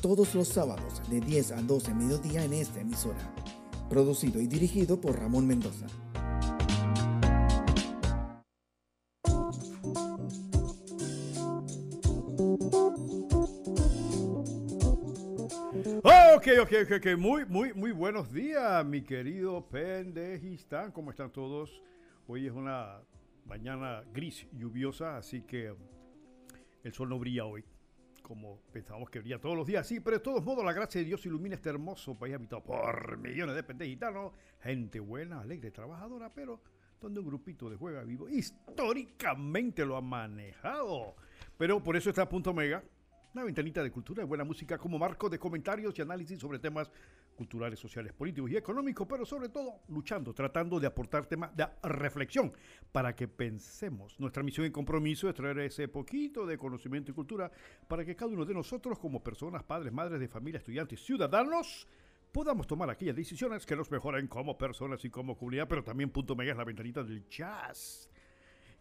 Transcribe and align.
todos 0.00 0.34
los 0.34 0.48
sábados 0.48 1.02
de 1.10 1.20
10 1.20 1.52
a 1.52 1.62
12 1.62 1.94
mediodía 1.94 2.44
en 2.44 2.54
esta 2.54 2.80
emisora. 2.80 3.34
Producido 3.88 4.40
y 4.40 4.46
dirigido 4.46 5.00
por 5.00 5.18
Ramón 5.18 5.46
Mendoza. 5.46 5.86
Ok, 16.34 16.46
ok, 16.62 16.72
ok, 16.84 16.92
ok. 16.96 17.18
Muy, 17.18 17.44
muy, 17.44 17.74
muy 17.74 17.92
buenos 17.92 18.32
días, 18.32 18.84
mi 18.86 19.02
querido 19.02 19.66
Pendejistán. 19.68 20.92
¿Cómo 20.92 21.10
están 21.10 21.30
todos? 21.30 21.82
Hoy 22.26 22.46
es 22.46 22.52
una 22.52 23.00
mañana 23.44 24.02
gris, 24.14 24.46
lluviosa, 24.52 25.18
así 25.18 25.42
que 25.42 25.74
el 26.84 26.92
sol 26.94 27.10
no 27.10 27.18
brilla 27.18 27.44
hoy 27.44 27.64
como 28.30 28.60
pensábamos 28.72 29.10
que 29.10 29.18
brilla 29.18 29.40
todos 29.40 29.56
los 29.56 29.66
días. 29.66 29.84
Sí, 29.84 29.98
pero 29.98 30.18
de 30.18 30.22
todos 30.22 30.44
modos, 30.44 30.64
la 30.64 30.72
gracia 30.72 31.00
de 31.00 31.04
Dios 31.04 31.26
ilumina 31.26 31.56
este 31.56 31.68
hermoso 31.68 32.16
país 32.16 32.36
habitado 32.36 32.62
por 32.62 33.18
millones 33.18 33.56
de 33.56 33.64
pendejitanos, 33.64 34.32
gente 34.60 35.00
buena, 35.00 35.40
alegre, 35.40 35.72
trabajadora, 35.72 36.32
pero 36.32 36.60
donde 37.00 37.18
un 37.18 37.26
grupito 37.26 37.68
de 37.68 37.74
juega 37.74 38.04
vivo 38.04 38.28
históricamente 38.28 39.84
lo 39.84 39.96
ha 39.96 40.00
manejado. 40.00 41.16
Pero 41.58 41.82
por 41.82 41.96
eso 41.96 42.10
está 42.10 42.28
Punto 42.28 42.54
Mega, 42.54 42.84
una 43.34 43.42
ventanita 43.42 43.82
de 43.82 43.90
cultura 43.90 44.22
y 44.22 44.26
buena 44.26 44.44
música 44.44 44.78
como 44.78 44.96
marco 44.96 45.28
de 45.28 45.40
comentarios 45.40 45.98
y 45.98 46.02
análisis 46.02 46.38
sobre 46.38 46.60
temas 46.60 46.88
culturales, 47.40 47.78
sociales, 47.78 48.12
políticos 48.12 48.50
y 48.50 48.56
económicos, 48.58 49.06
pero 49.08 49.24
sobre 49.24 49.48
todo 49.48 49.80
luchando, 49.88 50.34
tratando 50.34 50.78
de 50.78 50.86
aportar 50.86 51.24
temas 51.24 51.56
de 51.56 51.66
reflexión 51.84 52.52
para 52.92 53.16
que 53.16 53.28
pensemos. 53.28 54.20
Nuestra 54.20 54.42
misión 54.42 54.66
y 54.66 54.70
compromiso 54.70 55.26
es 55.26 55.34
traer 55.34 55.60
ese 55.60 55.88
poquito 55.88 56.44
de 56.44 56.58
conocimiento 56.58 57.12
y 57.12 57.14
cultura 57.14 57.50
para 57.88 58.04
que 58.04 58.14
cada 58.14 58.30
uno 58.30 58.44
de 58.44 58.52
nosotros, 58.52 58.98
como 58.98 59.24
personas, 59.24 59.62
padres, 59.62 59.90
madres 59.90 60.20
de 60.20 60.28
familia, 60.28 60.58
estudiantes, 60.58 61.02
ciudadanos, 61.02 61.88
podamos 62.30 62.66
tomar 62.66 62.90
aquellas 62.90 63.16
decisiones 63.16 63.64
que 63.64 63.74
nos 63.74 63.90
mejoren 63.90 64.28
como 64.28 64.58
personas 64.58 65.02
y 65.06 65.08
como 65.08 65.34
comunidad, 65.34 65.66
pero 65.66 65.82
también 65.82 66.10
punto 66.10 66.36
mega 66.36 66.52
es 66.52 66.58
la 66.58 66.64
ventanita 66.64 67.02
del 67.02 67.26
jazz 67.26 68.10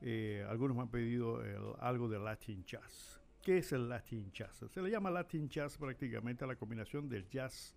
eh, 0.02 0.44
algunos 0.48 0.76
me 0.76 0.82
han 0.82 0.90
pedido 0.90 1.42
el- 1.42 1.72
algo 1.80 2.08
de 2.08 2.18
Latin 2.18 2.64
Jazz. 2.64 3.18
¿Qué 3.40 3.58
es 3.58 3.72
el 3.72 3.88
Latin 3.88 4.30
Jazz? 4.32 4.64
Se 4.68 4.82
le 4.82 4.90
llama 4.90 5.08
Latin 5.10 5.48
Jazz 5.48 5.78
prácticamente 5.78 6.42
a 6.44 6.48
la 6.48 6.56
combinación 6.56 7.08
del 7.08 7.28
jazz 7.28 7.75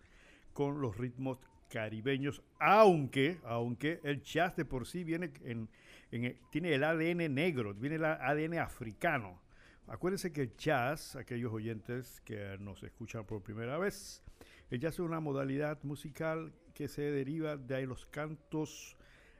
con 0.53 0.81
los 0.81 0.97
ritmos 0.97 1.37
caribeños, 1.69 2.41
aunque, 2.59 3.39
aunque 3.43 3.99
el 4.03 4.21
jazz 4.23 4.55
de 4.55 4.65
por 4.65 4.87
sí 4.87 5.03
viene 5.03 5.31
en, 5.43 5.69
en- 6.11 6.37
tiene 6.49 6.73
el 6.73 6.83
ADN 6.83 7.33
negro, 7.33 7.73
viene 7.73 7.97
el 7.97 8.05
ADN 8.05 8.59
africano. 8.59 9.39
Acuérdense 9.87 10.31
que 10.31 10.41
el 10.43 10.55
jazz, 10.57 11.15
aquellos 11.15 11.51
oyentes 11.53 12.21
que 12.21 12.57
nos 12.59 12.83
escuchan 12.83 13.25
por 13.25 13.41
primera 13.41 13.77
vez, 13.77 14.23
el 14.69 14.79
jazz 14.79 14.95
es 14.95 14.99
una 14.99 15.19
modalidad 15.19 15.81
musical 15.83 16.53
que 16.73 16.87
se 16.87 17.01
deriva 17.03 17.57
de 17.57 17.85
los 17.87 18.05
cantos 18.07 18.95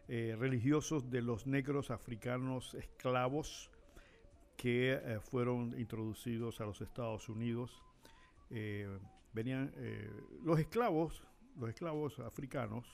eh, 0.08 0.36
religiosos 0.40 1.10
de 1.12 1.22
los 1.22 1.46
negros 1.46 1.92
africanos 1.92 2.74
esclavos 2.74 3.70
que 4.58 4.94
eh, 4.94 5.20
fueron 5.22 5.80
introducidos 5.80 6.60
a 6.62 6.66
los 6.66 6.82
Estados 6.82 7.30
Unidos. 7.30 7.82
Eh, 8.50 8.90
venían 9.34 9.72
eh, 9.78 10.10
los 10.44 10.60
esclavos, 10.60 11.24
los 11.58 11.70
esclavos 11.70 12.20
africanos, 12.20 12.86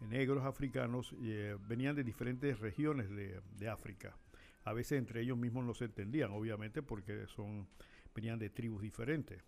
negros 0.00 0.44
africanos, 0.44 1.14
eh, 1.22 1.56
venían 1.68 1.96
de 1.96 2.04
diferentes 2.04 2.58
regiones 2.60 3.08
de, 3.10 3.40
de 3.56 3.68
África. 3.68 4.16
A 4.64 4.72
veces 4.72 4.98
entre 4.98 5.22
ellos 5.22 5.38
mismos 5.38 5.64
no 5.64 5.74
se 5.74 5.86
entendían, 5.86 6.32
obviamente, 6.32 6.82
porque 6.82 7.26
son 7.28 7.68
venían 8.16 8.38
de 8.38 8.50
tribus 8.50 8.82
diferentes. 8.82 9.44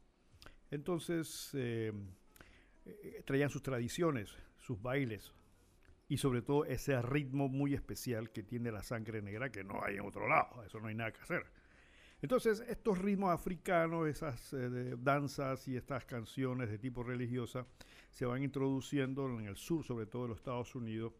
Entonces 0.70 1.50
eh, 1.54 1.92
eh, 2.84 3.22
traían 3.24 3.50
sus 3.50 3.62
tradiciones, 3.62 4.36
sus 4.58 4.80
bailes 4.80 5.32
y 6.06 6.18
sobre 6.18 6.42
todo 6.42 6.64
ese 6.66 7.00
ritmo 7.02 7.48
muy 7.48 7.74
especial 7.74 8.30
que 8.30 8.42
tiene 8.42 8.70
la 8.70 8.82
sangre 8.82 9.22
negra 9.22 9.50
que 9.50 9.64
no 9.64 9.82
hay 9.82 9.96
en 9.96 10.02
otro 10.02 10.28
lado. 10.28 10.62
Eso 10.64 10.78
no 10.80 10.88
hay 10.88 10.94
nada 10.94 11.12
que 11.12 11.22
hacer. 11.22 11.46
Entonces, 12.20 12.64
estos 12.68 12.98
ritmos 12.98 13.30
africanos, 13.30 14.08
esas 14.08 14.52
eh, 14.52 14.96
danzas 14.98 15.68
y 15.68 15.76
estas 15.76 16.04
canciones 16.04 16.68
de 16.68 16.78
tipo 16.78 17.04
religiosa 17.04 17.64
se 18.10 18.26
van 18.26 18.42
introduciendo 18.42 19.26
en 19.38 19.46
el 19.46 19.56
sur, 19.56 19.84
sobre 19.84 20.06
todo 20.06 20.22
de 20.22 20.28
los 20.30 20.38
Estados 20.38 20.74
Unidos, 20.74 21.12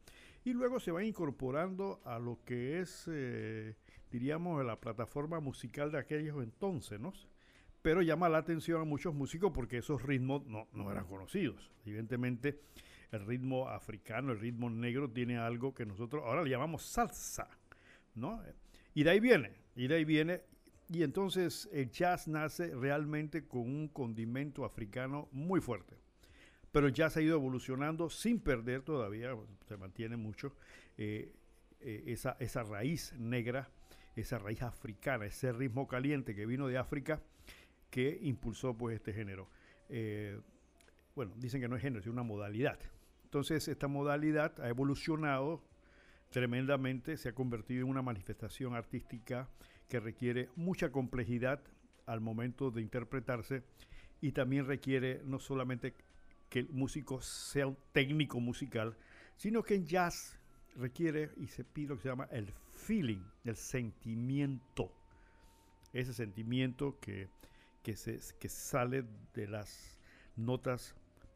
y 0.44 0.52
luego 0.52 0.80
se 0.80 0.90
van 0.90 1.04
incorporando 1.04 2.00
a 2.04 2.18
lo 2.18 2.40
que 2.44 2.80
es, 2.80 3.08
eh, 3.12 3.76
diríamos, 4.10 4.64
la 4.64 4.80
plataforma 4.80 5.38
musical 5.40 5.92
de 5.92 5.98
aquellos 5.98 6.42
entonces, 6.42 6.98
¿no? 6.98 7.12
Pero 7.82 8.02
llama 8.02 8.28
la 8.28 8.38
atención 8.38 8.80
a 8.80 8.84
muchos 8.84 9.14
músicos 9.14 9.52
porque 9.54 9.78
esos 9.78 10.02
ritmos 10.02 10.44
no, 10.46 10.66
no 10.72 10.90
eran 10.90 11.06
conocidos. 11.06 11.70
Evidentemente, 11.86 12.60
el 13.12 13.24
ritmo 13.24 13.68
africano, 13.68 14.32
el 14.32 14.40
ritmo 14.40 14.68
negro, 14.68 15.08
tiene 15.10 15.38
algo 15.38 15.74
que 15.74 15.86
nosotros 15.86 16.24
ahora 16.24 16.42
le 16.42 16.50
llamamos 16.50 16.82
salsa, 16.82 17.48
¿no? 18.14 18.42
Y 18.94 19.04
de 19.04 19.10
ahí 19.10 19.20
viene, 19.20 19.52
y 19.76 19.86
de 19.86 19.94
ahí 19.94 20.04
viene, 20.04 20.42
y 20.90 21.02
entonces 21.02 21.68
el 21.72 21.90
jazz 21.90 22.28
nace 22.28 22.74
realmente 22.74 23.46
con 23.46 23.62
un 23.62 23.88
condimento 23.88 24.64
africano 24.64 25.28
muy 25.32 25.60
fuerte. 25.60 25.96
Pero 26.72 26.86
el 26.86 26.92
jazz 26.92 27.16
ha 27.16 27.22
ido 27.22 27.36
evolucionando 27.36 28.10
sin 28.10 28.40
perder 28.40 28.82
todavía, 28.82 29.34
se 29.66 29.76
mantiene 29.76 30.16
mucho, 30.16 30.54
eh, 30.96 31.32
eh, 31.80 32.04
esa, 32.06 32.36
esa 32.40 32.62
raíz 32.62 33.14
negra, 33.18 33.70
esa 34.16 34.38
raíz 34.38 34.62
africana, 34.62 35.26
ese 35.26 35.52
ritmo 35.52 35.86
caliente 35.86 36.34
que 36.34 36.46
vino 36.46 36.66
de 36.66 36.78
África 36.78 37.22
que 37.90 38.18
impulsó 38.22 38.76
pues 38.76 38.96
este 38.96 39.12
género. 39.12 39.48
Eh, 39.88 40.38
bueno, 41.14 41.32
dicen 41.36 41.60
que 41.60 41.68
no 41.68 41.76
es 41.76 41.82
género, 41.82 42.00
es 42.00 42.06
una 42.06 42.22
modalidad. 42.22 42.78
Entonces 43.24 43.68
esta 43.68 43.88
modalidad 43.88 44.58
ha 44.60 44.68
evolucionado 44.68 45.62
tremendamente, 46.30 47.16
se 47.16 47.30
ha 47.30 47.34
convertido 47.34 47.84
en 47.84 47.90
una 47.90 48.02
manifestación 48.02 48.74
artística 48.74 49.48
que 49.88 50.00
requiere 50.00 50.48
mucha 50.56 50.90
complejidad 50.90 51.60
al 52.06 52.20
momento 52.20 52.70
de 52.70 52.82
interpretarse 52.82 53.62
y 54.20 54.32
también 54.32 54.66
requiere 54.66 55.22
no 55.24 55.38
solamente 55.38 55.94
que 56.48 56.60
el 56.60 56.68
músico 56.70 57.20
sea 57.20 57.66
un 57.66 57.76
técnico 57.92 58.40
musical, 58.40 58.96
sino 59.36 59.62
que 59.62 59.74
en 59.74 59.86
jazz 59.86 60.38
requiere 60.76 61.30
y 61.36 61.48
se 61.48 61.64
pide 61.64 61.88
lo 61.88 61.96
que 61.96 62.02
se 62.02 62.08
llama 62.08 62.28
el 62.30 62.52
feeling, 62.72 63.22
el 63.44 63.56
sentimiento. 63.56 64.92
Ese 65.92 66.12
sentimiento 66.12 66.98
que, 67.00 67.28
que, 67.82 67.96
se, 67.96 68.20
que 68.38 68.48
sale 68.48 69.04
de 69.34 69.46
las 69.46 69.98
notas 70.36 70.94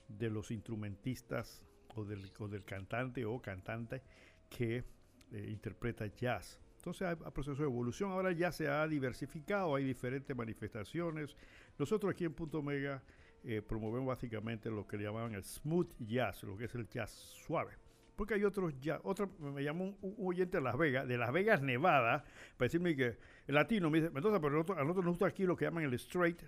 de 0.08 0.30
los 0.30 0.50
instrumentistas 0.50 1.64
o 1.94 2.04
del, 2.04 2.30
del 2.50 2.64
cantante 2.64 3.24
o 3.24 3.40
cantante 3.40 4.02
que 4.48 4.84
eh, 5.32 5.48
interpreta 5.50 6.06
jazz. 6.06 6.58
Entonces 6.82 7.06
hay, 7.06 7.14
proceso 7.30 7.62
de 7.62 7.68
evolución, 7.68 8.10
ahora 8.10 8.32
ya 8.32 8.50
se 8.50 8.66
ha 8.66 8.88
diversificado, 8.88 9.76
hay 9.76 9.84
diferentes 9.84 10.36
manifestaciones. 10.36 11.36
Nosotros 11.78 12.10
aquí 12.10 12.24
en 12.24 12.34
Punto 12.34 12.60
Mega 12.60 13.00
eh, 13.44 13.62
promovemos 13.62 14.08
básicamente 14.08 14.68
lo 14.68 14.84
que 14.84 14.96
le 14.96 15.04
llamaban 15.04 15.32
el 15.32 15.44
smooth 15.44 15.92
jazz, 16.00 16.42
lo 16.42 16.56
que 16.56 16.64
es 16.64 16.74
el 16.74 16.88
jazz 16.88 17.12
suave. 17.12 17.74
Porque 18.16 18.34
hay 18.34 18.42
otros 18.42 18.74
jazz, 18.80 19.00
otro, 19.04 19.30
me 19.38 19.62
llamó 19.62 19.96
un, 20.00 20.16
oyente 20.26 20.56
de 20.56 20.60
Las 20.64 20.76
Vegas, 20.76 21.06
de 21.06 21.18
Las 21.18 21.32
Vegas, 21.32 21.62
Nevada, 21.62 22.24
para 22.56 22.66
decirme 22.66 22.96
que 22.96 23.16
el 23.46 23.54
latino 23.54 23.88
me 23.88 24.00
dice, 24.00 24.10
entonces, 24.12 24.40
pero 24.42 24.56
nosotros, 24.56 24.78
a 24.78 24.80
nosotros 24.80 25.04
nos 25.04 25.12
gusta 25.12 25.26
aquí 25.28 25.44
lo 25.44 25.56
que 25.56 25.66
llaman 25.66 25.84
el 25.84 25.94
straight, 25.94 26.42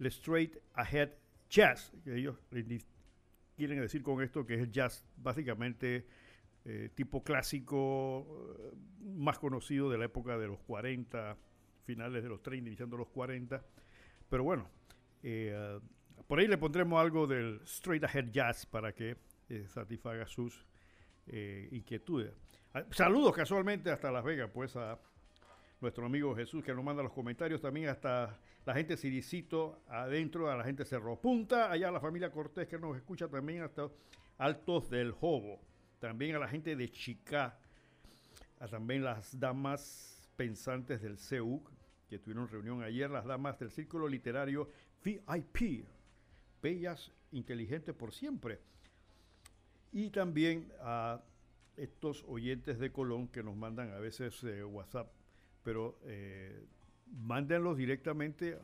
el 0.00 0.06
straight 0.06 0.56
ahead 0.74 1.10
jazz, 1.48 1.92
que 2.02 2.16
ellos 2.16 2.36
quieren 3.56 3.80
decir 3.80 4.02
con 4.02 4.20
esto 4.20 4.44
que 4.44 4.54
es 4.54 4.60
el 4.62 4.72
jazz 4.72 5.06
básicamente 5.16 6.08
eh, 6.70 6.90
tipo 6.94 7.24
clásico, 7.24 8.26
eh, 8.60 8.76
más 9.00 9.38
conocido 9.38 9.88
de 9.88 9.96
la 9.96 10.04
época 10.04 10.36
de 10.36 10.48
los 10.48 10.58
40, 10.60 11.34
finales 11.84 12.22
de 12.22 12.28
los 12.28 12.42
30, 12.42 12.68
iniciando 12.68 12.98
los 12.98 13.08
40. 13.08 13.64
Pero 14.28 14.44
bueno, 14.44 14.68
eh, 15.22 15.80
por 16.26 16.38
ahí 16.38 16.46
le 16.46 16.58
pondremos 16.58 17.00
algo 17.00 17.26
del 17.26 17.62
straight 17.64 18.04
ahead 18.04 18.30
jazz 18.30 18.66
para 18.66 18.92
que 18.94 19.16
satisfaga 19.66 20.26
sus 20.26 20.66
inquietudes. 21.70 22.34
Ah, 22.74 22.84
saludos 22.90 23.34
casualmente 23.34 23.90
hasta 23.90 24.10
Las 24.10 24.22
Vegas, 24.22 24.50
pues 24.52 24.76
a 24.76 24.98
nuestro 25.80 26.04
amigo 26.04 26.36
Jesús 26.36 26.62
que 26.62 26.74
nos 26.74 26.84
manda 26.84 27.02
los 27.02 27.12
comentarios, 27.12 27.62
también 27.62 27.88
hasta 27.88 28.38
la 28.66 28.74
gente 28.74 28.98
Ciricito 28.98 29.80
adentro, 29.88 30.50
a 30.50 30.56
la 30.56 30.64
gente 30.64 30.84
Cerro 30.84 31.18
Punta, 31.18 31.70
allá 31.70 31.90
la 31.90 32.00
familia 32.00 32.30
Cortés 32.30 32.68
que 32.68 32.78
nos 32.78 32.94
escucha 32.94 33.26
también 33.26 33.62
hasta 33.62 33.88
Altos 34.36 34.90
del 34.90 35.12
Jobo, 35.12 35.62
también 35.98 36.34
a 36.34 36.38
la 36.38 36.48
gente 36.48 36.76
de 36.76 36.90
Chicá, 36.90 37.58
a 38.60 38.68
también 38.68 39.04
las 39.04 39.38
damas 39.38 40.30
pensantes 40.36 41.02
del 41.02 41.18
CEU 41.18 41.62
que 42.08 42.18
tuvieron 42.18 42.48
reunión 42.48 42.82
ayer, 42.82 43.10
las 43.10 43.26
damas 43.26 43.58
del 43.58 43.70
Círculo 43.70 44.08
Literario 44.08 44.68
VIP, 45.04 45.84
bellas, 46.62 47.12
inteligentes 47.32 47.94
por 47.94 48.12
siempre. 48.12 48.60
Y 49.92 50.10
también 50.10 50.72
a 50.80 51.20
estos 51.76 52.24
oyentes 52.26 52.78
de 52.78 52.90
Colón 52.90 53.28
que 53.28 53.42
nos 53.42 53.56
mandan 53.56 53.92
a 53.92 53.98
veces 53.98 54.42
eh, 54.44 54.64
WhatsApp 54.64 55.08
pero 55.68 55.98
eh, 56.04 56.64
mándenlos 57.26 57.76
directamente 57.76 58.58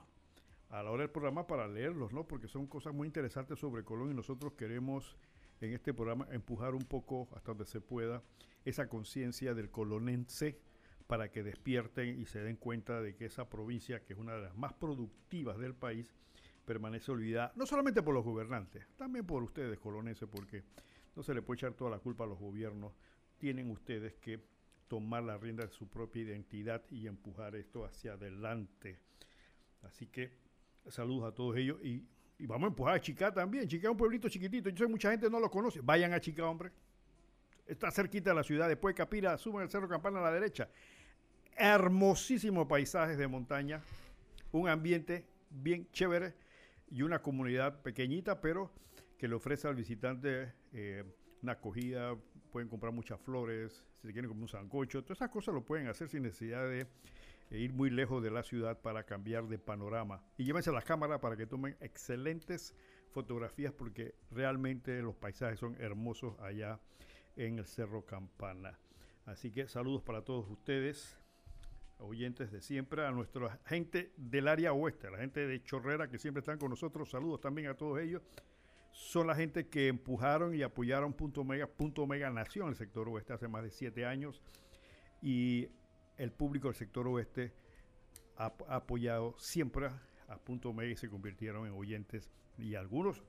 a 0.71 0.83
la 0.83 0.91
hora 0.91 1.03
del 1.03 1.11
programa 1.11 1.47
para 1.47 1.69
leerlos, 1.69 2.15
¿no? 2.15 2.27
Porque 2.27 2.49
son 2.49 2.67
cosas 2.67 2.95
muy 2.95 3.07
interesantes 3.07 3.59
sobre 3.59 3.85
Colón 3.85 4.11
y 4.11 4.15
nosotros 4.15 4.55
queremos 4.55 5.15
en 5.61 5.73
este 5.73 5.95
programa 5.95 6.27
empujar 6.31 6.75
un 6.75 6.85
poco 6.85 7.29
hasta 7.35 7.53
donde 7.53 7.67
se 7.67 7.81
pueda 7.81 8.23
esa 8.65 8.89
conciencia 8.89 9.55
del 9.55 9.71
colonense 9.71 10.59
para 11.07 11.31
que 11.31 11.43
despierten 11.43 12.21
y 12.21 12.27
se 12.27 12.41
den 12.41 12.57
cuenta 12.57 13.01
de 13.01 13.15
que 13.15 13.27
esa 13.27 13.49
provincia, 13.49 14.03
que 14.05 14.15
es 14.15 14.19
una 14.19 14.35
de 14.35 14.43
las 14.43 14.57
más 14.57 14.73
productivas 14.73 15.59
del 15.59 15.75
país, 15.75 16.07
permanece 16.65 17.13
olvidada, 17.13 17.53
no 17.57 17.67
solamente 17.67 18.03
por 18.03 18.15
los 18.15 18.25
gobernantes, 18.25 18.87
también 18.97 19.27
por 19.27 19.43
ustedes, 19.43 19.79
colonenses, 19.79 20.29
porque 20.29 20.65
no 21.15 21.23
se 21.23 21.35
le 21.35 21.43
puede 21.43 21.59
echar 21.59 21.75
toda 21.75 21.91
la 21.91 21.99
culpa 21.99 22.25
a 22.25 22.27
los 22.27 22.39
gobiernos, 22.39 22.95
tienen 23.39 23.71
ustedes 23.71 24.15
que 24.15 24.41
tomar 24.89 25.23
la 25.25 25.37
rienda 25.37 25.65
de 25.65 25.71
su 25.71 25.89
propia 25.89 26.23
identidad 26.23 26.83
y 26.91 27.07
empujar 27.07 27.55
esto 27.57 27.85
hacia 27.85 28.15
adelante. 28.15 28.99
Así 29.83 30.07
que 30.07 30.33
saludos 30.89 31.33
a 31.33 31.35
todos 31.35 31.57
ellos 31.57 31.83
y, 31.85 32.07
vamos 32.47 32.65
a 32.65 32.69
empujar 32.69 32.95
a 32.95 33.01
Chica 33.01 33.33
también. 33.33 33.69
Chica 33.69 33.89
es 33.89 33.91
un 33.91 33.97
pueblito 33.97 34.29
chiquitito, 34.29 34.71
yo 34.71 34.85
sé 34.85 34.91
mucha 34.91 35.11
gente 35.11 35.29
no 35.31 35.41
lo 35.41 35.51
conoce. 35.51 35.81
Vayan 35.83 36.13
a 36.13 36.21
Chica, 36.21 36.47
hombre. 36.47 36.71
Está 37.67 37.91
cerquita 37.91 38.31
de 38.31 38.37
la 38.37 38.43
ciudad, 38.43 38.69
después 38.69 38.95
de 38.95 38.99
Capira, 38.99 39.39
suben 39.39 39.63
el 39.63 39.71
Cerro 39.71 39.89
Campana 39.89 40.19
a 40.19 40.23
la 40.23 40.33
derecha. 40.33 40.69
Hermosísimos 41.57 42.67
paisajes 42.67 43.17
de 43.17 43.27
montaña, 43.27 43.81
un 44.53 44.69
ambiente 44.69 45.27
bien 45.51 45.89
chévere 45.93 46.35
y 46.91 47.03
una 47.03 47.23
comunidad 47.23 47.81
pequeñita, 47.81 48.41
pero 48.41 48.71
que 49.17 49.29
le 49.29 49.35
ofrece 49.35 49.67
al 49.67 49.75
visitante 49.75 50.53
eh, 50.73 51.05
una 51.43 51.53
acogida, 51.53 52.17
pueden 52.51 52.69
comprar 52.69 52.93
muchas 52.93 53.21
flores, 53.21 53.85
si 54.03 54.13
quieren 54.13 54.29
comer 54.29 54.43
un 54.43 54.49
sancocho, 54.49 55.03
todas 55.03 55.19
esas 55.19 55.31
cosas 55.31 55.55
lo 55.55 55.65
pueden 55.65 55.89
hacer 55.89 56.09
sin 56.09 56.23
necesidad 56.23 56.69
de 56.69 56.87
eh, 57.51 57.59
ir 57.59 57.73
muy 57.73 57.91
lejos 57.91 58.23
de 58.23 58.31
la 58.31 58.43
ciudad 58.43 58.81
para 58.81 59.05
cambiar 59.05 59.47
de 59.49 59.59
panorama. 59.59 60.23
Y 60.37 60.45
llévense 60.45 60.73
las 60.73 60.85
cámaras 60.85 61.21
para 61.21 61.37
que 61.37 61.47
tomen 61.47 61.77
excelentes 61.81 62.75
fotografías 63.11 63.73
porque 63.73 64.15
realmente 64.31 65.01
los 65.03 65.15
paisajes 65.15 65.59
son 65.59 65.77
hermosos 65.81 66.39
allá 66.41 66.81
en 67.37 67.59
el 67.59 67.67
Cerro 67.67 68.05
Campana. 68.05 68.79
Así 69.27 69.51
que 69.51 69.69
saludos 69.69 70.03
para 70.03 70.23
todos 70.23 70.51
ustedes, 70.51 71.19
oyentes 71.99 72.51
de 72.51 72.61
siempre, 72.61 73.07
a 73.07 73.11
nuestra 73.11 73.59
gente 73.67 74.13
del 74.17 74.49
área 74.49 74.73
oeste, 74.73 75.11
la 75.11 75.19
gente 75.19 75.47
de 75.47 75.63
Chorrera 75.63 76.09
que 76.09 76.19
siempre 76.19 76.41
están 76.41 76.59
con 76.59 76.71
nosotros. 76.71 77.11
Saludos 77.11 77.41
también 77.41 77.69
a 77.69 77.75
todos 77.75 78.01
ellos 78.01 78.23
son 78.95 79.27
la 79.27 79.35
gente 79.35 79.67
que 79.67 79.89
empujaron 79.89 80.55
y 80.55 80.63
apoyaron 80.63 81.13
Punto 81.13 81.41
Omega. 81.41 81.67
Punto 81.67 82.03
Omega 82.03 82.31
nació 82.31 82.63
en 82.63 82.69
el 82.71 82.77
sector 82.77 83.09
oeste 83.09 83.33
hace 83.33 83.49
más 83.49 83.65
de 83.65 83.71
siete 83.71 84.07
años 84.07 84.41
y 85.21 85.69
el 86.17 86.33
público 86.33 86.69
del 86.69 86.77
sector 86.77 87.07
oeste 87.09 87.53
ha, 88.37 88.53
apoyado 88.69 89.35
siempre 89.39 89.89
a 90.29 90.39
Punto 90.39 90.71
Omega 90.71 90.93
y 90.93 90.97
se 90.97 91.09
convirtieron 91.09 91.67
en 91.67 91.73
oyentes 91.73 92.31
y 92.59 92.75
algunos 92.75 93.23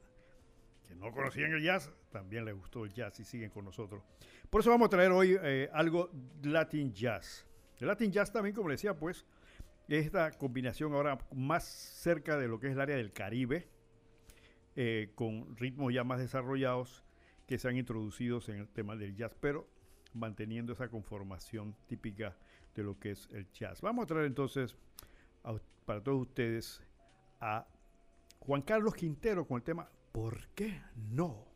que 0.88 0.96
no 0.96 1.12
conocían 1.12 1.52
el 1.52 1.64
jazz 1.64 1.92
también 2.12 2.46
les 2.46 2.56
gustó 2.56 2.86
el 2.86 2.94
jazz 2.94 3.20
y 3.20 3.24
siguen 3.24 3.50
con 3.50 3.66
nosotros. 3.66 4.04
Por 4.50 4.62
eso 4.62 4.70
vamos 4.70 4.88
a 4.88 4.90
traer 4.90 5.12
hoy 5.12 5.38
eh, 5.42 5.70
algo 5.74 6.12
Latin 6.44 6.94
Jazz. 6.94 7.46
El 7.80 7.88
Latin 7.88 8.12
Jazz 8.12 8.32
también, 8.32 8.56
como 8.56 8.70
decía, 8.70 8.94
pues, 8.94 9.26
es 9.88 10.06
esta 10.06 10.32
combinación 10.32 10.94
ahora 10.94 11.18
más 11.34 11.64
cerca 11.66 12.38
de 12.38 12.48
lo 12.48 12.60
que 12.60 12.68
es 12.68 12.74
el 12.74 12.82
área 12.82 12.96
del 12.96 13.12
Caribe, 13.12 13.68
eh, 14.76 15.12
con 15.16 15.56
ritmos 15.58 15.94
ya 15.94 16.04
más 16.04 16.20
desarrollados 16.20 17.04
que 17.48 17.58
se 17.58 17.68
han 17.68 17.78
introducido 17.78 18.40
en 18.48 18.60
el 18.60 18.68
tema 18.70 18.96
del 18.96 19.16
jazz, 19.16 19.36
pero 19.40 19.68
manteniendo 20.14 20.74
esa 20.74 20.88
conformación 20.88 21.76
típica 21.88 22.38
de 22.76 22.84
lo 22.84 23.00
que 23.00 23.12
es 23.12 23.28
el 23.32 23.50
jazz. 23.52 23.82
Vamos 23.82 24.04
a 24.04 24.08
traer 24.08 24.26
entonces 24.26 24.76
para 25.86 26.02
todos 26.02 26.22
ustedes 26.22 26.82
a 27.40 27.66
Juan 28.40 28.62
Carlos 28.62 28.94
Quintero 28.94 29.48
con 29.48 29.58
el 29.58 29.64
tema 29.64 29.90
¿Por 30.12 30.48
qué 30.56 30.82
no? 31.12 31.55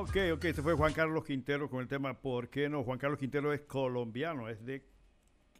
Ok, 0.00 0.16
ok, 0.32 0.44
este 0.46 0.62
fue 0.62 0.72
Juan 0.72 0.94
Carlos 0.94 1.26
Quintero 1.26 1.68
con 1.68 1.80
el 1.80 1.86
tema 1.86 2.14
¿Por 2.14 2.48
qué 2.48 2.70
no? 2.70 2.82
Juan 2.82 2.98
Carlos 2.98 3.18
Quintero 3.18 3.52
es 3.52 3.60
colombiano, 3.60 4.48
es 4.48 4.64
de, 4.64 4.82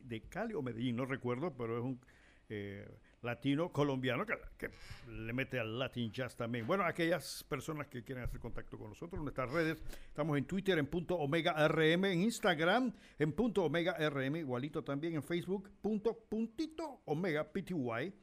de 0.01 0.23
Cali 0.23 0.55
o 0.55 0.63
Medellín, 0.63 0.97
no 0.97 1.05
recuerdo, 1.05 1.53
pero 1.55 1.77
es 1.77 1.85
un 1.85 2.01
eh, 2.49 2.89
latino 3.21 3.71
colombiano 3.71 4.25
que, 4.25 4.71
le 5.09 5.35
mete 5.35 5.61
al 5.61 5.79
Latin 5.79 6.11
Jazz 6.11 6.39
también. 6.39 6.67
Bueno, 6.67 6.85
aquellas 6.85 7.45
personas 7.51 7.89
que 7.89 8.03
quieren 8.03 8.25
hacer 8.25 8.41
contacto 8.41 8.79
con 8.79 8.89
nosotros 8.89 9.19
en 9.19 9.25
nuestras 9.25 9.53
redes, 9.53 9.77
estamos 10.09 10.39
en 10.39 10.47
Twitter 10.47 10.79
en 10.79 10.87
punto 10.87 11.17
Omega 11.17 11.69
RM, 11.69 12.07
en 12.07 12.23
Instagram 12.23 12.95
en 13.19 13.33
punto 13.33 13.65
Omega 13.65 13.95
RM, 14.09 14.37
igualito 14.37 14.83
también 14.83 15.17
en 15.17 15.23
Facebook, 15.23 15.71
punto 15.83 16.17
puntito 16.31 17.03
Omega 17.05 17.45
PTY, 17.45 18.15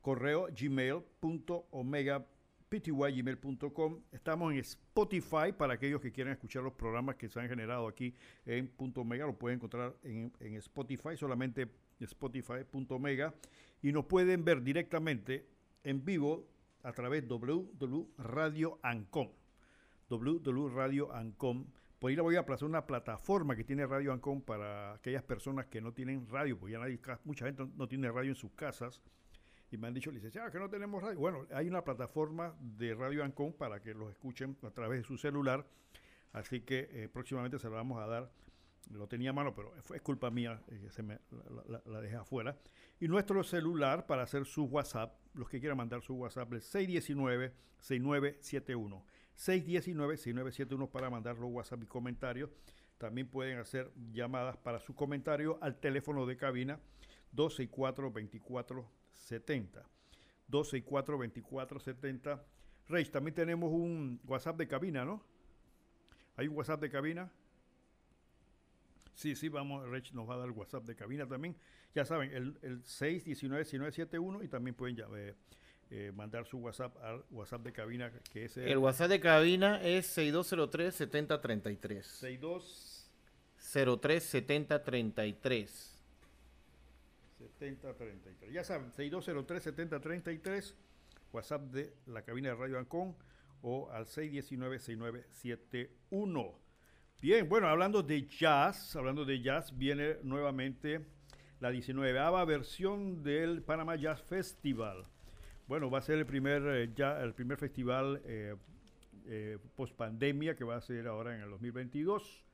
correo 0.00 0.48
gmail 0.58 1.02
punto 1.20 1.66
Omega 1.72 2.24
ptygmail.com. 2.70 4.00
Estamos 4.12 4.52
en 4.52 4.58
Spotify 4.60 5.52
para 5.56 5.74
aquellos 5.74 6.00
que 6.00 6.12
quieran 6.12 6.32
escuchar 6.32 6.62
los 6.62 6.74
programas 6.74 7.16
que 7.16 7.28
se 7.28 7.40
han 7.40 7.48
generado 7.48 7.88
aquí 7.88 8.14
en 8.46 8.68
Punto 8.68 9.00
Omega. 9.00 9.26
Lo 9.26 9.36
pueden 9.36 9.56
encontrar 9.56 9.96
en, 10.04 10.32
en 10.38 10.54
Spotify, 10.54 11.16
solamente 11.16 11.68
Spotify.omega. 11.98 13.34
Y 13.82 13.90
nos 13.92 14.04
pueden 14.04 14.44
ver 14.44 14.62
directamente 14.62 15.48
en 15.82 16.04
vivo 16.04 16.46
a 16.84 16.92
través 16.92 17.22
de 17.22 17.28
www.radioancom. 17.28 19.30
www.radioancom. 20.08 21.66
Por 21.98 22.10
ahí 22.10 22.16
le 22.16 22.22
voy 22.22 22.36
a 22.36 22.40
aplazar 22.40 22.68
una 22.68 22.86
plataforma 22.86 23.56
que 23.56 23.64
tiene 23.64 23.86
Radio 23.86 24.12
Ancom 24.14 24.40
para 24.40 24.94
aquellas 24.94 25.22
personas 25.22 25.66
que 25.66 25.82
no 25.82 25.92
tienen 25.92 26.26
radio, 26.28 26.58
porque 26.58 26.72
ya 26.72 26.78
nadie, 26.78 26.98
mucha 27.24 27.44
gente 27.44 27.66
no 27.76 27.88
tiene 27.88 28.10
radio 28.10 28.30
en 28.30 28.36
sus 28.36 28.52
casas 28.52 29.02
y 29.70 29.76
me 29.76 29.86
han 29.86 29.94
dicho, 29.94 30.10
licenciado, 30.10 30.50
que 30.50 30.58
no 30.58 30.68
tenemos 30.68 31.00
radio. 31.02 31.18
Bueno, 31.18 31.46
hay 31.52 31.68
una 31.68 31.84
plataforma 31.84 32.56
de 32.60 32.94
Radio 32.94 33.22
Ancon 33.22 33.52
para 33.52 33.80
que 33.80 33.94
los 33.94 34.10
escuchen 34.10 34.56
a 34.62 34.70
través 34.70 35.00
de 35.00 35.04
su 35.04 35.16
celular, 35.16 35.64
así 36.32 36.62
que 36.62 36.88
eh, 36.90 37.08
próximamente 37.12 37.58
se 37.58 37.68
la 37.68 37.76
vamos 37.76 38.02
a 38.02 38.06
dar. 38.06 38.32
Lo 38.90 39.06
tenía 39.06 39.30
a 39.30 39.32
mano, 39.32 39.54
pero 39.54 39.72
fue, 39.82 39.98
es 39.98 40.02
culpa 40.02 40.30
mía 40.30 40.60
eh, 40.68 40.88
se 40.90 41.04
me 41.04 41.20
la, 41.68 41.80
la, 41.84 42.00
dejé 42.00 42.16
afuera. 42.16 42.56
Y 42.98 43.06
nuestro 43.06 43.44
celular 43.44 44.06
para 44.06 44.24
hacer 44.24 44.44
su 44.44 44.64
WhatsApp, 44.64 45.14
los 45.34 45.48
que 45.48 45.60
quieran 45.60 45.78
mandar 45.78 46.02
su 46.02 46.14
WhatsApp, 46.14 46.52
es 46.54 46.74
619-6971. 46.74 49.04
619-6971 49.36 50.90
para 50.90 51.08
mandar 51.08 51.38
los 51.38 51.52
WhatsApp 51.52 51.84
y 51.84 51.86
comentarios. 51.86 52.50
También 52.98 53.28
pueden 53.28 53.58
hacer 53.58 53.92
llamadas 54.12 54.56
para 54.56 54.80
su 54.80 54.94
comentario 54.94 55.58
al 55.62 55.78
teléfono 55.78 56.26
de 56.26 56.36
cabina 56.36 56.80
264 57.32 58.10
24 58.10 58.99
70. 59.20 59.84
264 60.48 61.16
2470. 61.16 62.44
Reyes, 62.88 63.10
también 63.10 63.34
tenemos 63.34 63.70
un 63.70 64.20
WhatsApp 64.26 64.56
de 64.56 64.66
cabina, 64.66 65.04
¿no? 65.04 65.22
¿Hay 66.36 66.48
un 66.48 66.56
WhatsApp 66.56 66.80
de 66.80 66.90
cabina? 66.90 67.30
Sí, 69.14 69.36
sí, 69.36 69.48
vamos, 69.48 69.88
Rech 69.88 70.12
nos 70.12 70.28
va 70.28 70.34
a 70.34 70.38
dar 70.38 70.48
el 70.48 70.52
WhatsApp 70.52 70.84
de 70.84 70.96
cabina 70.96 71.28
también. 71.28 71.54
Ya 71.94 72.04
saben, 72.04 72.32
el, 72.32 72.58
el 72.62 72.82
619-1971 72.82 74.44
y 74.44 74.48
también 74.48 74.74
pueden 74.74 74.96
ya, 74.96 75.06
eh, 75.14 75.34
eh, 75.90 76.10
mandar 76.14 76.46
su 76.46 76.58
WhatsApp 76.58 76.96
al 77.02 77.24
WhatsApp 77.30 77.62
de 77.62 77.72
cabina, 77.72 78.10
que 78.32 78.46
es 78.46 78.56
el... 78.56 78.68
el 78.68 78.78
WhatsApp 78.78 79.10
de 79.10 79.20
cabina 79.20 79.82
es 79.82 80.16
6203-7033. 80.16 82.40
6203-7033. 83.58 85.99
7033. 87.48 88.52
Ya 88.52 88.64
saben, 88.64 88.90
6203-7033, 88.92 90.74
WhatsApp 91.32 91.62
de 91.70 91.94
la 92.06 92.22
cabina 92.22 92.48
de 92.50 92.56
Radio 92.56 92.78
Ancon 92.78 93.16
o 93.62 93.90
al 93.90 94.06
619-6971. 94.06 96.54
Bien, 97.20 97.48
bueno, 97.48 97.68
hablando 97.68 98.02
de 98.02 98.26
jazz, 98.26 98.96
hablando 98.96 99.24
de 99.24 99.40
jazz, 99.42 99.76
viene 99.76 100.16
nuevamente 100.22 101.06
la 101.60 101.70
19 101.70 102.44
versión 102.46 103.22
del 103.22 103.62
Panama 103.62 103.96
Jazz 103.96 104.22
Festival. 104.22 105.06
Bueno, 105.68 105.90
va 105.90 105.98
a 105.98 106.02
ser 106.02 106.18
el 106.18 106.26
primer, 106.26 106.62
eh, 106.66 106.92
ya, 106.96 107.22
el 107.22 107.34
primer 107.34 107.58
festival 107.58 108.22
eh, 108.24 108.56
eh, 109.26 109.58
post 109.76 109.94
pandemia 109.94 110.56
que 110.56 110.64
va 110.64 110.76
a 110.76 110.80
ser 110.80 111.06
ahora 111.06 111.34
en 111.34 111.42
el 111.42 111.50
2022. 111.50 112.44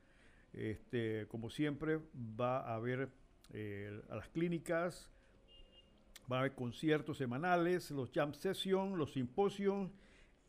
Este, 0.53 1.25
como 1.27 1.49
siempre, 1.49 1.99
va 2.15 2.59
a 2.59 2.75
haber 2.75 3.09
eh, 3.53 4.01
a 4.09 4.15
las 4.15 4.27
clínicas, 4.29 5.11
va 6.31 6.37
a 6.37 6.39
haber 6.41 6.55
conciertos 6.55 7.17
semanales, 7.17 7.91
los 7.91 8.09
jam 8.11 8.33
sessions, 8.33 8.97
los 8.97 9.11
simposios 9.13 9.91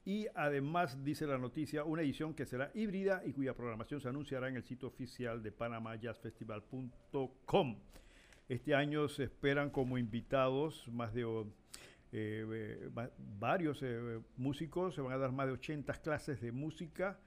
y 0.04 0.26
además, 0.34 1.04
dice 1.04 1.26
la 1.26 1.36
noticia, 1.36 1.84
una 1.84 2.00
edición 2.00 2.32
que 2.32 2.46
será 2.46 2.70
híbrida 2.74 3.20
y 3.26 3.34
cuya 3.34 3.54
programación 3.54 4.00
se 4.00 4.08
anunciará 4.08 4.48
en 4.48 4.56
el 4.56 4.62
sitio 4.62 4.88
oficial 4.88 5.42
de 5.42 5.52
panamajazzfestival.com. 5.52 7.76
Este 8.48 8.74
año 8.74 9.06
se 9.08 9.24
esperan 9.24 9.68
como 9.68 9.98
invitados 9.98 10.88
más 10.88 11.12
de 11.12 11.44
eh, 12.12 12.88
varios 13.38 13.82
eh, 13.82 14.20
músicos, 14.38 14.94
se 14.94 15.02
van 15.02 15.12
a 15.12 15.18
dar 15.18 15.32
más 15.32 15.46
de 15.46 15.52
80 15.52 15.92
clases 16.00 16.40
de 16.40 16.52
música 16.52 17.18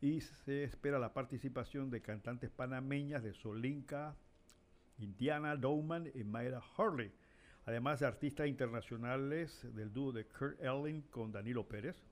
y 0.00 0.20
se 0.20 0.62
espera 0.62 1.00
la 1.00 1.12
participación 1.12 1.90
de 1.90 2.00
cantantes 2.00 2.50
panameñas 2.50 3.24
de 3.24 3.34
Solinka, 3.34 4.14
Indiana 4.98 5.56
Dowman 5.56 6.10
y 6.14 6.24
Mayra 6.24 6.62
Hurley, 6.76 7.12
además 7.66 8.00
de 8.00 8.06
artistas 8.06 8.46
internacionales 8.48 9.66
del 9.74 9.92
dúo 9.92 10.12
de 10.12 10.26
Kurt 10.26 10.60
Elling 10.60 11.02
con 11.10 11.32
Danilo 11.32 11.66
Pérez, 11.66 12.02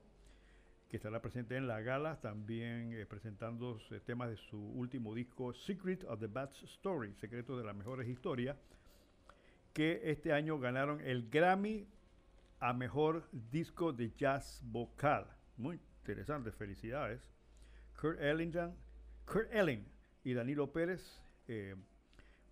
que 0.88 0.96
estará 0.96 1.20
presente 1.20 1.56
en 1.56 1.66
la 1.66 1.80
gala, 1.80 2.20
también 2.20 2.92
eh, 2.92 3.06
presentando 3.06 3.80
eh, 3.90 4.00
temas 4.04 4.30
de 4.30 4.36
su 4.36 4.58
último 4.58 5.14
disco 5.14 5.52
Secret 5.52 6.04
of 6.04 6.20
the 6.20 6.28
Bad 6.28 6.50
Story, 6.62 7.14
Secreto 7.14 7.58
de 7.58 7.64
las 7.64 7.74
Mejores 7.74 8.08
Historias, 8.08 8.56
que 9.72 10.10
este 10.10 10.32
año 10.32 10.58
ganaron 10.58 11.00
el 11.00 11.28
Grammy 11.28 11.86
a 12.60 12.72
Mejor 12.72 13.28
Disco 13.32 13.92
de 13.92 14.12
Jazz 14.12 14.62
Vocal. 14.64 15.26
Muy 15.56 15.80
interesante, 16.00 16.52
felicidades. 16.52 17.20
Kurt 18.00 18.20
Ellington, 18.20 18.74
Kurt 19.24 19.52
Elling 19.52 19.84
y 20.24 20.34
Danilo 20.34 20.72
Pérez 20.72 21.20
eh, 21.48 21.74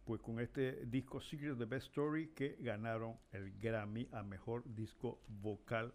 pues 0.05 0.21
con 0.21 0.39
este 0.41 0.85
disco 0.87 1.21
Secret 1.21 1.57
the 1.57 1.65
Best 1.65 1.87
Story 1.89 2.29
que 2.29 2.57
ganaron 2.61 3.17
el 3.33 3.59
Grammy 3.59 4.09
a 4.13 4.23
mejor 4.23 4.63
disco 4.67 5.21
vocal 5.29 5.95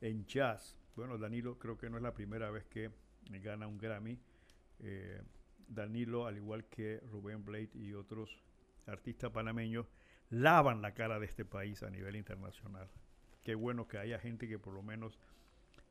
en 0.00 0.26
jazz. 0.26 0.76
Bueno, 0.96 1.18
Danilo 1.18 1.58
creo 1.58 1.78
que 1.78 1.88
no 1.88 1.96
es 1.96 2.02
la 2.02 2.14
primera 2.14 2.50
vez 2.50 2.64
que 2.66 2.90
gana 3.42 3.66
un 3.66 3.78
Grammy. 3.78 4.18
Eh, 4.80 5.22
Danilo, 5.68 6.26
al 6.26 6.36
igual 6.36 6.64
que 6.64 7.00
Rubén 7.10 7.44
Blade 7.44 7.70
y 7.74 7.94
otros 7.94 8.42
artistas 8.86 9.30
panameños, 9.30 9.86
lavan 10.30 10.82
la 10.82 10.94
cara 10.94 11.18
de 11.20 11.26
este 11.26 11.44
país 11.44 11.82
a 11.82 11.90
nivel 11.90 12.16
internacional. 12.16 12.88
Qué 13.44 13.54
bueno 13.54 13.86
que 13.86 13.98
haya 13.98 14.18
gente 14.18 14.48
que 14.48 14.58
por 14.58 14.74
lo 14.74 14.82
menos 14.82 15.18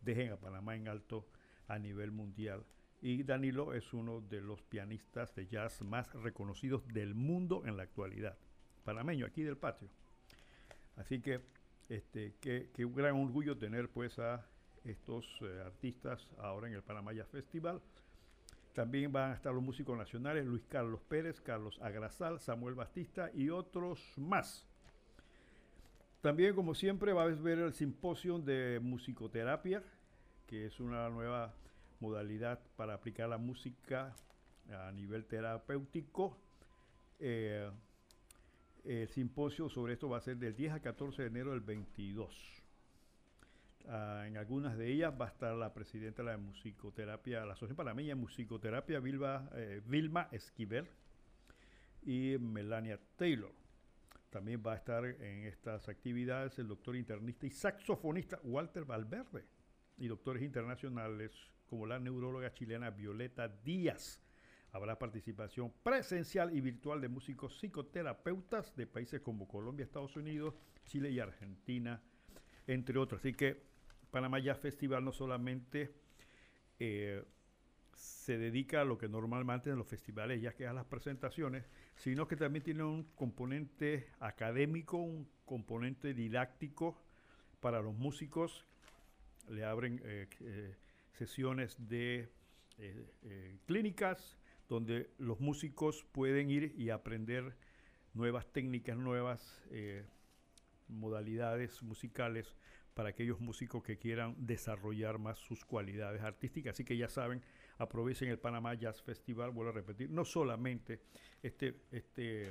dejen 0.01 0.31
a 0.31 0.37
Panamá 0.37 0.75
en 0.75 0.87
alto 0.87 1.27
a 1.67 1.79
nivel 1.79 2.11
mundial 2.11 2.65
y 3.01 3.23
Danilo 3.23 3.73
es 3.73 3.93
uno 3.93 4.21
de 4.21 4.41
los 4.41 4.61
pianistas 4.63 5.35
de 5.35 5.47
jazz 5.47 5.81
más 5.81 6.13
reconocidos 6.13 6.87
del 6.87 7.13
mundo 7.13 7.63
en 7.65 7.77
la 7.77 7.83
actualidad. 7.83 8.37
Panameño, 8.83 9.25
aquí 9.25 9.43
del 9.43 9.57
patio. 9.57 9.89
Así 10.95 11.21
que 11.21 11.41
este, 11.89 12.33
qué 12.41 12.69
gran 12.75 13.15
orgullo 13.15 13.57
tener 13.57 13.89
pues 13.89 14.17
a 14.19 14.45
estos 14.83 15.25
eh, 15.41 15.61
artistas 15.65 16.27
ahora 16.39 16.67
en 16.67 16.73
el 16.73 16.83
Panamá 16.83 17.11
Festival. 17.31 17.81
También 18.73 19.11
van 19.11 19.31
a 19.31 19.35
estar 19.35 19.53
los 19.53 19.63
músicos 19.63 19.97
nacionales 19.97 20.45
Luis 20.45 20.63
Carlos 20.69 21.01
Pérez, 21.07 21.41
Carlos 21.41 21.79
Agrasal, 21.81 22.39
Samuel 22.39 22.75
Bastista 22.75 23.31
y 23.33 23.49
otros 23.49 24.13
más. 24.17 24.67
También, 26.21 26.55
como 26.55 26.75
siempre, 26.75 27.13
va 27.13 27.23
a 27.23 27.27
ver 27.27 27.59
el 27.59 27.73
simposio 27.73 28.39
de 28.39 28.79
musicoterapia, 28.81 29.83
que 30.45 30.65
es 30.65 30.79
una 30.79 31.09
nueva 31.09 31.53
modalidad 31.99 32.59
para 32.75 32.93
aplicar 32.93 33.29
la 33.29 33.37
música 33.37 34.15
a 34.71 34.91
nivel 34.91 35.25
terapéutico. 35.25 36.37
Eh, 37.19 37.69
el 38.83 39.07
simposio 39.09 39.69
sobre 39.69 39.93
esto 39.93 40.09
va 40.09 40.17
a 40.17 40.21
ser 40.21 40.37
del 40.37 40.55
10 40.55 40.73
al 40.73 40.81
14 40.81 41.21
de 41.23 41.27
enero 41.27 41.51
del 41.51 41.61
22. 41.61 42.63
Uh, 43.85 44.25
en 44.25 44.35
algunas 44.35 44.77
de 44.77 44.91
ellas 44.91 45.13
va 45.19 45.25
a 45.25 45.29
estar 45.29 45.55
la 45.55 45.73
presidenta 45.73 46.21
de 46.21 46.31
la 46.31 46.37
musicoterapia, 46.37 47.45
la 47.45 47.53
Asociación 47.53 47.77
Panameña 47.77 48.09
de 48.09 48.15
Musicoterapia, 48.15 48.99
Vilma, 48.99 49.49
eh, 49.53 49.81
Vilma 49.85 50.27
Esquivel, 50.31 50.87
y 52.07 52.37
Melania 52.37 52.99
Taylor. 53.15 53.51
También 54.29 54.61
va 54.65 54.73
a 54.73 54.75
estar 54.75 55.05
en 55.05 55.45
estas 55.45 55.87
actividades 55.89 56.59
el 56.59 56.67
doctor 56.67 56.95
internista 56.95 57.45
y 57.45 57.49
saxofonista 57.49 58.39
Walter 58.43 58.85
Valverde 58.85 59.45
y 59.97 60.07
doctores 60.07 60.43
internacionales 60.43 61.31
como 61.67 61.85
la 61.85 61.99
neuróloga 61.99 62.53
chilena 62.53 62.89
Violeta 62.89 63.47
Díaz. 63.47 64.21
Habrá 64.71 64.97
participación 64.99 65.71
presencial 65.83 66.55
y 66.55 66.61
virtual 66.61 67.01
de 67.01 67.09
músicos 67.09 67.57
psicoterapeutas 67.57 68.75
de 68.75 68.87
países 68.87 69.21
como 69.21 69.47
Colombia, 69.47 69.83
Estados 69.83 70.15
Unidos, 70.15 70.55
Chile 70.85 71.09
y 71.11 71.19
Argentina, 71.19 72.01
entre 72.67 72.97
otros. 72.99 73.21
Así 73.21 73.33
que 73.33 73.61
Panamá 74.11 74.39
Jazz 74.39 74.59
Festival 74.59 75.03
no 75.03 75.11
solamente 75.11 75.91
eh, 76.79 77.23
se 77.93 78.37
dedica 78.37 78.81
a 78.81 78.85
lo 78.85 78.97
que 78.97 79.09
normalmente 79.09 79.69
en 79.69 79.77
los 79.77 79.87
festivales 79.87 80.41
ya 80.41 80.53
que 80.53 80.67
a 80.67 80.73
las 80.73 80.85
presentaciones, 80.85 81.65
sino 81.95 82.27
que 82.27 82.35
también 82.35 82.63
tiene 82.63 82.83
un 82.83 83.03
componente 83.15 84.11
académico, 84.19 84.97
un 84.97 85.27
componente 85.45 86.13
didáctico 86.13 87.01
para 87.59 87.81
los 87.81 87.95
músicos. 87.95 88.65
Le 89.49 89.65
abren 89.65 89.99
eh, 90.03 90.27
eh, 90.41 90.75
sesiones 91.17 91.75
de 91.79 92.29
eh, 92.77 93.57
clínicas 93.65 94.37
donde 94.69 95.09
los 95.17 95.39
músicos 95.39 96.05
pueden 96.11 96.51
ir 96.51 96.73
y 96.77 96.89
aprender 96.89 97.55
nuevas 98.13 98.51
técnicas, 98.51 98.97
nuevas 98.97 99.63
modalidades 100.87 101.81
musicales 101.83 102.55
para 102.93 103.09
aquellos 103.09 103.39
músicos 103.39 103.83
que 103.83 103.99
quieran 103.99 104.35
desarrollar 104.39 105.19
más 105.19 105.37
sus 105.37 105.63
cualidades 105.63 106.21
artísticas. 106.23 106.73
Así 106.73 106.83
que 106.83 106.97
ya 106.97 107.07
saben, 107.07 107.43
aprovechen 107.77 108.29
el 108.29 108.39
Panamá 108.39 108.73
Jazz 108.73 109.03
Festival, 109.03 109.51
vuelvo 109.51 109.69
a 109.69 109.75
repetir, 109.75 110.09
no 110.09 110.25
solamente 110.25 111.01
este, 111.43 111.75
este, 111.91 112.49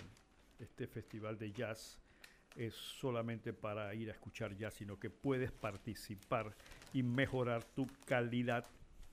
este 0.61 0.87
festival 0.87 1.37
de 1.37 1.51
jazz 1.51 1.99
es 2.55 2.75
solamente 2.75 3.53
para 3.53 3.93
ir 3.95 4.09
a 4.09 4.13
escuchar 4.13 4.57
jazz, 4.57 4.75
sino 4.75 4.99
que 4.99 5.11
puedes 5.11 5.51
participar 5.51 6.55
y 6.97 7.03
mejorar 7.03 7.63
tu 7.63 7.87
calidad 8.07 8.65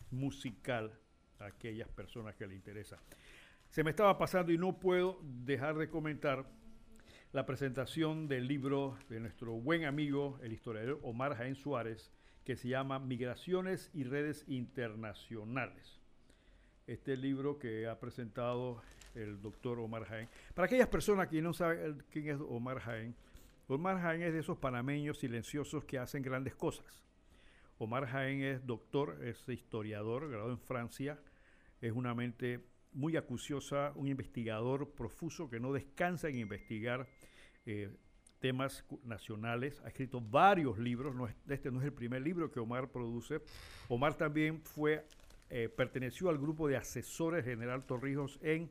musical 0.09 0.97
a 1.39 1.47
aquellas 1.47 1.89
personas 1.89 2.33
que 2.33 2.47
le 2.47 2.55
interesa. 2.55 2.97
Se 3.71 3.83
me 3.83 3.89
estaba 3.89 4.17
pasando 4.17 4.53
y 4.53 4.57
no 4.57 4.79
puedo 4.79 5.19
dejar 5.21 5.75
de 5.75 5.89
comentar 5.89 6.45
la 7.33 7.45
presentación 7.45 8.29
del 8.29 8.47
libro 8.47 8.97
de 9.09 9.19
nuestro 9.19 9.51
buen 9.51 9.83
amigo, 9.83 10.39
el 10.41 10.53
historiador 10.53 11.01
Omar 11.03 11.35
Jaén 11.35 11.55
Suárez, 11.55 12.09
que 12.45 12.55
se 12.55 12.69
llama 12.69 12.99
Migraciones 12.99 13.91
y 13.93 14.05
Redes 14.05 14.45
Internacionales. 14.47 15.99
Este 16.87 17.17
libro 17.17 17.59
que 17.59 17.89
ha 17.89 17.99
presentado 17.99 18.81
el 19.13 19.41
doctor 19.41 19.77
Omar 19.79 20.05
Jaén. 20.05 20.29
Para 20.55 20.67
aquellas 20.67 20.87
personas 20.87 21.27
que 21.27 21.41
no 21.41 21.53
saben 21.53 22.01
quién 22.11 22.29
es 22.29 22.37
Omar 22.39 22.79
Jaén, 22.79 23.13
Omar 23.67 23.99
Jaén 23.99 24.21
es 24.21 24.31
de 24.31 24.39
esos 24.39 24.57
panameños 24.57 25.19
silenciosos 25.19 25.83
que 25.83 25.99
hacen 25.99 26.23
grandes 26.23 26.55
cosas. 26.55 27.03
Omar 27.77 28.05
Jaén 28.07 28.41
es 28.41 28.65
doctor, 28.65 29.19
es 29.23 29.47
historiador, 29.49 30.29
graduado 30.29 30.51
en 30.51 30.59
Francia, 30.59 31.19
es 31.81 31.91
una 31.91 32.13
mente 32.13 32.65
muy 32.93 33.17
acuciosa, 33.17 33.91
un 33.95 34.07
investigador 34.07 34.91
profuso 34.91 35.49
que 35.49 35.59
no 35.59 35.73
descansa 35.73 36.29
en 36.29 36.37
investigar 36.37 37.07
eh, 37.65 37.89
temas 38.39 38.85
nacionales, 39.03 39.81
ha 39.85 39.87
escrito 39.87 40.19
varios 40.19 40.77
libros, 40.77 41.15
este 41.47 41.71
no 41.71 41.79
es 41.79 41.85
el 41.85 41.93
primer 41.93 42.21
libro 42.21 42.51
que 42.51 42.59
Omar 42.59 42.89
produce. 42.89 43.41
Omar 43.87 44.15
también 44.15 44.61
fue, 44.61 45.05
eh, 45.49 45.69
perteneció 45.69 46.29
al 46.29 46.37
grupo 46.37 46.67
de 46.67 46.77
asesores 46.77 47.45
general 47.45 47.85
Torrijos 47.85 48.39
en 48.41 48.69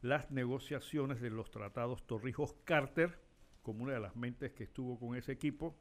las 0.00 0.30
negociaciones 0.30 1.20
de 1.20 1.30
los 1.30 1.50
tratados 1.50 2.06
Torrijos-Carter, 2.06 3.18
como 3.62 3.84
una 3.84 3.92
de 3.92 4.00
las 4.00 4.16
mentes 4.16 4.52
que 4.52 4.64
estuvo 4.64 4.98
con 4.98 5.14
ese 5.14 5.32
equipo, 5.32 5.76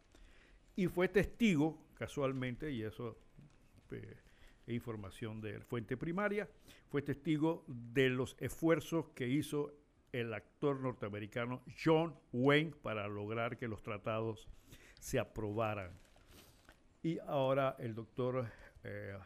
y 0.75 0.87
fue 0.87 1.07
testigo, 1.07 1.77
casualmente, 1.95 2.71
y 2.71 2.83
eso 2.83 3.17
eh, 3.91 4.17
es 4.67 4.73
información 4.73 5.41
de 5.41 5.59
fuente 5.61 5.97
primaria, 5.97 6.49
fue 6.89 7.01
testigo 7.01 7.63
de 7.67 8.09
los 8.09 8.35
esfuerzos 8.39 9.09
que 9.09 9.27
hizo 9.27 9.73
el 10.11 10.33
actor 10.33 10.79
norteamericano 10.79 11.61
John 11.83 12.15
Wayne 12.33 12.73
para 12.81 13.07
lograr 13.07 13.57
que 13.57 13.67
los 13.67 13.81
tratados 13.81 14.47
se 14.99 15.19
aprobaran. 15.19 15.91
Y 17.03 17.19
ahora 17.19 17.75
el 17.79 17.95
doctor 17.95 18.47
eh, 18.83 19.17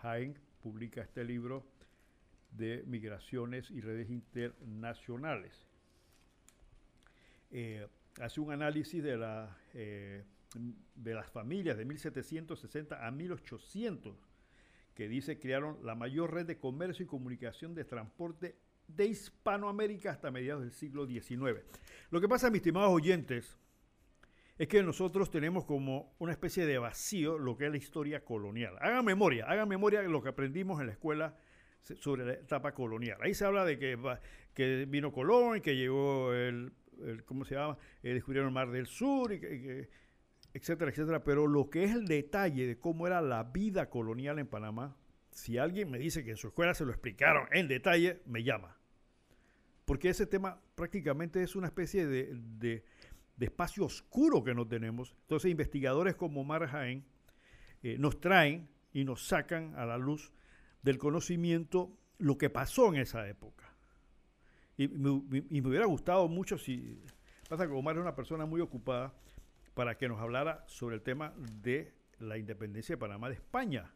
publica 0.61 1.01
este 1.01 1.23
libro 1.23 1.65
de 2.51 2.83
migraciones 2.85 3.69
y 3.71 3.81
redes 3.81 4.09
internacionales. 4.09 5.67
Eh, 7.51 7.87
hace 8.21 8.39
un 8.39 8.51
análisis 8.51 9.03
de, 9.03 9.17
la, 9.17 9.57
eh, 9.73 10.23
de 10.95 11.13
las 11.13 11.29
familias 11.29 11.77
de 11.77 11.85
1760 11.85 13.05
a 13.05 13.11
1800 13.11 14.15
que 14.95 15.09
dice 15.09 15.37
crearon 15.37 15.77
la 15.83 15.93
mayor 15.93 16.33
red 16.33 16.45
de 16.45 16.57
comercio 16.57 17.03
y 17.03 17.07
comunicación 17.07 17.75
de 17.75 17.83
transporte 17.83 18.55
de 18.87 19.05
Hispanoamérica 19.05 20.11
hasta 20.11 20.31
mediados 20.31 20.63
del 20.63 20.71
siglo 20.71 21.05
XIX. 21.05 21.61
Lo 22.11 22.21
que 22.21 22.29
pasa, 22.29 22.49
mis 22.49 22.59
estimados 22.59 22.91
oyentes, 22.91 23.57
es 24.57 24.67
que 24.67 24.81
nosotros 24.83 25.29
tenemos 25.29 25.65
como 25.65 26.15
una 26.19 26.31
especie 26.31 26.65
de 26.65 26.77
vacío 26.77 27.37
lo 27.37 27.57
que 27.57 27.65
es 27.65 27.71
la 27.71 27.77
historia 27.77 28.23
colonial. 28.23 28.75
Hagan 28.79 29.03
memoria, 29.03 29.45
hagan 29.47 29.67
memoria 29.67 30.01
de 30.01 30.07
lo 30.07 30.23
que 30.23 30.29
aprendimos 30.29 30.79
en 30.79 30.87
la 30.87 30.93
escuela 30.93 31.35
sobre 31.81 32.25
la 32.25 32.33
etapa 32.33 32.73
colonial. 32.73 33.17
Ahí 33.21 33.33
se 33.33 33.43
habla 33.45 33.65
de 33.65 33.77
que, 33.77 33.99
que 34.53 34.85
vino 34.87 35.11
Colón 35.11 35.57
y 35.57 35.61
que 35.61 35.75
llegó 35.75 36.33
el, 36.33 36.71
¿cómo 37.25 37.43
se 37.43 37.55
llama? 37.55 37.77
Eh, 38.01 38.13
descubrieron 38.13 38.47
el 38.47 38.53
Mar 38.53 38.71
del 38.71 38.87
Sur, 38.87 39.33
y 39.33 39.87
etcétera, 40.55 40.89
etcétera. 40.89 41.23
Pero 41.23 41.47
lo 41.47 41.69
que 41.69 41.83
es 41.83 41.91
el 41.91 42.05
detalle 42.05 42.65
de 42.65 42.79
cómo 42.79 43.05
era 43.05 43.21
la 43.21 43.43
vida 43.43 43.89
colonial 43.89 44.39
en 44.39 44.47
Panamá, 44.47 44.95
si 45.29 45.57
alguien 45.57 45.91
me 45.91 45.99
dice 45.99 46.23
que 46.23 46.31
en 46.31 46.37
su 46.37 46.47
escuela 46.47 46.73
se 46.73 46.85
lo 46.85 46.91
explicaron 46.91 47.47
en 47.51 47.67
detalle, 47.67 48.21
me 48.25 48.41
llama. 48.41 48.77
Porque 49.83 50.09
ese 50.09 50.25
tema 50.25 50.61
prácticamente 50.75 51.43
es 51.43 51.57
una 51.57 51.67
especie 51.67 52.07
de, 52.07 52.85
espacio 53.37 53.83
oscuro 53.83 54.45
que 54.45 54.55
no 54.55 54.65
tenemos. 54.65 55.13
Entonces 55.23 55.51
investigadores 55.51 56.15
como 56.15 56.41
Omar 56.41 56.65
Jaén 56.67 57.03
eh, 57.83 57.97
nos 57.99 58.21
traen 58.21 58.69
y 58.93 59.03
nos 59.03 59.27
sacan 59.27 59.75
a 59.75 59.85
la 59.85 59.97
luz 59.97 60.31
del 60.83 60.97
conocimiento 60.97 61.99
lo 62.17 62.37
que 62.37 62.49
pasó 62.49 62.93
en 62.93 63.01
esa 63.01 63.27
época. 63.27 63.75
Y 64.77 64.87
me, 64.87 65.09
hubiera 65.09 65.85
gustado 65.85 66.29
mucho 66.29 66.57
si... 66.57 67.03
Pasa 67.49 67.67
que 67.67 67.73
Omar 67.73 67.97
es 67.97 68.01
una 68.01 68.15
persona 68.15 68.45
muy 68.45 68.61
ocupada 68.61 69.13
para 69.75 69.95
que 69.97 70.09
nos 70.09 70.19
hablara 70.19 70.63
sobre 70.67 70.95
el 70.95 71.03
tema 71.03 71.35
de 71.37 71.93
la 72.17 72.39
independencia 72.39 72.95
de 72.95 72.99
Panamá 72.99 73.29
de 73.29 73.35
España 73.35 73.93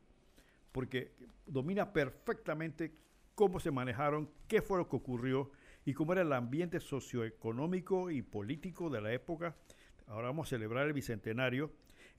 porque 0.72 1.12
domina 1.46 1.92
perfectamente 1.92 2.94
cómo 3.36 3.60
se 3.60 3.72
manejaron, 3.72 4.30
qué 4.48 4.62
fue 4.62 4.78
lo 4.78 4.88
que 4.88 4.96
ocurrió 4.96 5.52
y 5.86 5.94
cómo 5.94 6.13
era 6.13 6.22
el 6.22 6.34
ambiente 6.34 6.80
socioeconómico 6.80 8.12
y 8.12 8.22
político 8.22 8.89
de 8.89 9.02
la 9.02 9.13
época. 9.13 9.56
Ahora 10.08 10.28
vamos 10.28 10.48
a 10.48 10.50
celebrar 10.52 10.88
el 10.88 10.94
bicentenario. 10.94 11.72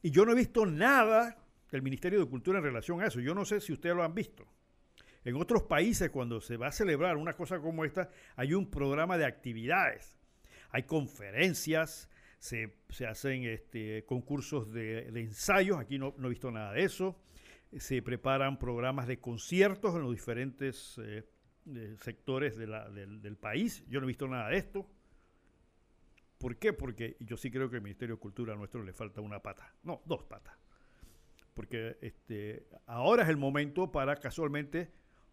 Y 0.03 0.11
yo 0.11 0.25
no 0.25 0.33
he 0.33 0.37
visto 0.37 0.65
nada 0.67 1.37
del 1.71 1.83
Ministerio 1.83 2.21
de 2.21 2.27
Cultura 2.27 2.59
en 2.59 2.65
relación 2.65 3.01
a 3.01 3.07
eso. 3.07 3.21
Yo 3.21 3.35
no 3.35 3.45
sé 3.45 3.61
si 3.61 3.73
ustedes 3.73 3.95
lo 3.95 4.03
han 4.03 4.15
visto. 4.15 4.47
En 5.25 5.37
otros 5.37 5.65
países, 5.65 6.09
cuando 6.11 6.41
se 6.41 6.57
va 6.57 6.69
a 6.69 6.73
celebrar 6.73 7.17
una 7.17 7.35
cosa 7.35 7.61
como 7.61 7.85
esta, 7.85 8.11
hay 8.37 8.55
un 8.55 8.71
programa 8.71 9.19
de 9.19 9.27
actividades. 9.27 10.19
Hay 10.71 10.85
conferencias, 10.85 12.09
se, 12.41 12.73
hacen 13.07 13.45
este, 13.45 14.05
concursos 14.05 14.73
de, 14.73 15.07
ensayos. 15.21 15.79
Aquí 15.79 15.99
no, 15.99 16.15
he 16.19 16.29
visto 16.29 16.51
nada 16.51 16.73
de 16.73 16.83
eso 16.83 17.17
se 17.79 18.03
preparan 18.03 18.59
programas 18.59 19.07
de 19.07 19.21
conciertos 19.21 19.95
en 19.95 20.03
los 20.03 20.11
diferentes 20.11 20.99
eh, 20.99 21.25
sectores 22.01 22.57
del, 22.57 23.37
país. 23.37 23.85
Yo 23.87 24.01
no 24.01 24.07
he 24.07 24.09
visto 24.09 24.27
nada 24.27 24.49
de 24.49 24.57
esto. 24.57 24.89
¿Por 26.39 26.57
qué? 26.57 26.73
Porque 26.73 27.17
yo 27.21 27.37
sí 27.37 27.49
creo 27.49 27.71
que 27.71 27.77
el 27.77 27.83
Ministerio 27.83 28.17
de 28.17 28.21
Cultura 28.21 28.57
nuestro 28.57 28.83
le 28.83 28.93
falta 28.93 29.21
una 29.21 29.41
pata. 29.41 29.73
No, 29.85 30.03
dos 30.05 30.25
patas. 30.25 30.59
Porque 31.55 31.97
este, 32.01 32.67
ahora 32.87 33.23
es 33.23 33.29
el 33.29 33.37
momento 33.37 33.93
para 33.93 34.17
casualmente 34.17 34.91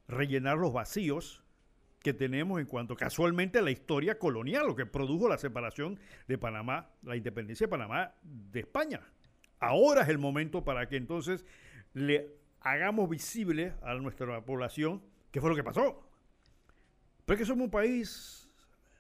rellenar 0.08 0.58
los 0.58 0.74
vacíos 0.74 1.44
que 2.08 2.14
tenemos 2.14 2.62
en 2.62 2.68
cuanto 2.68 2.96
casualmente 2.96 3.60
a 3.60 3.62
la 3.62 3.70
historia 3.70 4.18
colonial, 4.18 4.66
lo 4.66 4.78
que 4.78 4.86
produjo 4.86 5.28
la 5.28 5.38
separación 5.38 6.00
de 6.26 6.38
Panamá, 6.38 6.90
la 7.04 7.18
independencia 7.18 7.68
de 7.68 7.70
Panamá 7.70 8.14
de 8.24 8.62
España. 8.62 9.02
Ahora 9.60 10.04
es 10.04 10.08
el 10.08 10.18
momento 10.18 10.64
para 10.64 10.88
que 10.88 10.96
entonces 10.96 11.46
le 11.94 12.34
hagamos 12.62 13.10
visible 13.10 13.74
a 13.82 13.94
nuestra 13.96 14.40
población 14.46 15.04
qué 15.32 15.42
fue 15.42 15.50
lo 15.50 15.56
que 15.58 15.66
pasó. 15.66 16.10
Pero 17.26 17.36
es 17.36 17.40
que 17.42 17.46
somos 17.46 17.66
un 17.66 17.72
país 17.72 18.50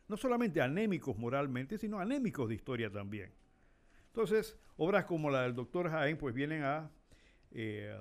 no 0.09 0.17
solamente 0.17 0.61
anémicos 0.61 1.17
moralmente, 1.17 1.77
sino 1.77 1.99
anémicos 1.99 2.49
de 2.49 2.55
historia 2.55 2.91
también. 2.91 3.31
Entonces, 4.07 4.59
obras 4.75 5.05
como 5.05 5.29
la 5.29 5.43
del 5.43 5.55
doctor 5.55 5.89
Jaén, 5.89 6.17
pues 6.17 6.35
vienen 6.35 6.63
a 6.63 6.91
eh, 7.51 7.97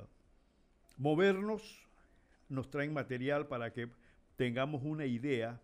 movernos, 0.97 1.87
nos 2.49 2.69
traen 2.71 2.93
material 2.93 3.47
para 3.47 3.73
que 3.73 3.89
tengamos 4.37 4.83
una 4.85 5.07
idea 5.07 5.61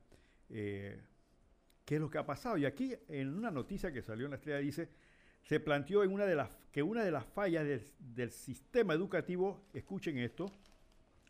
eh, 0.49 1.01
qué 1.85 1.97
es 1.97 2.01
lo 2.01 2.11
que 2.11 2.19
ha 2.19 2.27
pasado. 2.27 2.57
Y 2.57 2.65
aquí, 2.65 2.95
en 3.09 3.35
una 3.35 3.51
noticia 3.51 3.93
que 3.93 4.03
salió 4.03 4.27
en 4.27 4.31
la 4.31 4.37
estrella, 4.37 4.59
dice, 4.59 4.89
se 5.43 5.61
planteó 5.61 6.05
en 6.05 6.13
una 6.13 6.25
de 6.25 6.35
las, 6.35 6.51
que 6.71 6.83
una 6.83 7.05
de 7.05 7.11
las 7.11 7.27
fallas 7.27 7.67
del, 7.99 8.31
sistema 8.31 8.95
educativo, 8.95 9.65
escuchen 9.73 10.19
esto, 10.19 10.53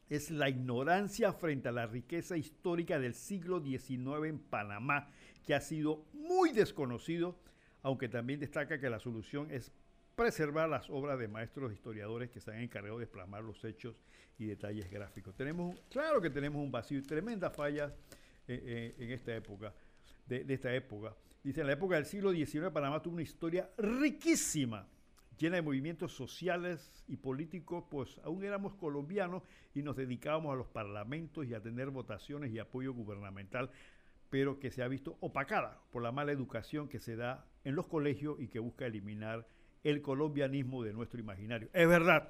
es 0.09 0.31
la 0.31 0.48
ignorancia 0.48 1.33
frente 1.33 1.68
a 1.68 1.72
la 1.72 1.87
riqueza 1.87 2.37
histórica 2.37 2.98
del 2.98 3.14
siglo 3.14 3.61
XIX 3.61 4.26
en 4.26 4.38
Panamá, 4.38 5.09
que 5.44 5.55
ha 5.55 5.61
sido 5.61 6.05
muy 6.12 6.52
desconocido, 6.52 7.38
aunque 7.83 8.09
también 8.09 8.38
destaca 8.38 8.78
que 8.78 8.90
la 8.90 9.00
solución 9.00 9.50
es 9.50 9.72
preservar 10.14 10.68
las 10.68 10.88
obras 10.90 11.18
de 11.18 11.29
maestros 11.29 11.72
historiadores 11.72 12.31
que 12.31 12.40
se 12.40 12.51
han 12.51 12.61
encargado 12.61 12.98
de 12.98 13.07
plasmar 13.07 13.42
los 13.42 13.64
hechos 13.64 13.96
y 14.38 14.46
detalles 14.46 14.90
gráficos. 14.90 15.35
Tenemos, 15.35 15.79
claro 15.90 16.20
que 16.20 16.31
tenemos 16.31 16.62
un 16.62 16.70
vacío 16.70 16.98
y 16.98 17.03
tremendas 17.03 17.55
fallas 17.55 17.92
eh, 18.48 18.94
en 18.98 19.11
esta 19.11 19.35
época, 19.35 19.75
de, 20.27 20.44
esta 20.48 20.75
época. 20.75 21.14
Dice, 21.42 21.61
en 21.62 21.66
la 21.68 21.72
época 21.75 21.96
del 21.96 22.07
siglo 22.07 22.33
XIX 22.33 22.70
Panamá 22.72 23.03
tuvo 23.03 23.14
una 23.14 23.22
historia 23.22 23.70
riquísima, 23.79 24.88
llena 25.38 25.57
de 25.57 25.62
movimientos 25.62 26.12
sociales 26.12 27.05
y 27.09 27.16
políticos, 27.16 27.85
pues 27.90 28.18
aún 28.25 28.44
éramos 28.44 28.75
colombianos 28.75 29.42
y 29.75 29.83
nos 29.83 29.96
dedicábamos 29.96 30.53
a 30.53 30.57
los 30.57 30.68
parlamentos 30.68 31.46
y 31.46 31.55
a 31.55 31.62
tener 31.62 31.90
votaciones 31.90 32.53
y 32.53 32.59
apoyo 32.59 32.92
gubernamental, 32.92 33.70
pero 34.31 34.59
que 34.59 34.70
se 34.70 34.83
ha 34.83 34.88
visto 34.88 35.16
opacada 35.20 35.81
por 35.90 36.03
la 36.03 36.12
mala 36.12 36.33
educación 36.33 36.88
que 36.88 37.01
se 37.01 37.16
da 37.16 37.46
en 37.64 37.75
los 37.75 37.87
colegios 37.87 38.40
y 38.40 38.48
que 38.48 38.59
busca 38.59 38.87
eliminar 38.87 39.46
el 39.85 40.03
colombianismo 40.03 40.83
de 40.83 40.92
nuestro 40.92 41.21
imaginario. 41.21 41.68
Es 41.73 41.88
verdad, 41.88 42.29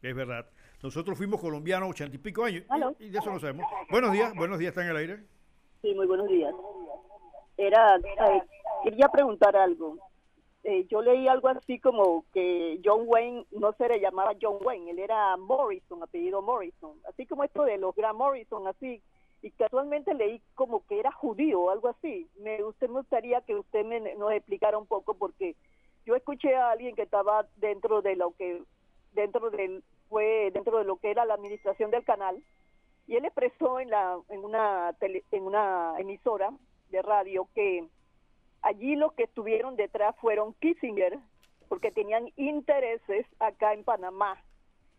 es 0.00 0.14
verdad. 0.14 0.46
Nosotros 0.82 1.16
fuimos 1.16 1.40
colombianos 1.40 1.90
ochenta 1.90 2.16
y 2.16 2.18
pico 2.18 2.44
años 2.44 2.64
y, 2.98 3.08
de 3.08 3.18
eso 3.18 3.30
no 3.30 3.38
sabemos. 3.38 3.66
Buenos 3.90 4.12
días, 4.12 4.34
buenos 4.34 4.58
días, 4.58 4.70
¿están 4.70 4.84
en 4.84 4.90
el 4.90 4.96
aire? 4.96 5.24
Sí, 5.80 5.94
muy 5.94 6.06
buenos 6.06 6.28
días. 6.28 6.52
Era, 7.56 7.96
eh, 7.96 8.42
quería 8.82 9.08
preguntar 9.08 9.56
algo. 9.56 9.98
Eh, 10.64 10.86
yo 10.88 11.02
leí 11.02 11.26
algo 11.26 11.48
así 11.48 11.80
como 11.80 12.24
que 12.32 12.80
John 12.84 13.02
Wayne 13.06 13.46
no 13.50 13.72
se 13.72 13.88
le 13.88 14.00
llamaba 14.00 14.32
John 14.40 14.58
Wayne, 14.64 14.92
él 14.92 15.00
era 15.00 15.36
Morrison, 15.36 16.02
apellido 16.02 16.40
Morrison, 16.40 16.92
así 17.08 17.26
como 17.26 17.42
esto 17.42 17.64
de 17.64 17.78
los 17.78 17.94
Grand 17.96 18.16
Morrison, 18.16 18.68
así, 18.68 19.02
y 19.42 19.50
casualmente 19.50 20.14
leí 20.14 20.40
como 20.54 20.86
que 20.86 21.00
era 21.00 21.10
judío 21.10 21.62
o 21.62 21.70
algo 21.70 21.88
así. 21.88 22.28
Me, 22.38 22.62
usted 22.62 22.88
me 22.88 23.00
gustaría 23.00 23.40
que 23.40 23.56
usted 23.56 23.84
me, 23.84 24.14
nos 24.14 24.32
explicara 24.32 24.78
un 24.78 24.86
poco 24.86 25.14
porque 25.14 25.56
yo 26.04 26.16
escuché 26.16 26.54
a 26.56 26.70
alguien 26.70 26.94
que 26.94 27.02
estaba 27.02 27.46
dentro 27.56 28.02
de 28.02 28.16
lo 28.16 28.32
que 28.32 28.62
dentro 29.12 29.50
del 29.50 29.82
fue 30.08 30.50
dentro 30.52 30.78
de 30.78 30.84
lo 30.84 30.96
que 30.96 31.10
era 31.10 31.24
la 31.24 31.34
administración 31.34 31.90
del 31.90 32.04
canal 32.04 32.42
y 33.06 33.16
él 33.16 33.24
expresó 33.24 33.80
en 33.80 33.90
la 33.90 34.18
en 34.28 34.44
una 34.44 34.94
en 35.00 35.42
una 35.42 35.94
emisora 35.98 36.50
de 36.90 37.02
radio 37.02 37.48
que 37.54 37.86
allí 38.62 38.96
los 38.96 39.12
que 39.14 39.24
estuvieron 39.24 39.76
detrás 39.76 40.14
fueron 40.20 40.54
Kissinger 40.54 41.18
porque 41.68 41.90
tenían 41.90 42.30
intereses 42.36 43.26
acá 43.38 43.72
en 43.72 43.84
Panamá 43.84 44.42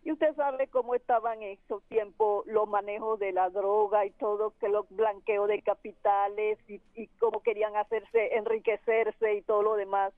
y 0.06 0.12
usted 0.12 0.36
sabe 0.36 0.68
cómo 0.68 0.96
estaban 0.96 1.42
en 1.42 1.58
esos 1.64 1.82
tiempos 1.84 2.46
los 2.46 2.68
manejos 2.68 3.20
de 3.20 3.32
la 3.32 3.50
droga 3.50 4.06
y 4.06 4.12
todo, 4.12 4.54
que 4.60 4.68
los 4.68 4.86
blanqueos 4.90 5.48
de 5.48 5.62
capitales 5.62 6.60
y 6.68 7.08
cómo 7.20 7.42
querían 7.42 7.78
hacerse, 7.78 8.36
enriquecerse 8.36 9.36
y 9.36 9.42
todo 9.44 9.64
lo 9.64 9.76
demás. 9.76 10.14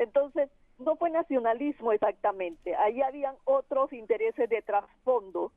Entonces, 0.00 0.50
no 0.78 0.96
fue 0.96 1.10
nacionalismo 1.10 1.92
exactamente, 1.92 2.74
ahí 2.74 3.02
habían 3.02 3.36
otros 3.44 3.92
intereses 3.92 4.48
de 4.48 4.62
trasfondo. 4.62 5.52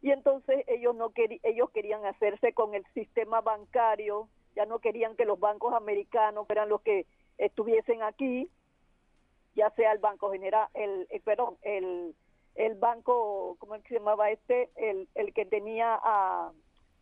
Y 0.00 0.10
entonces 0.10 0.64
ellos 0.66 0.96
no 0.96 1.12
ellos 1.16 1.70
querían 1.70 2.04
hacerse 2.04 2.52
con 2.52 2.74
el 2.74 2.84
sistema 2.92 3.40
bancario, 3.40 4.28
ya 4.56 4.66
no 4.66 4.80
querían 4.80 5.14
que 5.14 5.24
los 5.24 5.38
bancos 5.38 5.74
americanos 5.74 6.48
fueran 6.48 6.68
los 6.68 6.80
que 6.80 7.06
estuviesen 7.38 8.02
aquí, 8.02 8.50
ya 9.54 9.70
sea 9.70 9.92
el 9.92 9.98
Banco 9.98 10.32
General, 10.32 10.68
el, 10.74 11.06
el 11.10 11.20
perdón, 11.20 11.56
el 11.62 12.16
el 12.56 12.74
banco, 12.74 13.56
¿cómo 13.60 13.76
se 13.78 13.94
llamaba 13.94 14.30
este? 14.30 14.70
El, 14.74 15.08
el 15.14 15.32
que 15.32 15.46
tenía 15.46 15.98
a 16.02 16.50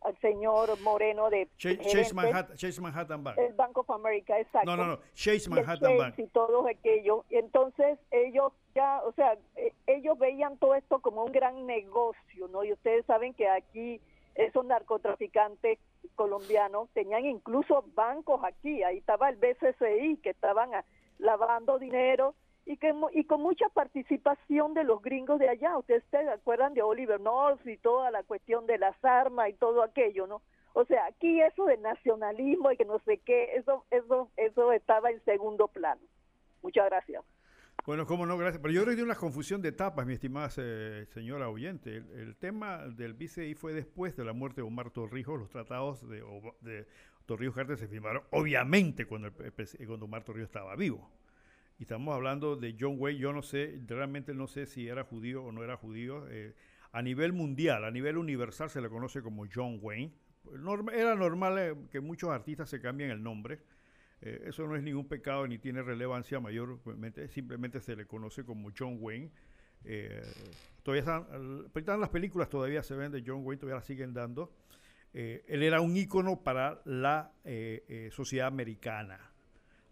al 0.01 0.17
señor 0.19 0.79
Moreno 0.81 1.29
de 1.29 1.47
Chase, 1.57 2.13
Manhattan, 2.13 2.57
Chase 2.57 2.81
Manhattan 2.81 3.23
Bank. 3.23 3.37
El 3.37 3.53
Bank 3.53 3.77
of 3.77 3.89
America, 3.91 4.39
exacto. 4.39 4.69
No, 4.69 4.75
no, 4.75 4.87
no, 4.87 4.99
Chase 5.13 5.49
Manhattan 5.49 5.97
Bank. 5.97 6.15
Y 6.17 6.27
todos 6.27 6.65
aquellos. 6.67 7.23
Entonces 7.29 7.99
ellos 8.09 8.51
ya, 8.73 9.01
o 9.03 9.11
sea, 9.13 9.37
eh, 9.55 9.73
ellos 9.87 10.17
veían 10.17 10.57
todo 10.57 10.75
esto 10.75 10.99
como 10.99 11.23
un 11.23 11.31
gran 11.31 11.65
negocio, 11.65 12.47
¿no? 12.49 12.63
Y 12.63 12.73
ustedes 12.73 13.05
saben 13.05 13.33
que 13.33 13.47
aquí 13.47 14.01
esos 14.35 14.65
narcotraficantes 14.65 15.77
colombianos 16.15 16.89
tenían 16.93 17.25
incluso 17.25 17.83
bancos 17.93 18.41
aquí. 18.43 18.83
Ahí 18.83 18.97
estaba 18.97 19.29
el 19.29 19.35
BCCI 19.35 20.17
que 20.23 20.31
estaban 20.31 20.71
lavando 21.19 21.77
dinero 21.77 22.33
y, 22.65 22.77
que, 22.77 22.93
y 23.13 23.23
con 23.25 23.41
mucha 23.41 23.67
participación 23.69 24.73
de 24.73 24.83
los 24.83 25.01
gringos 25.01 25.39
de 25.39 25.49
allá. 25.49 25.77
Ustedes 25.77 26.03
se 26.09 26.17
acuerdan 26.17 26.73
de 26.73 26.81
Oliver 26.81 27.19
North 27.19 27.65
y 27.65 27.77
toda 27.77 28.11
la 28.11 28.23
cuestión 28.23 28.65
de 28.67 28.77
las 28.77 28.95
armas 29.03 29.49
y 29.49 29.53
todo 29.53 29.83
aquello, 29.83 30.27
¿no? 30.27 30.41
O 30.73 30.85
sea, 30.85 31.05
aquí 31.05 31.41
eso 31.41 31.65
de 31.65 31.77
nacionalismo 31.77 32.71
y 32.71 32.77
que 32.77 32.85
no 32.85 32.99
sé 32.99 33.17
qué, 33.17 33.55
eso, 33.55 33.85
eso, 33.91 34.29
eso 34.37 34.71
estaba 34.71 35.11
en 35.11 35.23
segundo 35.25 35.67
plano. 35.67 36.01
Muchas 36.61 36.85
gracias. 36.85 37.23
Bueno, 37.85 38.05
cómo 38.05 38.25
no, 38.25 38.37
gracias. 38.37 38.61
Pero 38.61 38.73
yo 38.73 38.83
creo 38.83 38.95
que 38.95 39.01
hay 39.01 39.05
una 39.05 39.15
confusión 39.15 39.61
de 39.61 39.69
etapas, 39.69 40.05
mi 40.05 40.13
estimada 40.13 40.49
señora 40.49 41.49
oyente. 41.49 41.97
El, 41.97 42.35
tema 42.37 42.87
del 42.87 43.13
BCI 43.13 43.55
fue 43.55 43.73
después 43.73 44.15
de 44.15 44.23
la 44.23 44.33
muerte 44.33 44.61
de 44.61 44.67
Omar 44.67 44.91
Torrijos. 44.91 45.39
Los 45.39 45.49
tratados 45.49 46.07
de, 46.07 46.23
de 46.61 46.85
Torrijos 47.25 47.79
se 47.79 47.87
firmaron, 47.87 48.23
obviamente, 48.29 49.05
cuando, 49.05 49.31
cuando 49.33 50.05
Omar 50.05 50.23
Torrijos 50.23 50.49
estaba 50.49 50.75
vivo. 50.75 51.09
Y 51.81 51.85
estamos 51.85 52.13
hablando 52.13 52.57
de 52.57 52.75
John 52.79 52.97
Wayne, 52.99 53.19
yo 53.19 53.33
no 53.33 53.41
sé, 53.41 53.81
realmente 53.87 54.35
no 54.35 54.45
sé 54.45 54.67
si 54.67 54.87
era 54.87 55.03
judío 55.03 55.43
o 55.43 55.51
no 55.51 55.63
era 55.63 55.77
judío. 55.77 56.27
Eh, 56.29 56.53
a 56.91 57.01
nivel 57.01 57.33
mundial, 57.33 57.85
a 57.85 57.89
nivel 57.89 58.17
universal 58.17 58.69
se 58.69 58.81
le 58.81 58.87
conoce 58.87 59.23
como 59.23 59.47
John 59.51 59.79
Wayne. 59.81 60.13
era 60.93 61.15
normal 61.15 61.57
eh, 61.57 61.75
que 61.89 61.99
muchos 61.99 62.29
artistas 62.29 62.69
se 62.69 62.79
cambien 62.79 63.09
el 63.09 63.23
nombre. 63.23 63.61
Eh, 64.21 64.43
eso 64.45 64.67
no 64.67 64.75
es 64.75 64.83
ningún 64.83 65.07
pecado 65.07 65.47
ni 65.47 65.57
tiene 65.57 65.81
relevancia 65.81 66.39
mayormente, 66.39 67.27
simplemente 67.29 67.81
se 67.81 67.95
le 67.95 68.05
conoce 68.05 68.45
como 68.45 68.69
John 68.77 68.97
Wayne. 68.99 69.31
todavía 70.83 70.99
están, 71.01 71.99
las 71.99 72.09
películas 72.09 72.47
todavía 72.47 72.83
se 72.83 72.93
ven 72.93 73.11
de 73.11 73.23
John 73.25 73.41
Wayne, 73.43 73.59
todavía 73.59 73.77
las 73.77 73.87
siguen 73.87 74.13
dando. 74.13 74.53
él 75.13 75.63
era 75.63 75.81
un 75.81 75.97
ícono 75.97 76.43
para 76.43 76.79
la 76.85 77.33
sociedad 78.11 78.45
americana 78.45 79.30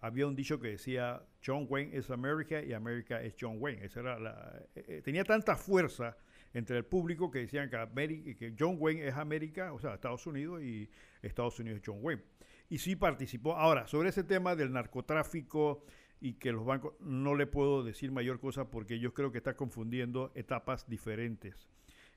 había 0.01 0.27
un 0.27 0.35
dicho 0.35 0.59
que 0.59 0.69
decía 0.69 1.21
John 1.45 1.65
Wayne 1.69 1.95
es 1.97 2.09
América 2.09 2.61
y 2.63 2.73
América 2.73 3.21
es 3.21 3.35
John 3.39 3.57
Wayne. 3.59 3.85
Esa 3.85 3.99
era 3.99 4.19
la, 4.19 4.61
eh, 4.75 4.85
eh, 4.87 5.01
tenía 5.03 5.23
tanta 5.23 5.55
fuerza 5.55 6.17
entre 6.53 6.77
el 6.77 6.85
público 6.85 7.29
que 7.29 7.39
decían 7.39 7.69
que, 7.69 8.35
que 8.35 8.55
John 8.57 8.77
Wayne 8.79 9.07
es 9.07 9.15
América, 9.15 9.73
o 9.73 9.79
sea, 9.79 9.93
Estados 9.95 10.25
Unidos 10.25 10.61
y 10.63 10.89
Estados 11.21 11.59
Unidos 11.59 11.79
es 11.79 11.83
John 11.85 11.99
Wayne. 12.01 12.23
Y 12.69 12.77
sí 12.77 12.95
participó. 12.95 13.55
Ahora, 13.55 13.87
sobre 13.87 14.09
ese 14.09 14.23
tema 14.23 14.55
del 14.55 14.71
narcotráfico 14.71 15.83
y 16.21 16.33
que 16.33 16.51
los 16.51 16.65
bancos, 16.65 16.93
no 16.99 17.35
le 17.35 17.47
puedo 17.47 17.83
decir 17.83 18.11
mayor 18.11 18.39
cosa 18.39 18.69
porque 18.69 18.99
yo 18.99 19.13
creo 19.13 19.31
que 19.31 19.37
está 19.37 19.55
confundiendo 19.55 20.31
etapas 20.35 20.87
diferentes. 20.87 21.67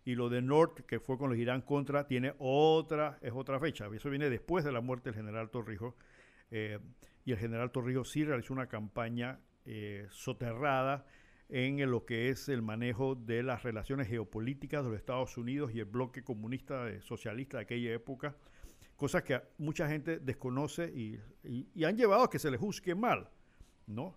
Y 0.05 0.15
lo 0.17 0.29
de 0.29 0.43
North, 0.43 0.81
que 0.81 0.99
fue 0.99 1.17
con 1.17 1.31
los 1.31 1.39
Irán 1.39 1.63
contra, 1.63 2.07
tiene 2.07 2.35
otra, 2.39 3.19
es 3.23 3.33
otra 3.33 3.61
fecha. 3.61 3.89
Eso 3.95 4.11
viene 4.11 4.31
después 4.31 4.65
de 4.65 4.73
la 4.73 4.81
muerte 4.81 5.11
del 5.11 5.15
general 5.15 5.51
Torrijos. 5.51 5.95
Eh, 6.51 6.79
y 7.25 7.33
el 7.33 7.39
general 7.39 7.71
Torrijos 7.71 8.11
sí 8.11 8.25
realizó 8.25 8.53
una 8.53 8.69
campaña 8.69 9.41
eh, 9.65 10.07
soterrada 10.11 11.07
en 11.49 11.91
lo 11.91 12.07
que 12.07 12.31
es 12.31 12.49
el 12.49 12.63
manejo 12.63 13.15
de 13.15 13.43
las 13.43 13.63
relaciones 13.63 14.09
geopolíticas 14.09 14.83
de 14.83 14.91
los 14.91 14.99
Estados 14.99 15.37
Unidos 15.37 15.73
y 15.75 15.81
el 15.81 15.85
bloque 15.85 16.25
comunista 16.25 16.89
socialista 17.03 17.59
de 17.59 17.65
aquella 17.65 17.93
época, 17.93 18.35
cosas 18.97 19.23
que 19.23 19.41
mucha 19.59 19.87
gente 19.87 20.19
desconoce 20.19 20.87
y, 20.87 21.21
han 21.85 21.97
llevado 21.97 22.25
a 22.25 22.31
que 22.31 22.39
se 22.39 22.51
le 22.51 22.57
juzgue 22.57 22.95
mal, 22.95 23.29
¿no? 23.87 24.17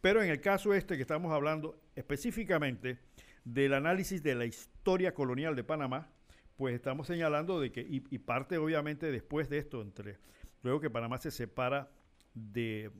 Pero 0.00 0.20
en 0.20 0.30
el 0.30 0.40
caso 0.40 0.74
este 0.74 0.96
que 0.96 1.02
estamos 1.02 1.32
hablando 1.32 1.80
específicamente 1.94 2.98
del 3.44 3.72
análisis 3.72 4.22
de 4.22 4.34
la 4.34 4.44
historia 4.44 5.14
colonial 5.14 5.54
de 5.54 5.62
Panamá, 5.62 6.10
pues 6.56 6.74
estamos 6.74 7.06
señalando 7.06 7.60
de 7.60 7.70
que, 7.70 7.86
y 7.88 8.18
parte 8.18 8.58
obviamente 8.58 9.12
después 9.12 9.48
de 9.48 9.58
esto, 9.58 9.80
entre 9.80 10.18
luego 10.62 10.80
que 10.80 10.90
Panamá 10.90 11.18
se 11.18 11.30
separa 11.30 11.88
de, 12.52 12.90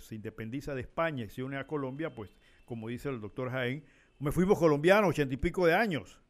se 0.00 0.14
independiza 0.14 0.74
de 0.74 0.82
España 0.82 1.24
y 1.24 1.28
se 1.28 1.42
une 1.42 1.56
a 1.56 1.66
Colombia, 1.66 2.14
pues 2.14 2.36
como 2.64 2.88
dice 2.88 3.08
el 3.08 3.20
doctor 3.20 3.50
Jaén, 3.50 3.84
me 4.18 4.32
fuimos 4.32 4.58
colombianos, 4.58 5.10
ochenta 5.10 5.34
y 5.34 5.36
pico 5.36 5.66
de 5.66 5.74
años. 5.74 6.20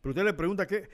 Pero 0.00 0.10
usted 0.10 0.24
le 0.24 0.34
pregunta 0.34 0.66
qué, 0.66 0.88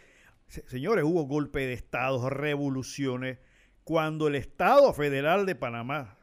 señores, 0.47 1.05
hubo 1.05 1.25
golpe 1.25 1.61
de 1.61 1.73
Estado, 1.73 2.29
revoluciones, 2.31 3.39
cuando 3.85 4.29
el 4.29 4.35
Estado 4.35 4.93
Federal 4.93 5.47
de 5.47 5.55
Panamá 5.55 6.19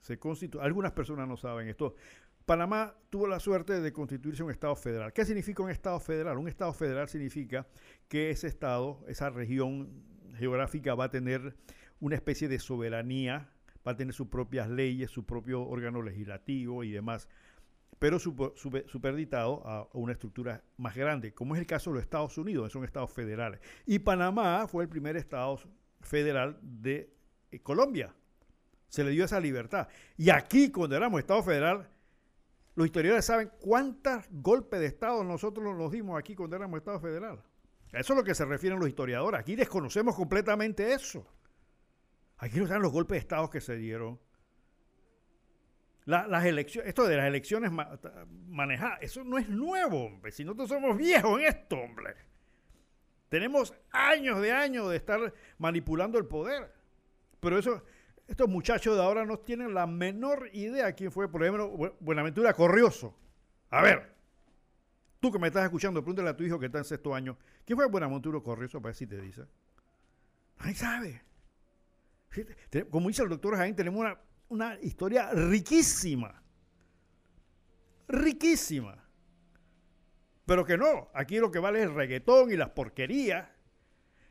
se 0.00 0.18
constituyó, 0.18 0.62
algunas 0.62 0.92
personas 0.92 1.28
no 1.28 1.36
saben 1.36 1.68
esto, 1.68 1.94
Panamá 2.46 2.94
tuvo 3.10 3.26
la 3.26 3.40
suerte 3.40 3.80
de 3.80 3.92
constituirse 3.92 4.42
un 4.42 4.50
Estado 4.50 4.74
federal. 4.74 5.12
¿Qué 5.12 5.24
significa 5.26 5.62
un 5.62 5.70
Estado 5.70 6.00
federal? 6.00 6.38
Un 6.38 6.48
Estado 6.48 6.72
federal 6.72 7.08
significa 7.08 7.66
que 8.08 8.30
ese 8.30 8.46
Estado, 8.46 9.04
esa 9.06 9.28
región 9.28 10.02
geográfica 10.38 10.94
va 10.94 11.04
a 11.04 11.10
tener 11.10 11.56
una 12.00 12.16
especie 12.16 12.48
de 12.48 12.58
soberanía, 12.58 13.50
va 13.86 13.92
a 13.92 13.96
tener 13.96 14.14
sus 14.14 14.28
propias 14.28 14.68
leyes, 14.68 15.10
su 15.10 15.24
propio 15.24 15.62
órgano 15.62 16.02
legislativo 16.02 16.84
y 16.84 16.90
demás, 16.90 17.28
pero 17.98 18.18
superditado 18.18 19.66
a 19.66 19.88
una 19.92 20.12
estructura 20.12 20.62
más 20.76 20.94
grande, 20.94 21.34
como 21.34 21.54
es 21.54 21.60
el 21.60 21.66
caso 21.66 21.90
de 21.90 21.94
los 21.94 22.02
Estados 22.04 22.38
Unidos, 22.38 22.72
son 22.72 22.84
estados 22.84 23.12
federales. 23.12 23.60
Y 23.86 23.98
Panamá 23.98 24.68
fue 24.68 24.84
el 24.84 24.88
primer 24.88 25.16
estado 25.16 25.58
federal 26.00 26.58
de 26.62 27.12
eh, 27.50 27.60
Colombia. 27.60 28.14
Se 28.88 29.02
le 29.02 29.10
dio 29.10 29.24
esa 29.24 29.40
libertad. 29.40 29.88
Y 30.16 30.30
aquí, 30.30 30.70
cuando 30.70 30.96
éramos 30.96 31.20
Estado 31.20 31.42
federal, 31.42 31.88
los 32.74 32.86
historiadores 32.86 33.24
saben 33.24 33.50
cuántos 33.60 34.24
golpes 34.30 34.80
de 34.80 34.86
Estado 34.86 35.24
nosotros 35.24 35.76
nos 35.76 35.90
dimos 35.90 36.18
aquí 36.18 36.34
cuando 36.34 36.56
éramos 36.56 36.78
Estado 36.78 37.00
federal. 37.00 37.42
A 37.92 37.98
eso 37.98 38.12
es 38.12 38.18
lo 38.18 38.24
que 38.24 38.34
se 38.34 38.44
refieren 38.44 38.78
los 38.78 38.88
historiadores. 38.88 39.40
Aquí 39.40 39.56
desconocemos 39.56 40.14
completamente 40.14 40.92
eso. 40.92 41.26
Aquí 42.38 42.58
no 42.58 42.64
están 42.64 42.82
los 42.82 42.92
golpes 42.92 43.16
de 43.16 43.20
Estado 43.20 43.50
que 43.50 43.60
se 43.60 43.76
dieron. 43.76 44.18
las 46.06 46.44
elecciones, 46.44 46.88
esto 46.88 47.06
de 47.06 47.16
las 47.16 47.26
elecciones 47.26 47.70
manejadas, 48.46 48.98
eso 49.02 49.24
no 49.24 49.38
es 49.38 49.48
nuevo, 49.48 50.06
hombre. 50.06 50.32
Si 50.32 50.44
nosotros 50.44 50.68
somos 50.68 50.96
viejos 50.96 51.40
en 51.40 51.46
esto, 51.46 51.76
hombre. 51.76 52.14
Tenemos 53.28 53.74
años 53.90 54.40
de 54.40 54.52
años 54.52 54.88
de 54.88 54.96
estar 54.96 55.34
manipulando 55.58 56.16
el 56.16 56.26
poder. 56.26 56.72
Pero 57.40 57.58
eso, 57.58 57.82
estos 58.26 58.48
muchachos 58.48 58.96
de 58.96 59.02
ahora 59.02 59.26
no 59.26 59.38
tienen 59.40 59.74
la 59.74 59.86
menor 59.86 60.48
idea 60.52 60.92
quién 60.92 61.12
fue, 61.12 61.30
por 61.30 61.42
ejemplo, 61.42 61.96
Buenaventura 62.00 62.54
Corrioso. 62.54 63.14
A 63.70 63.82
ver, 63.82 64.14
tú 65.20 65.30
que 65.30 65.38
me 65.38 65.48
estás 65.48 65.64
escuchando, 65.64 66.02
pregúntale 66.02 66.30
a 66.30 66.36
tu 66.36 66.44
hijo 66.44 66.58
que 66.58 66.66
está 66.66 66.78
en 66.78 66.84
sexto 66.84 67.14
año, 67.14 67.36
¿quién 67.66 67.76
fue 67.76 67.86
Buenaventura 67.86 68.40
Corrioso? 68.40 68.80
Para 68.80 68.90
ver 68.90 68.96
si 68.96 69.06
te 69.06 69.20
dice. 69.20 69.44
Nadie 70.58 70.74
sabe. 70.74 71.27
Como 72.90 73.08
dice 73.08 73.22
el 73.22 73.28
doctor 73.28 73.56
Jaén, 73.56 73.74
tenemos 73.74 74.00
una, 74.00 74.20
una 74.48 74.80
historia 74.80 75.30
riquísima. 75.32 76.42
Riquísima. 78.08 79.04
Pero 80.46 80.64
que 80.64 80.78
no, 80.78 81.10
aquí 81.12 81.38
lo 81.38 81.50
que 81.50 81.58
vale 81.58 81.80
es 81.80 81.86
el 81.86 81.94
reggaetón 81.94 82.50
y 82.50 82.56
las 82.56 82.70
porquerías, 82.70 83.48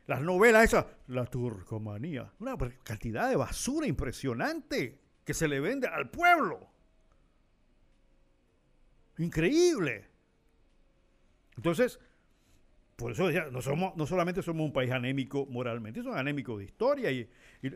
las 0.06 0.20
novelas 0.20 0.64
esas, 0.64 0.86
la 1.06 1.26
turcomanía, 1.26 2.32
una 2.40 2.56
cantidad 2.82 3.28
de 3.28 3.36
basura 3.36 3.86
impresionante 3.86 5.00
que 5.24 5.34
se 5.34 5.46
le 5.46 5.60
vende 5.60 5.86
al 5.86 6.10
pueblo. 6.10 6.70
Increíble. 9.18 10.08
Entonces, 11.56 12.00
por 12.98 13.12
eso 13.12 13.28
decía, 13.28 13.46
no, 13.52 13.62
somos, 13.62 13.96
no 13.96 14.06
solamente 14.06 14.42
somos 14.42 14.66
un 14.66 14.72
país 14.72 14.90
anémico 14.90 15.46
moralmente, 15.46 16.02
somos 16.02 16.18
anémicos 16.18 16.58
de 16.58 16.64
historia, 16.64 17.12
y, 17.12 17.30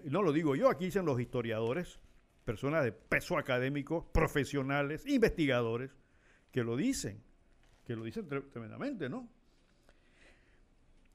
no 0.06 0.20
lo 0.20 0.32
digo 0.32 0.56
yo, 0.56 0.68
aquí 0.68 0.86
dicen 0.86 1.06
los 1.06 1.20
historiadores, 1.20 2.00
personas 2.44 2.82
de 2.82 2.90
peso 2.90 3.38
académico, 3.38 4.10
profesionales, 4.12 5.06
investigadores, 5.06 5.96
que 6.50 6.64
lo 6.64 6.76
dicen 6.76 7.22
que 7.86 7.96
lo 7.96 8.04
dicen 8.04 8.26
tremendamente, 8.28 9.08
¿no? 9.08 9.28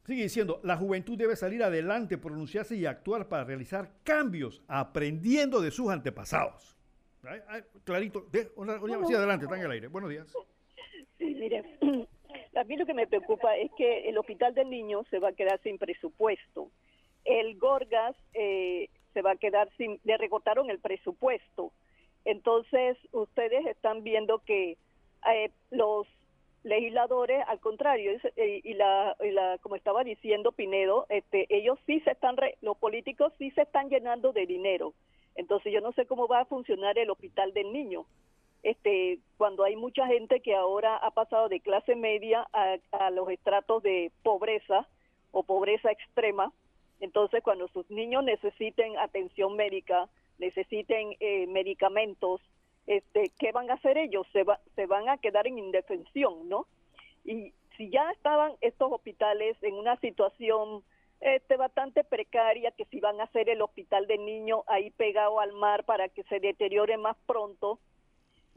Sigue 0.05 0.23
diciendo, 0.23 0.61
la 0.63 0.77
juventud 0.77 1.17
debe 1.17 1.35
salir 1.35 1.61
adelante, 1.63 2.17
pronunciarse 2.17 2.75
y 2.77 2.85
actuar 2.85 3.27
para 3.27 3.43
realizar 3.43 3.91
cambios, 4.03 4.61
aprendiendo 4.67 5.61
de 5.61 5.71
sus 5.71 5.89
antepasados. 5.89 6.77
clarito, 7.83 8.29
una, 8.55 8.73
adelante, 8.73 9.45
está 9.45 9.57
en 9.57 9.65
el 9.65 9.71
aire. 9.71 9.87
Buenos 9.87 10.09
días. 10.09 10.27
Sí, 11.17 11.35
mire, 11.35 11.77
a 12.57 12.63
lo 12.63 12.85
que 12.85 12.93
me 12.93 13.07
preocupa 13.07 13.55
es 13.57 13.71
que 13.77 14.09
el 14.09 14.17
Hospital 14.17 14.53
del 14.53 14.69
Niño 14.69 15.03
se 15.09 15.19
va 15.19 15.29
a 15.29 15.33
quedar 15.33 15.61
sin 15.61 15.77
presupuesto. 15.77 16.69
El 17.25 17.57
Gorgas 17.57 18.15
eh, 18.33 18.89
se 19.13 19.21
va 19.21 19.31
a 19.31 19.35
quedar 19.37 19.69
sin, 19.77 19.99
le 20.03 20.17
recortaron 20.17 20.69
el 20.69 20.79
presupuesto. 20.79 21.71
Entonces, 22.25 22.97
ustedes 23.11 23.65
están 23.65 24.03
viendo 24.03 24.39
que 24.39 24.77
eh, 25.31 25.51
los 25.71 26.07
legisladores, 26.63 27.43
al 27.47 27.59
contrario, 27.59 28.11
y 28.35 28.73
la, 28.73 29.15
como 29.61 29.75
estaba 29.75 30.03
diciendo 30.03 30.51
Pinedo, 30.51 31.05
este, 31.09 31.47
ellos 31.49 31.79
sí 31.85 32.01
se 32.01 32.11
están, 32.11 32.35
los 32.61 32.77
políticos 32.77 33.31
sí 33.37 33.51
se 33.51 33.61
están 33.61 33.89
llenando 33.89 34.33
de 34.33 34.45
dinero. 34.45 34.93
Entonces 35.35 35.71
yo 35.71 35.81
no 35.81 35.93
sé 35.93 36.05
cómo 36.05 36.27
va 36.27 36.41
a 36.41 36.45
funcionar 36.45 36.97
el 36.97 37.09
hospital 37.09 37.53
del 37.53 37.71
niño. 37.71 38.05
Este, 38.63 39.19
cuando 39.37 39.63
hay 39.63 39.75
mucha 39.75 40.07
gente 40.07 40.39
que 40.41 40.55
ahora 40.55 40.97
ha 40.97 41.11
pasado 41.11 41.47
de 41.47 41.59
clase 41.59 41.95
media 41.95 42.47
a, 42.51 43.09
los 43.11 43.29
estratos 43.29 43.83
de 43.83 44.11
pobreza 44.23 44.87
o 45.31 45.43
pobreza 45.43 45.91
extrema, 45.91 46.51
entonces 46.99 47.43
cuando 47.43 47.67
sus 47.69 47.89
niños 47.91 48.23
necesiten 48.23 48.97
atención 48.97 49.55
médica, 49.55 50.09
necesiten 50.39 51.15
eh, 51.19 51.47
medicamentos, 51.47 52.41
este, 52.87 53.31
¿qué 53.37 53.51
van 53.51 53.69
a 53.69 53.75
hacer 53.75 53.97
ellos? 53.97 54.25
Se, 54.33 54.43
se 54.75 54.85
van 54.85 55.09
a 55.09 55.17
quedar 55.17 55.45
en 55.47 55.59
indefensión, 55.59 56.49
¿no? 56.49 56.65
Y 57.23 57.53
si 57.75 57.89
ya 57.89 58.11
estaban 58.11 58.53
estos 58.61 58.91
hospitales 58.91 59.55
en 59.61 59.75
una 59.75 59.97
situación 59.97 60.83
este, 61.19 61.57
bastante 61.57 62.03
precaria, 62.03 62.71
que 62.71 62.85
si 62.85 62.99
van 62.99 63.19
a 63.19 63.25
hacer 63.25 63.49
el 63.49 63.61
hospital 63.61 64.07
de 64.07 64.17
niños 64.17 64.61
ahí 64.67 64.91
pegado 64.91 65.39
al 65.39 65.53
mar 65.53 65.83
para 65.83 66.09
que 66.09 66.23
se 66.23 66.39
deteriore 66.39 66.97
más 66.97 67.17
pronto, 67.25 67.79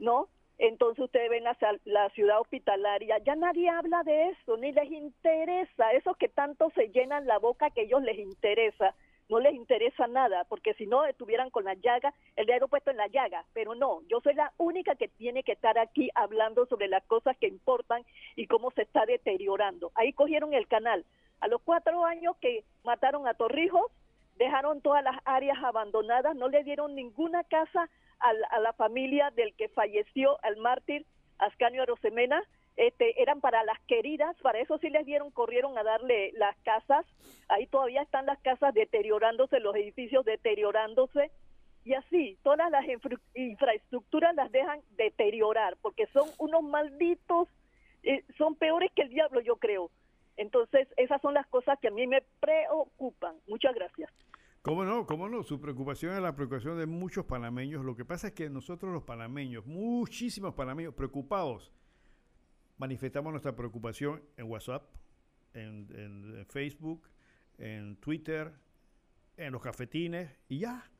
¿no? 0.01 0.27
Entonces 0.57 1.05
ustedes 1.05 1.29
ven 1.29 1.43
la, 1.43 1.57
la 1.85 2.09
ciudad 2.09 2.41
hospitalaria, 2.41 3.17
ya 3.19 3.35
nadie 3.35 3.69
habla 3.69 4.03
de 4.03 4.29
eso, 4.29 4.57
ni 4.57 4.71
les 4.71 4.91
interesa, 4.91 5.91
esos 5.93 6.17
que 6.17 6.27
tanto 6.27 6.69
se 6.75 6.89
llenan 6.89 7.25
la 7.25 7.39
boca 7.39 7.69
que 7.69 7.83
ellos 7.83 8.03
les 8.03 8.19
interesa, 8.19 8.93
no 9.29 9.39
les 9.39 9.55
interesa 9.55 10.07
nada, 10.07 10.43
porque 10.49 10.73
si 10.73 10.85
no 10.85 11.05
estuvieran 11.05 11.49
con 11.49 11.63
la 11.63 11.73
llaga, 11.75 12.13
el 12.35 12.45
dedo 12.45 12.67
puesto 12.67 12.91
en 12.91 12.97
la 12.97 13.07
llaga, 13.07 13.45
pero 13.53 13.73
no, 13.73 14.01
yo 14.09 14.19
soy 14.21 14.35
la 14.35 14.51
única 14.57 14.95
que 14.95 15.07
tiene 15.07 15.41
que 15.43 15.53
estar 15.53 15.79
aquí 15.79 16.09
hablando 16.13 16.65
sobre 16.65 16.89
las 16.89 17.03
cosas 17.05 17.37
que 17.37 17.47
importan 17.47 18.03
y 18.35 18.45
cómo 18.45 18.71
se 18.71 18.83
está 18.83 19.05
deteriorando. 19.05 19.91
Ahí 19.95 20.13
cogieron 20.13 20.53
el 20.53 20.67
canal. 20.67 21.05
A 21.39 21.47
los 21.47 21.61
cuatro 21.61 22.05
años 22.05 22.35
que 22.39 22.65
mataron 22.83 23.27
a 23.27 23.33
Torrijos, 23.33 23.89
dejaron 24.37 24.81
todas 24.81 25.03
las 25.03 25.15
áreas 25.25 25.57
abandonadas, 25.63 26.35
no 26.35 26.49
le 26.49 26.63
dieron 26.63 26.93
ninguna 26.93 27.43
casa 27.45 27.89
a, 28.21 28.55
a 28.55 28.59
la 28.59 28.73
familia 28.73 29.31
del 29.31 29.53
que 29.55 29.69
falleció, 29.69 30.37
al 30.43 30.57
mártir 30.57 31.05
Ascanio 31.37 31.83
Arosemena, 31.83 32.43
este, 32.77 33.21
eran 33.21 33.41
para 33.41 33.63
las 33.63 33.79
queridas, 33.81 34.35
para 34.41 34.59
eso 34.59 34.77
sí 34.77 34.89
les 34.89 35.05
dieron, 35.05 35.31
corrieron 35.31 35.77
a 35.77 35.83
darle 35.83 36.31
las 36.33 36.57
casas, 36.59 37.05
ahí 37.49 37.67
todavía 37.67 38.01
están 38.01 38.25
las 38.25 38.39
casas 38.39 38.73
deteriorándose, 38.73 39.59
los 39.59 39.75
edificios 39.75 40.25
deteriorándose, 40.25 41.31
y 41.83 41.93
así, 41.93 42.37
todas 42.43 42.69
las 42.69 42.85
infraestructuras 43.33 44.35
las 44.35 44.51
dejan 44.51 44.81
deteriorar, 44.91 45.77
porque 45.81 46.07
son 46.07 46.29
unos 46.37 46.63
malditos, 46.63 47.47
eh, 48.03 48.23
son 48.37 48.55
peores 48.55 48.91
que 48.95 49.01
el 49.01 49.09
diablo, 49.09 49.41
yo 49.41 49.55
creo. 49.55 49.89
Entonces, 50.37 50.87
esas 50.95 51.21
son 51.21 51.33
las 51.33 51.47
cosas 51.47 51.79
que 51.79 51.87
a 51.87 51.91
mí 51.91 52.05
me 52.07 52.21
preocupan. 52.39 53.35
Muchas 53.47 53.73
gracias. 53.73 54.11
¿Cómo 54.61 54.85
no? 54.85 55.07
¿Cómo 55.07 55.27
no? 55.27 55.41
Su 55.41 55.59
preocupación 55.59 56.13
es 56.13 56.21
la 56.21 56.35
preocupación 56.35 56.77
de 56.77 56.85
muchos 56.85 57.25
panameños. 57.25 57.83
Lo 57.83 57.95
que 57.95 58.05
pasa 58.05 58.27
es 58.27 58.33
que 58.33 58.47
nosotros 58.47 58.93
los 58.93 59.03
panameños, 59.03 59.65
muchísimos 59.65 60.53
panameños 60.53 60.93
preocupados, 60.93 61.71
manifestamos 62.77 63.31
nuestra 63.31 63.55
preocupación 63.55 64.21
en 64.37 64.45
WhatsApp, 64.45 64.83
en, 65.53 66.45
Facebook, 66.47 67.09
en 67.57 67.95
Twitter, 67.97 68.53
en 69.35 69.51
los 69.51 69.63
cafetines 69.63 70.29
y 70.47 70.59
ya. 70.59 70.91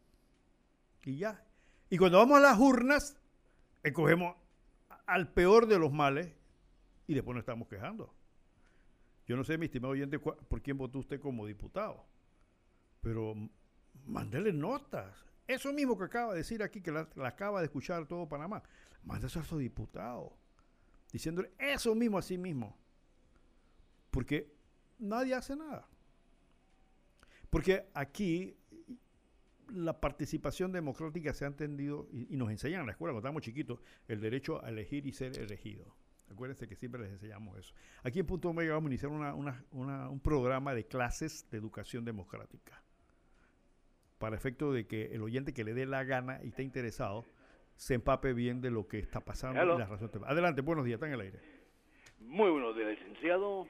Y 1.03 1.17
ya. 1.17 1.45
Y 1.91 1.97
cuando 1.97 2.17
vamos 2.17 2.39
a 2.39 2.41
las 2.41 2.57
urnas, 2.57 3.21
escogemos 3.83 4.35
al 5.05 5.33
peor 5.33 5.67
de 5.67 5.77
los 5.77 5.93
males 5.93 6.33
y 7.05 7.13
después 7.13 7.35
nos 7.35 7.43
estamos 7.43 7.67
quejando. 7.67 8.11
Yo 9.27 9.37
no 9.37 9.43
sé, 9.43 9.59
mi 9.59 9.65
estimado 9.65 9.91
oyente, 9.91 10.17
por 10.17 10.61
quién 10.63 10.79
votó 10.79 10.97
usted 10.97 11.19
como 11.19 11.45
diputado, 11.45 12.05
pero 13.01 13.35
mándele 14.05 14.53
notas. 14.53 15.25
Eso 15.47 15.73
mismo 15.73 15.97
que 15.97 16.05
acaba 16.05 16.31
de 16.31 16.39
decir 16.39 16.63
aquí, 16.63 16.81
que 16.81 16.91
la, 16.91 17.09
acaba 17.25 17.59
de 17.59 17.65
escuchar 17.65 18.07
todo 18.07 18.29
Panamá, 18.29 18.63
mándese 19.03 19.39
a 19.39 19.43
su 19.43 19.57
diputado 19.57 20.37
diciéndole 21.11 21.51
eso 21.57 21.93
mismo 21.93 22.17
a 22.17 22.21
sí 22.21 22.37
mismo. 22.37 22.77
Porque 24.09 24.53
nadie 24.99 25.33
hace 25.33 25.55
nada. 25.55 25.87
Porque 27.49 27.89
aquí 27.93 28.57
la 29.69 29.99
participación 29.99 30.71
democrática 30.71 31.33
se 31.33 31.45
ha 31.45 31.47
entendido 31.47 32.07
y, 32.11 32.35
nos 32.35 32.51
enseñan 32.51 32.81
en 32.81 32.87
la 32.87 32.91
escuela 32.93 33.13
cuando 33.13 33.27
estamos 33.27 33.41
chiquitos 33.41 33.79
el 34.07 34.19
derecho 34.19 34.63
a 34.63 34.69
elegir 34.69 35.05
y 35.05 35.13
ser 35.13 35.37
elegido. 35.37 35.95
Acuérdense 36.29 36.67
que 36.67 36.75
siempre 36.75 37.01
les 37.01 37.11
enseñamos 37.11 37.57
eso. 37.57 37.73
Aquí 38.03 38.19
en 38.19 38.25
Punto 38.25 38.49
Omega 38.49 38.73
vamos 38.73 38.89
a 38.89 38.91
iniciar 38.91 39.11
un 39.11 40.19
programa 40.21 40.73
de 40.73 40.85
clases 40.85 41.49
de 41.49 41.57
educación 41.57 42.05
democrática. 42.05 42.80
Para 44.21 44.35
efecto 44.35 44.71
de 44.71 44.85
que 44.85 45.05
el 45.15 45.23
oyente 45.23 45.51
que 45.51 45.63
le 45.63 45.73
dé 45.73 45.87
la 45.87 46.03
gana 46.03 46.39
y 46.43 46.49
esté 46.49 46.61
interesado 46.61 47.25
se 47.75 47.95
empape 47.95 48.33
bien 48.33 48.61
de 48.61 48.69
lo 48.69 48.87
que 48.87 48.99
está 48.99 49.19
pasando 49.19 49.63
y 49.63 49.79
la 49.79 49.87
razón. 49.87 50.11
Adelante, 50.27 50.61
buenos 50.61 50.85
días, 50.85 50.97
está 50.97 51.07
en 51.07 51.13
el 51.13 51.21
aire. 51.21 51.39
Muy 52.19 52.51
buenos 52.51 52.75
días, 52.75 52.89
licenciado. 52.89 53.67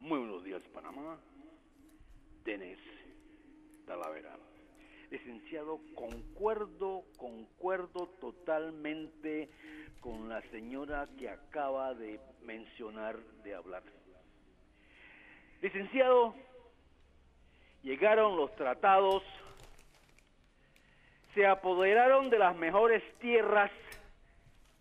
Muy 0.00 0.18
buenos 0.18 0.42
días, 0.42 0.60
Panamá. 0.74 1.20
Denis 2.44 2.76
Talavera. 3.86 4.36
Licenciado, 5.12 5.78
concuerdo, 5.94 7.04
concuerdo 7.16 8.08
totalmente 8.20 9.48
con 10.00 10.28
la 10.28 10.42
señora 10.50 11.08
que 11.16 11.30
acaba 11.30 11.94
de 11.94 12.18
mencionar, 12.42 13.16
de 13.44 13.54
hablar. 13.54 13.84
Licenciado, 15.62 16.34
llegaron 17.86 18.36
los 18.36 18.52
tratados 18.56 19.22
se 21.34 21.46
apoderaron 21.46 22.30
de 22.30 22.38
las 22.38 22.56
mejores 22.56 23.00
tierras, 23.20 23.70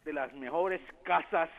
de 0.05 0.11
las 0.11 0.33
mejores 0.33 0.81
casas. 1.03 1.51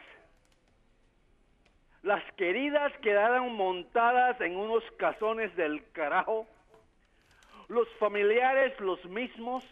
Las 2.02 2.24
queridas 2.32 2.92
quedaron 3.00 3.54
montadas 3.54 4.40
en 4.40 4.56
unos 4.56 4.82
cazones 4.96 5.54
del 5.54 5.88
carajo, 5.92 6.48
los 7.68 7.88
familiares 8.00 8.78
los 8.80 9.04
mismos 9.04 9.62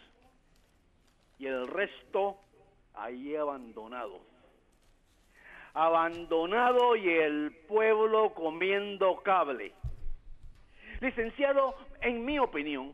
y 1.39 1.47
el 1.47 1.67
resto 1.67 2.37
ahí 2.93 3.35
abandonado. 3.35 4.21
Abandonado 5.73 6.95
y 6.95 7.09
el 7.09 7.51
pueblo 7.67 8.33
comiendo 8.33 9.17
cable. 9.23 9.73
Licenciado, 11.05 11.75
en 12.01 12.25
mi 12.25 12.39
opinión, 12.39 12.91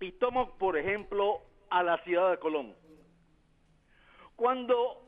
y 0.00 0.12
tomo 0.12 0.56
por 0.56 0.78
ejemplo 0.78 1.42
a 1.68 1.82
la 1.82 1.98
ciudad 1.98 2.30
de 2.30 2.38
Colón. 2.38 2.74
Cuando 4.36 5.06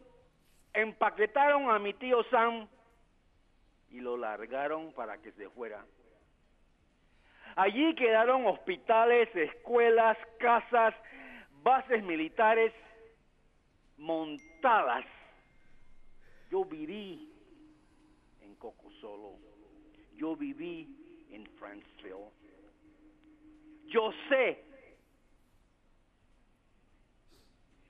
empaquetaron 0.75 1.71
a 1.71 1.79
mi 1.79 1.95
tío 1.95 2.23
Sam 2.25 2.69
y 3.89 4.01
lo 4.01 4.19
largaron 4.19 4.93
para 4.93 5.17
que 5.23 5.33
se 5.33 5.49
fuera. 5.49 5.87
Allí 7.57 7.95
quedaron 7.95 8.45
hospitales, 8.45 9.35
escuelas, 9.35 10.19
casas, 10.39 10.95
bases 11.63 12.05
militares 12.05 12.75
montadas. 13.97 15.07
Yo 16.51 16.63
viví 16.67 17.33
en 18.43 18.55
Cocosolo, 18.57 19.39
yo 20.15 20.37
viví 20.37 21.06
en 21.31 21.47
Franceville. 21.59 22.31
Yo 23.87 24.13
sé. 24.29 24.63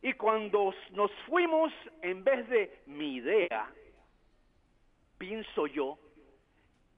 Y 0.03 0.13
cuando 0.15 0.73
nos 0.93 1.11
fuimos, 1.27 1.73
en 2.03 2.23
vez 2.23 2.49
de 2.49 2.83
mi 2.87 3.17
idea, 3.17 3.73
pienso 5.19 5.67
yo, 5.67 5.99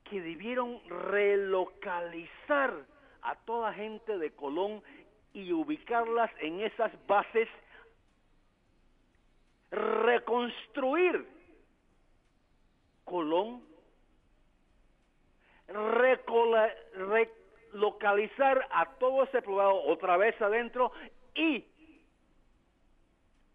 que 0.04 0.20
debieron 0.20 0.80
relocalizar 0.88 2.86
a 3.22 3.34
toda 3.44 3.72
gente 3.72 4.18
de 4.18 4.30
Colón 4.32 4.82
y 5.32 5.52
ubicarlas 5.52 6.30
en 6.40 6.60
esas 6.60 6.92
bases, 7.06 7.48
reconstruir 9.70 11.26
Colón, 13.04 13.62
relocalizar 17.72 18.66
a 18.70 18.86
todo 18.98 19.24
ese 19.24 19.42
poblado 19.42 19.82
otra 19.84 20.16
vez 20.16 20.40
adentro 20.40 20.92
y 21.34 21.64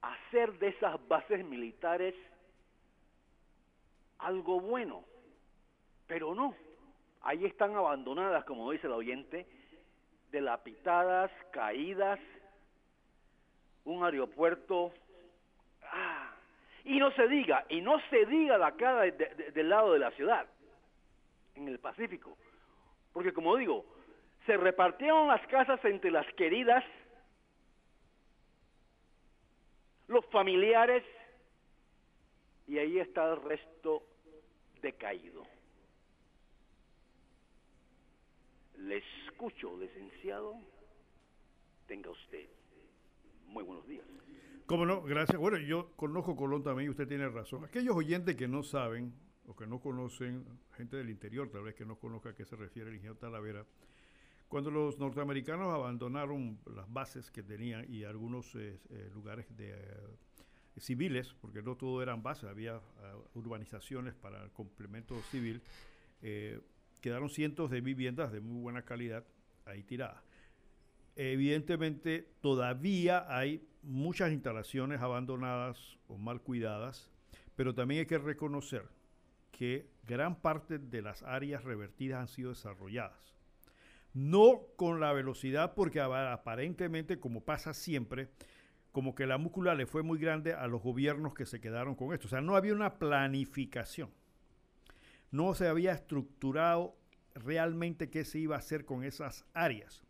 hacer 0.02 0.54
de 0.60 0.68
esas 0.70 1.08
bases 1.08 1.44
militares 1.46 2.14
algo 4.20 4.60
bueno. 4.60 5.04
Pero 6.08 6.36
no, 6.36 6.56
ahí 7.22 7.46
están 7.46 7.76
abandonadas, 7.76 8.46
como 8.46 8.70
dice 8.72 8.88
el 8.88 8.94
oyente, 8.94 9.48
delapitadas, 10.32 11.32
caídas, 11.52 12.20
un 13.86 14.04
aeropuerto. 14.04 14.94
Ah, 15.84 16.32
y 16.86 17.00
no 17.00 17.12
se 17.12 17.28
diga, 17.28 17.66
y 17.70 17.82
no 17.82 18.00
se 18.10 18.26
diga 18.26 18.58
de 18.58 18.66
acá 18.66 19.02
del 19.02 19.70
lado 19.70 19.94
de 19.94 20.00
la 20.00 20.12
ciudad, 20.12 20.46
en 21.56 21.68
el 21.68 21.80
Pacífico. 21.80 22.38
Porque 23.12 23.34
como 23.34 23.56
digo, 23.56 23.86
se 24.46 24.58
repartieron 24.58 25.28
las 25.28 25.46
casas 25.48 25.84
entre 25.86 26.12
las 26.12 26.26
queridas, 26.34 26.84
los 30.08 30.26
familiares, 30.28 31.04
y 32.68 32.78
ahí 32.78 33.00
está 33.00 33.32
el 33.34 33.42
resto 33.42 34.04
decaído. 34.82 35.44
Le 38.78 38.98
escucho, 38.98 39.78
licenciado. 39.78 40.56
Tenga 41.88 42.10
usted 42.10 42.48
muy 43.48 43.64
buenos 43.64 43.88
días. 43.88 44.06
Cómo 44.66 44.86
no, 44.86 45.02
gracias. 45.02 45.38
Bueno, 45.38 45.58
yo 45.58 45.92
conozco 45.96 46.36
Colón 46.36 46.64
también 46.64 46.88
y 46.88 46.90
usted 46.90 47.08
tiene 47.08 47.28
razón. 47.30 47.66
Aquellos 47.66 47.96
oyentes 47.96 48.36
que 48.36 48.48
no 48.48 48.64
saben 48.64 49.14
o 49.48 49.56
que 49.56 49.68
no 49.68 49.80
conocen, 49.80 50.46
gente 50.76 50.98
del 50.98 51.10
interior 51.10 51.50
tal 51.50 51.64
vez 51.64 51.76
que 51.76 51.86
no 51.86 51.98
conozca 51.98 52.30
a 52.30 52.36
qué 52.36 52.46
se 52.46 52.56
refiere 52.56 52.90
el 52.90 52.96
ingeniero 52.96 53.18
Talavera, 53.18 53.66
cuando 54.54 54.70
los 54.70 55.00
norteamericanos 55.00 55.74
abandonaron 55.74 56.60
las 56.76 56.92
bases 56.94 57.32
que 57.32 57.42
tenían 57.42 57.92
y 57.92 58.04
algunos 58.04 58.54
eh, 58.54 58.80
eh, 58.92 59.10
lugares 59.12 59.48
eh, 59.58 59.84
civiles, 60.78 61.34
porque 61.42 61.64
no 61.64 61.76
todo 61.76 62.04
eran 62.04 62.22
bases, 62.22 62.46
había 62.46 62.80
urbanizaciones 63.34 64.14
para 64.14 64.44
el 64.44 64.52
complemento 64.52 65.20
civil, 65.32 65.60
quedaron 67.02 67.30
cientos 67.30 67.72
de 67.72 67.82
viviendas 67.82 68.32
de 68.32 68.42
muy 68.42 68.62
buena 68.62 68.84
calidad 68.84 69.26
ahí 69.66 69.82
tiradas. 69.82 70.24
Evidentemente 71.16 72.28
todavía 72.40 73.26
hay 73.36 73.68
muchas 73.82 74.32
instalaciones 74.32 75.02
abandonadas 75.02 75.98
o 76.08 76.18
mal 76.18 76.42
cuidadas, 76.42 77.10
pero 77.56 77.74
también 77.74 78.02
hay 78.02 78.06
que 78.06 78.20
reconocer 78.20 78.88
que 79.54 79.88
gran 80.06 80.36
parte 80.36 80.78
de 80.78 81.02
las 81.02 81.24
áreas 81.24 81.64
revertidas 81.64 82.20
han 82.20 82.28
sido 82.28 82.50
desarrolladas. 82.50 83.34
No 84.14 84.64
con 84.76 85.00
la 85.00 85.14
velocidad, 85.14 85.74
porque 85.74 86.02
aparentemente, 86.02 87.22
como 87.22 87.46
pasa 87.46 87.74
siempre, 87.74 88.28
como 88.92 89.16
que 89.16 89.26
la 89.26 89.38
múscula 89.38 89.74
le 89.74 89.86
fue 89.86 90.04
muy 90.04 90.20
grande 90.20 90.54
a 90.54 90.68
los 90.68 90.82
gobiernos 90.82 91.34
que 91.34 91.46
se 91.46 91.62
quedaron 91.62 91.96
con 91.96 92.14
esto. 92.14 92.28
O 92.28 92.30
sea, 92.30 92.42
no 92.42 92.58
había 92.58 92.74
una 92.74 93.00
planificación 93.00 94.10
no 95.34 95.56
se 95.56 95.68
había 95.68 95.94
estructurado 95.94 96.96
realmente 97.34 98.12
qué 98.12 98.24
se 98.24 98.38
iba 98.38 98.56
a 98.56 98.60
hacer 98.60 98.86
con 98.86 99.04
esas 99.04 99.46
áreas. 99.54 100.04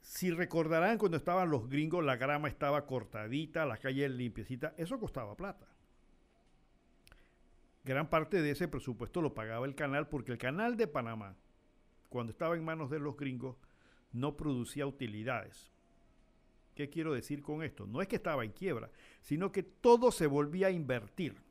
Si 0.00 0.32
recordarán 0.32 0.98
cuando 0.98 1.16
estaban 1.16 1.50
los 1.50 1.68
gringos, 1.68 2.04
la 2.04 2.16
grama 2.16 2.48
estaba 2.48 2.84
cortadita, 2.84 3.64
la 3.64 3.76
calle 3.76 4.08
limpiecita, 4.08 4.74
eso 4.76 4.98
costaba 4.98 5.36
plata. 5.36 5.68
Gran 7.84 8.08
parte 8.08 8.42
de 8.42 8.50
ese 8.50 8.68
presupuesto 8.68 9.20
lo 9.20 9.34
pagaba 9.34 9.66
el 9.66 9.74
canal 9.74 10.08
porque 10.08 10.32
el 10.32 10.38
canal 10.38 10.76
de 10.76 10.86
Panamá, 10.86 11.36
cuando 12.08 12.30
estaba 12.30 12.56
en 12.56 12.64
manos 12.64 12.90
de 12.90 13.00
los 13.00 13.16
gringos, 13.16 13.56
no 14.12 14.36
producía 14.36 14.86
utilidades. 14.86 15.72
¿Qué 16.74 16.88
quiero 16.88 17.12
decir 17.12 17.42
con 17.42 17.62
esto? 17.62 17.86
No 17.86 18.00
es 18.00 18.08
que 18.08 18.16
estaba 18.16 18.44
en 18.44 18.52
quiebra, 18.52 18.90
sino 19.20 19.52
que 19.52 19.62
todo 19.62 20.10
se 20.12 20.26
volvía 20.26 20.68
a 20.68 20.70
invertir 20.70 21.42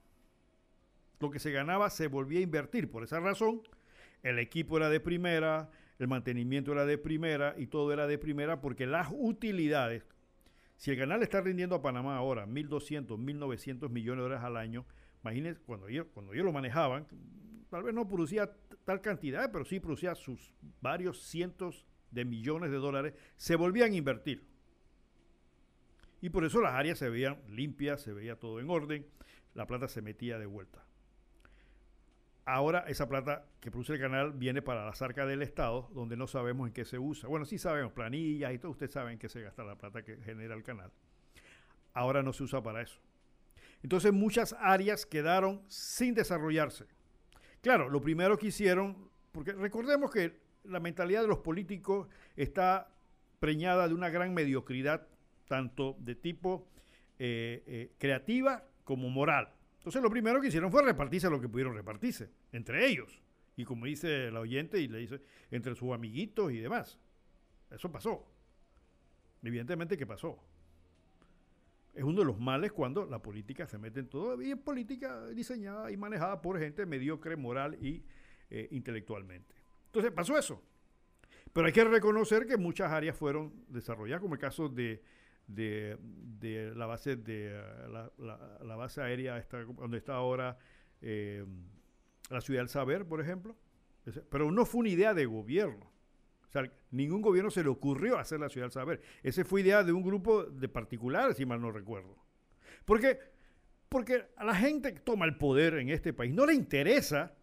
lo 1.22 1.30
que 1.30 1.40
se 1.40 1.52
ganaba 1.52 1.90
se 1.90 2.08
volvía 2.08 2.40
a 2.40 2.44
invertir. 2.44 2.90
Por 2.90 3.04
esa 3.04 3.20
razón, 3.20 3.62
el 4.24 4.40
equipo 4.40 4.78
era 4.78 4.90
de 4.90 5.00
primera, 5.00 5.70
el 6.00 6.08
mantenimiento 6.08 6.72
era 6.72 6.86
de 6.86 6.98
primera 6.98 7.56
y 7.58 7.68
todo 7.68 7.94
era 7.94 8.08
de 8.08 8.18
primera 8.18 8.60
porque 8.60 8.88
las 8.88 9.10
utilidades, 9.12 10.04
si 10.78 10.92
el 10.92 10.98
canal 10.98 11.22
está 11.22 11.42
rindiendo 11.42 11.76
a 11.76 11.82
Panamá 11.82 12.18
ahora 12.18 12.48
1.200, 12.48 13.06
1.900 13.06 13.90
millones 13.90 14.18
de 14.18 14.24
dólares 14.24 14.44
al 14.44 14.58
año, 14.58 14.86
imagínense, 15.24 15.62
cuando 15.62 15.88
ellos, 15.88 16.08
cuando 16.14 16.34
ellos 16.34 16.46
lo 16.46 16.52
manejaban, 16.52 17.08
tal 17.70 17.84
vez 17.84 17.94
no 17.94 18.08
producía 18.08 18.52
tal 18.84 19.02
cantidad, 19.02 19.52
pero 19.52 19.66
sí 19.66 19.80
producía 19.80 20.16
sus 20.16 20.54
varios 20.82 21.22
cientos 21.24 21.86
de 22.12 22.26
millones 22.26 22.72
de 22.72 22.78
dólares, 22.78 23.14
se 23.38 23.56
volvían 23.56 23.94
a 23.94 23.96
invertir. 23.96 24.46
Y 26.22 26.30
por 26.30 26.44
eso 26.44 26.62
las 26.62 26.74
áreas 26.74 27.00
se 27.00 27.10
veían 27.10 27.42
limpias, 27.50 28.02
se 28.02 28.14
veía 28.14 28.36
todo 28.36 28.60
en 28.60 28.70
orden, 28.70 29.06
la 29.56 29.66
plata 29.66 29.88
se 29.88 30.02
metía 30.02 30.38
de 30.38 30.46
vuelta. 30.46 30.86
Ahora 32.46 32.80
esa 32.88 33.08
plata 33.08 33.46
que 33.60 33.72
produce 33.72 33.94
el 33.94 34.00
canal 34.00 34.34
viene 34.34 34.62
para 34.62 34.84
la 34.84 34.94
arcas 35.00 35.28
del 35.28 35.42
Estado, 35.42 35.90
donde 35.94 36.18
no 36.18 36.28
sabemos 36.28 36.68
en 36.68 36.74
qué 36.74 36.86
se 36.86 37.00
usa. 37.00 37.30
Bueno, 37.30 37.46
sí 37.46 37.58
sabemos, 37.58 37.94
planillas 37.94 38.54
y 38.54 38.58
todo, 38.58 38.72
ustedes 38.72 38.92
saben 38.92 39.14
en 39.14 39.20
qué 39.20 39.30
se 39.30 39.42
gasta 39.42 39.64
la 39.64 39.76
plata 39.76 40.04
que 40.04 40.18
genera 40.18 40.56
el 40.56 40.64
canal. 40.64 40.92
Ahora 41.94 42.24
no 42.24 42.34
se 42.34 42.44
usa 42.44 42.62
para 42.62 42.82
eso. 42.82 43.00
Entonces 43.84 44.14
muchas 44.14 44.56
áreas 44.60 45.06
quedaron 45.06 45.62
sin 45.68 46.14
desarrollarse. 46.14 46.86
Claro, 47.62 47.90
lo 47.90 48.02
primero 48.02 48.38
que 48.38 48.48
hicieron, 48.48 49.10
porque 49.32 49.54
recordemos 49.54 50.12
que 50.12 50.40
la 50.64 50.80
mentalidad 50.80 51.22
de 51.22 51.28
los 51.28 51.40
políticos 51.40 52.08
está 52.36 52.90
preñada 53.40 53.88
de 53.88 53.94
una 53.94 54.10
gran 54.10 54.34
mediocridad, 54.34 55.08
tanto 55.48 55.96
de 56.00 56.16
tipo 56.16 56.68
eh, 57.20 57.64
eh, 57.66 57.92
creativa 57.98 58.64
como 58.84 59.10
moral. 59.10 59.54
Entonces 59.78 60.02
lo 60.02 60.10
primero 60.10 60.40
que 60.40 60.48
hicieron 60.48 60.72
fue 60.72 60.84
repartirse 60.84 61.30
lo 61.30 61.42
que 61.42 61.50
pudieron 61.50 61.76
repartirse, 61.76 62.30
entre 62.52 62.88
ellos. 62.88 63.22
Y 63.56 63.66
como 63.66 63.86
dice 63.86 64.28
el 64.28 64.38
oyente 64.38 64.80
y 64.80 64.88
le 64.88 65.00
dice, 65.00 65.22
entre 65.50 65.76
sus 65.76 65.92
amiguitos 65.92 66.52
y 66.52 66.60
demás. 66.60 66.98
Eso 67.70 67.92
pasó. 67.92 68.26
Evidentemente 69.44 69.98
que 69.98 70.06
pasó. 70.06 70.38
Es 71.94 72.04
uno 72.04 72.20
de 72.20 72.26
los 72.26 72.40
males 72.40 72.72
cuando 72.72 73.06
la 73.06 73.22
política 73.22 73.68
se 73.68 73.78
mete 73.78 74.00
en 74.00 74.08
todo, 74.08 74.42
y 74.42 74.52
es 74.52 74.58
política 74.58 75.28
diseñada 75.28 75.92
y 75.92 75.98
manejada 75.98 76.42
por 76.42 76.58
gente 76.58 76.86
mediocre, 76.86 77.36
moral 77.36 77.78
y 77.82 78.04
eh, 78.50 78.68
intelectualmente. 78.72 79.56
Entonces 79.88 80.12
pasó 80.12 80.38
eso. 80.38 80.64
Pero 81.54 81.68
hay 81.68 81.74
que 81.74 81.84
reconocer 81.84 82.46
que 82.46 82.58
muchas 82.58 82.92
áreas 82.92 83.18
fueron 83.18 83.66
desarrolladas, 83.68 84.22
como 84.22 84.36
el 84.36 84.40
caso 84.40 84.70
de, 84.70 85.04
de, 85.48 86.74
la 86.76 86.86
base 86.86 87.18
de 87.18 87.62
la, 87.88 88.76
base 88.76 89.02
aérea 89.02 89.38
está, 89.38 89.64
donde 89.64 89.98
está 89.98 90.16
ahora 90.16 90.58
eh, 91.02 91.46
la 92.30 92.42
ciudad 92.42 92.62
del 92.62 92.70
saber, 92.70 93.06
por 93.06 93.20
ejemplo. 93.20 93.58
Pero 94.30 94.52
no 94.52 94.66
fue 94.66 94.80
una 94.80 94.90
idea 94.90 95.14
de 95.14 95.26
gobierno. 95.26 95.91
O 96.52 96.54
sea, 96.54 96.70
ningún 96.92 97.22
gobierno 97.22 97.50
se 97.50 97.64
le 97.64 97.70
ocurrió 97.70 98.18
hacer 98.20 98.42
la 98.42 98.50
ciudad 98.50 98.66
del 98.66 98.74
saber. 98.74 99.02
Ese 99.24 99.46
fue 99.46 99.62
idea 99.62 99.86
de 99.86 99.94
un 99.94 100.04
grupo 100.04 100.44
de 100.44 100.68
particulares, 100.68 101.38
si 101.38 101.46
mal 101.46 101.62
no 101.62 101.72
recuerdo. 101.72 102.18
Porque, 102.84 103.18
porque 103.88 104.26
a 104.36 104.44
la 104.44 104.54
gente 104.54 104.94
que 104.94 105.00
toma 105.00 105.24
el 105.24 105.38
poder 105.38 105.76
en 105.76 105.88
este 105.88 106.12
país 106.12 106.34
no 106.34 106.46
le 106.46 106.54
interesa 106.54 107.34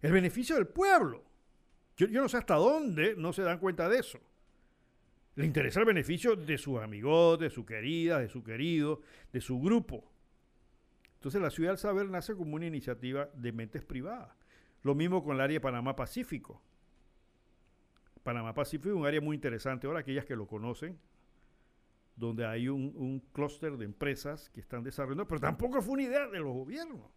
el 0.00 0.10
beneficio 0.10 0.56
del 0.56 0.66
pueblo. 0.66 1.22
Yo, 1.96 2.08
yo 2.08 2.20
no 2.20 2.28
sé 2.28 2.36
hasta 2.36 2.56
dónde 2.56 3.14
no 3.16 3.32
se 3.32 3.42
dan 3.42 3.60
cuenta 3.60 3.88
de 3.88 4.00
eso. 4.00 4.18
Le 5.36 5.46
interesa 5.46 5.78
el 5.78 5.86
beneficio 5.86 6.34
de 6.34 6.58
sus 6.58 6.80
amigos, 6.80 7.38
de 7.38 7.48
su 7.48 7.64
querida, 7.64 8.18
de 8.18 8.28
su 8.28 8.42
querido, 8.42 9.02
de 9.32 9.40
su 9.40 9.60
grupo. 9.60 10.10
Entonces 11.14 11.40
la 11.40 11.50
Ciudad 11.50 11.70
del 11.70 11.78
Saber 11.78 12.10
nace 12.10 12.34
como 12.34 12.56
una 12.56 12.66
iniciativa 12.66 13.30
de 13.34 13.52
mentes 13.52 13.84
privadas. 13.84 14.36
Lo 14.82 14.96
mismo 14.96 15.22
con 15.22 15.36
el 15.36 15.40
área 15.42 15.54
de 15.54 15.60
Panamá 15.60 15.94
Pacífico. 15.94 16.60
Panamá 18.22 18.54
Pacífico 18.54 18.90
es 18.90 18.94
un 18.94 19.06
área 19.06 19.20
muy 19.20 19.34
interesante. 19.34 19.86
Ahora 19.86 20.00
aquellas 20.00 20.24
que 20.24 20.36
lo 20.36 20.46
conocen, 20.46 20.98
donde 22.16 22.46
hay 22.46 22.68
un, 22.68 23.22
clúster 23.32 23.76
de 23.76 23.84
empresas 23.84 24.50
que 24.50 24.60
están 24.60 24.82
desarrollando, 24.82 25.26
pero 25.26 25.40
tampoco 25.40 25.80
fue 25.82 25.94
una 25.94 26.02
idea 26.02 26.28
de 26.28 26.38
los 26.38 26.52
gobiernos. 26.52 27.10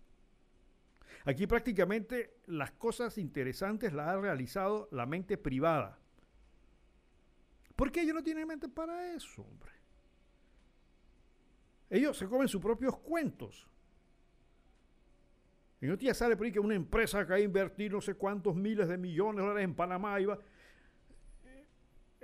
Aquí 1.26 1.48
prácticamente 1.48 2.38
las 2.46 2.72
cosas 2.72 3.18
interesantes 3.18 3.94
las 3.94 4.08
ha 4.10 4.18
realizado 4.20 4.88
la 4.92 5.06
mente 5.06 5.38
privada. 5.38 6.00
¿Por 7.76 7.92
qué 7.92 8.02
ellos 8.02 8.16
no 8.16 8.24
tienen 8.24 8.48
mente 8.48 8.70
para 8.70 9.14
eso, 9.14 9.42
hombre? 9.42 9.72
Ellos 11.90 12.18
se 12.18 12.28
comen 12.28 12.48
sus 12.48 12.62
propios 12.62 12.98
cuentos. 12.98 13.68
Y 15.82 15.88
no 15.88 15.98
día 15.98 16.14
sale 16.14 16.36
por 16.36 16.46
ahí 16.46 16.52
que 16.52 16.60
una 16.60 16.76
empresa 16.76 17.26
que 17.26 17.34
va 17.34 17.40
invertir 17.40 17.92
no 17.92 18.02
sé 18.02 18.16
cuántos 18.16 18.56
miles 18.56 18.88
de 18.88 18.98
millones 18.98 19.38
de 19.38 19.42
dólares 19.42 19.66
en 19.66 19.76
Panamá 19.76 20.20
iba. 20.20 20.40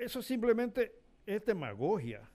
Eso 0.01 0.23
simplemente 0.23 0.95
es 1.27 1.45
demagogia. 1.45 2.27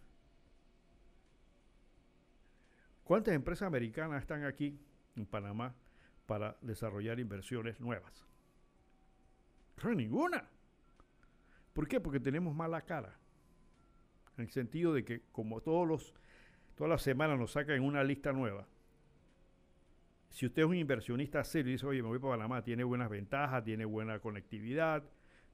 ¿Cuántas 3.02 3.34
empresas 3.34 3.66
americanas 3.66 4.22
están 4.22 4.44
aquí 4.44 4.78
en 5.16 5.26
Panamá 5.26 5.74
para 6.26 6.56
desarrollar 6.60 7.18
inversiones 7.18 7.80
nuevas? 7.80 8.24
Que 9.82 9.88
ninguna. 9.96 10.48
¿Por 11.72 11.88
qué? 11.88 12.00
Porque 12.00 12.20
tenemos 12.20 12.54
mala 12.54 12.82
cara. 12.82 13.18
En 14.38 14.44
el 14.44 14.50
sentido 14.52 14.94
de 14.94 15.04
que 15.04 15.22
como 15.32 15.60
todos 15.60 15.88
los, 15.88 16.14
todas 16.76 16.88
las 16.88 17.02
semanas 17.02 17.36
nos 17.36 17.50
sacan 17.50 17.80
una 17.80 18.04
lista 18.04 18.32
nueva. 18.32 18.64
Si 20.30 20.46
usted 20.46 20.62
es 20.62 20.68
un 20.68 20.76
inversionista 20.76 21.42
serio 21.42 21.70
y 21.70 21.72
dice, 21.72 21.86
oye, 21.86 22.00
me 22.00 22.10
voy 22.10 22.20
para 22.20 22.34
Panamá, 22.34 22.62
tiene 22.62 22.84
buenas 22.84 23.10
ventajas, 23.10 23.64
tiene 23.64 23.84
buena 23.84 24.20
conectividad, 24.20 25.02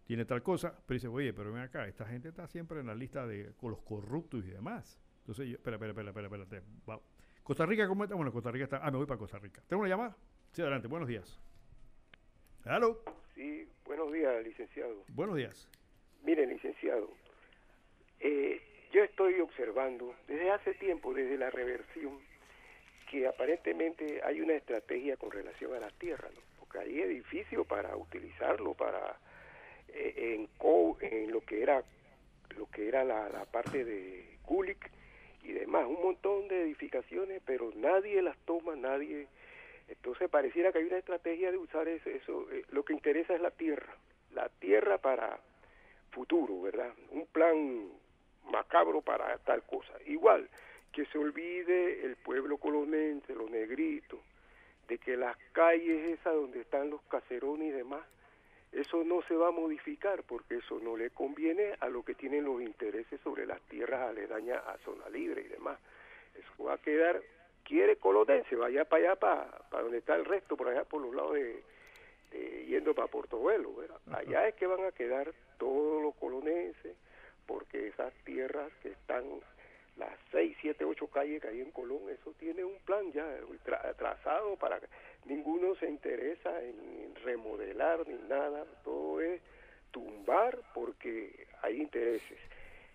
tiene 0.04 0.24
tal 0.24 0.42
cosa, 0.42 0.74
pero 0.86 0.94
dice, 0.96 1.08
oye, 1.08 1.32
pero 1.32 1.52
ven 1.52 1.62
acá, 1.62 1.86
esta 1.86 2.04
gente 2.06 2.28
está 2.28 2.46
siempre 2.46 2.80
en 2.80 2.86
la 2.86 2.94
lista 2.94 3.26
de 3.26 3.52
con 3.56 3.70
los 3.70 3.80
corruptos 3.82 4.44
y 4.44 4.50
demás. 4.50 4.98
Entonces, 5.20 5.46
yo, 5.48 5.54
espera, 5.56 5.76
espera, 5.76 5.92
espera, 5.92 6.10
espera, 6.10 6.26
espérate, 6.44 6.66
va. 6.88 7.00
Costa 7.42 7.66
Rica, 7.66 7.86
¿cómo 7.88 8.04
está? 8.04 8.14
Bueno, 8.16 8.32
Costa 8.32 8.50
Rica 8.50 8.64
está, 8.64 8.80
ah, 8.82 8.90
me 8.90 8.96
voy 8.98 9.06
para 9.06 9.18
Costa 9.18 9.38
Rica. 9.38 9.62
¿Tengo 9.68 9.80
una 9.82 9.88
llamada? 9.90 10.16
Sí, 10.52 10.62
adelante, 10.62 10.88
buenos 10.88 11.08
días. 11.08 11.40
Aló, 12.64 13.02
Sí, 13.34 13.66
buenos 13.84 14.12
días, 14.12 14.44
licenciado. 14.44 15.04
buenos 15.08 15.36
días. 15.36 15.68
Mire, 16.22 16.46
licenciado, 16.46 17.10
eh, 18.20 18.60
yo 18.92 19.02
estoy 19.02 19.40
observando 19.40 20.14
desde 20.28 20.50
hace 20.50 20.74
tiempo, 20.74 21.12
desde 21.14 21.36
la 21.38 21.50
reversión, 21.50 22.18
que 23.10 23.26
aparentemente 23.26 24.20
hay 24.24 24.40
una 24.40 24.54
estrategia 24.54 25.16
con 25.16 25.30
relación 25.32 25.74
a 25.74 25.80
la 25.80 25.90
tierra, 25.90 26.28
¿no? 26.32 26.40
Porque 26.60 26.78
hay 26.78 27.00
edificios 27.00 27.66
para 27.66 27.96
utilizarlo 27.96 28.74
para 28.74 29.18
en, 29.94 30.46
co- 30.58 30.96
en 31.00 31.30
lo 31.32 31.40
que 31.42 31.62
era 31.62 31.82
lo 32.56 32.66
que 32.66 32.86
era 32.88 33.02
la, 33.02 33.28
la 33.30 33.44
parte 33.46 33.84
de 33.84 34.36
Gulick 34.46 34.90
y 35.42 35.52
demás, 35.52 35.86
un 35.86 36.02
montón 36.02 36.48
de 36.48 36.62
edificaciones, 36.62 37.40
pero 37.46 37.72
nadie 37.76 38.20
las 38.20 38.36
toma, 38.44 38.76
nadie 38.76 39.26
entonces 39.88 40.28
pareciera 40.28 40.70
que 40.72 40.78
hay 40.78 40.84
una 40.84 40.98
estrategia 40.98 41.50
de 41.50 41.58
usar 41.58 41.88
eso, 41.88 42.08
eso 42.10 42.50
eh, 42.52 42.64
lo 42.70 42.84
que 42.84 42.92
interesa 42.92 43.34
es 43.34 43.40
la 43.40 43.50
tierra, 43.50 43.94
la 44.34 44.48
tierra 44.48 44.98
para 44.98 45.38
futuro, 46.10 46.60
¿verdad? 46.62 46.92
Un 47.10 47.26
plan 47.26 47.88
macabro 48.50 49.00
para 49.00 49.36
tal 49.38 49.62
cosa. 49.62 49.92
Igual, 50.06 50.48
que 50.92 51.06
se 51.06 51.18
olvide 51.18 52.04
el 52.04 52.16
pueblo 52.16 52.58
colonense, 52.58 53.34
los 53.34 53.50
negritos, 53.50 54.20
de 54.88 54.98
que 54.98 55.16
las 55.16 55.36
calles 55.52 56.18
esas 56.18 56.34
donde 56.34 56.60
están 56.60 56.90
los 56.90 57.00
caserones 57.02 57.68
y 57.68 57.72
demás, 57.72 58.02
eso 58.72 59.04
no 59.04 59.22
se 59.22 59.36
va 59.36 59.48
a 59.48 59.52
modificar 59.52 60.22
porque 60.22 60.56
eso 60.56 60.78
no 60.82 60.96
le 60.96 61.10
conviene 61.10 61.74
a 61.80 61.88
lo 61.88 62.02
que 62.04 62.14
tienen 62.14 62.44
los 62.44 62.60
intereses 62.62 63.20
sobre 63.20 63.46
las 63.46 63.60
tierras 63.62 64.08
aledañas 64.08 64.62
a 64.66 64.78
zona 64.78 65.08
libre 65.10 65.42
y 65.42 65.48
demás. 65.48 65.78
Eso 66.34 66.64
va 66.64 66.74
a 66.74 66.78
quedar, 66.78 67.20
quiere 67.64 67.96
colonense, 67.96 68.56
vaya 68.56 68.84
para 68.86 69.02
allá, 69.04 69.16
para, 69.16 69.50
para 69.70 69.82
donde 69.82 69.98
está 69.98 70.14
el 70.16 70.24
resto, 70.24 70.56
por 70.56 70.68
allá 70.68 70.84
por 70.84 71.02
los 71.02 71.14
lados 71.14 71.34
de, 71.34 71.62
de- 72.30 72.64
yendo 72.66 72.94
para 72.94 73.08
Portobelo, 73.08 73.74
¿verdad? 73.74 73.98
Allá 74.10 74.48
es 74.48 74.54
que 74.54 74.66
van 74.66 74.84
a 74.84 74.92
quedar 74.92 75.32
todos 75.58 76.02
los 76.02 76.14
colonenses, 76.16 76.96
porque 77.46 77.88
esas 77.88 78.14
tierras 78.24 78.72
que 78.82 78.88
están, 78.90 79.24
las 79.96 80.16
seis, 80.30 80.56
siete, 80.60 80.84
ocho 80.84 81.06
calles 81.08 81.40
que 81.42 81.48
hay 81.48 81.60
en 81.60 81.70
Colón, 81.70 82.08
eso 82.10 82.32
tiene 82.38 82.64
un 82.64 82.78
plan 82.80 83.12
ya 83.12 83.26
tra- 83.64 83.94
trazado 83.96 84.56
para 84.56 84.80
que 84.80 84.86
ninguno 85.26 85.74
se 85.76 85.88
interesa 85.88 86.62
en 86.62 87.14
remodelar 87.24 88.06
ni 88.08 88.14
nada, 88.28 88.64
todo 88.84 89.20
es 89.20 89.40
tumbar 89.90 90.58
porque 90.74 91.46
hay 91.62 91.80
intereses. 91.80 92.38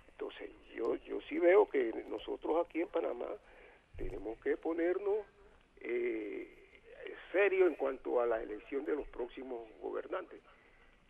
Entonces, 0.10 0.50
yo, 0.74 0.96
yo 0.96 1.22
sí 1.22 1.38
veo 1.38 1.70
que 1.70 1.94
nosotros 2.10 2.66
aquí 2.66 2.82
en 2.82 2.88
Panamá 2.88 3.28
tenemos 3.96 4.40
que 4.42 4.58
ponernos 4.58 5.20
eh, 5.82 6.48
serio 7.32 7.68
en 7.68 7.76
cuanto 7.76 8.20
a 8.20 8.26
la 8.26 8.42
elección 8.42 8.84
de 8.86 8.96
los 8.96 9.08
próximos 9.10 9.68
gobernantes, 9.82 10.42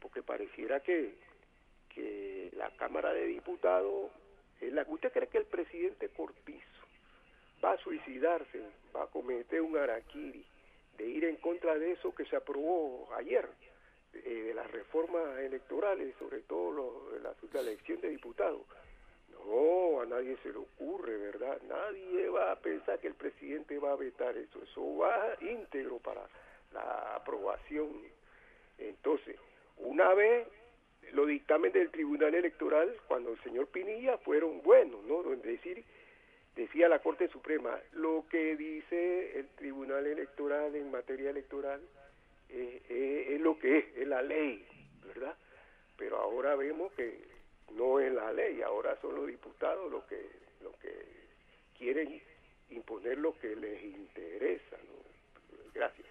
porque 0.02 0.22
pareciera 0.22 0.80
que, 0.82 1.14
que 1.90 2.50
la 2.58 2.70
Cámara 2.72 3.14
de 3.14 3.26
Diputados, 3.28 4.12
¿usted 4.88 5.12
cree 5.12 5.28
que 5.28 5.38
el 5.40 5.46
presidente 5.46 6.10
Cortizo 6.10 6.62
va 7.64 7.72
a 7.72 7.78
suicidarse, 7.78 8.62
va 8.96 9.04
a 9.04 9.08
cometer 9.08 9.62
un 9.62 9.78
araquiri 9.78 10.46
de 10.98 11.08
ir 11.08 11.26
en 11.26 11.36
contra 11.38 11.78
de 11.78 11.92
eso 11.92 12.14
que 12.14 12.26
se 12.26 12.36
aprobó 12.36 13.08
ayer, 13.16 13.48
eh, 14.14 14.20
de 14.48 14.54
las 14.54 14.70
reformas 14.72 15.38
electorales, 15.40 16.16
sobre 16.18 16.40
todo 16.42 16.72
lo- 16.72 17.20
la, 17.20 17.34
la 17.54 17.60
elección 17.62 18.02
de 18.02 18.10
diputados? 18.10 18.62
No, 19.46 20.02
a 20.02 20.06
nadie 20.06 20.36
se 20.44 20.50
le 20.52 20.58
ocurre, 20.58 21.16
¿verdad? 21.18 21.62
Nadie 21.68 22.28
va 22.30 22.52
a 22.52 22.60
pensar 22.60 23.00
que 23.00 23.08
el 23.08 23.14
presidente 23.16 23.78
va 23.80 23.92
a 23.94 23.96
vetar 23.96 24.36
eso. 24.36 24.62
Eso 24.62 24.98
va 24.98 25.38
íntegro 25.42 26.00
para 26.00 26.28
la 26.74 27.16
aprobación. 27.16 27.90
Entonces, 28.78 29.38
una 29.78 30.14
vez 30.14 30.48
los 31.14 31.28
dictámenes 31.28 31.74
del 31.74 31.90
Tribunal 31.92 32.36
Electoral, 32.36 32.96
cuando 33.08 33.32
el 33.32 33.44
señor 33.44 33.68
Pinilla, 33.68 34.18
fueron 34.20 34.62
buenos, 34.62 35.04
¿no? 35.06 35.24
Donde 35.24 35.52
decir, 35.52 35.84
decía 36.56 36.90
la 36.90 37.00
Corte 37.00 37.28
Suprema, 37.30 37.78
lo 37.94 38.26
que 38.30 38.56
dice 38.56 39.40
el 39.40 39.48
Tribunal 39.50 40.06
Electoral 40.06 40.76
en 40.76 40.92
materia 40.92 41.30
electoral 41.30 41.82
eh, 42.50 42.82
eh, 42.90 43.28
es 43.36 43.42
lo 43.42 43.60
que 43.60 43.78
es, 43.78 43.86
es 43.98 44.08
la 44.08 44.22
ley, 44.22 44.66
¿verdad? 45.06 45.36
Pero 45.98 46.18
ahora 46.18 46.56
vemos 46.56 46.92
que 46.94 47.20
no 47.74 48.00
es 48.00 48.12
la 48.14 48.32
ley, 48.32 48.62
ahora 48.62 49.00
son 49.02 49.16
los 49.16 49.28
diputados 49.28 49.92
los 49.92 50.04
que, 50.06 50.30
los 50.62 50.76
que 50.78 51.06
quieren 51.78 52.22
imponer 52.70 53.18
lo 53.18 53.38
que 53.38 53.56
les 53.56 53.84
interesa, 53.84 54.78
¿no? 54.78 54.98
Gracias. 55.74 56.08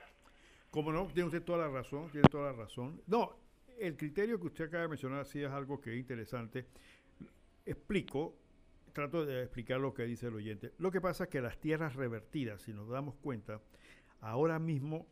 Como 0.70 0.92
no, 0.92 1.06
tiene 1.06 1.28
usted 1.28 1.42
toda 1.42 1.66
la 1.66 1.68
razón, 1.68 2.10
tiene 2.10 2.28
toda 2.28 2.52
la 2.52 2.58
razón. 2.58 3.00
No, 3.06 3.34
el 3.78 3.96
criterio 3.96 4.38
que 4.40 4.46
usted 4.46 4.64
acaba 4.66 4.82
de 4.82 4.88
mencionar 4.88 5.24
sí 5.26 5.42
es 5.42 5.50
algo 5.50 5.80
que 5.80 5.92
es 5.92 5.98
interesante. 5.98 6.66
Explico, 7.64 8.38
trato 8.92 9.26
de 9.26 9.42
explicar 9.42 9.80
lo 9.80 9.92
que 9.92 10.04
dice 10.04 10.28
el 10.28 10.34
oyente. 10.34 10.72
Lo 10.78 10.90
que 10.90 11.00
pasa 11.00 11.24
es 11.24 11.30
que 11.30 11.40
las 11.40 11.58
tierras 11.58 11.94
revertidas, 11.96 12.62
si 12.62 12.72
nos 12.72 12.88
damos 12.88 13.16
cuenta, 13.16 13.60
ahora 14.20 14.58
mismo 14.58 15.06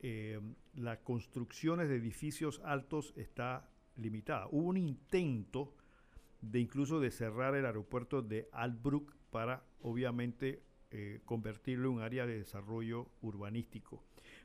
eh, 0.00 0.40
las 0.74 0.98
construcciones 0.98 1.88
de 1.88 1.96
edificios 1.96 2.60
altos 2.64 3.12
está 3.16 3.68
limitada. 3.96 4.46
Hubo 4.50 4.68
un 4.68 4.76
intento 4.76 5.74
de 6.40 6.58
incluso 6.58 7.00
de 7.00 7.10
cerrar 7.10 7.54
el 7.54 7.66
aeropuerto 7.66 8.22
de 8.22 8.48
Albrook 8.52 9.14
para 9.30 9.62
obviamente 9.82 10.62
eh, 10.90 11.20
convertirlo 11.24 11.88
en 11.90 11.94
un 11.96 12.02
área 12.02 12.26
de 12.26 12.38
desarrollo 12.38 13.08
urbanístico. 13.22 14.02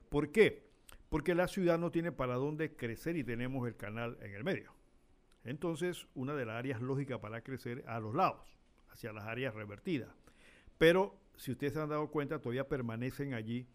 ¿Por 0.09 0.31
qué? 0.31 0.74
Porque 1.09 1.35
la 1.35 1.47
ciudad 1.47 1.77
no 1.77 1.91
tiene 1.91 2.11
para 2.11 2.35
dónde 2.35 2.75
crecer 2.75 3.15
y 3.17 3.23
tenemos 3.23 3.67
el 3.67 3.75
canal 3.75 4.17
en 4.21 4.33
el 4.33 4.43
medio. 4.43 4.73
Entonces, 5.43 6.07
una 6.15 6.33
de 6.33 6.45
las 6.45 6.55
áreas 6.55 6.81
lógicas 6.81 7.19
para 7.19 7.41
crecer 7.41 7.83
a 7.87 7.99
los 7.99 8.15
lados, 8.15 8.57
hacia 8.89 9.13
las 9.13 9.25
áreas 9.25 9.53
revertidas. 9.53 10.09
Pero, 10.77 11.19
si 11.35 11.51
ustedes 11.51 11.73
se 11.73 11.81
han 11.81 11.89
dado 11.89 12.09
cuenta, 12.09 12.39
todavía 12.39 12.67
permanecen 12.67 13.33
allí 13.33 13.67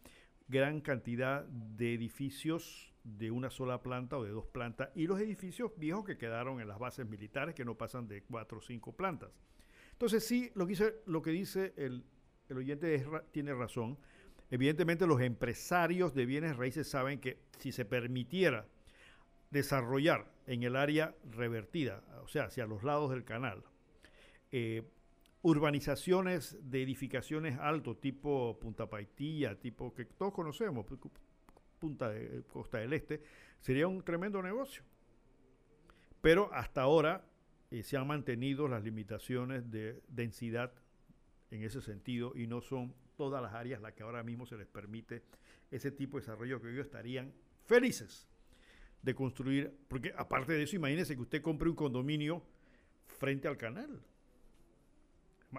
gran 0.48 0.80
cantidad 0.80 1.44
de 1.44 1.94
edificios 1.94 2.92
de 3.04 3.30
una 3.30 3.50
sola 3.50 3.82
planta 3.82 4.18
o 4.18 4.24
de 4.24 4.30
dos 4.30 4.46
plantas 4.46 4.90
y 4.94 5.06
los 5.06 5.20
edificios 5.20 5.72
viejos 5.76 6.04
que 6.04 6.18
quedaron 6.18 6.60
en 6.60 6.68
las 6.68 6.78
bases 6.78 7.06
militares 7.06 7.54
que 7.54 7.64
no 7.64 7.76
pasan 7.76 8.08
de 8.08 8.22
cuatro 8.22 8.58
o 8.58 8.60
cinco 8.60 8.92
plantas. 8.92 9.30
Entonces 9.92 10.26
sí, 10.26 10.50
lo 10.54 10.66
que 10.66 10.70
dice, 10.72 10.94
lo 11.06 11.22
que 11.22 11.30
dice 11.30 11.72
el, 11.76 12.04
el 12.48 12.58
oyente 12.58 13.06
tiene 13.30 13.54
razón. 13.54 13.98
Evidentemente 14.50 15.06
los 15.06 15.20
empresarios 15.20 16.12
de 16.14 16.26
bienes 16.26 16.56
raíces 16.56 16.88
saben 16.88 17.20
que 17.20 17.38
si 17.58 17.70
se 17.70 17.84
permitiera 17.84 18.66
desarrollar 19.50 20.26
en 20.46 20.62
el 20.64 20.76
área 20.76 21.14
revertida, 21.30 22.02
o 22.22 22.28
sea, 22.28 22.44
hacia 22.44 22.66
los 22.66 22.82
lados 22.82 23.10
del 23.10 23.24
canal, 23.24 23.62
eh, 24.50 24.82
urbanizaciones 25.42 26.58
de 26.62 26.82
edificaciones 26.82 27.58
alto, 27.58 27.96
tipo 27.96 28.58
Punta 28.60 28.88
Paitilla, 28.88 29.58
tipo 29.58 29.94
que 29.94 30.04
todos 30.04 30.32
conocemos, 30.32 30.86
Punta 31.78 32.10
de 32.10 32.42
Costa 32.44 32.78
del 32.78 32.92
Este, 32.92 33.22
sería 33.60 33.86
un 33.86 34.02
tremendo 34.02 34.42
negocio. 34.42 34.82
Pero 36.20 36.52
hasta 36.52 36.82
ahora 36.82 37.24
eh, 37.70 37.82
se 37.82 37.96
han 37.96 38.06
mantenido 38.06 38.68
las 38.68 38.82
limitaciones 38.82 39.70
de 39.70 40.02
densidad 40.08 40.72
en 41.50 41.62
ese 41.62 41.80
sentido 41.80 42.32
y 42.36 42.46
no 42.46 42.60
son 42.60 42.94
todas 43.20 43.42
las 43.42 43.52
áreas 43.52 43.82
las 43.82 43.92
que 43.92 44.02
ahora 44.02 44.22
mismo 44.22 44.46
se 44.46 44.56
les 44.56 44.66
permite 44.66 45.22
ese 45.70 45.90
tipo 45.90 46.16
de 46.16 46.22
desarrollo 46.22 46.58
que 46.58 46.70
ellos 46.70 46.86
estarían 46.86 47.34
felices 47.66 48.26
de 49.02 49.14
construir, 49.14 49.76
porque 49.88 50.10
aparte 50.16 50.54
de 50.54 50.62
eso, 50.62 50.76
imagínense 50.76 51.14
que 51.14 51.20
usted 51.20 51.42
compre 51.42 51.68
un 51.68 51.76
condominio 51.76 52.42
frente 53.04 53.46
al 53.46 53.58
canal. 53.58 54.02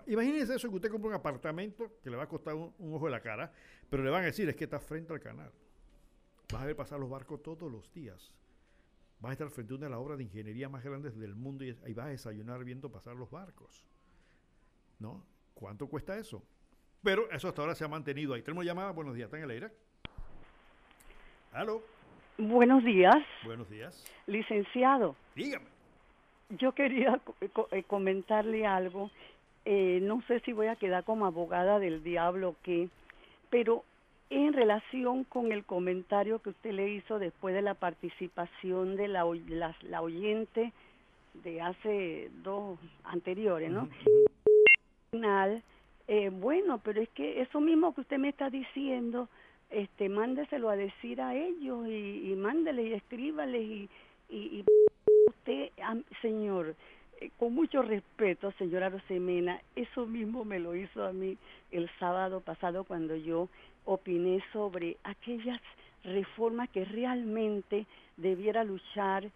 Imagínense 0.07 0.55
eso, 0.55 0.69
que 0.69 0.75
usted 0.75 0.89
compre 0.89 1.09
un 1.09 1.13
apartamento 1.13 1.99
que 2.01 2.09
le 2.09 2.17
va 2.17 2.23
a 2.23 2.27
costar 2.27 2.55
un, 2.55 2.73
ojo 2.79 3.05
de 3.05 3.11
la 3.11 3.21
cara, 3.21 3.53
pero 3.91 4.03
le 4.03 4.09
van 4.09 4.23
a 4.23 4.25
decir 4.25 4.49
es 4.49 4.55
que 4.55 4.63
está 4.63 4.79
frente 4.79 5.13
al 5.13 5.19
canal. 5.19 5.51
Vas 6.51 6.63
a 6.63 6.65
ver 6.65 6.75
pasar 6.75 6.99
los 6.99 7.11
barcos 7.11 7.43
todos 7.43 7.71
los 7.71 7.93
días. 7.93 8.31
Vas 9.19 9.29
a 9.29 9.33
estar 9.33 9.49
frente 9.51 9.73
a 9.73 9.77
una 9.77 9.85
de 9.85 9.91
las 9.91 9.99
obras 9.99 10.17
de 10.17 10.23
ingeniería 10.23 10.67
más 10.67 10.83
grandes 10.83 11.15
del 11.15 11.35
mundo 11.35 11.63
y 11.63 11.77
ahí 11.85 11.93
vas 11.93 12.07
a 12.07 12.09
desayunar 12.09 12.63
viendo 12.63 12.91
pasar 12.91 13.15
los 13.15 13.29
barcos. 13.29 13.85
¿No? 14.97 15.23
¿Cuánto 15.53 15.87
cuesta 15.87 16.17
eso? 16.17 16.43
Pero 17.03 17.29
eso 17.31 17.47
hasta 17.47 17.61
ahora 17.61 17.75
se 17.75 17.83
ha 17.83 17.87
mantenido 17.87 18.33
ahí. 18.33 18.41
Tenemos 18.41 18.65
llamada. 18.65 18.91
Buenos 18.91 19.15
días, 19.15 19.25
¿está 19.25 19.37
en 19.37 19.43
el 19.43 19.51
aire? 19.51 19.69
¿Aló? 21.53 21.81
Buenos 22.37 22.83
días. 22.83 23.17
Buenos 23.43 23.69
días. 23.69 24.05
Licenciado. 24.27 25.15
Dígame. 25.35 25.65
Yo 26.49 26.73
quería 26.73 27.19
eh, 27.71 27.83
comentarle 27.83 28.65
algo. 28.65 29.09
Eh, 29.65 29.99
no 30.01 30.21
sé 30.27 30.39
si 30.41 30.53
voy 30.53 30.67
a 30.67 30.75
quedar 30.75 31.03
como 31.03 31.25
abogada 31.25 31.79
del 31.79 32.03
diablo 32.03 32.49
o 32.49 32.55
qué, 32.63 32.89
pero 33.49 33.83
en 34.31 34.53
relación 34.53 35.23
con 35.23 35.51
el 35.51 35.65
comentario 35.65 36.39
que 36.39 36.49
usted 36.49 36.71
le 36.71 36.89
hizo 36.89 37.19
después 37.19 37.53
de 37.53 37.61
la 37.61 37.73
participación 37.73 38.95
de 38.95 39.07
la, 39.07 39.25
la, 39.81 40.01
oyente 40.01 40.71
de 41.43 41.61
hace 41.61 42.31
dos 42.41 42.79
anteriores, 43.03 43.69
¿no? 43.69 43.89
Final, 45.11 45.61
eh, 46.07 46.29
bueno, 46.29 46.79
pero 46.83 47.01
es 47.01 47.09
que 47.09 47.41
eso 47.41 47.61
mismo 47.61 47.93
que 47.93 48.01
usted 48.01 48.17
me 48.17 48.29
está 48.29 48.49
diciendo, 48.49 49.29
este, 49.69 50.09
mándeselo 50.09 50.69
a 50.69 50.75
decir 50.75 51.21
a 51.21 51.35
ellos 51.35 51.87
y, 51.87 52.33
y 52.33 52.35
y 52.35 52.93
escríbale 52.93 53.61
y, 53.61 53.89
y, 54.29 54.65
usted, 55.27 55.69
señor, 56.21 56.75
eh, 57.19 57.29
con 57.37 57.53
mucho 57.53 57.81
respeto, 57.81 58.51
señora 58.53 58.89
Rosemena, 58.89 59.61
eso 59.75 60.05
mismo 60.05 60.43
me 60.43 60.59
lo 60.59 60.75
hizo 60.75 61.05
a 61.05 61.13
mí 61.13 61.37
el 61.71 61.89
sábado 61.99 62.41
pasado 62.41 62.83
cuando 62.83 63.15
yo 63.15 63.47
opiné 63.85 64.43
sobre 64.51 64.97
aquellas 65.03 65.59
reformas 66.03 66.69
que 66.69 66.85
realmente 66.85 67.85
debiera 68.17 68.63
luchar 68.63 69.29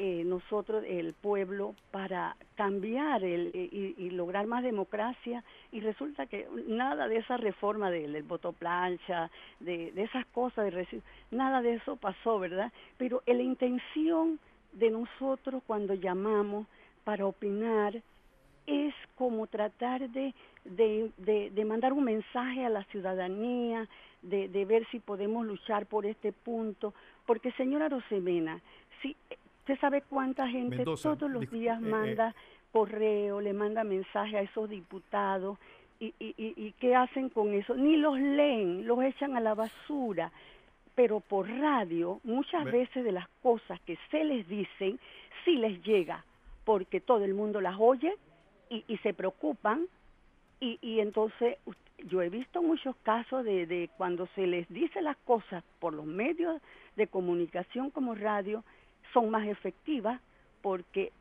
eh, 0.00 0.22
nosotros, 0.24 0.84
el 0.86 1.12
pueblo, 1.12 1.74
para 1.90 2.36
cambiar 2.54 3.24
el, 3.24 3.50
y, 3.52 4.10
lograr 4.10 4.46
más 4.46 4.62
democracia. 4.62 5.42
Y 5.72 5.80
resulta 5.80 6.26
que 6.26 6.46
nada 6.68 7.08
de 7.08 7.16
esa 7.16 7.36
reforma 7.36 7.90
del, 7.90 8.22
voto 8.22 8.52
plancha, 8.52 9.28
de, 9.58 9.92
esas 9.96 10.24
cosas, 10.26 10.66
de 10.66 11.02
nada 11.32 11.62
de 11.62 11.74
eso 11.74 11.96
pasó, 11.96 12.38
¿verdad? 12.38 12.72
Pero 12.96 13.22
la 13.26 13.42
intención 13.42 14.38
de 14.72 14.90
nosotros 14.90 15.64
cuando 15.66 15.94
llamamos 15.94 16.68
para 17.02 17.26
opinar 17.26 18.00
es 18.66 18.94
como 19.16 19.48
tratar 19.48 20.08
de, 20.10 20.32
de, 20.64 21.10
de, 21.16 21.64
mandar 21.64 21.92
un 21.92 22.04
mensaje 22.04 22.64
a 22.64 22.68
la 22.68 22.84
ciudadanía, 22.84 23.88
de, 24.22 24.48
de, 24.48 24.64
ver 24.64 24.86
si 24.90 25.00
podemos 25.00 25.44
luchar 25.44 25.86
por 25.86 26.06
este 26.06 26.32
punto, 26.32 26.94
porque 27.26 27.50
señora 27.52 27.88
Rosemena, 27.88 28.60
si 29.00 29.16
¿Usted 29.68 29.80
sabe 29.82 30.00
cuánta 30.00 30.48
gente 30.48 30.82
todos 30.82 31.30
los 31.30 31.50
días 31.50 31.78
eh, 31.78 31.84
eh. 31.84 31.90
manda 31.90 32.34
correo, 32.72 33.38
le 33.38 33.52
manda 33.52 33.84
mensaje 33.84 34.38
a 34.38 34.40
esos 34.40 34.70
diputados 34.70 35.58
y, 36.00 36.14
y, 36.18 36.34
y, 36.38 36.72
qué 36.80 36.94
hacen 36.94 37.28
con 37.28 37.52
eso? 37.52 37.74
Ni 37.74 37.98
los 37.98 38.18
leen, 38.18 38.86
los 38.86 39.02
echan 39.02 39.36
a 39.36 39.40
la 39.40 39.54
basura. 39.54 40.32
Pero 40.94 41.20
por 41.20 41.50
radio, 41.50 42.18
muchas 42.24 42.64
veces 42.64 43.04
de 43.04 43.12
las 43.12 43.28
cosas 43.42 43.78
que 43.82 43.98
se 44.10 44.24
les 44.24 44.48
dicen, 44.48 44.98
sí 45.44 45.56
les 45.56 45.82
llega, 45.84 46.24
porque 46.64 47.02
todo 47.02 47.22
el 47.24 47.34
mundo 47.34 47.60
las 47.60 47.76
oye 47.78 48.14
y, 48.70 48.86
y 48.88 48.96
se 48.98 49.12
preocupan. 49.12 49.86
Y, 50.60 50.78
y 50.80 51.00
entonces 51.00 51.58
yo 52.06 52.22
he 52.22 52.30
visto 52.30 52.62
muchos 52.62 52.96
casos 53.02 53.44
de, 53.44 53.66
de 53.66 53.90
cuando 53.98 54.28
se 54.34 54.46
les 54.46 54.66
dice 54.70 55.02
las 55.02 55.18
cosas 55.18 55.62
por 55.78 55.92
los 55.92 56.06
medios 56.06 56.58
de 56.96 57.06
comunicación 57.06 57.90
como 57.90 58.14
radio, 58.14 58.64
son 59.12 59.30
más 59.30 59.46
efectivas 59.46 60.20
porque 60.62 61.12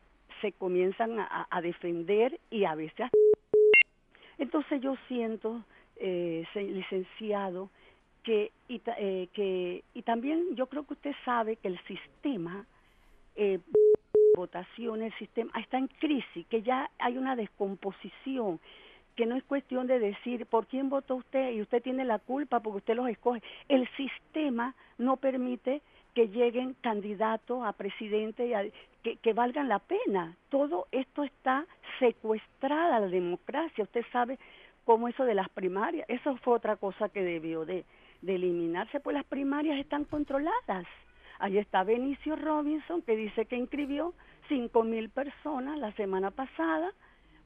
se 0.41 0.51
comienzan 0.51 1.19
a, 1.19 1.61
defender 1.61 2.39
y 2.51 2.65
a 2.65 2.75
veces... 2.75 3.09
Entonces 4.37 4.81
yo 4.81 4.95
siento, 5.07 5.63
eh, 5.95 6.45
licenciado, 6.53 7.69
que 8.23 8.51
y, 8.67 8.81
eh, 8.97 9.29
que 9.33 9.83
y 9.93 10.01
también 10.01 10.55
yo 10.55 10.67
creo 10.67 10.85
que 10.85 10.93
usted 10.93 11.15
sabe 11.23 11.55
que 11.55 11.69
el 11.69 11.79
sistema 11.85 12.65
eh, 13.37 13.59
votación 14.35 15.01
el 15.01 15.13
sistema 15.17 15.49
está 15.59 15.77
en 15.77 15.87
crisis 15.87 16.45
que 16.47 16.61
ya 16.61 16.91
hay 16.99 17.17
una 17.17 17.37
descomposición 17.37 18.59
que 19.17 19.25
no 19.25 19.35
es 19.35 19.43
cuestión 19.45 19.87
de 19.87 19.99
decir 19.99 20.45
por 20.45 20.67
quién 20.67 20.89
votó 20.89 21.15
usted 21.15 21.51
y 21.51 21.61
usted 21.61 21.81
tiene 21.81 22.05
la 22.05 22.19
culpa 22.19 22.59
porque 22.59 22.77
usted 22.77 22.95
los 22.95 23.09
escoge. 23.09 23.41
El 23.67 23.89
sistema 23.97 24.75
no 24.99 25.17
permite 25.17 25.81
que 26.13 26.27
lleguen 26.27 26.75
candidatos 26.81 27.65
a 27.65 27.73
presidente 27.73 28.47
y 28.47 29.15
que, 29.15 29.33
valgan 29.33 29.69
la 29.69 29.79
pena. 29.79 30.35
Todo 30.49 30.87
esto 30.91 31.23
está 31.23 31.65
secuestrada 31.99 32.99
la 32.99 33.07
democracia. 33.07 33.83
Usted 33.83 34.05
sabe 34.11 34.39
cómo 34.85 35.07
eso 35.07 35.25
de 35.25 35.35
las 35.35 35.49
primarias, 35.49 36.07
eso 36.09 36.35
fue 36.37 36.55
otra 36.55 36.77
cosa 36.77 37.09
que 37.09 37.21
debió 37.21 37.65
de, 37.65 37.85
de 38.21 38.35
eliminarse, 38.35 38.99
pues 38.99 39.15
las 39.15 39.25
primarias 39.25 39.79
están 39.79 40.05
controladas. 40.05 40.85
Ahí 41.39 41.57
está 41.57 41.83
Benicio 41.83 42.35
Robinson 42.35 43.01
que 43.01 43.15
dice 43.15 43.45
que 43.45 43.57
inscribió 43.57 44.13
cinco 44.47 44.83
mil 44.83 45.09
personas 45.09 45.77
la 45.77 45.91
semana 45.93 46.31
pasada 46.31 46.91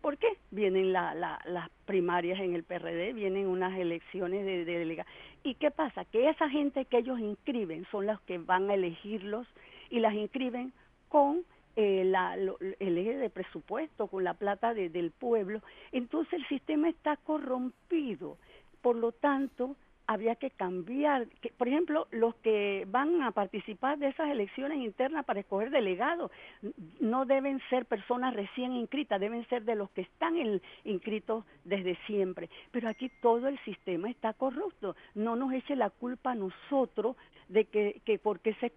¿Por 0.01 0.17
qué? 0.17 0.29
Vienen 0.49 0.91
las 0.93 1.69
primarias 1.85 2.39
en 2.39 2.55
el 2.55 2.63
PRD, 2.63 3.13
vienen 3.13 3.47
unas 3.47 3.77
elecciones 3.77 4.43
de, 4.45 4.65
de 4.65 5.05
¿Y 5.43 5.55
qué 5.55 5.69
pasa? 5.69 6.05
Que 6.05 6.29
esa 6.29 6.49
gente 6.49 6.85
que 6.85 6.97
ellos 6.97 7.19
inscriben 7.19 7.85
son 7.91 8.07
los 8.07 8.19
que 8.21 8.39
van 8.39 8.69
a 8.69 8.73
elegirlos 8.73 9.47
y 9.89 9.99
las 9.99 10.13
inscriben 10.13 10.73
con 11.09 11.43
eh, 11.75 12.03
la, 12.05 12.35
el 12.35 12.97
eje 12.97 13.17
de 13.17 13.29
presupuesto, 13.29 14.07
con 14.07 14.23
la 14.23 14.33
plata 14.33 14.73
del 14.73 15.11
pueblo. 15.11 15.61
Entonces 15.91 16.33
el 16.33 16.47
sistema 16.47 16.89
está 16.89 17.17
corrompido. 17.17 18.37
Por 18.81 18.95
lo 18.95 19.11
tanto, 19.11 19.75
había 20.11 20.35
que 20.35 20.49
cambiar, 20.51 21.27
que, 21.41 21.49
por 21.49 21.67
ejemplo, 21.67 22.07
los 22.11 22.35
que 22.35 22.85
van 22.89 23.21
a 23.21 23.31
participar 23.31 23.97
de 23.97 24.09
esas 24.09 24.29
elecciones 24.29 24.79
internas 24.79 25.23
para 25.25 25.39
escoger 25.39 25.69
delegados 25.69 26.31
no 26.99 27.25
deben 27.25 27.61
ser 27.69 27.85
personas 27.85 28.33
recién 28.33 28.73
inscritas, 28.73 29.21
deben 29.21 29.47
ser 29.47 29.63
de 29.63 29.75
los 29.75 29.89
que 29.91 30.01
están 30.01 30.35
inscritos 30.83 31.45
desde 31.63 31.95
siempre. 32.07 32.49
Pero 32.71 32.89
aquí 32.89 33.09
todo 33.21 33.47
el 33.47 33.57
sistema 33.59 34.09
está 34.09 34.33
corrupto. 34.33 34.95
No 35.15 35.35
nos 35.35 35.53
eche 35.53 35.75
la 35.75 35.89
culpa 35.89 36.31
a 36.31 36.35
nosotros 36.35 37.15
de 37.47 37.65
que, 37.65 38.01
que 38.05 38.19
porque 38.19 38.53
se 38.55 38.71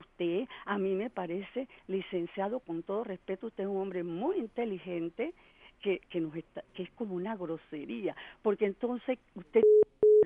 usted, 0.00 0.48
a 0.64 0.78
mí 0.78 0.94
me 0.94 1.10
parece, 1.10 1.68
licenciado, 1.86 2.60
con 2.60 2.82
todo 2.82 3.04
respeto, 3.04 3.46
usted 3.46 3.64
es 3.64 3.70
un 3.70 3.76
hombre 3.76 4.02
muy 4.02 4.38
inteligente, 4.38 5.34
que, 5.80 6.00
que, 6.10 6.20
nos 6.20 6.34
está, 6.34 6.62
que 6.74 6.84
es 6.84 6.90
como 6.92 7.14
una 7.14 7.36
grosería, 7.36 8.16
porque 8.42 8.66
entonces 8.66 9.18
usted 9.34 9.62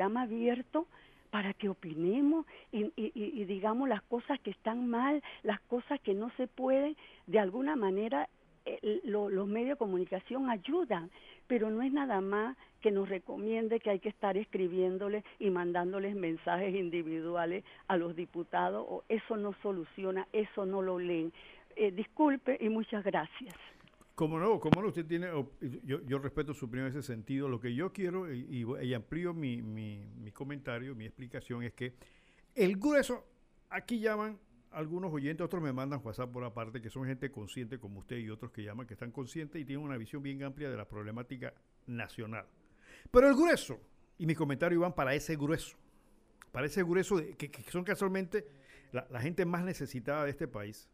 programa 0.01 0.22
abierto 0.22 0.86
para 1.30 1.55
que 1.55 1.68
opinemos 1.68 2.46
y, 2.72 2.90
y, 2.96 3.44
digamos 3.44 3.88
las 3.88 4.03
cosas 4.03 4.40
que 4.40 4.51
están 4.51 4.88
mal, 4.88 5.22
las 5.42 5.61
cosas 5.61 6.01
que 6.01 6.14
no 6.14 6.30
se 6.36 6.48
pueden, 6.48 6.96
de 7.26 7.38
alguna 7.38 7.76
manera 7.76 8.28
eh, 8.64 9.01
los 9.05 9.46
medios 9.46 9.70
de 9.70 9.76
comunicación 9.76 10.51
ayudan, 10.51 11.11
pero 11.46 11.70
no 11.70 11.82
es 11.82 11.92
nada 11.92 12.20
más 12.20 12.57
que 12.80 12.90
nos 12.90 13.09
recomiende 13.09 13.78
que 13.78 13.90
hay 13.90 14.01
que 14.01 14.09
estar 14.09 14.36
escribiéndoles 14.36 15.24
y 15.38 15.51
mandándoles 15.51 16.16
mensajes 16.16 16.74
individuales 16.74 17.64
a 17.88 17.96
los 17.96 18.16
diputados, 18.16 18.84
o 18.88 19.05
eso 19.09 19.36
no 19.36 19.55
soluciona, 19.62 20.26
eso 20.32 20.66
no 20.66 20.82
lo 20.82 20.98
leen. 20.98 21.32
Eh, 21.76 21.90
disculpe 21.90 22.57
y 22.61 22.68
muchas 22.68 23.05
gracias. 23.05 23.55
Como 24.21 24.39
no, 24.39 24.61
como 24.61 24.83
no, 24.83 24.89
usted 24.89 25.07
tiene, 25.07 25.31
yo, 25.83 26.03
yo 26.03 26.18
respeto 26.18 26.53
su 26.53 26.66
opinión 26.66 26.89
ese 26.89 27.03
sentido. 27.03 27.49
Lo 27.49 27.59
que 27.59 27.75
yo 27.75 27.91
quiero, 27.91 28.31
y, 28.31 28.93
amplío 28.93 29.33
mi, 29.33 29.62
mi, 29.62 30.05
mi, 30.18 30.31
comentario, 30.31 30.95
mi 30.95 31.07
explicación, 31.07 31.62
es 31.62 31.73
que 31.73 31.95
el 32.55 32.77
grueso, 32.77 33.25
aquí 33.71 33.99
llaman 33.99 34.39
algunos 34.73 35.11
oyentes, 35.11 35.43
otros 35.43 35.62
me 35.62 35.73
mandan 35.73 36.03
WhatsApp 36.05 36.31
por 36.31 36.45
aparte, 36.45 36.83
que 36.83 36.91
son 36.91 37.07
gente 37.07 37.31
consciente 37.31 37.79
como 37.79 38.01
usted 38.01 38.18
y 38.18 38.29
otros 38.29 38.51
que 38.51 38.62
llaman, 38.62 38.87
que 38.87 38.93
están 38.93 39.11
conscientes 39.11 39.59
y 39.59 39.64
tienen 39.64 39.83
una 39.83 39.97
visión 39.97 40.23
bien 40.23 40.43
amplia 40.43 40.68
de 40.68 40.77
la 40.77 40.87
problemática 40.87 41.55
nacional. 41.87 42.45
Pero 43.11 43.27
el 43.27 43.35
grueso, 43.35 43.81
y 44.18 44.27
mis 44.27 44.37
comentarios 44.37 44.83
van 44.83 44.95
para 44.95 45.14
ese 45.14 45.35
grueso, 45.35 45.79
para 46.53 46.66
ese 46.66 46.83
grueso 46.83 47.16
de, 47.16 47.39
que, 47.39 47.62
son 47.71 47.85
casualmente 47.85 48.47
la 48.93 49.21
gente 49.21 49.47
más 49.47 49.64
necesitada 49.64 50.25
de 50.25 50.31
este 50.31 50.47
país, 50.47 50.91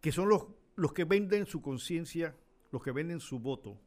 que 0.00 0.10
son 0.10 0.28
los 0.28 0.48
los 0.76 0.92
que 0.92 1.04
venden 1.04 1.46
su 1.46 1.62
conciencia, 1.62 2.36
los 2.72 2.82
que 2.82 2.92
venden 2.92 3.20
su 3.20 3.38
voto, 3.38 3.78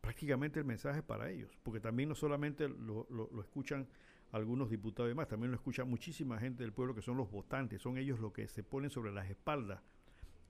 prácticamente 0.00 0.58
el 0.58 0.64
mensaje 0.64 1.00
es 1.00 1.04
para 1.04 1.30
ellos, 1.30 1.56
porque 1.62 1.80
también 1.80 2.08
no 2.08 2.14
solamente 2.14 2.68
lo, 2.68 3.06
escuchan 3.40 3.86
algunos 4.32 4.70
diputados 4.70 5.08
y 5.08 5.10
demás, 5.10 5.28
también 5.28 5.50
lo 5.50 5.56
escucha 5.56 5.84
muchísima 5.84 6.38
gente 6.38 6.62
del 6.62 6.72
pueblo 6.72 6.94
que 6.94 7.02
son 7.02 7.16
los 7.16 7.30
votantes, 7.30 7.82
son 7.82 7.98
ellos 7.98 8.20
los 8.20 8.32
que 8.32 8.48
se 8.48 8.62
ponen 8.62 8.90
sobre 8.90 9.12
las 9.12 9.28
espaldas 9.28 9.80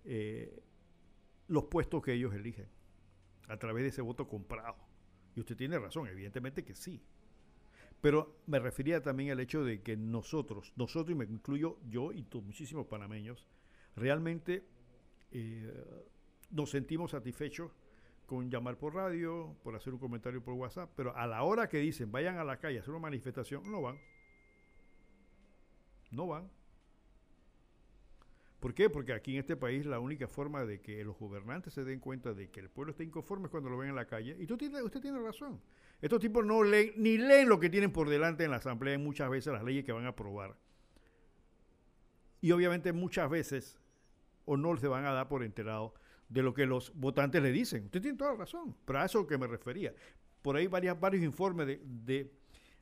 eh, 0.04 0.62
los 1.48 1.64
puestos 1.64 2.02
que 2.02 2.12
ellos 2.12 2.32
eligen 2.34 2.68
a 3.48 3.56
través 3.58 3.82
de 3.82 3.88
ese 3.88 4.02
voto 4.02 4.28
comprado. 4.28 4.76
Y 5.34 5.40
usted 5.40 5.56
tiene 5.56 5.78
razón, 5.78 6.06
evidentemente 6.06 6.64
que 6.64 6.74
sí. 6.74 7.02
Pero 8.00 8.40
me 8.46 8.58
refería 8.60 9.02
también 9.02 9.32
al 9.32 9.40
hecho 9.40 9.64
de 9.64 9.82
que 9.82 9.96
nosotros, 9.96 10.72
nosotros 10.76 11.10
y 11.10 11.14
me 11.16 11.24
incluyo 11.24 11.78
yo 11.88 12.12
y 12.12 12.24
muchísimos 12.42 12.86
panameños, 12.86 13.46
realmente 13.96 14.64
eh, 15.32 15.84
nos 16.50 16.70
sentimos 16.70 17.12
satisfechos 17.12 17.70
con 18.26 18.48
llamar 18.48 18.76
por 18.76 18.94
radio, 18.94 19.56
por 19.62 19.74
hacer 19.74 19.92
un 19.92 19.98
comentario 19.98 20.42
por 20.42 20.54
WhatsApp, 20.54 20.90
pero 20.94 21.16
a 21.16 21.26
la 21.26 21.42
hora 21.42 21.68
que 21.68 21.78
dicen 21.78 22.12
vayan 22.12 22.38
a 22.38 22.44
la 22.44 22.58
calle 22.58 22.78
a 22.78 22.80
hacer 22.80 22.92
una 22.92 23.00
manifestación, 23.00 23.70
no 23.70 23.82
van. 23.82 23.98
No 26.12 26.26
van. 26.26 26.50
¿Por 28.60 28.74
qué? 28.74 28.90
Porque 28.90 29.14
aquí 29.14 29.32
en 29.32 29.38
este 29.40 29.56
país 29.56 29.86
la 29.86 29.98
única 29.98 30.28
forma 30.28 30.66
de 30.66 30.80
que 30.82 31.02
los 31.02 31.18
gobernantes 31.18 31.72
se 31.72 31.82
den 31.82 31.98
cuenta 31.98 32.34
de 32.34 32.50
que 32.50 32.60
el 32.60 32.68
pueblo 32.68 32.90
está 32.90 33.02
inconforme 33.02 33.46
es 33.46 33.50
cuando 33.50 33.70
lo 33.70 33.78
ven 33.78 33.88
en 33.88 33.96
la 33.96 34.06
calle. 34.06 34.36
Y 34.38 34.46
tú 34.46 34.58
tiene, 34.58 34.82
usted 34.82 35.00
tiene 35.00 35.18
razón. 35.18 35.60
Estos 36.02 36.20
tipos 36.20 36.44
no 36.44 36.62
leen, 36.62 36.92
ni 36.96 37.16
leen 37.16 37.48
lo 37.48 37.58
que 37.58 37.70
tienen 37.70 37.90
por 37.90 38.10
delante 38.10 38.44
en 38.44 38.50
la 38.50 38.58
asamblea, 38.58 38.98
muchas 38.98 39.30
veces 39.30 39.52
las 39.52 39.64
leyes 39.64 39.84
que 39.84 39.92
van 39.92 40.04
a 40.04 40.10
aprobar. 40.10 40.56
Y 42.42 42.52
obviamente 42.52 42.92
muchas 42.92 43.30
veces 43.30 43.79
o 44.50 44.56
no 44.56 44.76
se 44.76 44.88
van 44.88 45.04
a 45.04 45.12
dar 45.12 45.28
por 45.28 45.44
enterado 45.44 45.94
de 46.28 46.42
lo 46.42 46.52
que 46.52 46.66
los 46.66 46.92
votantes 46.96 47.40
le 47.40 47.52
dicen. 47.52 47.84
Usted 47.84 48.02
tiene 48.02 48.18
toda 48.18 48.32
la 48.32 48.38
razón, 48.38 48.74
pero 48.84 48.98
a 48.98 49.04
eso 49.04 49.24
que 49.24 49.38
me 49.38 49.46
refería. 49.46 49.94
Por 50.42 50.56
ahí 50.56 50.66
varias, 50.66 50.98
varios 50.98 51.22
informes 51.22 51.68
de, 51.84 52.32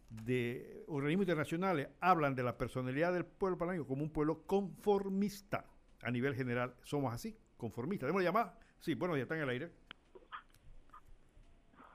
de, 0.08 0.84
organismos 0.88 1.24
internacionales 1.24 1.88
hablan 2.00 2.34
de 2.34 2.42
la 2.42 2.56
personalidad 2.56 3.12
del 3.12 3.26
pueblo 3.26 3.58
panameño 3.58 3.86
como 3.86 4.02
un 4.02 4.08
pueblo 4.08 4.46
conformista. 4.46 5.66
A 6.00 6.10
nivel 6.10 6.34
general 6.34 6.74
somos 6.84 7.12
así, 7.12 7.36
conformistas. 7.58 8.06
¿Debemos 8.06 8.22
llamar? 8.22 8.58
Sí, 8.80 8.94
bueno, 8.94 9.14
ya 9.14 9.24
está 9.24 9.36
en 9.36 9.42
el 9.42 9.48
aire. 9.50 9.70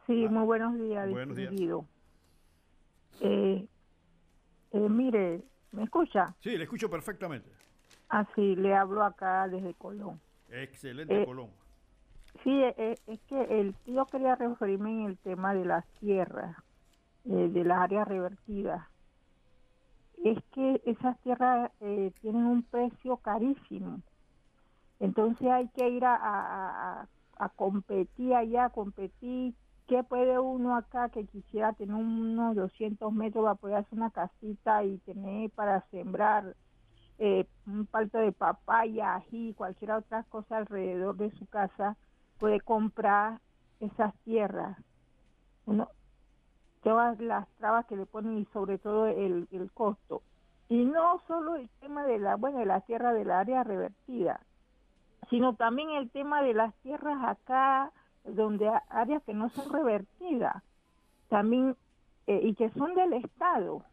Sí, 0.06 0.28
muy 0.30 0.46
buenos 0.46 0.78
días, 0.78 1.10
buenos 1.10 1.36
días. 1.36 1.52
Eh, 3.22 3.68
eh, 4.72 4.90
mire, 4.90 5.42
¿me 5.72 5.84
escucha? 5.86 6.36
Sí, 6.42 6.58
le 6.58 6.66
escucho 6.66 6.92
perfectamente. 6.92 7.50
Así, 8.14 8.56
le 8.56 8.76
hablo 8.76 9.04
acá 9.04 9.48
desde 9.48 9.74
Colón. 9.74 10.22
Excelente, 10.48 11.20
eh, 11.20 11.26
Colón. 11.26 11.50
Sí, 12.44 12.52
eh, 12.62 12.76
eh, 12.78 12.96
es 13.08 13.20
que 13.22 13.42
el, 13.60 13.76
yo 13.88 14.06
quería 14.06 14.36
referirme 14.36 14.92
en 14.92 15.06
el 15.08 15.18
tema 15.18 15.56
de 15.56 15.66
las 15.66 15.84
tierras, 16.00 16.56
de 17.24 17.64
las 17.64 17.80
áreas 17.80 18.08
revertidas. 18.08 18.88
Es 20.24 20.38
que 20.52 20.80
esas 20.86 21.20
tierras 21.22 21.72
tienen 21.80 22.46
un 22.46 22.62
precio 22.62 23.18
carísimo. 23.18 24.04
Entonces 25.00 25.48
hay 25.48 25.68
que 25.70 25.90
ir 25.90 26.06
a, 26.06 27.08
a, 27.40 27.50
competir 27.56 28.36
allá, 28.36 28.66
a 28.66 28.70
competir. 28.70 29.56
¿Qué 29.88 30.04
puede 30.04 30.38
uno 30.38 30.76
acá 30.76 31.10
que 31.10 31.26
quisiera 31.26 31.74
tener 31.74 31.96
unos 31.96 32.56
200 32.56 33.12
metros 33.12 33.44
para 33.44 33.56
poder 33.56 33.78
hacer 33.78 33.98
una 33.98 34.12
casita 34.12 34.84
y 34.84 35.00
tener 35.00 35.50
para 35.50 35.82
sembrar? 35.90 36.56
Eh, 37.20 37.46
un 37.68 37.86
palto 37.86 38.18
de 38.18 38.32
papaya, 38.32 39.16
ají, 39.16 39.54
cualquier 39.54 39.92
otra 39.92 40.24
cosa 40.24 40.58
alrededor 40.58 41.16
de 41.18 41.32
su 41.32 41.46
casa, 41.48 41.96
puede 42.40 42.60
comprar 42.60 43.40
esas 43.80 44.14
tierras. 44.24 44.78
Uno, 45.66 45.90
todas 46.82 47.20
las 47.20 47.48
trabas 47.58 47.86
que 47.86 47.96
le 47.96 48.06
ponen 48.06 48.38
y 48.38 48.46
sobre 48.46 48.78
todo 48.78 49.08
el, 49.08 49.48
el 49.52 49.72
costo. 49.72 50.24
Y 50.70 50.86
no 50.86 51.22
solo 51.28 51.56
el 51.56 51.70
tema 51.80 52.06
de 52.06 52.20
la, 52.20 52.36
bueno, 52.36 52.60
de 52.60 52.66
la 52.66 52.82
tierra 52.82 53.14
del 53.14 53.32
área 53.32 53.64
revertida, 53.64 54.42
sino 55.30 55.56
también 55.56 55.92
el 55.92 56.10
tema 56.10 56.42
de 56.42 56.54
las 56.54 56.74
tierras 56.82 57.18
acá, 57.24 57.92
donde 58.24 58.72
áreas 58.90 59.24
que 59.24 59.34
no 59.34 59.50
son 59.50 59.72
revertidas, 59.72 60.64
también, 61.30 61.76
eh, 62.28 62.40
y 62.44 62.56
que 62.56 62.70
son 62.72 62.96
del 62.96 63.14
Estado 63.14 63.84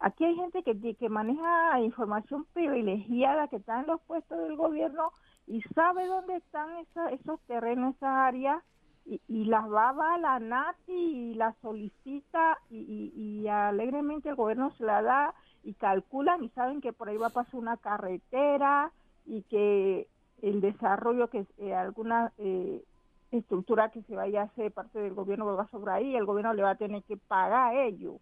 Aquí 0.00 0.24
hay 0.24 0.34
gente 0.34 0.62
que, 0.62 0.94
que 0.94 1.08
maneja 1.10 1.78
información 1.80 2.46
privilegiada, 2.54 3.48
que 3.48 3.56
está 3.56 3.80
en 3.80 3.86
los 3.86 4.00
puestos 4.02 4.38
del 4.38 4.56
gobierno 4.56 5.12
y 5.46 5.60
sabe 5.74 6.06
dónde 6.06 6.36
están 6.36 6.68
esos 7.12 7.40
terrenos, 7.42 7.96
esas 7.96 8.08
áreas, 8.08 8.62
y, 9.04 9.44
las 9.46 9.64
va, 9.70 9.90
a 9.90 10.18
la 10.18 10.38
NATI 10.38 10.92
y 10.92 11.34
las 11.34 11.56
solicita 11.58 12.58
y, 12.70 13.46
alegremente 13.48 14.28
el 14.28 14.36
gobierno 14.36 14.70
se 14.76 14.84
la 14.84 15.02
da 15.02 15.34
y 15.64 15.74
calculan 15.74 16.44
y 16.44 16.48
saben 16.50 16.80
que 16.80 16.92
por 16.92 17.08
ahí 17.08 17.16
va 17.16 17.28
a 17.28 17.30
pasar 17.30 17.56
una 17.56 17.76
carretera 17.76 18.92
y 19.26 19.42
que 19.42 20.06
el 20.42 20.60
desarrollo 20.60 21.28
que 21.28 21.44
eh, 21.58 21.74
alguna 21.74 22.32
eh, 22.38 22.84
estructura 23.32 23.90
que 23.90 24.02
se 24.02 24.14
vaya 24.14 24.42
a 24.42 24.44
hacer 24.44 24.70
parte 24.70 25.00
del 25.00 25.14
gobierno 25.14 25.44
va 25.56 25.66
sobre 25.68 25.92
ahí, 25.92 26.14
el 26.14 26.24
gobierno 26.26 26.54
le 26.54 26.62
va 26.62 26.70
a 26.70 26.76
tener 26.76 27.02
que 27.02 27.16
pagar 27.16 27.74
a 27.74 27.82
ellos 27.82 28.20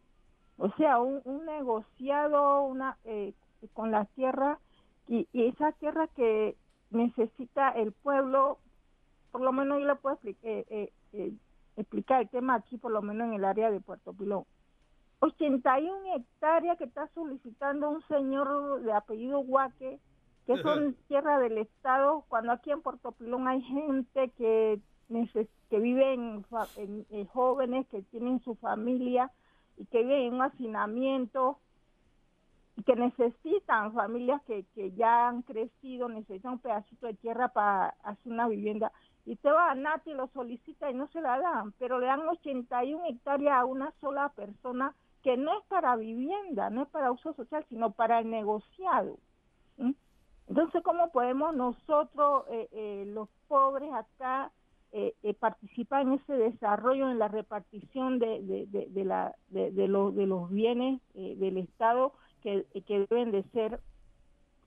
o 0.58 0.70
sea, 0.72 1.00
un, 1.00 1.22
negociado 1.46 2.62
una, 2.62 2.98
eh, 3.04 3.32
con 3.72 3.90
las 3.90 4.08
tierras 4.10 4.58
y, 5.06 5.26
esa 5.32 5.72
tierra 5.72 6.08
que 6.08 6.56
necesita 6.90 7.70
el 7.70 7.92
pueblo, 7.92 8.58
por 9.30 9.40
lo 9.40 9.52
menos 9.52 9.78
yo 9.80 9.86
le 9.86 9.94
puedo 9.96 10.18
eh, 10.24 10.92
eh, 11.12 11.32
explicar 11.76 12.22
el 12.22 12.28
tema 12.28 12.56
aquí, 12.56 12.76
por 12.76 12.92
lo 12.92 13.02
menos 13.02 13.28
en 13.28 13.34
el 13.34 13.44
área 13.44 13.70
de 13.70 13.80
Puerto 13.80 14.12
Pilón. 14.12 14.44
81 15.20 16.14
hectáreas 16.16 16.78
que 16.78 16.84
está 16.84 17.08
solicitando 17.14 17.90
un 17.90 18.02
señor 18.08 18.82
de 18.82 18.92
apellido 18.92 19.40
Guaque, 19.40 19.98
que 20.46 20.56
son 20.62 20.94
tierra 21.08 21.38
del 21.38 21.58
Estado, 21.58 22.24
cuando 22.28 22.52
aquí 22.52 22.70
en 22.70 22.80
Puerto 22.80 23.12
Pilón 23.12 23.46
hay 23.48 23.60
gente 23.62 24.30
que, 24.30 24.80
que 25.68 25.78
vive 25.78 26.14
en, 26.14 26.44
jóvenes, 27.26 27.86
que 27.88 28.02
tienen 28.02 28.40
su 28.40 28.54
familia, 28.54 29.30
y 29.78 29.86
que 29.86 30.02
viven 30.02 30.22
en 30.22 30.34
un 30.34 30.42
hacinamiento 30.42 31.58
y 32.76 32.82
que 32.82 32.96
necesitan 32.96 33.92
familias 33.92 34.42
que, 34.42 34.64
que 34.74 34.92
ya 34.92 35.28
han 35.28 35.42
crecido, 35.42 36.08
necesitan 36.08 36.52
un 36.54 36.58
pedacito 36.58 37.06
de 37.06 37.14
tierra 37.14 37.48
para 37.48 37.88
hacer 38.02 38.32
una 38.32 38.48
vivienda. 38.48 38.92
Y 39.24 39.36
te 39.36 39.50
va 39.50 39.70
a 39.70 39.74
Nati 39.74 40.14
lo 40.14 40.28
solicita 40.28 40.90
y 40.90 40.94
no 40.94 41.06
se 41.08 41.20
la 41.20 41.38
dan, 41.38 41.72
pero 41.78 41.98
le 41.98 42.06
dan 42.06 42.28
81 42.28 43.04
hectáreas 43.06 43.54
a 43.58 43.64
una 43.64 43.92
sola 44.00 44.30
persona 44.30 44.94
que 45.22 45.36
no 45.36 45.58
es 45.58 45.64
para 45.66 45.96
vivienda, 45.96 46.70
no 46.70 46.82
es 46.82 46.88
para 46.88 47.10
uso 47.12 47.32
social, 47.34 47.64
sino 47.68 47.90
para 47.90 48.20
el 48.20 48.30
negociado. 48.30 49.18
Entonces, 50.46 50.82
¿cómo 50.82 51.10
podemos 51.12 51.54
nosotros, 51.54 52.44
eh, 52.48 52.68
eh, 52.72 53.04
los 53.06 53.28
pobres 53.48 53.92
acá, 53.92 54.50
eh, 54.92 55.14
eh, 55.22 55.34
participa 55.34 56.00
en 56.00 56.14
ese 56.14 56.32
desarrollo, 56.32 57.10
en 57.10 57.18
la 57.18 57.28
repartición 57.28 58.18
de, 58.18 58.66
de, 58.70 59.04
la, 59.04 59.34
de, 59.50 59.88
los, 59.88 60.14
de 60.14 60.26
los 60.26 60.50
bienes 60.50 61.00
eh, 61.14 61.34
del 61.36 61.58
Estado 61.58 62.12
que, 62.42 62.64
que, 62.86 63.06
deben 63.10 63.30
de 63.30 63.42
ser 63.50 63.80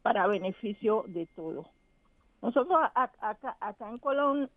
para 0.03 0.27
beneficio 0.27 1.05
de 1.07 1.25
todos. 1.35 1.65
Nosotros 2.41 2.79
acá, 2.93 3.57
acá 3.59 3.89
en 3.89 3.97
Colón 3.97 4.49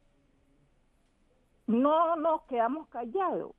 no 1.67 2.17
nos 2.17 2.43
quedamos 2.43 2.89
callados. 2.89 3.53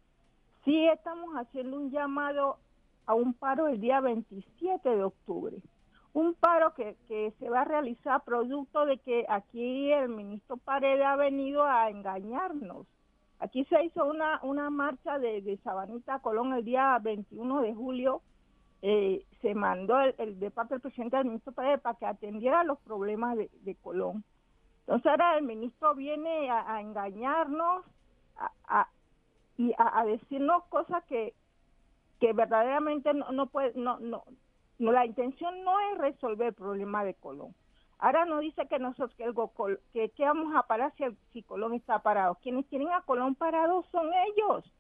Sí 0.64 0.88
estamos 0.88 1.34
haciendo 1.36 1.78
un 1.78 1.92
llamado 1.92 2.58
a 3.08 3.16
un 3.16 3.34
paro 3.34 3.68
el 3.68 3.82
día 3.82 4.00
27 4.00 4.90
de 4.90 5.04
octubre. 5.04 5.58
Un 6.16 6.34
paro 6.34 6.74
que, 6.76 6.96
que 7.10 7.34
se 7.40 7.50
va 7.50 7.64
a 7.64 7.66
realizar 7.66 8.24
producto 8.24 8.86
de 8.86 9.00
que 9.00 9.26
aquí 9.28 9.92
el 9.92 10.08
ministro 10.08 10.56
Paredes 10.56 11.06
ha 11.06 11.18
venido 11.18 11.66
a 11.66 11.90
engañarnos. 11.90 12.88
Aquí 13.40 13.66
se 13.66 13.84
hizo 13.84 14.06
una, 14.06 14.40
una 14.42 14.70
marcha 14.70 15.20
de, 15.20 15.42
de 15.42 15.58
Sabanita 15.58 16.16
a 16.16 16.20
Colón 16.22 16.54
el 16.54 16.64
día 16.64 16.98
21 17.02 17.60
de 17.60 17.74
julio. 17.74 18.22
Eh, 18.82 19.26
se 19.42 19.54
mandó 19.56 20.00
el, 20.00 20.40
de 20.40 20.52
parte 20.52 20.76
del 20.76 20.82
presidente 20.82 21.18
del 21.18 21.26
ministro 21.26 21.52
Paredes 21.52 21.82
para 21.82 21.98
que 21.98 22.06
atendiera 22.06 22.64
los 22.64 22.80
problemas 22.80 23.36
de, 23.36 23.50
de 23.64 23.76
Colón. 23.76 24.24
Entonces 24.88 25.08
ahora 25.08 25.38
el 25.38 25.44
ministro 25.44 25.96
viene 25.96 26.50
a, 26.50 26.76
a 26.76 26.80
engañarnos 26.80 27.84
a, 28.38 28.52
a, 28.70 28.88
y 29.58 29.74
a, 29.78 30.06
decirnos 30.06 30.64
cosas 30.70 31.04
que, 31.10 31.34
que 32.22 32.32
verdaderamente 32.32 33.14
no, 33.14 33.34
no 33.34 33.48
puede, 33.48 33.74
no, 33.76 34.00
no, 34.00 34.24
no, 34.80 34.92
la 34.92 35.06
intención 35.06 35.64
no 35.64 35.80
es 35.80 35.98
resolver 35.98 36.48
el 36.48 36.54
problema 36.54 37.04
de 37.04 37.14
Colón. 37.14 37.54
Ahora 37.98 38.26
nos 38.26 38.42
dice 38.42 38.68
que 38.68 38.78
nosotros 38.78 39.16
que, 39.16 39.24
el 39.24 39.34
que, 39.94 40.10
que 40.10 40.26
vamos 40.26 40.54
a 40.56 40.64
parar 40.64 40.94
si, 40.98 41.04
si 41.32 41.44
Colón 41.44 41.74
está 41.74 42.00
parado. 42.00 42.38
Quienes 42.42 42.68
tienen 42.68 42.90
a 42.90 43.02
Colón 43.02 43.36
parado 43.36 43.86
son 43.92 44.10
ellos. 44.28 44.72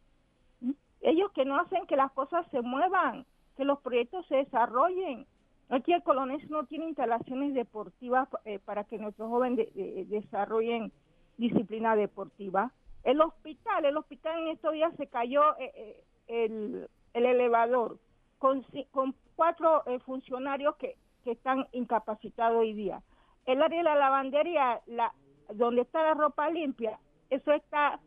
¿Mm? 0.62 0.72
Ellos 1.02 1.32
que 1.32 1.46
no 1.46 1.58
hacen 1.60 1.88
que 1.88 1.96
las 1.96 2.12
cosas 2.12 2.46
se 2.52 2.62
muevan, 2.62 3.26
que 3.56 3.64
los 3.64 3.80
proyectos 3.80 4.26
se 4.28 4.38
desarrollen. 4.38 5.26
Aquí 5.70 5.94
el 5.94 6.04
Colonés 6.04 6.48
no 6.50 6.66
tiene 6.66 6.90
instalaciones 6.90 7.54
deportivas 7.54 8.28
eh, 8.44 8.60
para 8.60 8.84
que 8.84 9.00
nuestros 9.00 9.30
jóvenes 9.30 9.68
desarrollen 10.10 10.92
disciplina 11.38 11.96
deportiva. 11.96 12.72
El 13.04 13.22
hospital, 13.22 13.86
el 13.86 13.98
hospital 13.98 14.40
en 14.42 14.48
estos 14.50 14.74
días 14.74 14.94
se 14.98 15.08
cayó 15.08 15.58
eh, 15.60 15.72
eh, 15.76 16.04
el, 16.28 16.90
el, 17.14 17.26
elevador 17.26 17.98
con, 18.38 18.66
con 18.92 19.16
cuatro 19.36 19.84
funcionarios 20.06 20.76
que, 20.76 20.96
que 21.24 21.32
están 21.32 21.68
incapacitados 21.72 22.60
hoy 22.60 22.74
día. 22.74 23.02
El 23.46 23.62
área 23.62 23.80
de 23.80 23.84
la 23.84 23.96
lavandería, 23.96 24.82
la, 24.86 25.14
donde 25.54 25.82
está 25.82 26.02
la 26.04 26.14
ropa 26.14 26.50
limpia, 26.50 27.00
eso 27.30 27.52
está 27.52 28.00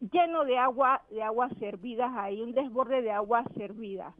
lleno 0.00 0.44
de 0.44 0.58
agua, 0.58 1.02
de 1.10 1.22
aguas 1.22 1.52
servidas 1.58 2.10
ahí, 2.16 2.40
un 2.40 2.52
desborde 2.52 3.02
de 3.02 3.12
aguas 3.12 3.46
servidas. 3.54 4.14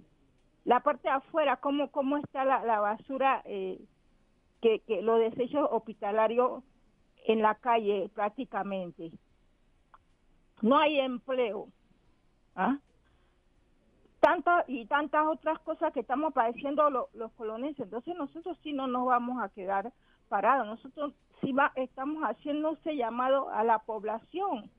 La 0.64 0.80
parte 0.80 1.08
de 1.08 1.14
afuera, 1.14 1.56
cómo, 1.56 1.90
cómo 1.90 2.18
está 2.18 2.44
la, 2.44 2.64
la 2.64 2.78
basura, 2.78 3.42
eh, 3.44 3.80
que, 4.60 4.78
que 4.80 5.02
los 5.02 5.18
desechos 5.18 5.68
hospitalarios 5.70 6.62
en 7.26 7.42
la 7.42 7.56
calle 7.56 8.08
prácticamente. 8.14 9.10
No 10.60 10.78
hay 10.78 11.00
empleo. 11.00 11.68
¿ah? 12.54 12.78
Tantas 14.22 14.64
y 14.68 14.86
tantas 14.86 15.26
otras 15.26 15.58
cosas 15.58 15.92
que 15.92 16.00
estamos 16.00 16.32
padeciendo 16.32 16.88
los 17.12 17.32
colonenses. 17.32 17.86
Entonces 17.86 18.14
nosotros 18.16 18.56
sí 18.62 18.72
no 18.72 18.86
nos 18.86 19.04
vamos 19.04 19.42
a 19.42 19.48
quedar 19.48 19.92
parados. 20.28 20.64
Nosotros 20.64 21.12
sí 21.40 21.52
va, 21.52 21.72
estamos 21.74 22.22
haciendo 22.22 22.74
ese 22.74 22.96
llamado 22.96 23.50
a 23.50 23.64
la 23.64 23.80
población 23.80 24.70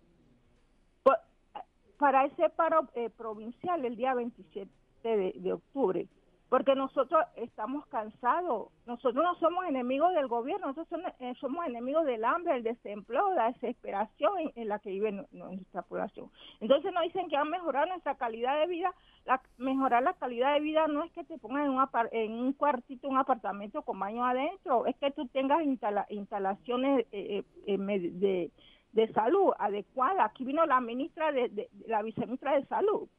para 1.97 2.25
ese 2.25 2.49
paro 2.49 2.87
eh, 2.95 3.09
provincial 3.09 3.85
el 3.85 3.95
día 3.95 4.13
27 4.13 4.69
de 5.03 5.53
octubre 5.53 6.07
porque 6.53 6.75
nosotros 6.75 7.25
estamos 7.37 7.83
cansados. 7.87 8.67
Nosotros 8.85 9.23
no 9.23 9.33
somos 9.39 9.65
enemigos 9.65 10.13
del 10.13 10.27
gobierno, 10.27 10.67
nosotros 10.67 11.01
somos, 11.19 11.59
eh, 11.63 11.65
enemigos 11.67 12.05
del 12.05 12.23
hambre, 12.23 12.57
el 12.57 12.61
desempleo, 12.61 13.33
la 13.33 13.47
desesperación 13.53 14.51
en, 14.53 14.67
la 14.67 14.77
que 14.77 14.91
vive 14.91 15.25
nuestra 15.31 15.81
población. 15.81 16.29
Entonces 16.61 16.93
nos 16.93 17.01
dicen 17.05 17.27
que 17.27 17.37
va 17.37 17.41
a 17.41 17.45
mejorar 17.45 17.87
nuestra 17.87 18.13
calidad 18.17 18.59
de 18.59 18.67
vida. 18.67 18.93
La, 19.25 19.41
mejorar 19.57 20.03
la 20.03 20.13
calidad 20.13 20.53
de 20.53 20.59
vida 20.59 20.85
no 20.85 21.03
es 21.03 21.11
que 21.13 21.23
te 21.23 21.39
pongas 21.39 21.65
en 21.65 21.71
un, 21.71 21.87
en 22.11 22.33
un 22.33 22.53
cuartito, 22.53 23.07
un 23.07 23.17
apartamento 23.17 23.81
con 23.81 23.97
baño 23.97 24.23
adentro, 24.23 24.85
es 24.85 24.95
que 24.97 25.09
tú 25.09 25.25
tengas 25.29 25.63
instalaciones 25.63 27.07
eh, 27.11 27.43
eh, 27.65 28.51
de, 28.91 29.13
salud 29.13 29.53
adecuadas. 29.57 30.29
Aquí 30.29 30.45
vino 30.45 30.67
la 30.67 30.79
ministra, 30.81 31.31
de, 31.31 31.67
la 31.87 32.03
viceministra 32.03 32.53
de 32.53 32.65
Salud, 32.65 33.09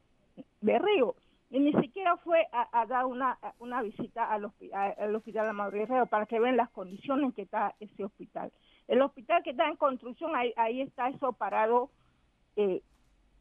de 0.61 0.79
Río 0.79 1.15
y 1.49 1.59
ni 1.59 1.73
siquiera 1.73 2.17
fue 2.17 2.47
a, 2.51 2.85
dar 2.85 3.05
una, 3.05 3.37
una 3.59 3.81
visita 3.81 4.31
al, 4.31 4.51
al 4.73 5.15
hospital 5.15 5.47
de 5.47 5.53
Madrid 5.53 5.87
para 6.09 6.25
que 6.25 6.39
vean 6.39 6.57
las 6.57 6.69
condiciones 6.69 7.25
en 7.25 7.31
que 7.31 7.43
está 7.43 7.75
ese 7.79 8.03
hospital. 8.03 8.51
El 8.87 9.01
hospital 9.01 9.43
que 9.43 9.51
está 9.51 9.67
en 9.67 9.75
construcción, 9.75 10.35
ahí, 10.35 10.53
ahí 10.57 10.81
está 10.81 11.09
eso 11.09 11.33
parado 11.33 11.89
eh, 12.55 12.81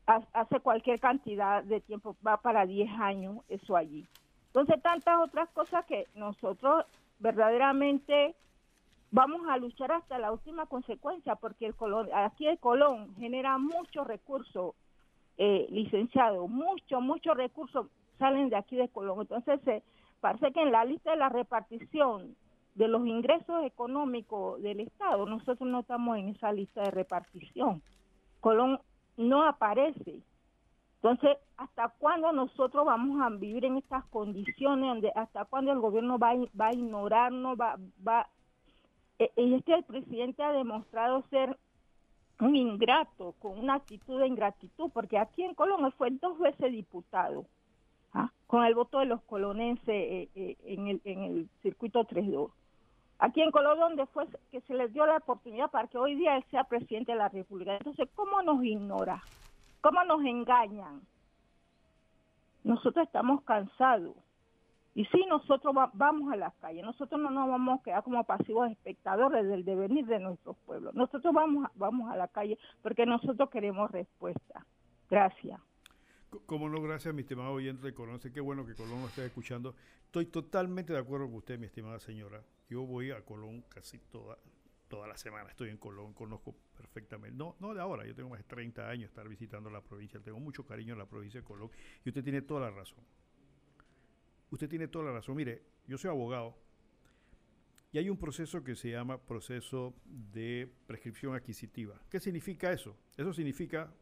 hace 0.07 0.61
cualquier 0.61 1.01
cantidad 1.01 1.63
de 1.65 1.81
tiempo, 1.81 2.17
va 2.27 2.37
para 2.37 2.67
10 2.67 2.91
años 3.01 3.39
eso 3.49 3.77
allí. 3.77 4.07
Entonces, 4.49 4.83
tantas 4.83 5.19
otras 5.21 5.49
cosas 5.51 5.85
que 5.87 6.07
nosotros 6.15 6.85
verdaderamente 7.19 8.35
vamos 9.11 9.49
a 9.49 9.57
luchar 9.57 9.93
hasta 9.93 10.19
la 10.19 10.31
última 10.31 10.67
consecuencia, 10.67 11.37
porque 11.37 11.67
el 11.67 11.75
Colón, 11.75 12.09
aquí 12.13 12.47
el 12.47 12.59
Colón 12.59 13.15
genera 13.17 13.57
muchos 13.59 14.07
recursos 14.07 14.75
eh, 15.39 15.67
licenciados, 15.71 16.49
muchos, 16.49 17.03
muchos 17.03 17.37
recursos 17.37 17.87
salen 18.19 18.49
de 18.51 18.57
aquí 18.57 18.77
de 18.77 18.89
Colón. 18.89 19.23
Entonces, 19.23 19.61
se 19.65 19.83
parece 20.21 20.53
que 20.53 20.63
en 20.63 20.73
la 20.73 20.85
lista 20.85 21.11
de 21.11 21.17
la 21.17 21.29
repartición 21.29 22.37
de 22.75 22.89
los 22.89 23.07
ingresos 23.07 23.65
económicos 23.65 24.61
del 24.63 24.81
Estado, 24.81 25.27
nosotros 25.27 25.69
no 25.69 25.81
estamos 25.81 26.19
en 26.19 26.31
esa 26.31 26.53
lista 26.53 26.83
de 26.83 26.91
repartición. 26.91 27.83
Colón 28.41 28.81
no 29.17 29.45
aparece. 29.45 30.23
Entonces, 30.97 31.37
¿hasta 31.57 31.89
cuándo 31.99 32.33
nosotros 32.33 32.87
vamos 32.87 33.21
a 33.21 33.29
vivir 33.29 33.65
en 33.65 33.77
estas 33.77 34.05
condiciones? 34.07 34.89
Donde, 34.89 35.13
¿Hasta 35.15 35.45
cuándo 35.45 35.71
el 35.73 35.79
gobierno 35.79 36.19
va, 36.19 36.35
va 36.59 36.69
a 36.69 36.75
ignorarnos? 36.75 37.59
Va, 37.61 37.77
va, 38.07 38.29
eh, 39.19 39.31
y 39.37 39.55
es 39.55 39.65
que 39.65 39.75
el 39.75 39.85
presidente 39.85 40.43
ha 40.43 40.53
demostrado 40.53 41.23
ser 41.31 41.57
un 42.41 42.57
ingrato, 42.57 43.35
con 43.41 43.59
una 43.59 43.75
actitud 43.75 44.21
de 44.21 44.27
ingratitud, 44.27 44.91
porque 44.93 45.19
aquí 45.19 45.43
en 45.43 45.55
Colón 45.55 45.91
fue 45.93 46.11
dos 46.11 46.39
veces 46.39 46.73
diputado, 46.73 47.47
¿ah? 48.13 48.31
con 48.47 48.65
el 48.65 48.75
voto 48.75 48.99
de 48.99 49.07
los 49.07 49.23
colonenses 49.23 49.89
eh, 49.89 50.29
eh, 50.35 50.57
en, 50.65 50.89
el, 50.89 51.01
en 51.05 51.23
el 51.23 51.49
circuito 51.63 52.05
3-2. 52.05 52.51
Aquí 53.19 53.41
en 53.41 53.53
Colón, 53.53 53.79
donde 53.79 54.07
fue 54.07 54.27
que 54.51 54.61
se 54.63 54.75
les 54.75 54.93
dio 54.93 55.07
la 55.07 55.19
oportunidad 55.19 55.71
para 55.71 55.87
que 55.89 55.97
hoy 55.97 56.17
día 56.17 56.37
él 56.37 56.45
sea 56.51 56.65
presidente 56.65 57.13
de 57.13 57.19
la 57.19 57.29
República. 57.29 57.77
Entonces, 57.77 58.09
¿cómo 58.15 58.43
nos 58.43 58.63
ignora? 58.65 59.23
¿Cómo 59.81 60.03
nos 60.05 60.25
engañan? 60.25 61.03
Nosotros 62.65 63.07
estamos 63.07 63.43
cansados 63.43 64.17
y 64.95 65.05
sí, 65.07 65.25
nosotros 65.29 65.75
vamos 65.95 66.33
a 66.33 66.37
las 66.37 66.55
calles, 66.55 66.85
nosotros 66.85 67.21
no 67.21 67.29
nos 67.29 67.49
vamos 67.49 67.81
a 67.81 67.83
quedar 67.83 68.05
como 68.05 68.23
pasivos 68.23 68.71
espectadores 68.71 69.45
del 69.49 69.65
devenir 69.65 70.07
de 70.07 70.21
nuestros 70.21 70.57
pueblos. 70.59 70.95
Nosotros 70.95 71.35
vamos, 71.35 71.69
vamos 71.75 72.13
a 72.13 72.17
la 72.17 72.29
calle 72.29 72.57
porque 72.81 73.05
nosotros 73.05 73.51
queremos 73.51 73.91
respuesta. 73.91 74.65
Gracias. 75.11 75.61
Como 76.47 76.69
no, 76.69 76.81
gracias, 76.81 77.13
mi 77.13 77.23
estimado 77.23 77.53
oyente. 77.53 77.93
Sé 78.21 78.33
qué 78.33 78.41
bueno 78.41 78.65
que 78.65 78.75
Colón 78.75 79.01
lo 79.01 79.07
esté 79.09 79.27
escuchando. 79.27 79.75
Estoy 80.05 80.27
totalmente 80.27 80.93
de 80.93 81.01
acuerdo 81.01 81.27
con 81.27 81.37
usted, 81.37 81.59
mi 81.59 81.67
estimada 81.67 81.99
señora. 81.99 82.45
Yo 82.69 82.87
voy 82.87 83.11
a 83.11 83.25
Colón 83.25 83.63
casi 83.69 83.99
toda, 83.99 84.39
toda 84.87 85.09
la 85.09 85.17
semana. 85.17 85.51
Estoy 85.51 85.71
en 85.71 85.77
Colón, 85.77 86.13
conozco 86.13 86.55
perfectamente. 86.77 87.37
No, 87.37 87.57
no 87.59 87.75
de 87.75 87.81
ahora, 87.81 88.07
yo 88.07 88.15
tengo 88.15 88.31
más 88.31 88.39
de 88.39 88.45
30 88.45 88.89
años 88.89 89.11
estar 89.11 89.29
visitando 89.29 89.71
la 89.71 89.81
provincia. 89.81 90.21
Tengo 90.21 90.39
mucho 90.39 90.65
cariño 90.65 90.93
en 90.93 91.01
la 91.01 91.07
provincia 91.07 91.41
de 91.41 91.45
Colón. 91.45 91.71
Y 92.05 92.11
usted 92.11 92.23
tiene 92.23 92.43
toda 92.43 92.61
la 92.61 92.71
razón 92.71 93.05
usted 94.55 94.69
tiene 94.69 94.89
toda 94.89 95.07
la 95.07 95.13
razón. 95.13 95.37
Mire, 95.37 95.63
yo 95.87 95.99
soy 95.99 96.11
abogado 96.11 96.57
y 97.93 97.99
hay 97.99 98.09
un 98.09 98.17
proceso 98.17 98.65
que 98.65 98.75
se 98.75 98.91
llama 98.91 99.19
proceso 99.19 99.95
de 100.05 100.69
prescripción 100.87 101.35
adquisitiva. 101.35 102.01
¿Qué 102.11 102.19
significa 102.19 102.73
eso? 102.73 102.97
Eso 103.17 103.33
significa 103.33 103.93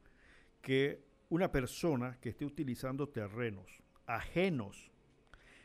que 0.62 1.04
una 1.28 1.50
persona 1.50 2.16
que 2.20 2.30
esté 2.30 2.44
utilizando 2.44 3.08
terrenos 3.08 3.82
ajenos 4.06 4.90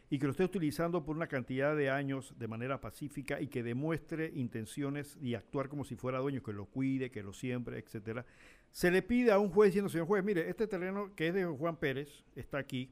y 0.10 0.20
que 0.20 0.26
lo 0.26 0.32
esté 0.32 0.44
utilizando 0.44 1.04
por 1.04 1.16
una 1.16 1.28
cantidad 1.28 1.76
de 1.76 1.90
años 1.90 2.34
de 2.38 2.48
manera 2.48 2.80
pacífica 2.80 3.42
y 3.42 3.48
que 3.48 3.64
demuestre 3.64 4.32
intenciones 4.36 5.18
y 5.22 5.36
actuar 5.36 5.68
como 5.68 5.84
si 5.84 5.96
fuera 5.96 6.20
dueño, 6.20 6.42
que 6.42 6.54
lo 6.54 6.66
cuide, 6.66 7.12
que 7.12 7.24
lo 7.24 7.34
siembre, 7.34 7.80
etcétera, 7.80 8.26
se 8.72 8.92
le 8.92 9.02
pide 9.02 9.32
a 9.32 9.40
un 9.40 9.50
juez 9.50 9.70
diciendo, 9.70 9.90
señor 9.90 10.08
juez, 10.08 10.24
mire, 10.24 10.50
este 10.50 10.68
terreno 10.68 11.14
que 11.16 11.28
es 11.28 11.34
de 11.34 11.46
Juan 11.46 11.78
Pérez 11.78 12.24
está 12.36 12.58
aquí, 12.58 12.92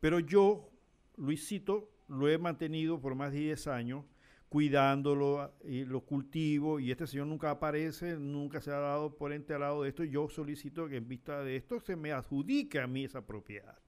pero 0.00 0.18
yo 0.18 0.70
Luisito 1.16 1.90
lo 2.08 2.28
he 2.28 2.38
mantenido 2.38 3.00
por 3.00 3.14
más 3.14 3.32
de 3.32 3.38
10 3.38 3.66
años, 3.68 4.04
cuidándolo 4.48 5.52
y 5.64 5.84
lo 5.84 6.02
cultivo, 6.02 6.78
y 6.78 6.90
este 6.90 7.06
señor 7.06 7.26
nunca 7.26 7.50
aparece, 7.50 8.16
nunca 8.16 8.60
se 8.60 8.70
ha 8.70 8.78
dado 8.78 9.16
por 9.16 9.32
enterado 9.32 9.82
de 9.82 9.88
esto. 9.88 10.04
Yo 10.04 10.28
solicito 10.28 10.88
que 10.88 10.96
en 10.96 11.08
vista 11.08 11.42
de 11.42 11.56
esto 11.56 11.80
se 11.80 11.96
me 11.96 12.12
adjudique 12.12 12.78
a 12.80 12.86
mí 12.86 13.04
esa 13.04 13.26
propiedad. 13.26 13.78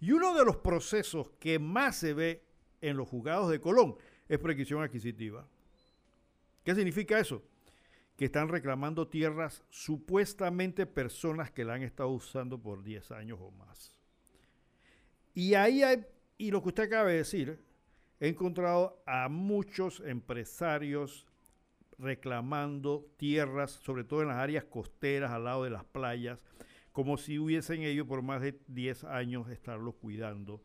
Y 0.00 0.12
uno 0.12 0.34
de 0.34 0.44
los 0.44 0.56
procesos 0.56 1.30
que 1.38 1.58
más 1.58 1.96
se 1.96 2.14
ve 2.14 2.44
en 2.80 2.96
los 2.96 3.08
juzgados 3.08 3.50
de 3.50 3.60
Colón 3.60 3.96
es 4.28 4.38
prescripción 4.38 4.82
adquisitiva. 4.82 5.46
¿Qué 6.64 6.74
significa 6.74 7.18
eso? 7.18 7.42
Que 8.16 8.26
están 8.26 8.48
reclamando 8.48 9.08
tierras 9.08 9.64
supuestamente 9.70 10.86
personas 10.86 11.50
que 11.50 11.64
la 11.64 11.74
han 11.74 11.82
estado 11.82 12.10
usando 12.10 12.60
por 12.60 12.82
10 12.82 13.10
años 13.12 13.38
o 13.40 13.50
más. 13.50 13.96
Y 15.34 15.54
ahí 15.54 15.82
hay 15.82 16.04
Y 16.40 16.50
lo 16.50 16.62
que 16.62 16.68
usted 16.68 16.84
acaba 16.84 17.10
de 17.10 17.18
decir, 17.18 17.60
he 18.18 18.28
encontrado 18.28 19.02
a 19.06 19.28
muchos 19.28 20.00
empresarios 20.00 21.26
reclamando 21.98 23.06
tierras, 23.18 23.72
sobre 23.72 24.04
todo 24.04 24.22
en 24.22 24.28
las 24.28 24.38
áreas 24.38 24.64
costeras, 24.64 25.32
al 25.32 25.44
lado 25.44 25.64
de 25.64 25.70
las 25.70 25.84
playas, 25.84 26.38
como 26.92 27.18
si 27.18 27.38
hubiesen 27.38 27.82
ellos 27.82 28.06
por 28.06 28.22
más 28.22 28.40
de 28.40 28.58
10 28.68 29.04
años 29.04 29.50
estarlo 29.50 29.92
cuidando 29.92 30.62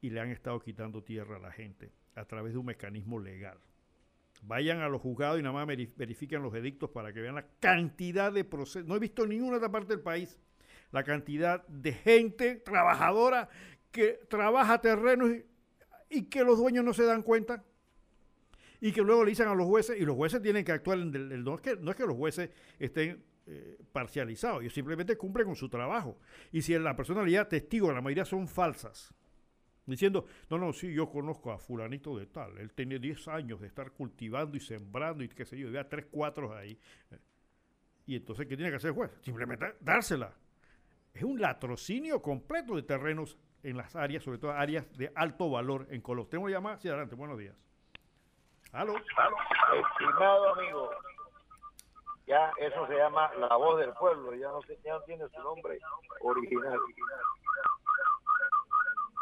y 0.00 0.10
le 0.10 0.18
han 0.18 0.30
estado 0.30 0.58
quitando 0.58 1.04
tierra 1.04 1.36
a 1.36 1.38
la 1.38 1.52
gente 1.52 1.92
a 2.16 2.24
través 2.24 2.54
de 2.54 2.58
un 2.58 2.66
mecanismo 2.66 3.20
legal. 3.20 3.58
Vayan 4.42 4.80
a 4.80 4.88
los 4.88 5.00
juzgados 5.00 5.38
y 5.38 5.42
nada 5.44 5.54
más 5.54 5.68
verifiquen 5.68 6.42
los 6.42 6.52
edictos 6.56 6.90
para 6.90 7.12
que 7.12 7.20
vean 7.20 7.36
la 7.36 7.46
cantidad 7.60 8.32
de 8.32 8.42
procesos. 8.42 8.88
No 8.88 8.96
he 8.96 8.98
visto 8.98 9.22
en 9.22 9.28
ninguna 9.28 9.58
otra 9.58 9.70
parte 9.70 9.94
del 9.94 10.00
país 10.02 10.40
la 10.90 11.04
cantidad 11.04 11.64
de 11.68 11.92
gente 11.92 12.56
trabajadora 12.56 13.48
que 13.92 14.20
trabaja 14.28 14.80
terrenos 14.80 15.30
y, 16.10 16.24
que 16.24 16.42
los 16.42 16.58
dueños 16.58 16.84
no 16.84 16.92
se 16.92 17.04
dan 17.04 17.22
cuenta 17.22 17.64
y 18.80 18.90
que 18.90 19.02
luego 19.02 19.24
le 19.24 19.30
dicen 19.30 19.46
a 19.46 19.54
los 19.54 19.66
jueces 19.66 20.00
y 20.00 20.04
los 20.04 20.16
jueces 20.16 20.42
tienen 20.42 20.64
que 20.64 20.72
actuar 20.72 20.98
en 20.98 21.14
el, 21.14 21.44
no, 21.44 21.54
es 21.54 21.60
que, 21.60 21.76
no 21.76 21.90
es 21.90 21.96
que 21.96 22.06
los 22.06 22.16
jueces 22.16 22.50
estén 22.78 23.22
eh, 23.46 23.78
parcializados, 23.92 24.62
ellos 24.62 24.74
simplemente 24.74 25.16
cumplen 25.16 25.46
con 25.46 25.56
su 25.56 25.68
trabajo. 25.68 26.18
Y 26.50 26.62
si 26.62 26.76
la 26.78 26.96
personalidad 26.96 27.46
testigo, 27.48 27.92
la 27.92 28.00
mayoría 28.00 28.24
son 28.24 28.48
falsas, 28.48 29.14
diciendo, 29.86 30.26
no, 30.50 30.58
no, 30.58 30.72
sí, 30.72 30.92
yo 30.92 31.08
conozco 31.08 31.52
a 31.52 31.58
fulanito 31.58 32.16
de 32.18 32.26
tal, 32.26 32.58
él 32.58 32.72
tiene 32.72 32.98
10 32.98 33.28
años 33.28 33.60
de 33.60 33.68
estar 33.68 33.92
cultivando 33.92 34.56
y 34.56 34.60
sembrando 34.60 35.22
y 35.22 35.28
qué 35.28 35.44
sé 35.44 35.58
yo, 35.58 35.70
vea 35.70 35.88
3, 35.88 36.06
4 36.10 36.56
ahí. 36.56 36.78
Y 38.06 38.16
entonces, 38.16 38.46
¿qué 38.46 38.56
tiene 38.56 38.70
que 38.70 38.76
hacer 38.76 38.88
el 38.88 38.94
juez? 38.94 39.10
Simplemente 39.22 39.74
dársela. 39.80 40.34
Es 41.14 41.22
un 41.22 41.40
latrocinio 41.40 42.20
completo 42.22 42.74
de 42.74 42.82
terrenos 42.82 43.38
en 43.62 43.76
las 43.76 43.94
áreas, 43.96 44.22
sobre 44.22 44.38
todo 44.38 44.52
áreas 44.52 44.90
de 44.96 45.12
alto 45.14 45.50
valor 45.50 45.86
en 45.90 46.00
Colón. 46.00 46.28
Tengo 46.28 46.48
llamada, 46.48 46.78
sí, 46.78 46.88
adelante, 46.88 47.14
buenos 47.14 47.38
días. 47.38 47.54
¿Aló? 48.72 48.94
Estimado 48.96 50.54
amigo, 50.54 50.90
ya 52.26 52.52
eso 52.58 52.86
se 52.86 52.96
llama 52.96 53.30
la 53.34 53.54
voz 53.56 53.78
del 53.78 53.92
pueblo, 53.92 54.34
ya 54.34 54.48
no, 54.48 54.60
ya 54.82 54.94
no 54.94 55.00
tiene 55.02 55.28
su 55.28 55.42
nombre 55.42 55.78
original 56.22 56.78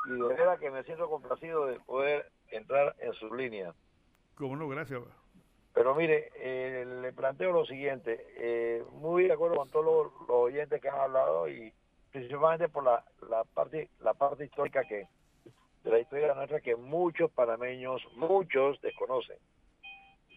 y 0.07 0.13
de 0.13 0.29
verdad 0.29 0.59
que 0.59 0.71
me 0.71 0.83
siento 0.85 1.09
complacido 1.09 1.67
de 1.67 1.79
poder 1.81 2.31
entrar 2.51 2.95
en 3.01 3.13
sus 3.15 3.31
líneas. 3.33 3.75
Cómo 4.35 4.57
no, 4.57 4.69
gracias. 4.69 5.03
Pero 5.75 5.95
mire, 5.95 6.31
eh, 6.37 6.85
le 6.85 7.13
planteo 7.13 7.53
lo 7.53 7.65
siguiente, 7.65 8.27
eh, 8.37 8.83
muy 8.93 9.25
de 9.25 9.33
acuerdo 9.33 9.57
con 9.57 9.71
todos 9.71 9.85
los, 9.85 10.29
oyentes 10.29 10.81
que 10.81 10.89
han 10.89 10.99
hablado 10.99 11.49
y 11.49 11.73
principalmente 12.11 12.69
por 12.69 12.85
la, 12.85 13.05
la 13.29 13.45
parte 13.45 13.91
la 14.01 14.15
parte 14.15 14.45
histórica 14.45 14.85
que 14.85 15.09
de 15.85 15.91
la 15.91 15.99
historia 15.99 16.35
nuestra 16.35 16.61
que 16.61 16.77
muchos 16.77 17.31
panameños, 17.31 18.03
muchos 18.17 18.81
desconocen. 18.83 19.37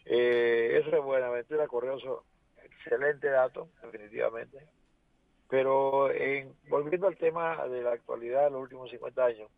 Eh, 0.05 0.79
eso 0.81 0.95
es 0.95 1.03
Buenaventura 1.03 1.67
Correoso, 1.67 2.23
excelente 2.63 3.29
dato, 3.29 3.69
definitivamente. 3.81 4.67
Pero 5.49 6.11
en, 6.11 6.55
volviendo 6.69 7.07
al 7.07 7.17
tema 7.17 7.67
de 7.67 7.81
la 7.81 7.91
actualidad 7.91 8.45
de 8.45 8.51
los 8.51 8.61
últimos 8.61 8.89
50 8.89 9.25
años, 9.25 9.51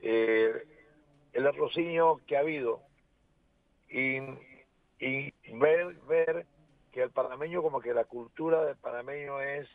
eh, 0.00 0.52
el 1.32 1.46
arrocinio 1.46 2.20
que 2.26 2.36
ha 2.36 2.40
habido 2.40 2.82
y, 3.88 4.20
ver, 5.54 5.94
ver 6.08 6.46
que 6.92 7.02
el 7.02 7.10
panameño, 7.10 7.62
como 7.62 7.80
que 7.80 7.94
la 7.94 8.04
cultura 8.04 8.64
del 8.64 8.76
panameño 8.76 9.40
es 9.40 9.68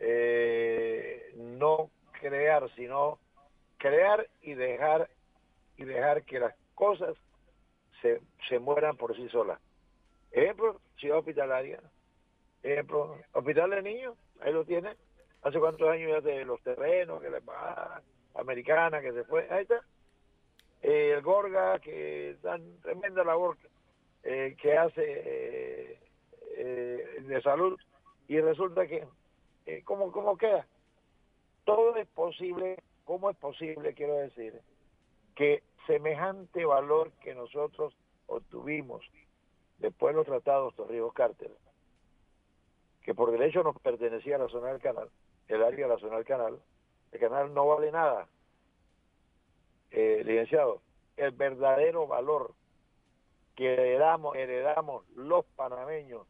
eh, 0.00 1.32
no 1.36 1.90
crear, 2.20 2.68
sino 2.74 3.18
crear 3.78 4.26
y 4.42 4.54
dejar 4.54 5.08
y 5.76 5.84
dejar 5.84 6.24
que 6.24 6.40
las 6.40 6.54
cosas 6.74 7.14
se, 8.02 8.20
se 8.48 8.58
mueran 8.58 8.96
por 8.96 9.14
sí 9.16 9.28
solas. 9.28 9.60
Ejemplo, 10.32 10.80
ciudad 10.96 11.18
hospitalaria. 11.18 11.80
Ejemplo, 12.62 13.16
hospital 13.32 13.70
de 13.70 13.82
niños, 13.82 14.16
ahí 14.40 14.52
lo 14.52 14.64
tiene. 14.64 14.96
Hace 15.42 15.60
cuántos 15.60 15.88
años 15.88 16.10
ya 16.10 16.20
de 16.20 16.44
los 16.44 16.60
terrenos 16.62 17.22
que 17.22 17.30
le 17.30 17.40
pagan 17.40 18.02
americana 18.34 19.00
que 19.00 19.12
se 19.12 19.24
fue, 19.24 19.46
ahí 19.50 19.62
está. 19.62 19.82
Eh, 20.82 21.12
el 21.16 21.22
Gorga, 21.22 21.78
que 21.80 22.36
tan 22.42 22.80
tremenda 22.80 23.24
labor 23.24 23.56
eh, 24.22 24.56
que 24.60 24.76
hace 24.76 25.98
eh, 26.56 27.20
de 27.20 27.42
salud, 27.42 27.78
y 28.28 28.40
resulta 28.40 28.86
que, 28.86 29.04
¿cómo, 29.84 30.10
¿cómo 30.12 30.36
queda? 30.36 30.66
Todo 31.64 31.96
es 31.96 32.08
posible, 32.08 32.82
¿cómo 33.04 33.30
es 33.30 33.36
posible, 33.36 33.94
quiero 33.94 34.14
decir, 34.14 34.60
que 35.34 35.62
semejante 35.86 36.64
valor 36.64 37.12
que 37.22 37.34
nosotros 37.34 37.94
obtuvimos 38.26 39.04
después 39.78 40.14
de 40.14 40.18
los 40.18 40.26
tratados 40.26 40.74
Torrijos 40.74 41.12
Cártel, 41.12 41.52
que 43.02 43.14
por 43.14 43.30
derecho 43.30 43.62
nos 43.62 43.78
pertenecía 43.80 44.36
a 44.36 44.40
la 44.40 44.48
zona 44.48 44.68
del 44.68 44.80
canal, 44.80 45.10
el 45.48 45.62
área 45.62 45.86
de 45.86 45.94
la 45.94 46.00
zona 46.00 46.16
del 46.16 46.24
canal, 46.24 46.60
el 47.12 47.20
canal 47.20 47.54
no 47.54 47.66
vale 47.66 47.90
nada. 47.92 48.28
Eh, 49.90 50.22
licenciado, 50.24 50.82
el 51.16 51.30
verdadero 51.32 52.06
valor 52.06 52.54
que 53.54 53.72
heredamos, 53.72 54.36
heredamos 54.36 55.08
los 55.10 55.44
panameños 55.56 56.26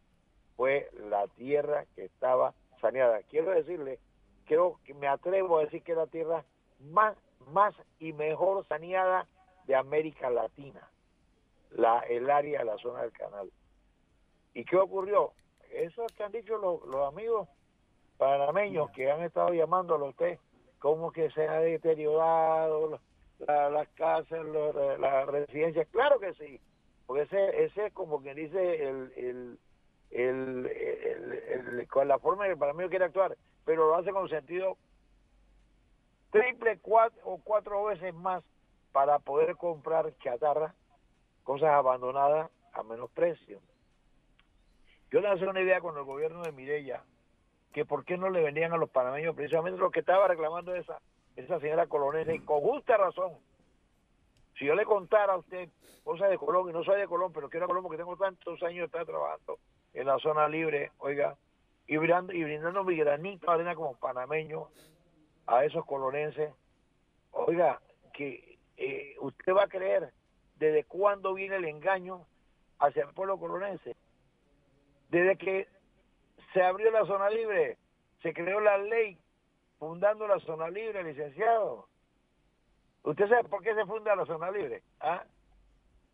fue 0.56 0.88
la 1.10 1.26
tierra 1.28 1.84
que 1.94 2.04
estaba 2.04 2.54
saneada. 2.80 3.22
Quiero 3.30 3.50
decirle, 3.50 3.98
creo 4.46 4.78
que 4.84 4.94
me 4.94 5.08
atrevo 5.08 5.58
a 5.58 5.64
decir 5.64 5.82
que 5.82 5.92
es 5.92 5.98
la 5.98 6.06
tierra 6.06 6.44
más, 6.80 7.16
más 7.52 7.74
y 7.98 8.12
mejor 8.12 8.66
saneada 8.66 9.26
de 9.66 9.76
América 9.76 10.30
Latina, 10.30 10.88
la, 11.70 12.00
el 12.00 12.30
área 12.30 12.64
la 12.64 12.78
zona 12.78 13.02
del 13.02 13.12
canal. 13.12 13.50
¿Y 14.54 14.64
qué 14.64 14.76
ocurrió? 14.76 15.32
Eso 15.70 16.06
que 16.16 16.22
han 16.22 16.32
dicho 16.32 16.56
los, 16.56 16.84
los 16.86 17.12
amigos 17.12 17.48
panameños 18.16 18.90
que 18.90 19.10
han 19.10 19.22
estado 19.22 19.52
llamándolo 19.52 20.06
a 20.06 20.10
usted 20.10 20.38
cómo 20.78 21.12
que 21.12 21.30
se 21.30 21.46
ha 21.46 21.60
deteriorado 21.60 23.00
las 23.46 23.88
casas, 23.90 24.44
las 24.98 25.26
residencias. 25.26 25.86
Claro 25.88 26.18
que 26.18 26.34
sí, 26.34 26.60
porque 27.06 27.22
ese, 27.22 27.64
ese 27.64 27.86
es 27.86 27.92
como 27.92 28.20
quien 28.20 28.36
dice 28.36 28.88
el, 28.88 29.12
el, 29.16 29.58
con 31.88 32.08
la 32.08 32.18
forma 32.18 32.46
que 32.46 32.56
para 32.56 32.72
mí 32.72 32.88
quiere 32.88 33.04
actuar, 33.06 33.36
pero 33.64 33.88
lo 33.88 33.96
hace 33.96 34.10
con 34.10 34.28
sentido 34.28 34.76
triple 36.30 36.78
cuatro 36.80 37.20
o 37.24 37.38
cuatro 37.42 37.84
veces 37.84 38.14
más 38.14 38.44
para 38.92 39.18
poder 39.18 39.56
comprar 39.56 40.12
chatarra, 40.18 40.74
cosas 41.44 41.70
abandonadas 41.70 42.50
a 42.72 42.82
menos 42.82 43.10
precio. 43.10 43.60
Yo 45.10 45.20
le 45.20 45.28
hace 45.28 45.46
una 45.46 45.60
idea 45.60 45.80
con 45.80 45.96
el 45.96 46.04
gobierno 46.04 46.42
de 46.42 46.52
Mireya, 46.52 47.02
que 47.72 47.84
por 47.84 48.04
qué 48.04 48.18
no 48.18 48.28
le 48.28 48.42
vendían 48.42 48.72
a 48.72 48.76
los 48.76 48.90
panameños 48.90 49.34
precisamente 49.34 49.78
lo 49.78 49.90
que 49.90 50.00
estaba 50.00 50.28
reclamando 50.28 50.74
esa, 50.74 51.00
esa 51.36 51.60
señora 51.60 51.86
colonesa 51.86 52.32
y 52.32 52.40
con 52.40 52.60
justa 52.60 52.96
razón. 52.96 53.32
Si 54.58 54.66
yo 54.66 54.74
le 54.74 54.84
contara 54.84 55.34
a 55.34 55.38
usted 55.38 55.68
cosas 56.02 56.30
de 56.30 56.38
Colón, 56.38 56.68
y 56.68 56.72
no 56.72 56.82
soy 56.82 56.98
de 57.00 57.06
Colón, 57.06 57.32
pero 57.32 57.48
quiero 57.48 57.66
a 57.66 57.68
Colón 57.68 57.82
porque 57.82 57.98
tengo 57.98 58.16
tantos 58.16 58.62
años 58.62 58.78
de 58.78 58.84
estar 58.86 59.06
trabajando 59.06 59.58
en 59.98 60.06
la 60.06 60.18
zona 60.20 60.48
libre, 60.48 60.92
oiga, 60.98 61.36
y 61.88 61.96
brindando, 61.96 62.32
y 62.32 62.44
brindando 62.44 62.84
mi 62.84 62.96
granito 62.96 63.46
de 63.46 63.52
arena 63.52 63.74
como 63.74 63.96
panameño 63.96 64.68
a 65.48 65.64
esos 65.64 65.84
colonenses, 65.86 66.52
oiga, 67.32 67.80
que 68.12 68.58
eh, 68.76 69.16
usted 69.20 69.52
va 69.52 69.64
a 69.64 69.68
creer 69.68 70.12
desde 70.56 70.84
cuándo 70.84 71.34
viene 71.34 71.56
el 71.56 71.64
engaño 71.64 72.26
hacia 72.78 73.02
el 73.02 73.12
pueblo 73.12 73.38
colonense. 73.38 73.96
Desde 75.08 75.36
que 75.36 75.66
se 76.52 76.62
abrió 76.62 76.92
la 76.92 77.04
zona 77.04 77.28
libre, 77.28 77.76
se 78.22 78.32
creó 78.32 78.60
la 78.60 78.78
ley 78.78 79.18
fundando 79.80 80.28
la 80.28 80.38
zona 80.40 80.70
libre, 80.70 81.02
licenciado. 81.02 81.88
¿Usted 83.02 83.28
sabe 83.28 83.48
por 83.48 83.64
qué 83.64 83.74
se 83.74 83.84
funda 83.84 84.14
la 84.14 84.26
zona 84.26 84.52
libre? 84.52 84.84
¿Ah? 85.00 85.24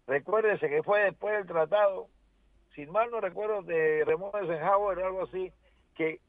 Recuérdese 0.06 0.70
que 0.70 0.82
fue 0.82 1.02
después 1.02 1.34
del 1.34 1.46
tratado, 1.46 2.08
sin 2.74 2.90
mal 2.90 3.10
no 3.10 3.20
recuerdo, 3.20 3.62
de 3.62 4.04
Ramón 4.04 4.30
Eisenhower 4.34 4.98
o 4.98 5.06
algo 5.06 5.22
así, 5.22 5.52
que 5.94 6.20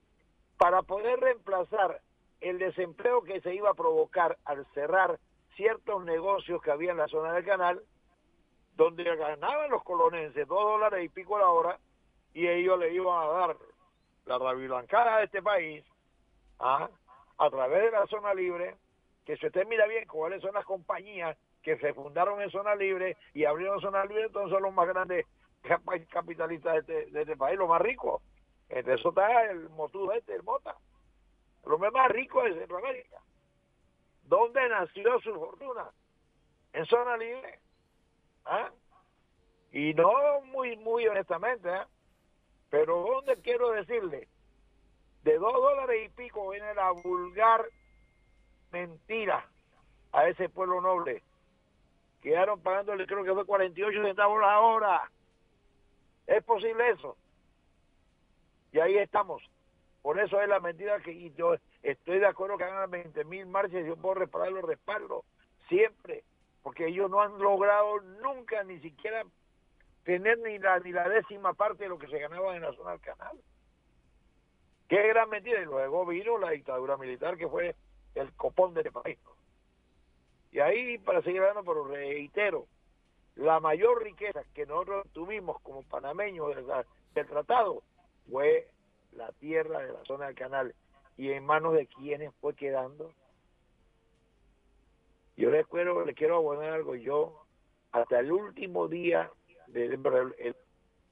para 0.58 0.84
poder 0.84 1.20
reemplazar 1.20 2.02
el 2.42 2.60
desempleo 2.60 3.24
que 3.24 3.42
se 3.42 3.54
iba 3.54 3.72
a 3.72 3.76
provocar 3.76 4.38
al 4.46 4.66
cerrar 4.74 5.20
ciertos 5.56 6.04
negocios 6.06 6.62
que 6.62 6.72
había 6.72 6.92
en 6.92 6.98
la 6.98 7.08
zona 7.08 7.34
del 7.34 7.46
canal, 7.46 7.82
donde 8.76 9.04
ganaban 9.04 9.72
los 9.72 9.84
colonenses 9.84 10.48
dos 10.48 10.64
dólares 10.64 11.04
y 11.04 11.10
pico 11.10 11.40
la 11.40 11.50
hora, 11.50 11.80
y 12.34 12.48
ellos 12.48 12.78
le 12.78 12.94
iban 12.94 13.24
a 13.24 13.28
dar 13.28 13.58
la 14.26 14.38
rabiblancada 14.38 15.20
de 15.20 15.26
este 15.26 15.42
país, 15.42 15.84
¿ah? 16.60 16.90
a 17.38 17.50
través 17.50 17.84
de 17.84 17.92
la 17.92 18.06
zona 18.08 18.34
libre, 18.34 18.76
que 19.26 19.38
si 19.38 19.48
usted 19.48 19.66
mira 19.68 19.88
bien 19.88 20.06
cuáles 20.08 20.42
son 20.42 20.54
las 20.54 20.66
compañías 20.66 21.38
que 21.64 21.78
se 21.78 21.94
fundaron 21.94 22.42
en 22.42 22.52
zona 22.52 22.76
libre 22.76 23.18
y 23.34 23.46
abrieron 23.46 23.82
zona 23.82 24.06
libre, 24.06 24.26
entonces 24.26 24.52
son 24.52 24.64
los 24.64 24.74
más 24.74 24.88
grandes 24.88 25.26
capitalistas 26.10 26.74
de 26.74 26.80
este, 26.80 27.12
de 27.12 27.22
este 27.22 27.38
país, 27.38 27.58
los 27.58 27.70
más 27.70 27.82
ricos. 27.82 28.22
Entre 28.70 28.96
eso 28.96 29.10
está 29.10 29.46
el 29.46 29.70
motudo 29.70 30.12
este, 30.14 30.34
el 30.34 30.44
Mota. 30.44 30.76
Los 31.66 31.80
más 31.80 32.10
ricos 32.10 32.44
de 32.46 32.60
Centroamérica. 32.60 33.22
¿Dónde 34.24 34.68
nació 34.70 35.20
su 35.22 35.34
fortuna? 35.34 35.90
En 36.74 36.86
zona 36.86 37.18
libre. 37.18 37.60
¿Ah? 38.46 38.72
Y 39.72 39.94
no 39.94 40.42
muy, 40.46 40.78
muy 40.78 41.08
honestamente, 41.08 41.70
¿eh? 41.70 41.84
pero 42.70 43.02
¿dónde 43.02 43.42
quiero 43.42 43.72
decirle? 43.72 44.28
De 45.24 45.38
dos 45.38 45.54
dólares 45.54 46.06
y 46.06 46.10
pico 46.10 46.50
viene 46.50 46.74
la 46.76 46.92
vulgar 46.92 47.66
mentira 48.72 49.48
a 50.12 50.28
ese 50.28 50.50
pueblo 50.50 50.82
noble. 50.82 51.24
Quedaron 52.22 52.62
pagándole, 52.62 53.06
creo 53.06 53.24
que 53.24 53.34
fue 53.34 53.46
48 53.46 54.04
centavos 54.04 54.42
la 54.42 54.60
hora. 54.60 55.12
¿Es 56.28 56.44
posible 56.44 56.90
eso? 56.90 57.18
Y 58.72 58.80
ahí 58.80 58.98
estamos. 58.98 59.42
Por 60.02 60.20
eso 60.20 60.40
es 60.42 60.48
la 60.48 60.60
mentira 60.60 61.00
que 61.00 61.32
yo 61.32 61.56
estoy 61.82 62.20
de 62.20 62.28
acuerdo 62.28 62.58
que 62.58 62.64
hagan 62.64 62.92
20 62.92 63.24
mil 63.26 63.46
marchas 63.48 63.84
y 63.84 63.88
yo 63.88 63.96
puedo 63.96 64.16
reparar 64.16 64.52
los 64.52 64.64
respaldos 64.64 65.26
siempre, 65.68 66.24
porque 66.62 66.88
ellos 66.88 67.10
no 67.10 67.22
han 67.22 67.40
logrado 67.40 68.00
nunca 68.22 68.64
ni 68.64 68.80
siquiera 68.80 69.24
tener 70.04 70.38
ni 70.40 70.60
la, 70.60 70.80
ni 70.80 70.92
la 70.92 71.10
décima 71.10 71.54
parte 71.54 71.84
de 71.84 71.90
lo 71.90 71.98
que 71.98 72.08
se 72.08 72.20
ganaba 72.20 72.56
en 72.56 72.62
la 72.62 72.74
zona 72.74 72.92
del 72.92 73.02
canal. 73.02 73.38
Qué 74.88 75.08
gran 75.08 75.30
mentira. 75.30 75.62
Y 75.62 75.66
luego 75.66 76.06
vino 76.06 76.38
la 76.38 76.52
dictadura 76.52 76.98
militar 76.98 77.38
que 77.38 77.48
fue 77.48 77.76
el 78.14 78.32
copón 78.34 78.74
de 78.74 78.82
este 78.82 78.92
país. 78.92 79.18
Y 80.52 80.60
ahí, 80.60 80.98
para 81.00 81.22
seguir 81.22 81.42
hablando, 81.42 81.64
pero 81.64 81.88
reitero, 81.88 82.68
la 83.36 83.60
mayor 83.60 84.04
riqueza 84.04 84.44
que 84.54 84.66
nosotros 84.66 85.06
tuvimos 85.12 85.60
como 85.62 85.84
panameños 85.84 86.56
del, 86.56 86.66
del 87.14 87.28
tratado 87.28 87.84
fue 88.30 88.68
la 89.12 89.32
tierra 89.34 89.80
de 89.80 89.94
la 89.94 90.04
zona 90.06 90.28
del 90.28 90.36
canal. 90.36 90.74
¿Y 91.18 91.32
en 91.32 91.46
manos 91.46 91.74
de 91.74 91.88
quienes 91.88 92.34
fue 92.36 92.56
quedando? 92.56 93.14
Yo 95.38 95.50
les 95.50 95.66
quiero, 95.68 96.06
les 96.06 96.16
quiero 96.16 96.38
abonar 96.38 96.72
algo. 96.72 96.96
Yo, 96.96 97.46
hasta 97.92 98.20
el 98.20 98.32
último 98.32 98.88
día, 98.88 99.30
de, 99.68 99.86
el 99.86 100.56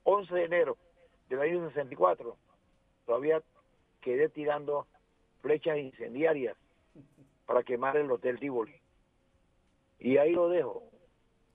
11 0.04 0.34
de 0.34 0.44
enero 0.44 0.78
del 1.30 1.40
año 1.42 1.68
64, 1.70 2.38
todavía 3.06 3.42
quedé 4.02 4.30
tirando 4.30 4.88
flechas 5.42 5.78
incendiarias 5.78 6.56
para 7.46 7.64
quemar 7.64 7.98
el 7.98 8.12
Hotel 8.12 8.40
Tivoli. 8.40 8.76
Y 10.00 10.18
ahí 10.18 10.32
lo 10.32 10.50
dejo, 10.50 10.84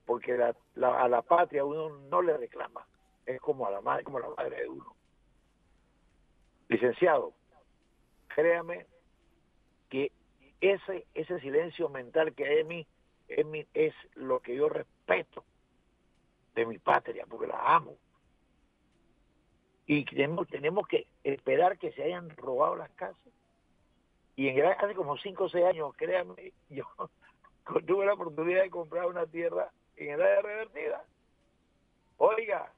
porque 0.09 0.39
la, 0.39 0.55
a 1.03 1.07
la 1.07 1.21
patria 1.21 1.67
uno 1.67 1.91
no 2.09 2.23
le 2.23 2.35
reclama, 2.35 2.87
es 3.27 3.39
como 3.43 3.67
a 3.67 3.71
la 3.71 3.83
madre, 3.83 4.05
como 4.05 4.19
la 4.19 4.31
madre 4.31 4.63
de 4.63 4.67
uno. 4.67 4.97
Licenciado, 6.69 7.35
créame 8.29 8.87
que 9.91 10.11
ese, 10.63 11.07
ese 11.13 11.39
silencio 11.41 11.91
mental 11.91 12.33
que 12.33 12.47
hay 12.47 12.61
en 13.29 13.51
mí 13.51 13.67
es 13.75 13.93
lo 14.15 14.41
que 14.41 14.57
yo 14.57 14.71
respeto 14.71 15.45
de 16.55 16.65
mi 16.65 16.79
patria, 16.79 17.27
porque 17.29 17.47
la 17.47 17.77
amo. 17.77 17.95
Y 19.85 20.07
tenemos, 20.07 20.49
tenemos 20.49 20.89
que 20.89 21.07
esperar 21.23 21.77
que 21.77 21.93
se 21.93 22.03
hayan 22.03 22.31
robado 22.31 22.77
las 22.77 22.91
casas. 22.93 23.35
Y 24.37 24.49
en, 24.49 24.65
hace 24.65 24.95
como 24.95 25.19
5 25.19 25.45
o 25.45 25.49
6 25.51 25.67
años, 25.67 25.95
créanme, 25.99 26.55
yo 26.71 26.87
tuve 27.87 28.07
la 28.07 28.15
oportunidad 28.15 28.63
de 28.63 28.71
comprar 28.71 29.05
una 29.05 29.27
tierra 29.27 29.71
en 29.99 30.11
el 30.11 30.23
área 30.23 30.43
revertida. 30.43 31.05
Oiga, 32.19 32.73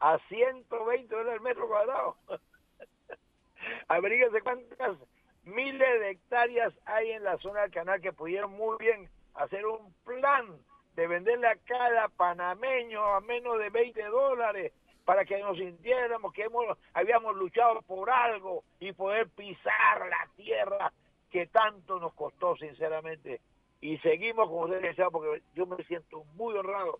a 0.00 0.18
120 0.28 1.14
dólares 1.14 1.34
el 1.36 1.40
metro 1.40 1.68
cuadrado. 1.68 2.16
Averíguese 3.88 4.40
cuántas 4.42 4.96
miles 5.44 6.00
de 6.00 6.10
hectáreas 6.10 6.72
hay 6.86 7.12
en 7.12 7.24
la 7.24 7.38
zona 7.38 7.62
del 7.62 7.70
canal 7.70 8.00
que 8.00 8.12
pudieron 8.12 8.52
muy 8.52 8.76
bien 8.78 9.08
hacer 9.34 9.66
un 9.66 9.92
plan 10.04 10.46
de 10.94 11.06
venderle 11.06 11.48
a 11.48 11.56
cada 11.56 12.08
panameño 12.08 13.02
a 13.02 13.20
menos 13.20 13.58
de 13.58 13.70
20 13.70 14.02
dólares 14.06 14.72
para 15.04 15.24
que 15.24 15.38
nos 15.38 15.56
sintiéramos 15.56 16.32
que 16.32 16.42
hemos, 16.42 16.78
habíamos 16.94 17.34
luchado 17.36 17.82
por 17.82 18.10
algo 18.10 18.64
y 18.78 18.92
poder 18.92 19.28
pisar 19.30 20.06
la 20.08 20.28
tierra 20.36 20.92
que 21.30 21.46
tanto 21.46 21.98
nos 21.98 22.12
costó 22.14 22.56
sinceramente. 22.56 23.40
Y 23.80 23.98
seguimos 23.98 24.48
como 24.48 24.62
usted 24.62 24.82
decía, 24.82 25.08
porque 25.10 25.42
yo 25.54 25.66
me 25.66 25.82
siento 25.84 26.24
muy 26.34 26.54
honrado 26.54 26.98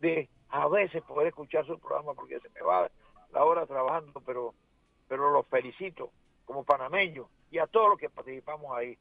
de 0.00 0.28
a 0.48 0.68
veces 0.68 1.02
poder 1.02 1.28
escuchar 1.28 1.66
su 1.66 1.78
programa 1.78 2.14
porque 2.14 2.40
se 2.40 2.48
me 2.50 2.62
va 2.62 2.90
la 3.32 3.44
hora 3.44 3.66
trabajando, 3.66 4.20
pero, 4.24 4.54
pero 5.08 5.30
los 5.30 5.46
felicito 5.48 6.10
como 6.44 6.64
panameño 6.64 7.28
y 7.50 7.58
a 7.58 7.66
todos 7.66 7.90
los 7.90 7.98
que 7.98 8.08
participamos 8.08 8.76
ahí. 8.76 8.96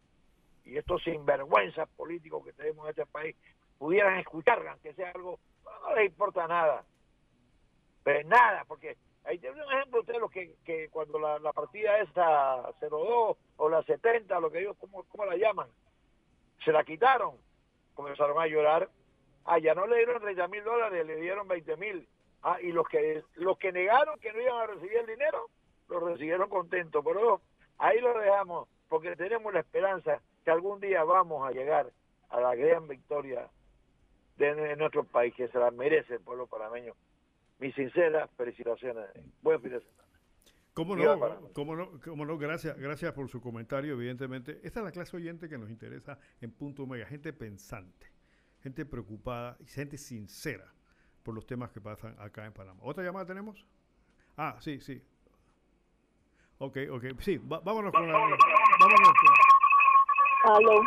Y 0.66 0.78
estos 0.78 1.04
sinvergüenzas 1.04 1.88
políticos 1.90 2.44
que 2.44 2.54
tenemos 2.54 2.86
en 2.86 2.90
este 2.90 3.06
país 3.06 3.36
pudieran 3.78 4.20
escuchar, 4.20 4.66
aunque 4.68 4.94
sea 4.94 5.12
algo, 5.12 5.40
no, 5.64 5.96
les 5.96 6.08
importa 6.08 6.48
nada. 6.48 6.84
Pero 8.04 8.28
nada, 8.28 8.66
porque 8.68 8.98
ahí 9.24 9.38
tiene 9.40 9.64
un 9.64 9.74
ejemplo 9.74 10.02
usted 10.02 10.20
lo 10.20 10.30
que, 10.30 10.56
que 10.66 10.90
cuando 10.90 11.20
la, 11.20 11.40
la 11.40 11.54
partida 11.54 12.00
esa 12.00 12.74
02 12.82 13.38
o 13.58 13.70
la 13.70 13.84
70, 13.84 14.40
lo 14.40 14.52
que 14.52 14.60
ellos, 14.60 14.76
¿cómo, 14.80 15.04
¿cómo 15.04 15.26
la 15.26 15.36
llaman? 15.38 15.70
Se 16.66 16.72
la 16.72 16.84
quitaron, 16.84 17.36
comenzaron 17.94 18.42
a 18.42 18.48
llorar. 18.48 18.90
Ah, 19.46 19.60
ya 19.60 19.76
no 19.76 19.86
le 19.86 19.98
dieron 19.98 20.20
30 20.20 20.48
mil 20.48 20.64
dólares, 20.64 21.06
le 21.06 21.18
dieron 21.18 21.48
20 21.48 21.78
mil. 21.78 22.08
Ah, 22.42 22.58
y 22.60 22.72
los 22.72 22.88
que, 22.88 23.24
los 23.36 23.58
que 23.60 23.72
negaron 23.72 24.20
que 24.20 24.34
no 24.34 24.42
iban 24.42 24.62
a 24.62 24.68
recibir 24.68 24.98
el 24.98 25.06
dinero, 25.06 25.50
lo 25.90 26.00
recibieron 26.00 26.50
contentos. 26.50 27.06
Pero 27.06 27.42
ahí 27.78 28.00
lo 28.00 28.18
dejamos, 28.18 28.68
porque 28.90 29.16
tenemos 29.16 29.54
la 29.54 29.60
esperanza 29.60 30.20
que 30.44 30.52
algún 30.52 30.80
día 30.80 31.04
vamos 31.04 31.48
a 31.48 31.52
llegar 31.52 31.92
a 32.30 32.40
la 32.40 32.56
gran 32.56 32.88
victoria 32.88 33.48
de 34.38 34.76
nuestro 34.76 35.04
país, 35.04 35.34
que 35.36 35.48
se 35.48 35.60
la 35.60 35.72
merece 35.72 36.16
el 36.16 36.20
pueblo 36.22 36.48
panameño. 36.48 36.94
Mis 37.60 37.74
sinceras 37.76 38.30
felicitaciones. 38.36 39.06
Buen 39.42 39.62
fin 39.62 39.72
de 39.72 39.80
semana. 39.80 40.05
¿Cómo 40.76 40.94
no? 40.94 41.54
¿Cómo 41.54 41.74
no? 41.74 41.90
¿Cómo 42.04 42.26
no? 42.26 42.38
Gracias, 42.38 42.78
gracias 42.78 43.14
por 43.14 43.30
su 43.30 43.40
comentario, 43.40 43.94
evidentemente. 43.94 44.60
Esta 44.62 44.82
es 44.82 44.86
la 44.86 44.92
clase 44.92 45.16
oyente 45.16 45.48
que 45.48 45.58
nos 45.58 45.70
interesa 45.70 46.20
en 46.42 46.52
Punto 46.52 46.84
Omega. 46.84 47.06
Gente 47.06 47.32
pensante, 47.32 48.12
gente 48.62 48.86
preocupada 48.86 49.56
y 49.62 49.68
gente 49.68 49.98
sincera 49.98 50.66
por 51.24 51.34
los 51.34 51.46
temas 51.46 51.72
que 51.72 51.80
pasan 51.80 52.14
acá 52.20 52.46
en 52.46 52.52
Panamá. 52.52 52.82
¿Otra 52.84 53.06
llamada 53.06 53.26
tenemos? 53.26 53.66
Ah, 54.36 54.58
sí, 54.60 54.82
sí. 54.82 55.02
Ok, 56.58 56.78
ok. 56.92 57.06
Sí, 57.22 57.38
vámonos 57.42 57.94
con 57.94 58.06
la... 58.06 58.20
Vámonos 58.20 59.10
con... 59.10 59.56
Aló. 60.44 60.82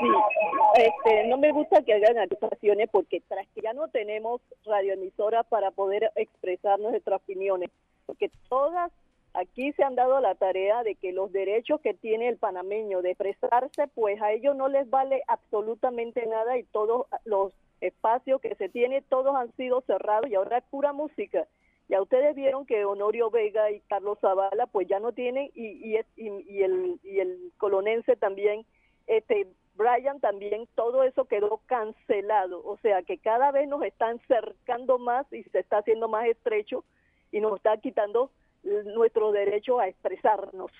Sí. 0.00 0.82
Este, 0.82 1.28
no 1.28 1.36
me 1.36 1.52
gusta 1.52 1.82
que 1.82 1.92
hagan 1.92 2.18
acusaciones 2.18 2.88
porque 2.90 3.20
tras 3.28 3.46
que 3.48 3.60
ya 3.60 3.74
no 3.74 3.88
tenemos 3.88 4.40
radioemisora 4.64 5.42
para 5.42 5.70
poder 5.70 6.10
expresar 6.16 6.80
nuestras 6.80 7.20
opiniones, 7.20 7.70
porque 8.06 8.30
todas 8.48 8.90
aquí 9.34 9.72
se 9.72 9.82
han 9.82 9.94
dado 9.94 10.20
la 10.20 10.34
tarea 10.34 10.82
de 10.82 10.94
que 10.94 11.12
los 11.12 11.32
derechos 11.32 11.80
que 11.80 11.94
tiene 11.94 12.28
el 12.28 12.36
panameño 12.36 13.02
de 13.02 13.10
expresarse, 13.10 13.88
pues 13.88 14.20
a 14.20 14.32
ellos 14.32 14.56
no 14.56 14.68
les 14.68 14.88
vale 14.90 15.22
absolutamente 15.26 16.26
nada 16.26 16.58
y 16.58 16.64
todos 16.64 17.06
los 17.24 17.52
espacios 17.80 18.40
que 18.40 18.54
se 18.54 18.68
tiene, 18.68 19.02
todos 19.02 19.34
han 19.34 19.52
sido 19.56 19.80
cerrados 19.82 20.28
y 20.30 20.34
ahora 20.34 20.58
es 20.58 20.64
pura 20.64 20.92
música. 20.92 21.46
Ya 21.88 22.00
ustedes 22.00 22.34
vieron 22.34 22.64
que 22.64 22.84
Honorio 22.84 23.30
Vega 23.30 23.70
y 23.70 23.80
Carlos 23.80 24.18
Zavala 24.20 24.66
pues 24.66 24.86
ya 24.88 25.00
no 25.00 25.12
tienen 25.12 25.50
y, 25.54 25.96
y, 25.96 25.98
y, 26.16 26.62
el, 26.62 26.98
y 27.02 27.18
el 27.18 27.52
colonense 27.58 28.16
también, 28.16 28.64
este 29.06 29.46
Brian 29.74 30.20
también, 30.20 30.68
todo 30.74 31.02
eso 31.02 31.24
quedó 31.24 31.60
cancelado. 31.66 32.62
O 32.64 32.76
sea 32.78 33.02
que 33.02 33.18
cada 33.18 33.50
vez 33.50 33.68
nos 33.68 33.82
están 33.82 34.20
cercando 34.28 34.98
más 34.98 35.30
y 35.32 35.42
se 35.44 35.58
está 35.58 35.78
haciendo 35.78 36.08
más 36.08 36.26
estrecho 36.26 36.84
y 37.30 37.40
nos 37.40 37.56
está 37.56 37.76
quitando 37.78 38.30
nuestro 38.62 39.32
derecho 39.32 39.80
a 39.80 39.88
expresarnos. 39.88 40.70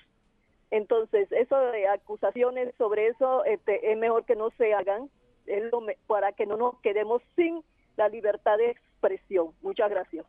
Entonces, 0.71 1.31
eso 1.31 1.57
de 1.57 1.87
acusaciones 1.87 2.73
sobre 2.77 3.07
eso 3.07 3.45
este, 3.45 3.91
es 3.91 3.97
mejor 3.97 4.25
que 4.25 4.35
no 4.35 4.49
se 4.57 4.73
hagan 4.73 5.09
es 5.45 5.71
lo 5.71 5.85
para 6.07 6.31
que 6.31 6.45
no 6.45 6.57
nos 6.57 6.79
quedemos 6.79 7.21
sin 7.35 7.63
la 7.97 8.09
libertad 8.09 8.57
de 8.57 8.71
expresión. 8.71 9.51
Muchas 9.61 9.89
gracias. 9.89 10.25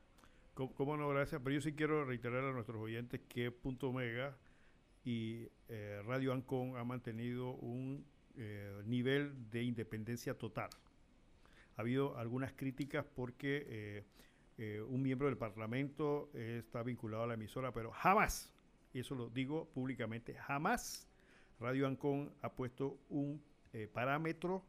¿Cómo, 0.54 0.96
no? 0.96 1.08
Gracias. 1.08 1.40
Pero 1.42 1.54
yo 1.54 1.60
sí 1.60 1.74
quiero 1.74 2.04
reiterar 2.04 2.44
a 2.44 2.52
nuestros 2.52 2.80
oyentes 2.80 3.20
que 3.28 3.50
Punto 3.50 3.88
Omega 3.88 4.36
y 5.04 5.48
eh, 5.68 6.00
Radio 6.06 6.32
Ancon 6.32 6.76
ha 6.76 6.84
mantenido 6.84 7.50
un 7.50 8.06
eh, 8.36 8.82
nivel 8.84 9.50
de 9.50 9.62
independencia 9.62 10.34
total. 10.34 10.70
Ha 11.76 11.80
habido 11.80 12.16
algunas 12.18 12.52
críticas 12.52 13.04
porque 13.04 13.66
eh, 13.68 14.04
un 14.58 15.02
miembro 15.02 15.26
del 15.26 15.36
Parlamento 15.36 16.30
está 16.34 16.82
vinculado 16.82 17.24
a 17.24 17.26
la 17.26 17.34
emisora, 17.34 17.72
pero 17.72 17.90
jamás, 17.90 18.52
y 18.92 19.00
eso 19.00 19.14
lo 19.14 19.28
digo 19.28 19.68
públicamente, 19.70 20.34
jamás 20.34 21.08
Radio 21.58 21.86
Ancon 21.86 22.32
ha 22.40 22.52
puesto 22.52 22.98
un 23.08 23.42
parámetro 23.92 24.64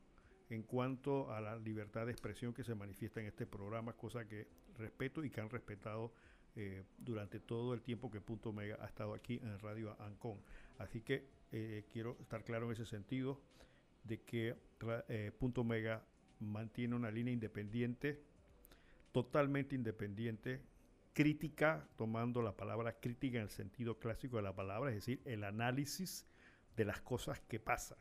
en 0.50 0.64
cuanto 0.64 1.32
a 1.32 1.42
la 1.42 1.56
libertad 1.58 2.06
de 2.06 2.12
expresión 2.12 2.54
que 2.54 2.64
se 2.64 2.76
manifiesta 2.76 3.20
en 3.20 3.28
este 3.28 3.46
programa, 3.46 3.94
cosa 3.94 4.28
que 4.28 4.48
respeto 4.78 5.24
y 5.24 5.30
que 5.30 5.42
han 5.42 5.50
respetado 5.50 6.14
eh, 6.56 6.84
durante 6.98 7.40
todo 7.40 7.74
el 7.74 7.82
tiempo 7.82 8.10
que 8.10 8.22
Punto 8.22 8.54
Mega 8.54 8.78
ha 8.82 8.86
estado 8.86 9.14
aquí 9.14 9.40
en 9.44 9.60
Radio 9.60 9.96
Ancon. 10.00 10.40
Así 10.78 11.02
que 11.02 11.28
eh, 11.52 11.86
quiero 11.92 12.18
estar 12.22 12.44
claro 12.44 12.68
en 12.68 12.74
ese 12.74 12.86
sentido 12.86 13.42
de 14.04 14.22
que 14.22 14.56
eh, 15.10 15.32
Punto 15.38 15.62
Omega 15.62 16.06
mantiene 16.40 16.96
una 16.96 17.12
línea 17.12 17.34
independiente, 17.34 18.22
totalmente 19.16 19.76
independiente, 19.76 20.62
crítica, 21.14 21.88
tomando 21.96 22.42
la 22.42 22.58
palabra 22.58 23.00
crítica 23.00 23.38
en 23.38 23.44
el 23.44 23.50
sentido 23.50 23.98
clásico 23.98 24.36
de 24.36 24.44
la 24.44 24.54
palabra, 24.54 24.90
es 24.90 24.98
decir, 24.98 25.22
el 25.24 25.46
análisis 25.46 26.28
de 26.76 26.84
las 26.84 27.00
cosas 27.00 27.40
que 27.48 27.58
pasan. 27.58 27.98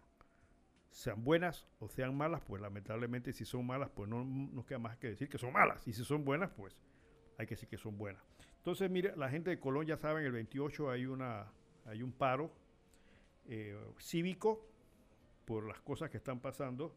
Sean 0.90 1.22
buenas 1.22 1.68
o 1.78 1.88
sean 1.88 2.16
malas, 2.16 2.42
pues 2.44 2.60
lamentablemente 2.60 3.32
si 3.32 3.44
son 3.44 3.64
malas, 3.64 3.90
pues 3.94 4.10
no 4.10 4.24
nos 4.24 4.66
queda 4.66 4.80
más 4.80 4.96
que 4.96 5.06
decir 5.06 5.28
que 5.28 5.38
son 5.38 5.52
malas. 5.52 5.86
Y 5.86 5.92
si 5.92 6.04
son 6.04 6.24
buenas, 6.24 6.50
pues 6.50 6.76
hay 7.38 7.46
que 7.46 7.54
decir 7.54 7.68
que 7.68 7.78
son 7.78 7.96
buenas. 7.96 8.24
Entonces, 8.56 8.90
mire, 8.90 9.14
la 9.16 9.30
gente 9.30 9.50
de 9.50 9.60
Colón 9.60 9.86
ya 9.86 9.96
saben, 9.96 10.24
el 10.24 10.32
28 10.32 10.90
hay, 10.90 11.06
una, 11.06 11.46
hay 11.84 12.02
un 12.02 12.10
paro 12.10 12.50
eh, 13.46 13.78
cívico 14.00 14.66
por 15.44 15.64
las 15.64 15.80
cosas 15.80 16.10
que 16.10 16.16
están 16.16 16.40
pasando. 16.40 16.92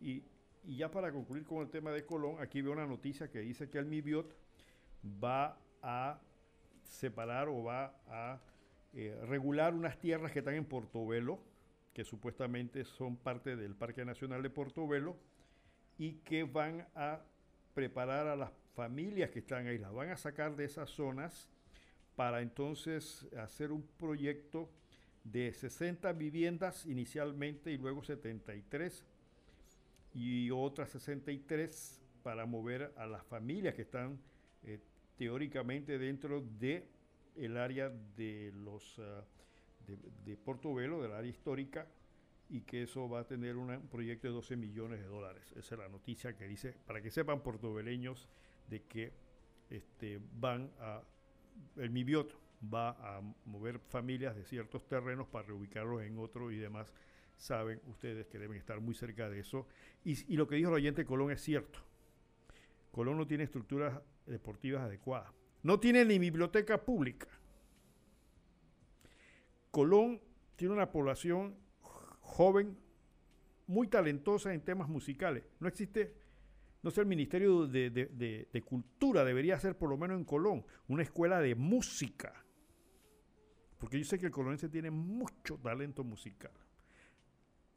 Y, 0.00 0.24
ya 0.66 0.90
para 0.90 1.12
concluir 1.12 1.44
con 1.44 1.58
el 1.62 1.70
tema 1.70 1.90
de 1.90 2.04
Colón, 2.04 2.36
aquí 2.40 2.62
veo 2.62 2.72
una 2.72 2.86
noticia 2.86 3.30
que 3.30 3.40
dice 3.40 3.68
que 3.68 3.78
el 3.78 3.86
MIBIOT 3.86 4.32
va 5.22 5.58
a 5.82 6.20
separar 6.82 7.48
o 7.48 7.62
va 7.62 7.94
a 8.08 8.40
eh, 8.94 9.18
regular 9.26 9.74
unas 9.74 9.98
tierras 9.98 10.32
que 10.32 10.38
están 10.38 10.54
en 10.54 10.64
Portobelo, 10.64 11.40
que 11.92 12.04
supuestamente 12.04 12.84
son 12.84 13.16
parte 13.16 13.56
del 13.56 13.74
Parque 13.74 14.04
Nacional 14.04 14.42
de 14.42 14.50
Portobelo, 14.50 15.16
y 15.98 16.14
que 16.24 16.44
van 16.44 16.86
a 16.94 17.20
preparar 17.74 18.26
a 18.26 18.36
las 18.36 18.50
familias 18.74 19.30
que 19.30 19.40
están 19.40 19.66
ahí, 19.66 19.78
las 19.78 19.92
van 19.92 20.10
a 20.10 20.16
sacar 20.16 20.56
de 20.56 20.64
esas 20.64 20.90
zonas 20.90 21.48
para 22.16 22.40
entonces 22.40 23.26
hacer 23.36 23.72
un 23.72 23.82
proyecto 23.98 24.70
de 25.24 25.52
60 25.52 26.12
viviendas 26.12 26.86
inicialmente 26.86 27.72
y 27.72 27.78
luego 27.78 28.02
73 28.02 29.04
y 30.14 30.50
otras 30.50 30.90
63 30.90 32.00
para 32.22 32.46
mover 32.46 32.94
a 32.96 33.06
las 33.06 33.24
familias 33.24 33.74
que 33.74 33.82
están 33.82 34.18
eh, 34.62 34.78
teóricamente 35.16 35.98
dentro 35.98 36.40
de 36.40 36.88
el 37.36 37.56
área 37.56 37.90
de 38.16 38.52
los 38.54 38.98
uh, 38.98 39.22
de, 39.86 39.98
de, 40.24 40.36
Portobelo, 40.36 41.02
del 41.02 41.12
área 41.12 41.30
histórica, 41.30 41.86
y 42.48 42.60
que 42.60 42.84
eso 42.84 43.08
va 43.08 43.20
a 43.20 43.26
tener 43.26 43.56
un 43.56 43.88
proyecto 43.88 44.28
de 44.28 44.34
12 44.34 44.56
millones 44.56 45.00
de 45.00 45.06
dólares. 45.06 45.52
Esa 45.56 45.74
es 45.74 45.78
la 45.80 45.88
noticia 45.88 46.36
que 46.36 46.46
dice, 46.46 46.74
para 46.86 47.02
que 47.02 47.10
sepan 47.10 47.42
portobeleños 47.42 48.28
de 48.68 48.82
que 48.82 49.12
este, 49.70 50.20
van 50.38 50.70
a, 50.78 51.02
el 51.76 51.90
MIBIOT 51.90 52.32
va 52.72 52.90
a 52.90 53.20
mover 53.46 53.78
familias 53.78 54.36
de 54.36 54.44
ciertos 54.44 54.86
terrenos 54.86 55.26
para 55.28 55.48
reubicarlos 55.48 56.02
en 56.02 56.18
otro 56.18 56.50
y 56.50 56.58
demás. 56.58 56.92
Saben 57.36 57.80
ustedes 57.86 58.26
que 58.28 58.38
deben 58.38 58.56
estar 58.56 58.80
muy 58.80 58.94
cerca 58.94 59.28
de 59.28 59.40
eso. 59.40 59.66
Y, 60.04 60.36
lo 60.36 60.46
que 60.46 60.56
dijo 60.56 60.70
el 60.70 60.76
oyente 60.76 61.04
Colón 61.04 61.30
es 61.30 61.42
cierto. 61.42 61.80
Colón 62.90 63.18
no 63.18 63.26
tiene 63.26 63.44
estructuras 63.44 64.00
deportivas 64.26 64.82
adecuadas. 64.82 65.32
No 65.62 65.80
tiene 65.80 66.04
ni 66.04 66.18
biblioteca 66.18 66.84
pública. 66.84 67.26
Colón 69.70 70.20
tiene 70.56 70.74
una 70.74 70.92
población 70.92 71.56
joven, 72.20 72.76
muy 73.66 73.88
talentosa 73.88 74.52
en 74.52 74.60
temas 74.60 74.88
musicales. 74.88 75.44
No 75.58 75.68
existe, 75.68 76.14
no 76.82 76.90
sé, 76.90 77.00
el 77.00 77.06
Ministerio 77.06 77.66
de, 77.66 78.62
Cultura 78.64 79.24
debería 79.24 79.58
ser, 79.58 79.76
por 79.76 79.88
lo 79.88 79.96
menos 79.96 80.18
en 80.18 80.24
Colón, 80.24 80.64
una 80.88 81.02
escuela 81.02 81.40
de 81.40 81.54
música. 81.54 82.44
Porque 83.78 83.98
yo 83.98 84.04
sé 84.04 84.18
que 84.18 84.26
el 84.26 84.32
colonense 84.32 84.68
tiene 84.68 84.90
mucho 84.90 85.58
talento 85.58 86.04
musical. 86.04 86.52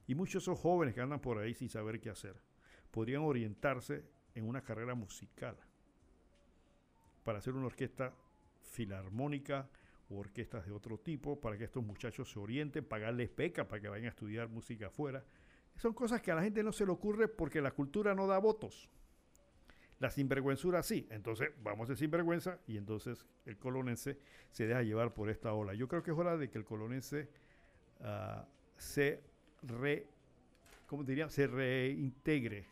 Y 0.08 0.16
muchos 0.16 0.44
esos 0.44 0.58
jóvenes 0.60 0.96
que 0.96 1.02
andan 1.02 1.20
por 1.20 1.38
ahí 1.38 1.54
sin 1.54 1.70
saber 1.70 2.00
qué 2.00 2.10
hacer, 2.10 2.36
podrían 2.92 3.22
orientarse 3.22 4.04
en 4.36 4.48
una 4.48 4.62
carrera 4.62 4.96
musical 4.96 5.58
para 7.24 7.40
hacer 7.40 7.54
una 7.54 7.66
orquesta 7.66 8.14
filarmónica 8.62 9.70
o 10.10 10.18
orquestas 10.18 10.66
de 10.66 10.72
otro 10.72 10.98
tipo, 10.98 11.40
para 11.40 11.58
que 11.58 11.66
estos 11.66 11.84
muchachos 11.84 12.32
se 12.32 12.40
orienten, 12.40 12.86
pagarles 12.86 13.36
beca 13.36 13.68
para 13.68 13.82
que 13.82 13.90
vayan 13.90 14.06
a 14.06 14.10
estudiar 14.10 14.48
música 14.48 14.88
afuera. 14.88 15.26
Son 15.76 15.94
cosas 15.94 16.22
que 16.22 16.32
a 16.32 16.36
la 16.36 16.44
gente 16.44 16.64
no 16.64 16.72
se 16.72 16.86
le 16.86 16.92
ocurre 16.92 17.28
porque 17.28 17.62
la 17.62 17.72
cultura 17.72 18.16
no 18.16 18.28
da 18.28 18.38
votos. 18.38 18.90
La 20.00 20.10
sinvergüenzura 20.10 20.84
sí. 20.84 21.08
Entonces 21.10 21.52
vamos 21.62 21.90
de 21.90 21.96
sinvergüenza 21.96 22.60
y 22.68 22.78
entonces 22.78 23.26
el 23.46 23.58
colonense 23.58 24.18
se 24.52 24.66
deja 24.66 24.84
llevar 24.84 25.14
por 25.14 25.30
esta 25.30 25.54
ola. 25.54 25.74
Yo 25.74 25.88
creo 25.88 26.04
que 26.04 26.12
es 26.12 26.18
hora 26.18 26.38
de 26.38 26.50
que 26.50 26.58
el 26.58 26.66
colonense 26.66 27.30
uh, 28.00 28.46
se 28.78 29.24
re, 29.64 30.08
¿cómo 30.88 31.04
diría? 31.04 31.30
se 31.30 31.48
reintegre, 31.48 32.66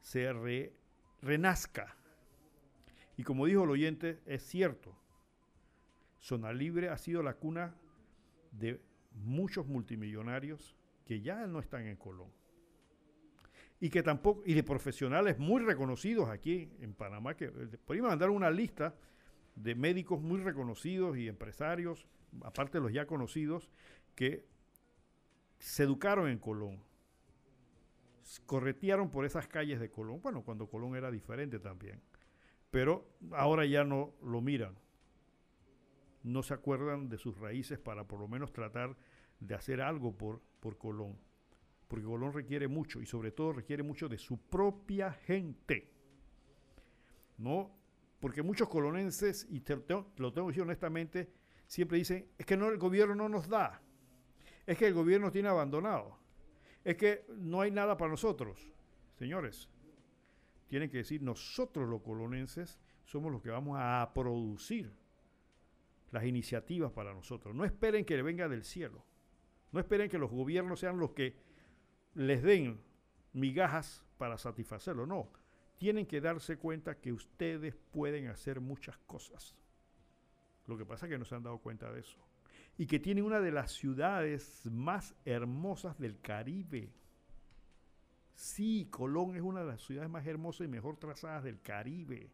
se 0.00 0.32
re, 0.32 0.72
renazca 1.20 1.96
y 3.16 3.24
como 3.24 3.46
dijo 3.46 3.64
el 3.64 3.70
oyente, 3.70 4.20
es 4.26 4.42
cierto, 4.42 4.94
Zona 6.18 6.52
Libre 6.52 6.88
ha 6.88 6.98
sido 6.98 7.22
la 7.22 7.34
cuna 7.34 7.74
de 8.52 8.80
muchos 9.12 9.66
multimillonarios 9.66 10.76
que 11.04 11.20
ya 11.20 11.46
no 11.46 11.60
están 11.60 11.86
en 11.86 11.96
Colón. 11.96 12.30
Y 13.80 13.90
que 13.90 14.02
tampoco, 14.02 14.42
y 14.46 14.54
de 14.54 14.62
profesionales 14.62 15.38
muy 15.38 15.62
reconocidos 15.62 16.28
aquí 16.28 16.70
en 16.80 16.94
Panamá, 16.94 17.36
que 17.36 17.46
eh, 17.46 17.78
podríamos 17.84 18.10
mandar 18.10 18.30
una 18.30 18.50
lista 18.50 18.94
de 19.56 19.74
médicos 19.74 20.20
muy 20.20 20.40
reconocidos 20.40 21.16
y 21.16 21.28
empresarios, 21.28 22.06
aparte 22.42 22.78
de 22.78 22.84
los 22.84 22.92
ya 22.92 23.06
conocidos, 23.06 23.70
que 24.14 24.46
se 25.64 25.82
educaron 25.82 26.28
en 26.28 26.38
Colón, 26.38 26.82
corretearon 28.46 29.10
por 29.10 29.24
esas 29.24 29.46
calles 29.48 29.80
de 29.80 29.90
Colón, 29.90 30.20
bueno, 30.22 30.42
cuando 30.42 30.66
Colón 30.66 30.96
era 30.96 31.10
diferente 31.10 31.58
también 31.58 32.00
pero 32.72 33.06
ahora 33.32 33.66
ya 33.66 33.84
no 33.84 34.14
lo 34.24 34.40
miran. 34.40 34.74
No 36.22 36.42
se 36.42 36.54
acuerdan 36.54 37.10
de 37.10 37.18
sus 37.18 37.38
raíces 37.38 37.78
para 37.78 38.04
por 38.04 38.18
lo 38.18 38.28
menos 38.28 38.50
tratar 38.50 38.96
de 39.40 39.54
hacer 39.54 39.82
algo 39.82 40.16
por, 40.16 40.40
por 40.58 40.78
Colón. 40.78 41.18
Porque 41.86 42.06
Colón 42.06 42.32
requiere 42.32 42.68
mucho 42.68 43.02
y 43.02 43.06
sobre 43.06 43.30
todo 43.30 43.52
requiere 43.52 43.82
mucho 43.82 44.08
de 44.08 44.16
su 44.16 44.38
propia 44.38 45.12
gente. 45.12 45.90
¿No? 47.36 47.76
Porque 48.20 48.42
muchos 48.42 48.70
colonenses, 48.70 49.46
y 49.50 49.60
te, 49.60 49.76
lo 49.76 50.32
tengo 50.32 50.46
que 50.46 50.52
decir 50.52 50.62
honestamente, 50.62 51.30
siempre 51.66 51.98
dicen, 51.98 52.26
es 52.38 52.46
que 52.46 52.56
no, 52.56 52.68
el 52.68 52.78
gobierno 52.78 53.14
no 53.14 53.28
nos 53.28 53.48
da. 53.48 53.81
Es 54.66 54.78
que 54.78 54.86
el 54.86 54.94
gobierno 54.94 55.30
tiene 55.30 55.48
abandonado. 55.48 56.18
Es 56.84 56.96
que 56.96 57.24
no 57.28 57.60
hay 57.60 57.70
nada 57.70 57.96
para 57.96 58.10
nosotros. 58.10 58.72
Señores, 59.14 59.68
tienen 60.68 60.90
que 60.90 60.98
decir 60.98 61.22
nosotros 61.22 61.88
los 61.88 62.02
colonenses 62.02 62.80
somos 63.04 63.30
los 63.30 63.42
que 63.42 63.50
vamos 63.50 63.76
a 63.80 64.10
producir 64.14 64.92
las 66.10 66.24
iniciativas 66.24 66.92
para 66.92 67.12
nosotros. 67.12 67.54
No 67.54 67.64
esperen 67.64 68.04
que 68.04 68.16
le 68.16 68.22
venga 68.22 68.48
del 68.48 68.64
cielo. 68.64 69.04
No 69.70 69.80
esperen 69.80 70.08
que 70.08 70.18
los 70.18 70.30
gobiernos 70.30 70.80
sean 70.80 70.98
los 70.98 71.12
que 71.12 71.36
les 72.14 72.42
den 72.42 72.80
migajas 73.32 74.04
para 74.18 74.38
satisfacerlo. 74.38 75.06
No. 75.06 75.30
Tienen 75.78 76.06
que 76.06 76.20
darse 76.20 76.58
cuenta 76.58 77.00
que 77.00 77.12
ustedes 77.12 77.74
pueden 77.90 78.28
hacer 78.28 78.60
muchas 78.60 78.96
cosas. 78.98 79.56
Lo 80.66 80.78
que 80.78 80.86
pasa 80.86 81.06
es 81.06 81.10
que 81.10 81.18
no 81.18 81.24
se 81.24 81.34
han 81.34 81.42
dado 81.42 81.58
cuenta 81.58 81.90
de 81.90 82.00
eso. 82.00 82.18
Y 82.78 82.86
que 82.86 82.98
tienen 82.98 83.24
una 83.24 83.40
de 83.40 83.52
las 83.52 83.72
ciudades 83.72 84.62
más 84.66 85.14
hermosas 85.24 85.98
del 85.98 86.20
Caribe. 86.20 86.92
Sí, 88.34 88.88
Colón 88.90 89.36
es 89.36 89.42
una 89.42 89.60
de 89.60 89.66
las 89.66 89.82
ciudades 89.82 90.10
más 90.10 90.26
hermosas 90.26 90.66
y 90.66 90.68
mejor 90.68 90.96
trazadas 90.96 91.44
del 91.44 91.60
Caribe. 91.60 92.30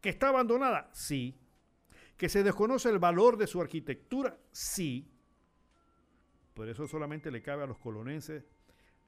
¿Que 0.00 0.10
está 0.10 0.28
abandonada? 0.28 0.90
Sí. 0.92 1.38
¿Que 2.16 2.28
se 2.28 2.42
desconoce 2.42 2.90
el 2.90 2.98
valor 2.98 3.36
de 3.36 3.46
su 3.46 3.60
arquitectura? 3.60 4.36
Sí. 4.50 5.08
Por 6.54 6.68
eso 6.68 6.86
solamente 6.86 7.30
le 7.30 7.40
cabe 7.40 7.62
a 7.62 7.66
los 7.66 7.78
colonenses 7.78 8.44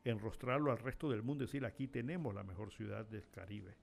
enrostrarlo 0.04 0.70
al 0.70 0.78
resto 0.78 1.10
del 1.10 1.22
mundo 1.22 1.44
y 1.44 1.46
decir, 1.46 1.64
aquí 1.64 1.88
tenemos 1.88 2.34
la 2.34 2.42
mejor 2.42 2.72
ciudad 2.72 3.04
del 3.06 3.28
Caribe. 3.30 3.76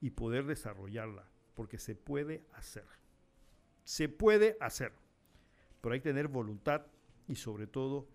Y 0.00 0.10
poder 0.10 0.46
desarrollarla, 0.46 1.26
porque 1.54 1.78
se 1.78 1.94
puede 1.94 2.44
hacer. 2.52 2.86
Se 3.84 4.08
puede 4.08 4.56
hacer. 4.60 4.92
Pero 5.84 5.92
hay 5.92 6.00
que 6.00 6.08
tener 6.08 6.28
voluntad 6.28 6.86
y 7.28 7.34
sobre 7.34 7.66
todo 7.66 8.08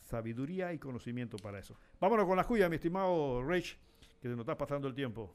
sabiduría 0.00 0.72
y 0.72 0.78
conocimiento 0.78 1.36
para 1.36 1.58
eso. 1.58 1.76
Vámonos 2.00 2.24
con 2.24 2.38
la 2.38 2.44
cuya, 2.44 2.70
mi 2.70 2.76
estimado 2.76 3.42
Rich, 3.42 3.76
que 4.18 4.28
se 4.28 4.30
nos 4.30 4.40
está 4.40 4.56
pasando 4.56 4.88
el 4.88 4.94
tiempo. 4.94 5.34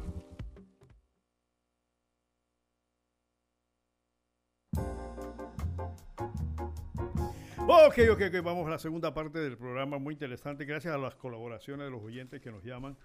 Ok, 7.67 7.99
ok, 8.11 8.21
ok, 8.27 8.43
vamos 8.43 8.67
a 8.67 8.71
la 8.71 8.79
segunda 8.79 9.13
parte 9.13 9.39
del 9.39 9.57
programa, 9.57 9.97
muy 9.97 10.13
interesante. 10.13 10.65
Gracias 10.65 10.93
a 10.93 10.97
las 10.97 11.15
colaboraciones 11.15 11.85
de 11.85 11.91
los 11.91 12.01
oyentes 12.01 12.41
que 12.41 12.51
nos 12.51 12.63
llaman 12.63 12.97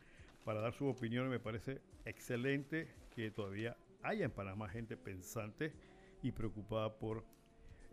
para 0.45 0.61
dar 0.61 0.73
su 0.73 0.87
opinión. 0.87 1.28
Me 1.28 1.39
parece 1.39 1.81
excelente 2.05 2.89
que 3.15 3.31
todavía 3.31 3.77
haya 4.03 4.24
en 4.24 4.31
Panamá 4.31 4.69
gente 4.69 4.97
pensante 4.97 5.73
y 6.23 6.33
preocupada 6.33 6.99
por 6.99 7.24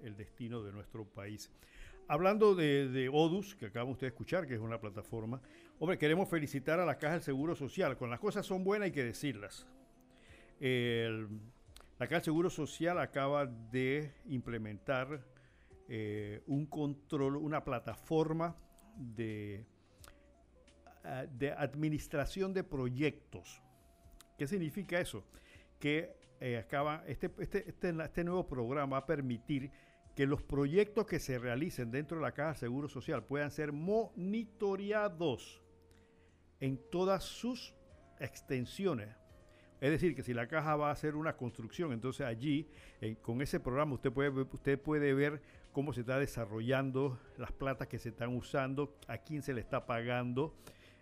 el 0.02 0.16
destino 0.16 0.64
de 0.64 0.72
nuestro 0.72 1.06
país. 1.06 1.52
Hablando 2.08 2.56
de, 2.56 3.10
Odus, 3.12 3.56
que 3.56 3.68
acaban 3.68 3.90
ustedes 3.90 4.12
de 4.12 4.16
escuchar, 4.16 4.48
que 4.48 4.56
es 4.56 4.60
una 4.60 4.80
plataforma, 4.80 5.42
hombre, 5.80 5.98
queremos 5.98 6.30
felicitar 6.30 6.80
a 6.80 6.86
la 6.86 6.98
Caja 6.98 7.14
del 7.14 7.24
Seguro 7.24 7.56
Social. 7.56 7.98
Con 7.98 8.10
las 8.10 8.20
cosas 8.20 8.46
son 8.46 8.64
buenas, 8.64 8.88
hay 8.88 8.92
que 8.92 9.04
decirlas. 9.04 9.68
La 10.60 12.08
Caja 12.08 12.16
del 12.16 12.24
Seguro 12.24 12.50
Social 12.50 13.00
acaba 13.00 13.46
de 13.46 14.12
implementar 14.26 15.24
eh, 15.96 16.42
un 16.48 16.66
control, 16.66 17.38
una 17.38 17.64
plataforma 17.64 18.56
de, 18.98 19.64
ah, 21.04 21.28
de 21.32 21.52
administración 21.52 22.52
de 22.52 22.64
proyectos. 22.64 23.62
¿Qué 24.36 24.48
significa 24.48 25.00
eso? 25.00 25.24
Que 25.80 26.18
eh, 26.40 26.58
acaba, 26.58 27.04
este, 27.06 27.30
este, 27.38 27.70
este, 27.70 27.90
este 28.04 28.24
nuevo 28.24 28.48
programa 28.48 28.94
va 28.94 28.98
a 29.04 29.06
permitir 29.06 29.70
que 30.16 30.26
los 30.26 30.42
proyectos 30.42 31.06
que 31.06 31.20
se 31.20 31.38
realicen 31.38 31.92
dentro 31.92 32.18
de 32.18 32.24
la 32.24 32.32
Caja 32.32 32.54
de 32.54 32.58
Seguro 32.58 32.90
Social 32.90 33.24
puedan 33.24 33.52
ser 33.52 33.72
monitoreados 33.72 35.62
en 36.60 36.80
todas 36.90 37.24
sus 37.24 37.76
extensiones. 38.20 39.16
Es 39.80 39.92
decir, 39.92 40.16
que 40.16 40.24
si 40.24 40.34
la 40.34 40.48
caja 40.48 40.76
va 40.76 40.90
a 40.90 40.94
hacer 40.94 41.16
una 41.16 41.36
construcción, 41.36 41.92
entonces 41.92 42.26
allí, 42.26 42.68
eh, 43.00 43.18
con 43.22 43.42
ese 43.44 43.60
programa, 43.60 43.94
usted 43.94 44.12
puede, 44.12 44.30
usted 44.30 44.80
puede 44.80 45.14
ver 45.14 45.42
cómo 45.74 45.92
se 45.92 46.02
está 46.02 46.20
desarrollando, 46.20 47.20
las 47.38 47.52
platas 47.52 47.88
que 47.88 48.00
se 48.00 48.10
están 48.10 48.36
usando, 48.36 48.96
a 49.08 49.18
quién 49.18 49.42
se 49.42 49.54
le 49.54 49.60
está 49.60 49.86
pagando. 49.86 50.56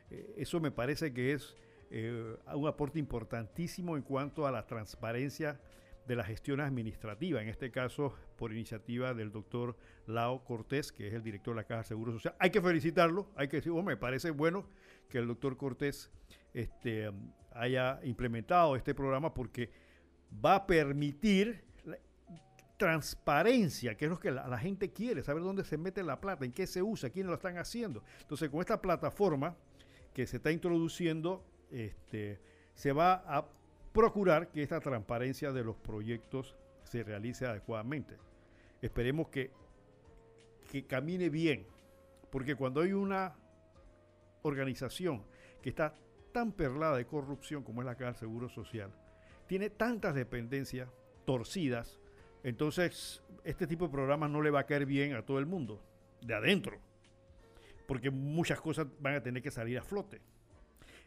Eh, 0.09 0.33
eso 0.37 0.59
me 0.59 0.71
parece 0.71 1.13
que 1.13 1.33
es 1.33 1.55
eh, 1.91 2.35
un 2.53 2.67
aporte 2.67 2.97
importantísimo 2.97 3.97
en 3.97 4.01
cuanto 4.01 4.47
a 4.47 4.51
la 4.51 4.65
transparencia 4.65 5.59
de 6.07 6.15
la 6.15 6.23
gestión 6.23 6.59
administrativa, 6.61 7.41
en 7.41 7.49
este 7.49 7.69
caso 7.69 8.15
por 8.35 8.51
iniciativa 8.51 9.13
del 9.13 9.31
doctor 9.31 9.77
Lao 10.07 10.43
Cortés, 10.43 10.91
que 10.91 11.07
es 11.07 11.13
el 11.13 11.21
director 11.21 11.53
de 11.53 11.61
la 11.61 11.67
Caja 11.67 11.81
de 11.81 11.87
Seguro 11.87 12.11
Social. 12.13 12.35
Hay 12.39 12.49
que 12.49 12.61
felicitarlo, 12.61 13.29
hay 13.35 13.47
que 13.47 13.57
decir, 13.57 13.71
oh, 13.71 13.83
me 13.83 13.97
parece 13.97 14.31
bueno 14.31 14.65
que 15.09 15.19
el 15.19 15.27
doctor 15.27 15.57
Cortés 15.57 16.11
este, 16.53 17.11
haya 17.51 17.99
implementado 18.03 18.75
este 18.75 18.95
programa 18.95 19.33
porque 19.33 19.69
va 20.43 20.55
a 20.55 20.67
permitir 20.67 21.63
transparencia, 22.81 23.93
que 23.95 24.05
es 24.05 24.09
lo 24.09 24.19
que 24.19 24.31
la, 24.31 24.57
gente 24.57 24.91
quiere, 24.91 25.21
saber 25.21 25.43
dónde 25.43 25.63
se 25.63 25.77
mete 25.77 26.01
la 26.01 26.19
plata, 26.19 26.45
en 26.45 26.51
qué 26.51 26.65
se 26.65 26.81
usa, 26.81 27.11
quiénes 27.11 27.29
lo 27.29 27.35
están 27.35 27.59
haciendo. 27.59 28.03
Entonces, 28.21 28.49
con 28.49 28.59
esta 28.59 28.81
plataforma 28.81 29.55
que 30.15 30.25
se 30.25 30.37
está 30.37 30.51
introduciendo, 30.51 31.45
este, 31.69 32.39
se 32.73 32.91
va 32.91 33.23
a 33.27 33.45
procurar 33.93 34.49
que 34.49 34.63
esta 34.63 34.79
transparencia 34.79 35.51
de 35.51 35.63
los 35.63 35.75
proyectos 35.75 36.55
se 36.81 37.03
realice 37.03 37.45
adecuadamente. 37.45 38.17
Esperemos 38.81 39.27
que, 39.27 39.51
que 40.71 40.87
camine 40.87 41.29
bien, 41.29 41.67
porque 42.31 42.55
cuando 42.55 42.81
hay 42.81 42.93
una 42.93 43.35
organización 44.41 45.23
que 45.61 45.69
está 45.69 45.93
tan 46.31 46.51
perlada 46.51 46.97
de 46.97 47.05
corrupción 47.05 47.61
como 47.61 47.83
es 47.83 47.85
la 47.85 47.93
Caja 47.93 48.13
del 48.13 48.15
Seguro 48.21 48.49
Social, 48.49 48.91
tiene 49.45 49.69
tantas 49.69 50.15
dependencias 50.15 50.89
torcidas, 51.25 52.00
entonces 52.43 53.23
este 53.43 53.67
tipo 53.67 53.85
de 53.85 53.91
programas 53.91 54.29
no 54.29 54.41
le 54.41 54.51
va 54.51 54.61
a 54.61 54.65
caer 54.65 54.85
bien 54.85 55.13
a 55.13 55.23
todo 55.23 55.39
el 55.39 55.45
mundo, 55.45 55.83
de 56.21 56.33
adentro, 56.33 56.79
porque 57.87 58.09
muchas 58.09 58.61
cosas 58.61 58.87
van 58.99 59.15
a 59.15 59.23
tener 59.23 59.41
que 59.41 59.51
salir 59.51 59.77
a 59.77 59.83
flote. 59.83 60.21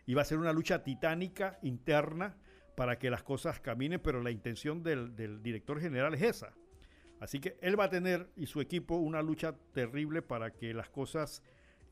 Y 0.07 0.15
va 0.15 0.23
a 0.23 0.27
ser 0.27 0.39
una 0.39 0.53
lucha 0.53 0.83
titánica 0.85 1.59
interna 1.63 2.37
para 2.75 2.99
que 2.99 3.11
las 3.11 3.23
cosas 3.23 3.61
caminen, 3.61 4.01
pero 4.01 4.23
la 4.23 4.31
intención 4.31 4.83
del, 4.83 5.15
director 5.43 5.81
general 5.81 6.15
es 6.15 6.23
esa. 6.23 6.53
Así 7.21 7.41
que 7.41 7.57
él 7.63 7.79
va 7.79 7.85
a 7.85 7.91
tener 7.91 8.29
y 8.37 8.47
su 8.47 8.61
equipo 8.61 8.97
una 8.97 9.23
lucha 9.23 9.55
terrible 9.73 10.21
para 10.21 10.53
que 10.53 10.75
las 10.75 10.91
cosas 10.91 11.43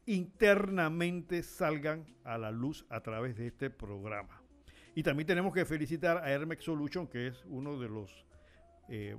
internamente 0.04 1.42
salgan 1.42 2.04
a 2.24 2.36
la 2.36 2.50
luz 2.50 2.84
a 2.90 3.00
través 3.00 3.36
de 3.36 3.46
este 3.46 3.70
programa. 3.70 4.42
Y 4.94 5.02
también 5.02 5.26
tenemos 5.26 5.54
que 5.54 5.64
felicitar 5.64 6.18
a 6.18 6.30
Hermex 6.30 6.64
Solution, 6.64 7.06
que 7.06 7.28
es 7.28 7.44
uno 7.46 7.78
de 7.78 7.88
los 7.88 8.26
eh, 8.88 9.16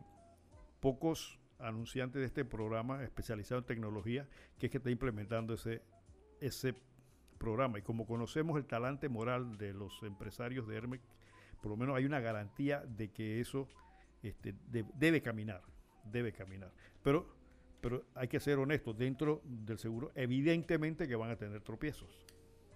pocos 0.84 1.40
anunciantes 1.60 2.20
de 2.20 2.26
este 2.26 2.44
programa 2.44 3.04
especializado 3.06 3.60
en 3.60 3.66
tecnología, 3.66 4.28
que 4.60 4.66
es 4.66 4.70
que 4.72 4.80
está 4.80 4.90
implementando 4.92 5.54
ese, 5.54 5.82
ese 6.42 6.76
programa. 7.38 7.80
Y 7.80 7.84
como 7.84 8.06
conocemos 8.06 8.58
el 8.58 8.66
talante 8.66 9.08
moral 9.08 9.58
de 9.58 9.72
los 9.74 10.04
empresarios 10.04 10.68
de 10.68 10.76
Hermex, 10.76 11.02
por 11.62 11.72
lo 11.72 11.78
menos 11.78 11.96
hay 11.96 12.04
una 12.04 12.20
garantía 12.20 12.82
de 12.82 13.12
que 13.12 13.40
eso 13.40 13.70
este, 14.22 14.54
de- 14.68 14.86
debe 14.96 15.22
caminar, 15.22 15.62
debe 16.04 16.34
caminar. 16.34 16.74
Pero, 17.02 17.34
pero 17.80 18.04
hay 18.14 18.28
que 18.28 18.42
ser 18.42 18.60
honestos, 18.60 18.98
dentro 18.98 19.42
del 19.46 19.78
seguro, 19.78 20.12
evidentemente 20.16 21.08
que 21.08 21.16
van 21.16 21.32
a 21.32 21.38
tener 21.38 21.62
tropiezos. 21.62 22.26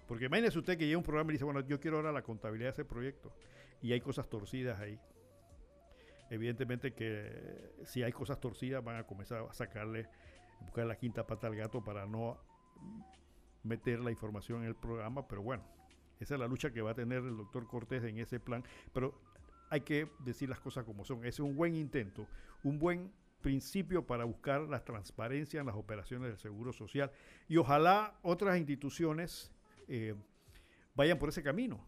Porque 0.08 0.28
imagínese 0.28 0.60
usted 0.60 0.78
que 0.78 0.86
llega 0.86 0.98
un 0.98 1.04
programa 1.04 1.32
y 1.32 1.34
dice, 1.34 1.44
bueno, 1.44 1.60
yo 1.60 1.78
quiero 1.82 1.98
ahora 1.98 2.14
la 2.14 2.22
contabilidad 2.22 2.70
de 2.70 2.74
ese 2.84 2.86
proyecto. 2.86 3.34
Y 3.82 3.92
hay 3.92 4.00
cosas 4.00 4.30
torcidas 4.30 4.80
ahí. 4.80 4.98
Evidentemente 6.30 6.94
que 6.94 7.74
si 7.86 8.04
hay 8.04 8.12
cosas 8.12 8.40
torcidas 8.40 8.84
van 8.84 8.98
a 8.98 9.04
comenzar 9.06 9.46
a 9.50 9.54
sacarle, 9.54 10.08
buscar 10.62 10.86
la 10.86 10.98
quinta 10.98 11.26
pata 11.26 11.48
al 11.48 11.56
gato 11.56 11.84
para 11.84 12.06
no 12.06 12.38
meter 13.64 14.00
la 14.00 14.12
información 14.12 14.62
en 14.62 14.68
el 14.68 14.76
programa, 14.76 15.28
pero 15.28 15.42
bueno, 15.42 15.64
esa 16.20 16.36
es 16.36 16.40
la 16.40 16.48
lucha 16.48 16.72
que 16.72 16.82
va 16.82 16.92
a 16.92 16.96
tener 16.96 17.20
el 17.20 17.38
doctor 17.38 17.68
Cortés 17.68 18.04
en 18.04 18.18
ese 18.18 18.40
plan, 18.40 18.64
pero 18.94 19.22
hay 19.70 19.82
que 19.82 20.10
decir 20.20 20.50
las 20.50 20.60
cosas 20.60 20.86
como 20.86 21.04
son. 21.04 21.20
Ese 21.20 21.28
es 21.30 21.40
un 21.40 21.56
buen 21.56 21.76
intento, 21.76 22.28
un 22.64 22.80
buen 22.80 23.12
principio 23.42 24.06
para 24.06 24.26
buscar 24.26 24.62
la 24.62 24.84
transparencia 24.84 25.60
en 25.60 25.68
las 25.68 25.76
operaciones 25.76 26.30
del 26.30 26.38
Seguro 26.38 26.74
Social 26.74 27.12
y 27.48 27.58
ojalá 27.58 28.18
otras 28.24 28.58
instituciones 28.58 29.52
eh, 29.88 30.16
vayan 30.96 31.20
por 31.20 31.30
ese 31.30 31.44
camino 31.44 31.86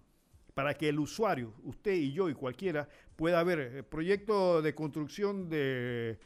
para 0.60 0.74
que 0.74 0.90
el 0.90 1.00
usuario, 1.00 1.54
usted 1.64 1.94
y 1.94 2.12
yo 2.12 2.28
y 2.28 2.34
cualquiera, 2.34 2.86
pueda 3.16 3.42
ver 3.46 3.60
el 3.60 3.86
proyecto 3.86 4.62
de 4.62 4.76
construcción 4.76 5.48
de, 5.48 6.20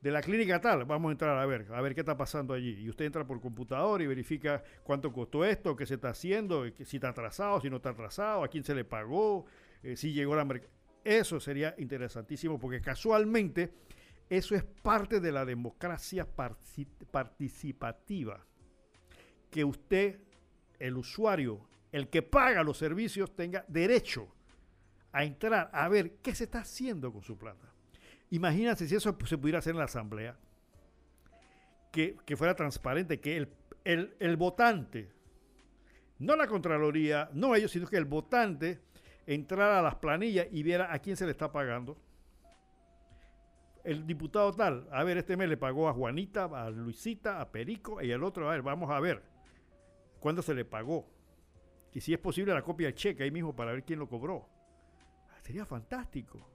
de 0.00 0.10
la 0.12 0.20
clínica 0.20 0.60
tal, 0.60 0.84
vamos 0.84 1.08
a 1.08 1.12
entrar 1.12 1.36
a 1.36 1.44
ver, 1.44 1.66
a 1.72 1.80
ver 1.80 1.92
qué 1.96 2.02
está 2.02 2.16
pasando 2.16 2.54
allí. 2.54 2.70
Y 2.78 2.88
usted 2.88 3.06
entra 3.06 3.26
por 3.26 3.40
computador 3.40 4.00
y 4.00 4.06
verifica 4.06 4.62
cuánto 4.84 5.12
costó 5.12 5.44
esto, 5.44 5.74
qué 5.74 5.86
se 5.86 5.94
está 5.94 6.10
haciendo, 6.10 6.72
que- 6.72 6.84
si 6.84 6.98
está 6.98 7.08
atrasado, 7.08 7.60
si 7.60 7.68
no 7.68 7.78
está 7.78 7.90
atrasado, 7.90 8.44
a 8.44 8.48
quién 8.48 8.62
se 8.62 8.76
le 8.76 8.84
pagó, 8.84 9.44
eh, 9.82 9.96
si 9.96 10.12
llegó 10.12 10.36
la 10.36 10.46
Eso 11.02 11.40
sería 11.40 11.74
interesantísimo 11.76 12.60
porque 12.60 12.80
casualmente 12.80 13.72
eso 14.28 14.54
es 14.54 14.62
parte 14.62 15.18
de 15.18 15.32
la 15.32 15.44
democracia 15.44 16.28
participativa. 17.10 18.46
Que 19.50 19.64
usted, 19.64 20.20
el 20.78 20.96
usuario, 20.96 21.68
el 21.92 22.08
que 22.08 22.22
paga 22.22 22.62
los 22.62 22.78
servicios, 22.78 23.34
tenga 23.34 23.64
derecho 23.68 24.28
a 25.12 25.24
entrar 25.24 25.70
a 25.72 25.88
ver 25.88 26.12
qué 26.22 26.34
se 26.34 26.44
está 26.44 26.60
haciendo 26.60 27.12
con 27.12 27.22
su 27.22 27.36
plata. 27.36 27.66
Imagínense 28.30 28.86
si 28.86 28.94
eso 28.94 29.16
se 29.26 29.38
pudiera 29.38 29.58
hacer 29.58 29.72
en 29.72 29.78
la 29.78 29.84
asamblea, 29.84 30.36
que, 31.90 32.16
fuera 32.36 32.54
transparente, 32.54 33.18
que 33.20 33.36
el, 33.36 33.48
el- 33.84 34.14
el 34.20 34.36
votante, 34.36 35.10
no 36.20 36.36
la 36.36 36.46
Contraloría, 36.46 37.28
no 37.32 37.54
ellos, 37.56 37.72
sino 37.72 37.88
que 37.88 37.96
el 37.96 38.04
votante 38.04 38.78
entrara 39.26 39.80
a 39.80 39.82
las 39.82 39.96
planillas 39.96 40.46
y 40.52 40.62
viera 40.62 40.92
a 40.92 40.98
quién 41.00 41.16
se 41.16 41.24
le 41.24 41.32
está 41.32 41.50
pagando. 41.50 41.96
El 43.82 44.06
diputado 44.06 44.52
tal, 44.54 44.86
a 44.92 45.02
ver, 45.04 45.16
este 45.18 45.36
mes 45.36 45.48
le 45.48 45.56
pagó 45.56 45.88
a 45.88 45.92
Juanita, 45.94 46.44
a 46.44 46.70
Luisita, 46.70 47.40
a 47.40 47.50
Perico 47.50 48.00
y 48.02 48.10
el 48.12 48.22
otro, 48.22 48.48
a 48.48 48.52
ver, 48.52 48.62
vamos 48.62 48.90
a 48.90 49.00
ver 49.00 49.22
cuándo 50.20 50.42
se 50.42 50.54
le 50.54 50.64
pagó. 50.64 51.08
Y 51.92 52.00
si 52.00 52.12
es 52.12 52.18
posible 52.18 52.54
la 52.54 52.62
copia 52.62 52.86
del 52.86 52.94
cheque 52.94 53.24
ahí 53.24 53.30
mismo 53.30 53.54
para 53.54 53.72
ver 53.72 53.84
quién 53.84 53.98
lo 53.98 54.08
cobró. 54.08 54.48
Sería 55.42 55.64
fantástico. 55.64 56.46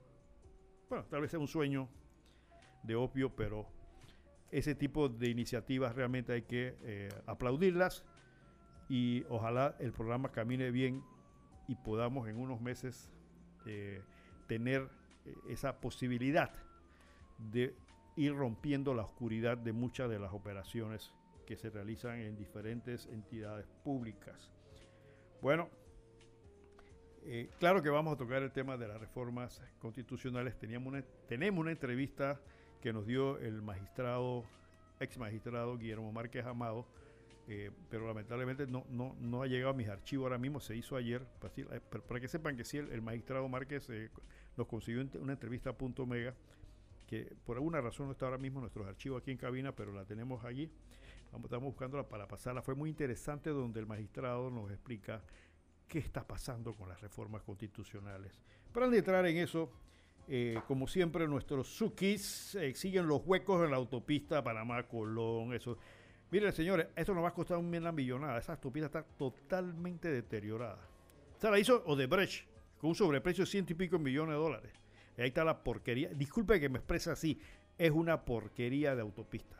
Bueno, 0.88 1.04
tal 1.06 1.20
vez 1.20 1.30
sea 1.30 1.40
un 1.40 1.48
sueño 1.48 1.88
de 2.82 2.94
opio, 2.94 3.34
pero 3.34 3.66
ese 4.50 4.74
tipo 4.74 5.08
de 5.08 5.28
iniciativas 5.28 5.94
realmente 5.94 6.32
hay 6.32 6.42
que 6.42 6.76
eh, 6.82 7.08
aplaudirlas 7.26 8.04
y 8.88 9.24
ojalá 9.28 9.76
el 9.80 9.92
programa 9.92 10.30
camine 10.30 10.70
bien 10.70 11.02
y 11.66 11.74
podamos 11.74 12.28
en 12.28 12.36
unos 12.36 12.60
meses 12.60 13.10
eh, 13.66 14.00
tener 14.46 14.88
eh, 15.24 15.34
esa 15.48 15.80
posibilidad 15.80 16.52
de 17.38 17.74
ir 18.14 18.34
rompiendo 18.34 18.94
la 18.94 19.02
oscuridad 19.02 19.58
de 19.58 19.72
muchas 19.72 20.08
de 20.08 20.18
las 20.18 20.32
operaciones 20.32 21.12
que 21.44 21.56
se 21.56 21.70
realizan 21.70 22.20
en 22.20 22.36
diferentes 22.36 23.06
entidades 23.06 23.66
públicas. 23.84 24.50
Bueno, 25.42 25.68
eh, 27.24 27.50
claro 27.58 27.82
que 27.82 27.90
vamos 27.90 28.14
a 28.14 28.16
tocar 28.16 28.42
el 28.42 28.52
tema 28.52 28.76
de 28.76 28.88
las 28.88 28.98
reformas 28.98 29.62
constitucionales. 29.78 30.58
Teníamos 30.58 30.88
una, 30.88 31.02
tenemos 31.28 31.60
una 31.60 31.72
entrevista 31.72 32.40
que 32.80 32.92
nos 32.92 33.06
dio 33.06 33.38
el 33.38 33.60
magistrado, 33.62 34.44
ex 34.98 35.18
magistrado 35.18 35.76
Guillermo 35.76 36.10
Márquez 36.10 36.46
Amado, 36.46 36.86
eh, 37.48 37.70
pero 37.90 38.06
lamentablemente 38.06 38.66
no, 38.66 38.86
no, 38.88 39.14
no, 39.20 39.42
ha 39.42 39.46
llegado 39.46 39.72
a 39.72 39.76
mis 39.76 39.88
archivos 39.88 40.24
ahora 40.24 40.38
mismo, 40.38 40.58
se 40.58 40.74
hizo 40.74 40.96
ayer, 40.96 41.22
para, 41.38 41.52
para 42.00 42.20
que 42.20 42.28
sepan 42.28 42.56
que 42.56 42.64
sí, 42.64 42.78
el, 42.78 43.02
magistrado 43.02 43.48
Márquez 43.48 43.88
eh, 43.90 44.10
nos 44.56 44.66
consiguió 44.66 45.06
una 45.20 45.34
entrevista 45.34 45.70
a 45.70 45.72
punto 45.74 46.06
mega, 46.06 46.34
que 47.06 47.36
por 47.44 47.56
alguna 47.56 47.80
razón 47.80 48.06
no 48.06 48.12
está 48.12 48.24
ahora 48.24 48.38
mismo 48.38 48.58
en 48.58 48.62
nuestros 48.62 48.86
archivos 48.86 49.20
aquí 49.20 49.30
en 49.30 49.36
cabina, 49.36 49.72
pero 49.72 49.92
la 49.92 50.04
tenemos 50.04 50.44
allí, 50.44 50.70
estamos 51.44 51.66
buscándola 51.66 52.08
para 52.08 52.26
pasarla, 52.26 52.62
fue 52.62 52.74
muy 52.74 52.90
interesante 52.90 53.50
donde 53.50 53.80
el 53.80 53.86
magistrado 53.86 54.50
nos 54.50 54.70
explica 54.70 55.22
qué 55.86 55.98
está 55.98 56.26
pasando 56.26 56.74
con 56.74 56.88
las 56.88 57.00
reformas 57.00 57.42
constitucionales. 57.42 58.32
Para 58.72 58.86
entrar 58.86 59.26
en 59.26 59.36
eso, 59.36 59.70
eh, 60.26 60.58
como 60.66 60.88
siempre, 60.88 61.28
nuestros 61.28 61.68
sukis 61.68 62.56
siguen 62.74 63.06
los 63.06 63.22
huecos 63.24 63.64
en 63.64 63.70
la 63.70 63.76
autopista 63.76 64.42
Panamá-Colón, 64.42 65.54
eso 65.54 65.78
Miren, 66.30 66.52
señores, 66.52 66.88
esto 66.96 67.14
nos 67.14 67.22
va 67.22 67.28
a 67.28 67.34
costar 67.34 67.56
una 67.58 67.92
millonada. 67.92 68.38
Esa 68.38 68.52
autopista 68.52 68.86
está 68.86 69.02
totalmente 69.04 70.08
deteriorada. 70.08 70.80
O 71.36 71.40
sea, 71.40 71.50
la 71.50 71.58
hizo 71.58 71.84
Odebrecht 71.86 72.48
con 72.80 72.90
un 72.90 72.96
sobreprecio 72.96 73.44
de 73.44 73.50
ciento 73.50 73.72
y 73.72 73.76
pico 73.76 73.98
millones 73.98 74.34
de 74.34 74.40
dólares. 74.40 74.72
Y 75.16 75.22
ahí 75.22 75.28
está 75.28 75.44
la 75.44 75.62
porquería. 75.62 76.08
Disculpe 76.08 76.58
que 76.58 76.68
me 76.68 76.78
exprese 76.78 77.10
así. 77.10 77.40
Es 77.78 77.92
una 77.92 78.24
porquería 78.24 78.96
de 78.96 79.02
autopista. 79.02 79.56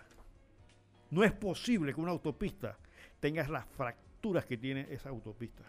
No 1.11 1.25
es 1.25 1.33
posible 1.33 1.95
que 1.95 2.01
una 2.01 2.11
autopista 2.11 2.77
tenga 3.21 3.47
las 3.49 3.67
fracturas 3.67 4.45
que 4.45 4.57
tiene 4.57 4.87
esa 4.91 5.09
autopista. 5.09 5.65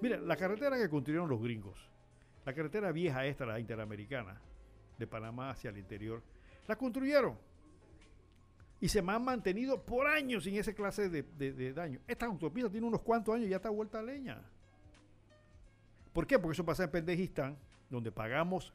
Miren, 0.00 0.26
la 0.26 0.36
carretera 0.36 0.76
que 0.76 0.88
construyeron 0.88 1.28
los 1.28 1.40
gringos, 1.40 1.78
la 2.44 2.52
carretera 2.52 2.90
vieja 2.90 3.24
esta, 3.24 3.46
la 3.46 3.60
interamericana, 3.60 4.40
de 4.98 5.06
Panamá 5.06 5.50
hacia 5.50 5.70
el 5.70 5.78
interior, 5.78 6.22
la 6.66 6.76
construyeron 6.76 7.36
y 8.80 8.88
se 8.88 9.00
me 9.00 9.12
han 9.12 9.24
mantenido 9.24 9.80
por 9.80 10.08
años 10.08 10.44
sin 10.44 10.56
esa 10.56 10.72
clase 10.72 11.08
de, 11.08 11.72
daño. 11.72 12.00
Esta 12.06 12.26
autopista 12.26 12.68
tiene 12.68 12.86
unos 12.86 13.00
cuantos 13.02 13.34
años 13.34 13.46
y 13.46 13.50
ya 13.50 13.56
está 13.56 13.70
vuelta 13.70 14.00
a 14.00 14.02
leña. 14.02 14.42
¿Por 16.12 16.26
qué? 16.26 16.38
Porque 16.38 16.54
eso 16.54 16.64
pasa 16.64 16.84
en 16.84 16.90
Pendejistán, 16.90 17.56
donde 17.88 18.10
pagamos 18.10 18.72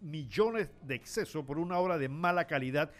millones 0.00 0.70
de 0.82 0.94
exceso 0.94 1.44
por 1.44 1.58
una 1.58 1.78
obra 1.78 1.98
de 1.98 2.08
mala 2.08 2.46
calidad 2.46 2.92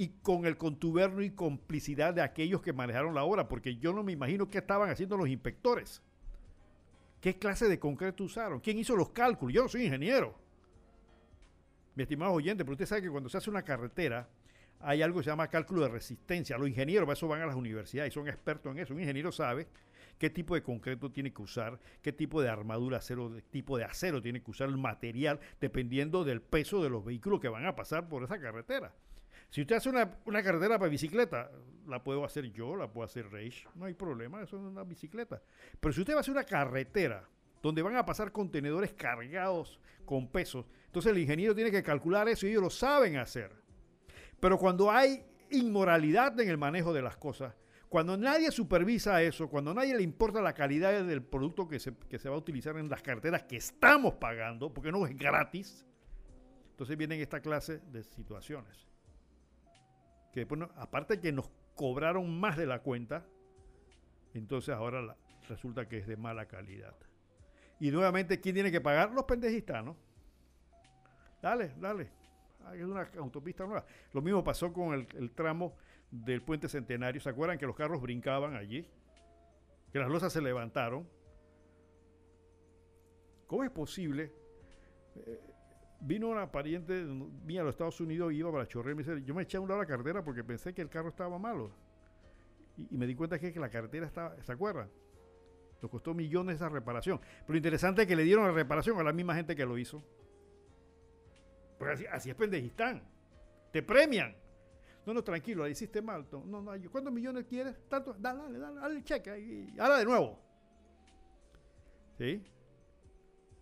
y 0.00 0.10
con 0.22 0.46
el 0.46 0.56
contubernio 0.56 1.22
y 1.22 1.30
complicidad 1.30 2.14
de 2.14 2.22
aquellos 2.22 2.62
que 2.62 2.72
manejaron 2.72 3.16
la 3.16 3.24
obra, 3.24 3.48
porque 3.48 3.78
yo 3.78 3.92
no 3.92 4.04
me 4.04 4.12
imagino 4.12 4.48
qué 4.48 4.58
estaban 4.58 4.88
haciendo 4.88 5.16
los 5.16 5.28
inspectores. 5.28 6.00
¿Qué 7.20 7.36
clase 7.36 7.68
de 7.68 7.80
concreto 7.80 8.22
usaron? 8.22 8.60
¿Quién 8.60 8.78
hizo 8.78 8.94
los 8.94 9.10
cálculos? 9.10 9.52
Yo 9.52 9.62
no 9.64 9.68
soy 9.68 9.86
ingeniero. 9.86 10.38
Mi 11.96 12.04
estimado 12.04 12.32
oyente, 12.32 12.64
pero 12.64 12.74
usted 12.74 12.86
sabe 12.86 13.02
que 13.02 13.10
cuando 13.10 13.28
se 13.28 13.38
hace 13.38 13.50
una 13.50 13.62
carretera, 13.62 14.28
hay 14.78 15.02
algo 15.02 15.18
que 15.18 15.24
se 15.24 15.30
llama 15.30 15.48
cálculo 15.48 15.82
de 15.82 15.88
resistencia. 15.88 16.56
Los 16.56 16.68
ingenieros, 16.68 17.04
para 17.04 17.14
eso 17.14 17.26
van 17.26 17.42
a 17.42 17.46
las 17.46 17.56
universidades 17.56 18.12
y 18.12 18.14
son 18.14 18.28
expertos 18.28 18.70
en 18.70 18.78
eso. 18.78 18.94
Un 18.94 19.00
ingeniero 19.00 19.32
sabe 19.32 19.66
qué 20.16 20.30
tipo 20.30 20.54
de 20.54 20.62
concreto 20.62 21.10
tiene 21.10 21.32
que 21.32 21.42
usar, 21.42 21.80
qué 22.02 22.12
tipo 22.12 22.40
de 22.40 22.48
armadura 22.48 22.98
acero, 22.98 23.32
qué 23.34 23.42
tipo 23.42 23.76
de 23.76 23.82
acero 23.82 24.22
tiene 24.22 24.44
que 24.44 24.50
usar, 24.52 24.68
el 24.68 24.78
material, 24.78 25.40
dependiendo 25.60 26.22
del 26.22 26.40
peso 26.40 26.84
de 26.84 26.88
los 26.88 27.04
vehículos 27.04 27.40
que 27.40 27.48
van 27.48 27.66
a 27.66 27.74
pasar 27.74 28.08
por 28.08 28.22
esa 28.22 28.38
carretera. 28.38 28.94
Si 29.50 29.62
usted 29.62 29.76
hace 29.76 29.88
una, 29.88 30.10
carretera 30.42 30.78
para 30.78 30.90
bicicleta, 30.90 31.50
la 31.86 32.02
puedo 32.04 32.24
hacer 32.24 32.52
yo, 32.52 32.76
la 32.76 32.90
puedo 32.92 33.06
hacer 33.06 33.30
Rage, 33.30 33.66
no 33.74 33.86
hay 33.86 33.94
problema, 33.94 34.42
eso 34.42 34.56
es 34.56 34.62
una 34.62 34.84
bicicleta. 34.84 35.42
Pero 35.80 35.92
si 35.92 36.00
usted 36.00 36.12
va 36.12 36.18
a 36.18 36.20
hacer 36.20 36.32
una 36.32 36.44
carretera 36.44 37.26
donde 37.62 37.82
van 37.82 37.96
a 37.96 38.04
pasar 38.04 38.30
contenedores 38.30 38.92
cargados 38.92 39.80
con 40.04 40.28
pesos, 40.28 40.66
entonces 40.86 41.12
el 41.12 41.18
ingeniero 41.18 41.54
tiene 41.54 41.70
que 41.70 41.82
calcular 41.82 42.28
eso 42.28 42.46
y 42.46 42.50
ellos 42.50 42.62
lo 42.62 42.70
saben 42.70 43.16
hacer. 43.16 43.50
Pero 44.38 44.58
cuando 44.58 44.90
hay 44.90 45.24
inmoralidad 45.50 46.38
en 46.40 46.50
el 46.50 46.58
manejo 46.58 46.92
de 46.92 47.02
las 47.02 47.16
cosas, 47.16 47.54
cuando 47.88 48.18
nadie 48.18 48.50
supervisa 48.50 49.22
eso, 49.22 49.48
cuando 49.48 49.72
nadie 49.72 49.96
le 49.96 50.02
importa 50.02 50.42
la 50.42 50.52
calidad 50.52 51.04
del 51.04 51.22
producto 51.22 51.66
que 51.66 51.78
se, 51.80 51.90
va 52.28 52.34
a 52.34 52.38
utilizar 52.38 52.76
en 52.76 52.90
las 52.90 53.00
carteras 53.00 53.44
que 53.44 53.56
estamos 53.56 54.14
pagando, 54.14 54.72
porque 54.72 54.92
no 54.92 55.06
es 55.06 55.16
gratis, 55.16 55.86
entonces 56.70 56.98
vienen 56.98 57.20
esta 57.20 57.40
clase 57.40 57.78
de 57.90 58.04
situaciones. 58.04 58.87
Que 60.32 60.40
después, 60.40 60.60
aparte 60.76 61.20
que 61.20 61.32
nos 61.32 61.50
cobraron 61.74 62.38
más 62.38 62.56
de 62.56 62.66
la 62.66 62.80
cuenta, 62.80 63.26
entonces 64.34 64.74
ahora 64.74 65.16
resulta 65.48 65.88
que 65.88 65.98
es 65.98 66.06
de 66.06 66.16
mala 66.16 66.46
calidad. 66.46 66.96
Y 67.80 67.90
nuevamente, 67.90 68.40
¿quién 68.40 68.54
tiene 68.54 68.72
que 68.72 68.80
pagar? 68.80 69.12
Los 69.12 69.24
pendejistanos. 69.24 69.96
Dale, 71.40 71.72
dale 71.78 72.18
es 72.74 72.84
una 72.84 73.08
autopista 73.18 73.64
nueva. 73.64 73.84
Lo 74.12 74.22
mismo 74.22 74.42
pasó 74.44 74.72
con 74.72 74.94
el, 74.94 75.30
tramo 75.32 75.76
del 76.10 76.42
puente 76.42 76.68
centenario. 76.68 77.20
¿Se 77.20 77.28
acuerdan 77.28 77.58
que 77.58 77.66
los 77.66 77.76
carros 77.76 78.00
brincaban 78.00 78.56
allí? 78.56 78.88
Que 79.92 79.98
las 79.98 80.08
losas 80.08 80.32
se 80.32 80.40
levantaron. 80.40 81.08
¿Cómo 83.46 83.64
es 83.64 83.70
posible? 83.70 84.32
Eh, 85.16 85.40
vino 86.00 86.28
una 86.28 86.50
pariente 86.50 87.04
mía 87.44 87.60
a 87.60 87.64
los 87.64 87.74
Estados 87.74 88.00
Unidos 88.00 88.32
iba 88.32 88.50
para 88.52 88.66
Chorrera 88.66 88.92
y 88.92 88.96
me 88.96 89.02
dice, 89.02 89.24
yo 89.24 89.34
me 89.34 89.42
eché 89.42 89.56
a 89.56 89.60
un 89.60 89.68
lado 89.68 89.80
la 89.80 89.86
carretera 89.86 90.22
porque 90.22 90.44
pensé 90.44 90.72
que 90.72 90.82
el 90.82 90.88
carro 90.88 91.08
estaba 91.08 91.38
malo. 91.38 91.70
Y, 92.76 92.96
me 92.96 93.06
di 93.06 93.14
cuenta 93.14 93.38
que, 93.38 93.52
que 93.52 93.60
la 93.60 93.68
carretera 93.68 94.06
estaba, 94.06 94.40
¿se 94.42 94.52
acuerdan? 94.52 94.88
Nos 95.82 95.90
costó 95.90 96.14
millones 96.14 96.56
esa 96.56 96.68
reparación. 96.68 97.20
Pero 97.20 97.52
lo 97.52 97.56
interesante 97.56 98.02
es 98.02 98.08
que 98.08 98.16
le 98.16 98.24
dieron 98.24 98.44
la 98.44 98.52
reparación 98.52 98.98
a 98.98 99.02
la 99.02 99.12
misma 99.12 99.34
gente 99.34 99.54
que 99.54 99.64
lo 99.64 99.78
hizo. 99.78 100.02
Porque 101.78 102.08
así, 102.08 102.30
es 102.30 102.36
pendejistán. 102.36 103.02
Te 103.72 103.82
premian. 103.82 104.34
No, 105.06 105.14
no, 105.14 105.22
tranquilo, 105.22 105.62
la 105.62 105.70
hiciste 105.70 106.02
mal. 106.02 106.26
No, 106.30 106.60
no, 106.60 106.72
¿cuántos 106.90 107.12
millones 107.12 107.46
quieres? 107.46 107.76
Tanto, 107.88 108.14
dale, 108.18 108.42
dale, 108.42 108.58
dale, 108.58 108.80
dale 108.80 108.96
el 108.96 109.04
cheque 109.04 109.38
y 109.38 109.78
ahora 109.78 109.98
de 109.98 110.04
nuevo. 110.04 110.38
¿Sí? 112.18 112.44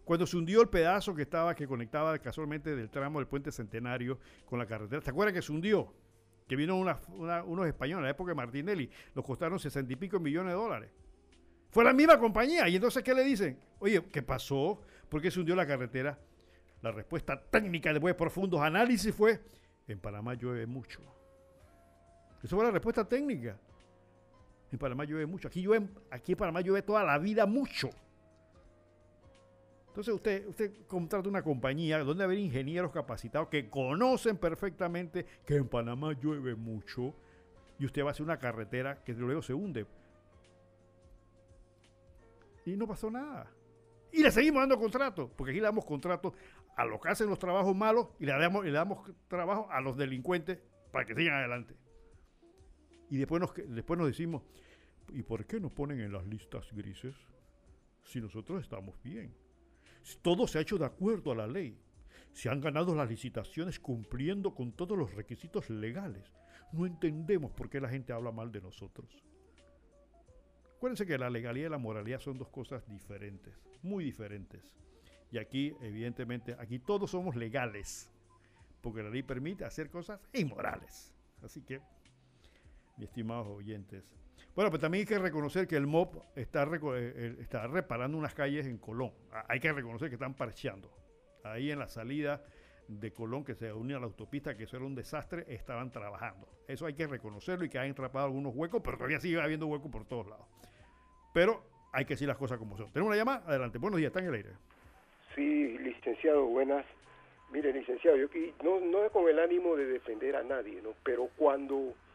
Cuando 0.06 0.24
se 0.24 0.36
hundió 0.36 0.62
el 0.62 0.68
pedazo 0.68 1.16
que 1.16 1.22
estaba, 1.22 1.52
que 1.56 1.66
conectaba 1.66 2.16
casualmente 2.20 2.76
del 2.76 2.88
tramo 2.88 3.18
del 3.18 3.26
puente 3.26 3.50
Centenario 3.50 4.20
con 4.44 4.56
la 4.56 4.64
carretera, 4.64 5.02
¿te 5.02 5.10
acuerdas 5.10 5.34
que 5.34 5.42
se 5.42 5.50
hundió? 5.50 5.92
Que 6.46 6.54
vino 6.54 6.76
unos 6.76 7.66
españoles 7.66 7.98
en 7.98 8.04
la 8.04 8.10
época 8.10 8.30
de 8.30 8.36
Martinelli, 8.36 8.88
los 9.16 9.24
costaron 9.24 9.58
sesenta 9.58 9.92
y 9.92 9.96
pico 9.96 10.20
millones 10.20 10.52
de 10.52 10.58
dólares. 10.60 10.90
Fue 11.70 11.82
la 11.82 11.92
misma 11.92 12.20
compañía. 12.20 12.68
Y 12.68 12.76
entonces, 12.76 13.02
¿qué 13.02 13.14
le 13.14 13.24
dicen? 13.24 13.58
Oye, 13.80 14.00
¿qué 14.04 14.22
pasó? 14.22 14.80
¿Por 15.08 15.20
qué 15.20 15.28
se 15.28 15.40
hundió 15.40 15.56
la 15.56 15.66
carretera? 15.66 16.16
La 16.82 16.92
respuesta 16.92 17.42
técnica 17.42 17.92
después 17.92 18.14
de 18.14 18.16
profundos 18.16 18.60
análisis 18.60 19.12
fue, 19.12 19.40
en 19.88 19.98
Panamá 19.98 20.34
llueve 20.34 20.66
mucho. 20.66 21.00
Eso 22.44 22.54
fue 22.54 22.64
la 22.64 22.70
respuesta 22.70 23.04
técnica. 23.08 23.58
En 24.70 24.78
Panamá 24.78 25.04
llueve 25.04 25.26
mucho. 25.26 25.48
Aquí, 25.48 25.62
llueve, 25.62 25.88
aquí 26.12 26.30
en 26.30 26.38
Panamá 26.38 26.60
llueve 26.60 26.82
toda 26.82 27.02
la 27.02 27.18
vida 27.18 27.44
mucho. 27.44 27.90
Entonces 29.96 30.14
usted, 30.14 30.46
usted 30.46 30.86
contrata 30.86 31.26
una 31.26 31.42
compañía 31.42 31.98
donde 32.00 32.22
haber 32.22 32.38
ingenieros 32.38 32.92
capacitados 32.92 33.48
que 33.48 33.70
conocen 33.70 34.36
perfectamente 34.36 35.24
que 35.46 35.56
en 35.56 35.66
Panamá 35.66 36.12
llueve 36.12 36.54
mucho 36.54 37.14
y 37.78 37.86
usted 37.86 38.02
va 38.02 38.08
a 38.08 38.10
hacer 38.10 38.22
una 38.22 38.38
carretera 38.38 39.02
que 39.02 39.14
luego 39.14 39.40
se 39.40 39.54
hunde. 39.54 39.86
Y 42.66 42.76
no 42.76 42.86
pasó 42.86 43.10
nada. 43.10 43.50
Y 44.12 44.22
le 44.22 44.30
seguimos 44.30 44.60
dando 44.60 44.78
contratos, 44.78 45.30
porque 45.34 45.52
aquí 45.52 45.60
le 45.60 45.64
damos 45.64 45.86
contratos 45.86 46.34
a 46.76 46.84
los 46.84 47.00
que 47.00 47.08
hacen 47.08 47.30
los 47.30 47.38
trabajos 47.38 47.74
malos 47.74 48.08
y 48.20 48.26
le 48.26 48.32
damos, 48.32 48.66
le 48.66 48.72
damos 48.72 49.10
trabajo 49.28 49.66
a 49.70 49.80
los 49.80 49.96
delincuentes 49.96 50.58
para 50.92 51.06
que 51.06 51.14
sigan 51.14 51.36
adelante. 51.36 51.74
Y 53.08 53.16
después 53.16 53.40
nos, 53.40 53.54
después 53.54 53.96
nos 53.96 54.08
decimos, 54.08 54.42
¿y 55.08 55.22
por 55.22 55.46
qué 55.46 55.58
nos 55.58 55.72
ponen 55.72 56.00
en 56.00 56.12
las 56.12 56.26
listas 56.26 56.70
grises 56.74 57.14
si 58.04 58.20
nosotros 58.20 58.62
estamos 58.62 59.02
bien? 59.02 59.45
Todo 60.14 60.46
se 60.46 60.58
ha 60.58 60.62
hecho 60.62 60.78
de 60.78 60.86
acuerdo 60.86 61.32
a 61.32 61.36
la 61.36 61.46
ley. 61.46 61.78
Se 62.32 62.48
han 62.48 62.60
ganado 62.60 62.94
las 62.94 63.08
licitaciones 63.08 63.80
cumpliendo 63.80 64.54
con 64.54 64.72
todos 64.72 64.96
los 64.96 65.14
requisitos 65.14 65.70
legales. 65.70 66.32
No 66.72 66.86
entendemos 66.86 67.52
por 67.52 67.68
qué 67.68 67.80
la 67.80 67.88
gente 67.88 68.12
habla 68.12 68.30
mal 68.30 68.52
de 68.52 68.60
nosotros. 68.60 69.22
Acuérdense 70.76 71.06
que 71.06 71.16
la 71.16 71.30
legalidad 71.30 71.68
y 71.68 71.70
la 71.70 71.78
moralidad 71.78 72.20
son 72.20 72.36
dos 72.36 72.48
cosas 72.48 72.86
diferentes, 72.86 73.54
muy 73.82 74.04
diferentes. 74.04 74.74
Y 75.32 75.38
aquí, 75.38 75.74
evidentemente, 75.80 76.54
aquí 76.58 76.78
todos 76.78 77.10
somos 77.10 77.34
legales, 77.34 78.10
porque 78.82 79.02
la 79.02 79.10
ley 79.10 79.22
permite 79.22 79.64
hacer 79.64 79.90
cosas 79.90 80.20
inmorales. 80.34 81.14
Así 81.42 81.62
que, 81.62 81.80
mis 82.96 83.08
estimados 83.08 83.48
oyentes. 83.48 84.04
Bueno, 84.56 84.70
pero 84.70 84.80
también 84.80 85.02
hay 85.02 85.06
que 85.06 85.18
reconocer 85.18 85.68
que 85.68 85.76
el 85.76 85.86
MOP 85.86 86.16
está, 86.34 86.66
eh, 86.96 87.36
está 87.40 87.66
reparando 87.66 88.16
unas 88.16 88.34
calles 88.34 88.66
en 88.66 88.78
Colón. 88.78 89.12
Hay 89.48 89.60
que 89.60 89.70
reconocer 89.70 90.08
que 90.08 90.14
están 90.14 90.32
parcheando. 90.32 90.90
Ahí 91.44 91.70
en 91.70 91.78
la 91.78 91.88
salida 91.88 92.42
de 92.88 93.12
Colón 93.12 93.44
que 93.44 93.54
se 93.54 93.70
unía 93.70 93.98
a 93.98 94.00
la 94.00 94.06
autopista, 94.06 94.56
que 94.56 94.64
eso 94.64 94.78
era 94.78 94.86
un 94.86 94.94
desastre, 94.94 95.44
estaban 95.48 95.92
trabajando. 95.92 96.48
Eso 96.66 96.86
hay 96.86 96.94
que 96.94 97.06
reconocerlo 97.06 97.66
y 97.66 97.68
que 97.68 97.78
han 97.78 97.90
atrapado 97.90 98.24
algunos 98.24 98.54
huecos, 98.56 98.80
pero 98.82 98.96
todavía 98.96 99.20
sigue 99.20 99.38
habiendo 99.38 99.66
huecos 99.66 99.90
por 99.90 100.06
todos 100.06 100.26
lados. 100.26 100.46
Pero 101.34 101.62
hay 101.92 102.06
que 102.06 102.14
decir 102.14 102.26
las 102.26 102.38
cosas 102.38 102.56
como 102.56 102.78
son. 102.78 102.90
Tenemos 102.92 103.08
una 103.08 103.18
llamada, 103.18 103.44
adelante. 103.46 103.76
Buenos 103.76 103.98
días, 103.98 104.08
está 104.08 104.20
en 104.20 104.26
el 104.26 104.34
aire. 104.36 104.50
Sí, 105.34 105.76
licenciado, 105.78 106.46
buenas. 106.46 106.86
Mire, 107.52 107.74
licenciado, 107.74 108.16
yo 108.16 108.28
no, 108.64 108.80
no 108.80 109.04
es 109.04 109.12
con 109.12 109.28
el 109.28 109.38
ánimo 109.38 109.76
de 109.76 109.84
defender 109.84 110.34
a 110.34 110.42
nadie, 110.42 110.80
¿no? 110.80 110.94
Pero 111.04 111.28
cuando 111.36 111.76
eh, 111.78 112.05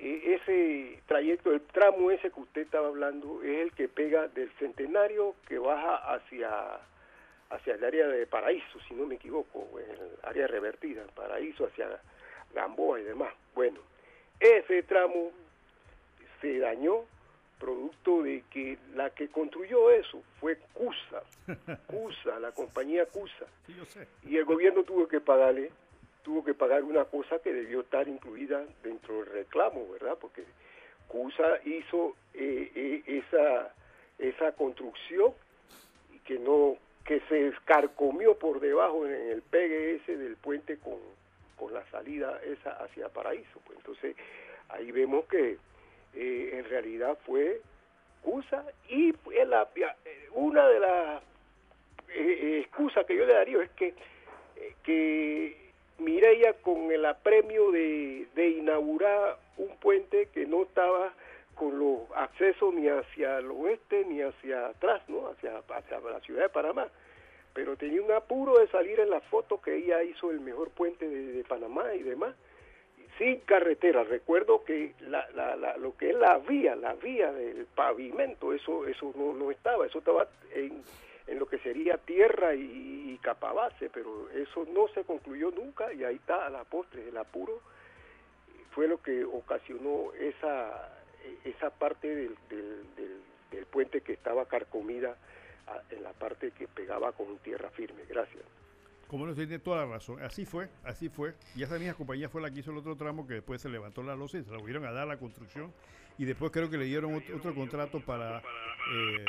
ese 0.00 1.00
trayecto, 1.06 1.52
el 1.52 1.60
tramo 1.60 2.10
ese 2.10 2.30
que 2.30 2.40
usted 2.40 2.62
estaba 2.62 2.88
hablando, 2.88 3.42
es 3.42 3.58
el 3.58 3.72
que 3.72 3.88
pega 3.88 4.28
del 4.28 4.50
centenario 4.58 5.34
que 5.46 5.58
baja 5.58 5.96
hacia 6.14 6.80
hacia 7.50 7.74
el 7.74 7.84
área 7.84 8.06
de 8.08 8.26
Paraíso, 8.26 8.78
si 8.86 8.94
no 8.94 9.06
me 9.06 9.14
equivoco, 9.14 9.66
el 9.78 10.10
área 10.22 10.46
revertida, 10.46 11.02
Paraíso 11.14 11.66
hacia 11.66 11.88
Gamboa 12.54 13.00
y 13.00 13.04
demás. 13.04 13.32
Bueno, 13.54 13.80
ese 14.38 14.82
tramo 14.82 15.32
se 16.40 16.58
dañó 16.58 17.04
producto 17.58 18.22
de 18.22 18.44
que 18.50 18.78
la 18.94 19.10
que 19.10 19.28
construyó 19.28 19.90
eso 19.90 20.22
fue 20.40 20.58
CUSA, 20.72 21.22
CUSA, 21.86 22.38
la 22.38 22.52
compañía 22.52 23.06
CUSA. 23.06 23.46
Y 24.24 24.36
el 24.36 24.44
gobierno 24.44 24.84
tuvo 24.84 25.08
que 25.08 25.20
pagarle, 25.20 25.72
tuvo 26.28 26.44
que 26.44 26.52
pagar 26.52 26.84
una 26.84 27.06
cosa 27.06 27.38
que 27.38 27.54
debió 27.54 27.80
estar 27.80 28.06
incluida 28.06 28.62
dentro 28.82 29.14
del 29.14 29.32
reclamo, 29.32 29.90
¿verdad? 29.90 30.18
Porque 30.20 30.44
CUSA 31.06 31.60
hizo 31.64 32.16
eh, 32.34 32.70
eh, 32.74 33.02
esa, 33.06 33.72
esa 34.18 34.52
construcción 34.52 35.32
que 36.26 36.38
no 36.38 36.76
que 37.06 37.20
se 37.30 37.48
escarcomió 37.48 38.38
por 38.38 38.60
debajo 38.60 39.06
en 39.06 39.30
el 39.30 39.40
PGS 39.40 40.06
del 40.18 40.36
puente 40.36 40.76
con, 40.76 40.98
la 41.72 41.82
salida 41.90 42.38
esa 42.44 42.72
hacia 42.72 43.08
Paraíso. 43.08 43.60
Pues 43.64 43.78
entonces 43.78 44.14
ahí 44.68 44.90
vemos 44.92 45.24
que 45.24 45.56
eh, 46.12 46.50
en 46.52 46.64
realidad 46.68 47.16
fue 47.24 47.62
excusa 48.18 48.66
y 48.90 49.14
una 50.32 50.68
de 50.68 50.80
las 50.80 51.22
excusas 52.10 53.06
que 53.06 53.16
yo 53.16 53.24
le 53.24 53.32
daría 53.32 53.62
es 53.62 53.70
que, 53.70 53.94
que 54.82 55.67
Mireya 55.98 56.54
con 56.54 56.90
el 56.92 57.04
apremio 57.04 57.70
de, 57.72 58.26
de 58.34 58.48
inaugurar 58.50 59.38
un 59.56 59.76
puente 59.78 60.28
que 60.32 60.46
no 60.46 60.62
estaba 60.62 61.12
con 61.58 61.78
los 61.78 62.00
accesos 62.14 62.72
ni 62.72 62.88
hacia 62.88 63.38
el 63.38 63.50
oeste 63.50 64.04
ni 64.04 64.22
hacia 64.22 64.68
atrás, 64.68 65.02
¿no? 65.08 65.28
Hacia, 65.28 65.58
hacia 65.58 66.00
la 66.00 66.20
ciudad 66.20 66.42
de 66.42 66.48
Panamá. 66.48 66.88
Pero 67.52 67.76
tenía 67.76 68.00
un 68.00 68.12
apuro 68.12 68.58
de 68.58 68.68
salir 68.68 69.00
en 69.00 69.10
la 69.10 69.20
foto 69.20 69.60
que 69.60 69.74
ella 69.74 70.02
hizo 70.04 70.30
el 70.30 70.40
mejor 70.40 70.70
puente 70.70 71.08
de, 71.08 71.42
Panamá 71.44 71.92
y 71.94 72.02
demás, 72.02 72.36
sin 73.18 73.40
carretera. 73.40 74.04
Recuerdo 74.04 74.64
que 74.64 74.94
la, 75.00 75.28
la, 75.34 75.56
la, 75.56 75.76
lo 75.76 75.96
que 75.96 76.10
es 76.10 76.16
la 76.16 76.38
vía, 76.38 76.76
la 76.76 76.94
vía 76.94 77.32
del 77.32 77.66
pavimento, 77.74 78.52
eso 78.52 78.86
eso 78.86 79.12
no, 79.16 79.32
no 79.32 79.50
estaba, 79.50 79.86
eso 79.86 79.98
estaba 79.98 80.28
en, 80.54 80.82
en 81.28 81.38
lo 81.38 81.46
que 81.46 81.58
sería 81.58 81.98
tierra 81.98 82.54
y, 82.54 83.12
y 83.12 83.18
capabase, 83.22 83.90
pero 83.90 84.28
eso 84.30 84.66
no 84.72 84.88
se 84.88 85.04
concluyó 85.04 85.50
nunca 85.50 85.92
y 85.92 86.04
ahí 86.04 86.16
está 86.16 86.46
a 86.46 86.50
la 86.50 86.64
postre, 86.64 87.08
el 87.08 87.16
apuro 87.16 87.60
fue 88.70 88.88
lo 88.88 89.02
que 89.02 89.24
ocasionó 89.24 90.12
esa 90.14 90.94
esa 91.44 91.70
parte 91.70 92.14
del, 92.14 92.36
del, 92.48 93.66
puente 93.66 94.00
que 94.00 94.14
estaba 94.14 94.46
carcomida 94.46 95.16
en 95.90 96.02
la 96.02 96.12
parte 96.12 96.52
que 96.52 96.66
pegaba 96.68 97.12
con 97.12 97.36
tierra 97.38 97.68
firme. 97.70 98.02
Gracias. 98.08 98.42
Como 99.08 99.26
no 99.26 99.34
tiene 99.34 99.58
toda 99.58 99.86
la 99.86 99.92
razón. 99.92 100.22
Así 100.22 100.44
fue, 100.44 100.68
así 100.84 101.08
fue. 101.08 101.34
Y 101.56 101.62
esa 101.62 101.78
misma 101.78 101.94
compañía 101.94 102.28
fue 102.28 102.42
la 102.42 102.50
que 102.50 102.60
hizo 102.60 102.70
el 102.70 102.76
otro 102.76 102.94
tramo 102.96 103.26
que 103.26 103.34
después 103.34 103.60
se 103.60 103.68
levantó 103.68 104.02
la 104.02 104.14
losa 104.14 104.38
y 104.38 104.44
se 104.44 104.50
la 104.50 104.58
volvieron 104.58 104.84
a 104.84 104.92
dar 104.92 105.06
la 105.06 105.18
construcción. 105.18 105.72
Y 106.18 106.24
después 106.24 106.52
creo 106.52 106.68
que 106.68 106.76
le 106.76 106.84
dieron 106.84 107.14
otro, 107.14 107.54
contrato 107.54 108.00
para 108.00 108.38
eh, 108.38 109.24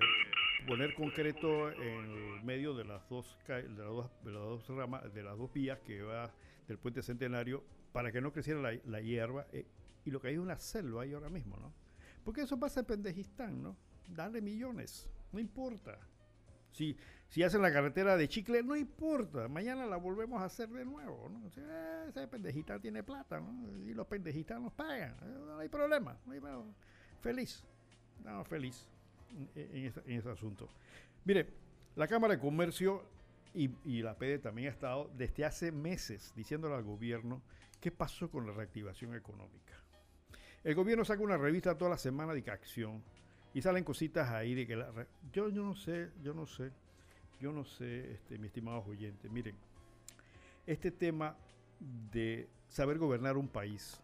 poner 0.68 0.94
concreto 0.96 1.72
en 1.72 2.46
medio 2.46 2.74
de 2.74 2.84
las 2.84 3.08
dos 3.08 3.38
de 3.48 3.64
las 3.64 3.78
dos, 3.78 4.10
de 4.24 4.32
las 4.32 4.42
dos 4.42 4.68
ramas, 4.70 5.14
de 5.14 5.24
las 5.24 5.38
dos 5.38 5.54
vías 5.54 5.80
que 5.80 6.02
va 6.02 6.32
del 6.68 6.78
puente 6.78 7.02
centenario 7.02 7.64
para 7.92 8.12
que 8.12 8.22
no 8.22 8.34
creciera 8.34 8.60
la, 8.84 9.02
hierba. 9.02 9.48
Eh, 9.52 9.66
y 10.06 10.12
lo 10.12 10.20
que 10.20 10.30
hay 10.30 10.34
es 10.34 10.40
una 10.40 10.58
selva 10.58 11.04
ahí 11.04 11.14
ahora 11.14 11.30
mismo, 11.30 11.58
¿no? 11.58 11.74
Porque 12.24 12.42
eso 12.42 12.60
pasa 12.60 12.82
en 12.82 12.86
Pendejistán, 12.86 13.62
¿no? 13.62 13.78
Darle 14.08 14.42
millones, 14.42 15.08
no 15.32 15.40
importa. 15.40 16.00
Si, 16.72 16.96
si 17.30 17.44
hacen 17.44 17.62
la 17.62 17.72
carretera 17.72 18.18
de 18.18 18.28
chicle, 18.28 18.64
no 18.64 18.76
importa, 18.76 19.48
mañana 19.48 19.86
la 19.86 19.98
volvemos 19.98 20.42
a 20.42 20.46
hacer 20.46 20.68
de 20.70 20.84
nuevo. 20.84 21.30
¿no? 21.30 21.48
Ese 22.08 22.28
pendejita 22.28 22.80
tiene 22.80 23.04
plata 23.04 23.40
¿no? 23.40 23.88
y 23.88 23.94
los 23.94 24.08
pendejitas 24.08 24.60
nos 24.60 24.74
pagan. 24.74 25.16
Eh, 25.22 25.38
no 25.46 25.60
hay 25.60 25.70
problema. 25.70 26.18
Feliz. 27.22 27.64
No, 28.24 28.44
feliz 28.44 28.88
en, 29.56 29.94
ese, 30.08 30.30
asunto. 30.30 30.70
Mire, 31.26 31.48
la 31.96 32.08
Cámara 32.08 32.34
de 32.34 32.40
Comercio 32.40 33.04
y, 33.54 34.02
la 34.02 34.18
PD 34.18 34.40
también 34.40 34.70
ha 34.70 34.72
estado 34.72 35.12
desde 35.16 35.46
hace 35.46 35.72
meses 35.72 36.34
diciéndole 36.36 36.76
al 36.76 36.84
gobierno 36.84 37.42
qué 37.80 37.92
pasó 37.92 38.30
con 38.30 38.48
la 38.48 38.54
reactivación 38.54 39.16
económica. 39.16 39.76
El 40.64 40.76
gobierno 40.76 41.06
saca 41.06 41.22
una 41.22 41.38
revista 41.38 41.78
toda 41.78 41.92
la 41.92 41.98
semana 41.98 42.34
de 42.34 42.50
acción 42.50 43.04
y 43.54 43.62
salen 43.62 43.84
cositas 43.84 44.30
ahí 44.30 44.56
de 44.56 44.68
que 44.68 44.76
la, 44.76 44.92
yo 45.32 45.50
no 45.50 45.76
sé, 45.76 46.10
yo 46.22 46.34
no 46.34 46.46
sé, 46.46 46.72
yo 47.40 47.52
no 47.52 47.64
sé, 47.64 48.14
este, 48.14 48.38
mi 48.38 48.48
estimados 48.48 48.88
oyentes, 48.88 49.32
miren, 49.32 49.56
este 50.66 50.92
tema 50.92 51.36
de 52.12 52.50
saber 52.68 52.98
gobernar 52.98 53.38
un 53.38 53.48
país 53.48 54.02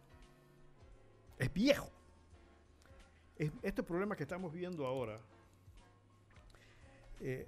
es 1.38 1.54
viejo. 1.54 1.90
estos 3.62 3.86
problemas 3.86 4.18
que 4.18 4.24
estamos 4.24 4.54
viendo 4.54 4.86
ahora, 4.86 5.20
eh, 7.20 7.48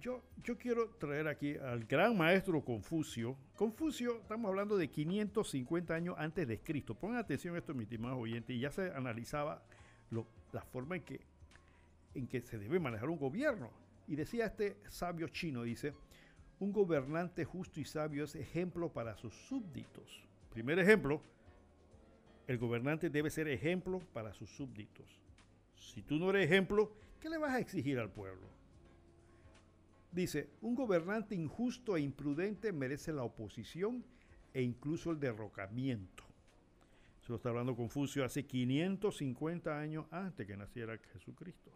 yo, 0.00 0.22
yo 0.42 0.58
quiero 0.58 0.88
traer 0.96 1.28
aquí 1.28 1.56
al 1.56 1.84
gran 1.84 2.16
maestro 2.16 2.64
Confucio. 2.64 3.36
Confucio, 3.56 4.20
estamos 4.20 4.48
hablando 4.48 4.76
de 4.76 4.88
550 4.88 5.94
años 5.94 6.16
antes 6.18 6.48
de 6.48 6.58
Cristo. 6.58 6.94
Pongan 6.94 7.18
atención 7.18 7.54
a 7.54 7.58
esto, 7.58 7.74
mis 7.74 7.84
estimados 7.84 8.18
oyentes, 8.18 8.56
y 8.56 8.60
ya 8.60 8.70
se 8.70 8.90
analizaba 8.90 9.62
la 10.52 10.62
forma 10.62 10.96
en 10.96 11.02
que, 11.02 11.20
en 12.14 12.26
que 12.26 12.40
se 12.40 12.58
debe 12.58 12.80
manejar 12.80 13.08
un 13.08 13.18
gobierno. 13.18 13.70
Y 14.12 14.14
decía 14.14 14.44
este 14.44 14.76
sabio 14.90 15.28
chino, 15.28 15.62
dice, 15.62 15.94
un 16.58 16.70
gobernante 16.70 17.46
justo 17.46 17.80
y 17.80 17.86
sabio 17.86 18.24
es 18.24 18.34
ejemplo 18.34 18.92
para 18.92 19.16
sus 19.16 19.32
súbditos. 19.32 20.22
Primer 20.50 20.78
ejemplo, 20.78 21.22
el 22.46 22.58
gobernante 22.58 23.08
debe 23.08 23.30
ser 23.30 23.48
ejemplo 23.48 24.00
para 24.12 24.34
sus 24.34 24.50
súbditos. 24.50 25.18
Si 25.76 26.02
tú 26.02 26.18
no 26.18 26.28
eres 26.28 26.44
ejemplo, 26.44 26.92
¿qué 27.20 27.30
le 27.30 27.38
vas 27.38 27.52
a 27.54 27.58
exigir 27.58 27.98
al 27.98 28.10
pueblo? 28.10 28.46
Dice, 30.10 30.50
un 30.60 30.74
gobernante 30.74 31.34
injusto 31.34 31.96
e 31.96 32.02
imprudente 32.02 32.70
merece 32.70 33.14
la 33.14 33.22
oposición 33.22 34.04
e 34.52 34.60
incluso 34.60 35.10
el 35.10 35.20
derrocamiento. 35.20 36.22
Se 37.22 37.30
lo 37.30 37.36
está 37.36 37.48
hablando 37.48 37.74
Confucio 37.74 38.26
hace 38.26 38.44
550 38.44 39.80
años 39.80 40.04
antes 40.10 40.46
que 40.46 40.54
naciera 40.54 40.98
Jesucristo. 41.14 41.72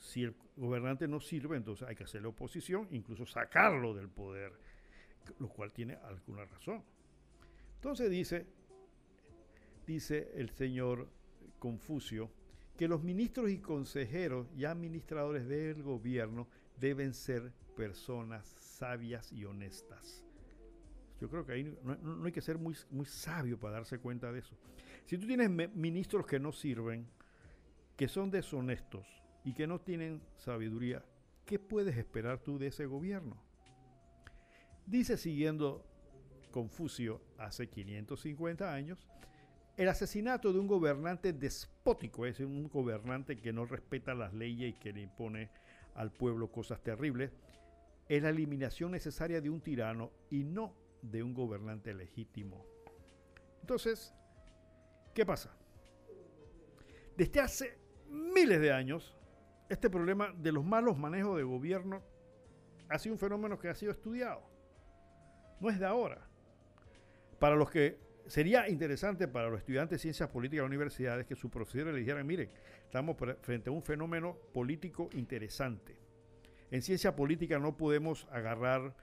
Si 0.00 0.22
el 0.24 0.34
gobernante 0.60 1.08
no 1.08 1.20
sirve, 1.20 1.56
entonces 1.56 1.88
hay 1.88 1.96
que 1.96 2.04
hacerle 2.04 2.28
oposición, 2.28 2.86
incluso 2.90 3.24
sacarlo 3.26 3.94
del 3.94 4.08
poder, 4.08 4.52
lo 5.38 5.48
cual 5.48 5.72
tiene 5.72 5.94
alguna 5.94 6.44
razón. 6.44 6.84
Entonces 7.76 8.10
dice, 8.10 8.46
dice 9.86 10.30
el 10.34 10.50
señor 10.50 11.08
Confucio, 11.58 12.30
que 12.76 12.88
los 12.88 13.02
ministros 13.02 13.50
y 13.50 13.58
consejeros 13.58 14.48
y 14.54 14.64
administradores 14.64 15.48
del 15.48 15.82
gobierno 15.82 16.46
deben 16.78 17.14
ser 17.14 17.52
personas 17.76 18.56
sabias 18.58 19.32
y 19.32 19.44
honestas. 19.44 20.24
Yo 21.20 21.28
creo 21.28 21.44
que 21.44 21.52
ahí 21.52 21.78
no, 21.82 22.24
hay 22.24 22.32
que 22.32 22.40
ser 22.40 22.58
muy, 22.58 22.76
muy 22.90 23.04
sabio 23.06 23.58
para 23.58 23.74
darse 23.74 23.98
cuenta 23.98 24.32
de 24.32 24.38
eso. 24.38 24.56
Si 25.04 25.18
tú 25.18 25.26
tienes 25.26 25.50
ministros 25.74 26.26
que 26.26 26.38
no 26.38 26.52
sirven, 26.52 27.06
que 27.96 28.08
son 28.08 28.30
deshonestos 28.30 29.19
y 29.44 29.52
que 29.54 29.66
no 29.66 29.80
tienen 29.80 30.20
sabiduría, 30.36 31.04
¿qué 31.46 31.58
puedes 31.58 31.96
esperar 31.96 32.38
tú 32.38 32.58
de 32.58 32.68
ese 32.68 32.86
gobierno? 32.86 33.42
Dice 34.86 35.16
siguiendo 35.16 35.84
Confucio 36.50 37.20
hace 37.38 37.68
550 37.68 38.72
años, 38.72 39.06
el 39.76 39.88
asesinato 39.88 40.52
de 40.52 40.58
un 40.58 40.66
gobernante 40.66 41.32
despótico, 41.32 42.26
es 42.26 42.40
un 42.40 42.68
gobernante 42.68 43.36
que 43.36 43.52
no 43.52 43.64
respeta 43.64 44.14
las 44.14 44.34
leyes 44.34 44.70
y 44.70 44.78
que 44.78 44.92
le 44.92 45.02
impone 45.02 45.50
al 45.94 46.12
pueblo 46.12 46.50
cosas 46.50 46.82
terribles, 46.82 47.30
es 48.08 48.22
la 48.22 48.30
eliminación 48.30 48.90
necesaria 48.90 49.40
de 49.40 49.48
un 49.48 49.60
tirano 49.60 50.10
y 50.28 50.44
no 50.44 50.74
de 51.00 51.22
un 51.22 51.32
gobernante 51.32 51.94
legítimo. 51.94 52.66
Entonces, 53.60 54.12
¿qué 55.14 55.24
pasa? 55.24 55.56
Desde 57.16 57.40
hace 57.40 57.78
miles 58.08 58.60
de 58.60 58.72
años, 58.72 59.14
este 59.70 59.88
problema 59.88 60.34
de 60.36 60.50
los 60.52 60.64
malos 60.64 60.98
manejos 60.98 61.36
de 61.36 61.44
gobierno 61.44 62.02
ha 62.88 62.98
sido 62.98 63.14
un 63.14 63.18
fenómeno 63.20 63.58
que 63.58 63.68
ha 63.68 63.74
sido 63.74 63.92
estudiado. 63.92 64.42
No 65.60 65.70
es 65.70 65.78
de 65.78 65.86
ahora. 65.86 66.28
Para 67.38 67.54
los 67.54 67.70
que 67.70 67.98
sería 68.26 68.68
interesante 68.68 69.28
para 69.28 69.48
los 69.48 69.60
estudiantes 69.60 69.98
de 69.98 70.02
ciencias 70.02 70.28
políticas 70.28 70.58
de 70.58 70.62
las 70.62 70.70
universidades 70.70 71.26
que 71.26 71.36
sus 71.36 71.52
profesores 71.52 71.94
le 71.94 72.00
dijeran, 72.00 72.26
miren, 72.26 72.50
estamos 72.84 73.16
frente 73.42 73.70
a 73.70 73.72
un 73.72 73.82
fenómeno 73.82 74.36
político 74.52 75.08
interesante. 75.12 75.96
En 76.72 76.82
ciencia 76.82 77.14
política 77.14 77.60
no 77.60 77.76
podemos 77.76 78.26
agarrar 78.32 78.94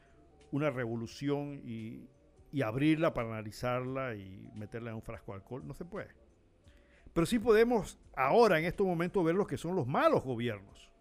una 0.52 0.69
revolución 0.69 1.61
y, 1.64 2.10
y 2.52 2.61
abrirla 2.61 3.14
para 3.14 3.30
analizarla 3.30 4.15
y 4.15 4.52
meterla 4.53 4.89
en 4.89 4.98
un 4.98 5.02
frasco 5.02 5.31
de 5.31 5.38
alcohol. 5.38 5.65
No 5.65 5.73
se 5.73 5.85
puede. 5.85 6.27
Pero 7.18 7.26
sí 7.26 7.39
podemos 7.39 7.98
ahora, 8.15 8.60
en 8.60 8.65
estos 8.65 8.85
momentos, 8.85 9.26
ver 9.26 9.34
lo 9.34 9.48
que 9.48 9.57
son 9.57 9.76
los 9.76 9.88
malos 9.88 10.23
gobiernos. 10.23 10.91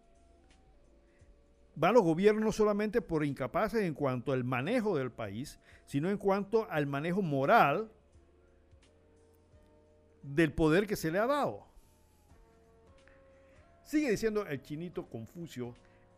Malos 1.75 2.01
gobiernos 2.01 2.43
no 2.43 2.51
solamente 2.51 3.03
por 3.03 3.23
incapaces 3.23 3.83
en 3.83 3.93
cuanto 3.93 4.31
al 4.31 4.43
manejo 4.43 4.97
del 4.97 5.11
país, 5.11 5.59
sino 5.85 6.09
en 6.09 6.17
cuanto 6.17 6.67
al 6.71 6.87
manejo 6.87 7.21
moral 7.21 7.91
del 10.23 10.51
poder 10.53 10.87
que 10.87 10.95
se 10.95 11.11
le 11.11 11.19
ha 11.19 11.27
dado. 11.27 11.67
Sigue 13.83 14.09
diciendo 14.09 14.47
el 14.47 14.63
chinito 14.63 15.05
Confucio, 15.05 15.75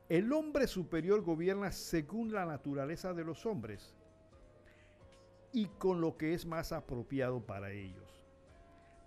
el 0.07 0.31
hombre 0.31 0.67
superior 0.67 1.23
gobierna 1.23 1.73
según 1.73 2.31
la 2.31 2.45
naturaleza 2.45 3.13
de 3.13 3.25
los 3.25 3.45
hombres 3.45 3.93
y 5.51 5.65
con 5.65 5.99
lo 5.99 6.15
que 6.15 6.33
es 6.33 6.45
más 6.45 6.71
apropiado 6.71 7.45
para 7.45 7.73
ellos. 7.73 8.18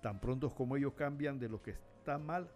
Tan 0.02 0.20
pronto 0.20 0.52
como 0.52 0.76
ellos 0.76 0.92
cambian 0.94 1.38
de 1.38 1.48
lo 1.48 1.62
que 1.62 1.70
está 1.70 2.18
mal, 2.18 2.50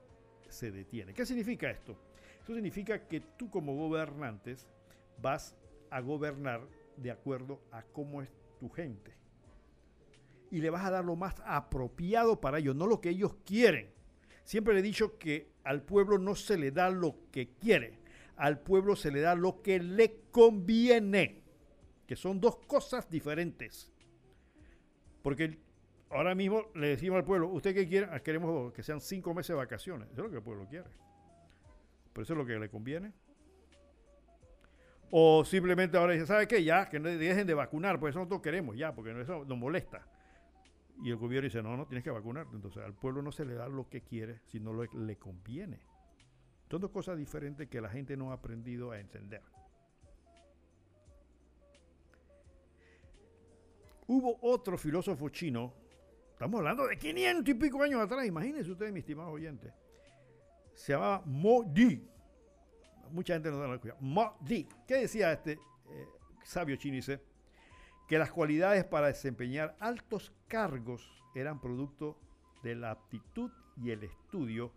se 0.48 0.70
detiene. 0.70 1.14
¿Qué 1.14 1.24
significa 1.24 1.70
esto? 1.70 1.96
Esto 2.40 2.54
significa 2.54 3.06
que 3.06 3.20
tú 3.20 3.48
como 3.50 3.74
gobernantes 3.76 4.66
vas 5.22 5.56
a 5.90 6.00
gobernar 6.00 6.60
de 6.96 7.10
acuerdo 7.12 7.60
a 7.70 7.82
cómo 7.82 8.20
es 8.20 8.30
tu 8.58 8.68
gente. 8.68 9.14
Y 10.50 10.60
le 10.60 10.70
vas 10.70 10.84
a 10.84 10.90
dar 10.90 11.04
lo 11.04 11.16
más 11.16 11.34
apropiado 11.44 12.40
para 12.40 12.58
ellos, 12.58 12.74
no 12.74 12.86
lo 12.86 13.00
que 13.00 13.10
ellos 13.10 13.36
quieren. 13.44 13.90
Siempre 14.44 14.74
le 14.74 14.80
he 14.80 14.82
dicho 14.82 15.18
que 15.18 15.52
al 15.64 15.82
pueblo 15.82 16.18
no 16.18 16.34
se 16.34 16.56
le 16.56 16.70
da 16.70 16.90
lo 16.90 17.16
que 17.30 17.50
quiere, 17.54 17.98
al 18.36 18.60
pueblo 18.60 18.96
se 18.96 19.10
le 19.10 19.20
da 19.20 19.34
lo 19.34 19.62
que 19.62 19.80
le 19.80 20.22
conviene, 20.30 21.42
que 22.06 22.16
son 22.16 22.40
dos 22.40 22.56
cosas 22.66 23.08
diferentes. 23.08 23.92
Porque 25.22 25.58
ahora 26.10 26.34
mismo 26.34 26.66
le 26.74 26.88
decimos 26.88 27.18
al 27.18 27.24
pueblo, 27.24 27.48
¿usted 27.48 27.74
qué 27.74 27.88
quiere? 27.88 28.08
Ah, 28.10 28.20
queremos 28.20 28.72
que 28.72 28.82
sean 28.82 29.00
cinco 29.00 29.34
meses 29.34 29.48
de 29.48 29.54
vacaciones. 29.54 30.08
Eso 30.12 30.20
es 30.20 30.24
lo 30.24 30.30
que 30.30 30.36
el 30.36 30.42
pueblo 30.42 30.66
quiere. 30.68 30.88
Pero 32.12 32.22
eso 32.22 32.32
es 32.32 32.38
lo 32.38 32.46
que 32.46 32.58
le 32.58 32.68
conviene. 32.68 33.12
O 35.10 35.44
simplemente 35.44 35.96
ahora 35.96 36.14
dice, 36.14 36.26
¿sabe 36.26 36.48
qué? 36.48 36.64
Ya, 36.64 36.88
que 36.88 36.98
no 36.98 37.08
dejen 37.08 37.46
de 37.46 37.54
vacunar, 37.54 38.00
pues 38.00 38.12
eso 38.12 38.18
nosotros 38.18 38.42
queremos, 38.42 38.76
ya, 38.76 38.94
porque 38.94 39.18
eso 39.20 39.44
nos 39.44 39.58
molesta. 39.58 40.06
Y 41.02 41.10
el 41.10 41.16
gobierno 41.16 41.46
dice, 41.46 41.62
no, 41.62 41.76
no, 41.76 41.86
tienes 41.86 42.02
que 42.02 42.10
vacunar. 42.10 42.46
Entonces 42.52 42.82
al 42.82 42.94
pueblo 42.94 43.22
no 43.22 43.30
se 43.30 43.44
le 43.44 43.54
da 43.54 43.68
lo 43.68 43.88
que 43.88 44.02
quiere, 44.02 44.40
sino 44.46 44.72
lo 44.72 44.88
que 44.88 44.98
le 44.98 45.16
conviene. 45.16 45.80
Son 46.70 46.80
dos 46.80 46.90
cosas 46.90 47.16
diferentes 47.16 47.68
que 47.68 47.80
la 47.80 47.88
gente 47.88 48.16
no 48.16 48.30
ha 48.30 48.34
aprendido 48.34 48.90
a 48.90 48.98
entender. 48.98 49.42
Hubo 54.08 54.38
otro 54.40 54.78
filósofo 54.78 55.28
chino 55.28 55.74
Estamos 56.36 56.58
hablando 56.58 56.86
de 56.86 56.98
500 56.98 57.48
y 57.48 57.54
pico 57.54 57.82
años 57.82 57.98
atrás. 58.02 58.26
Imagínense 58.26 58.70
ustedes, 58.70 58.92
mis 58.92 59.00
estimados 59.00 59.32
oyentes. 59.32 59.72
Se 60.74 60.92
llamaba 60.92 61.22
Mo 61.24 61.64
Di. 61.66 62.06
Mucha 63.10 63.32
gente 63.32 63.50
no 63.50 63.56
da 63.56 63.68
la 63.68 63.78
cuenta. 63.78 63.98
Mo 64.02 64.36
Di. 64.42 64.68
¿Qué 64.86 64.96
decía 64.96 65.32
este 65.32 65.52
eh, 65.52 65.58
sabio 66.44 66.76
chinice? 66.76 67.22
Que 68.06 68.18
las 68.18 68.30
cualidades 68.30 68.84
para 68.84 69.06
desempeñar 69.06 69.76
altos 69.80 70.30
cargos 70.46 71.10
eran 71.34 71.58
producto 71.58 72.18
de 72.62 72.74
la 72.74 72.90
aptitud 72.90 73.50
y 73.82 73.92
el 73.92 74.04
estudio 74.04 74.72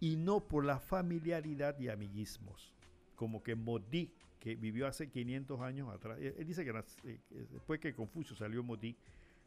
y 0.00 0.16
no 0.16 0.46
por 0.46 0.66
la 0.66 0.78
familiaridad 0.78 1.78
y 1.78 1.88
amiguismos. 1.88 2.74
Como 3.16 3.42
que 3.42 3.54
Modi, 3.54 4.12
que 4.38 4.56
vivió 4.56 4.86
hace 4.86 5.08
500 5.08 5.58
años 5.62 5.88
atrás, 5.88 6.18
él 6.20 6.46
dice 6.46 6.66
que 6.66 6.84
eh, 7.04 7.18
después 7.50 7.80
que 7.80 7.94
Confucio 7.94 8.36
salió 8.36 8.62
Modi, 8.62 8.94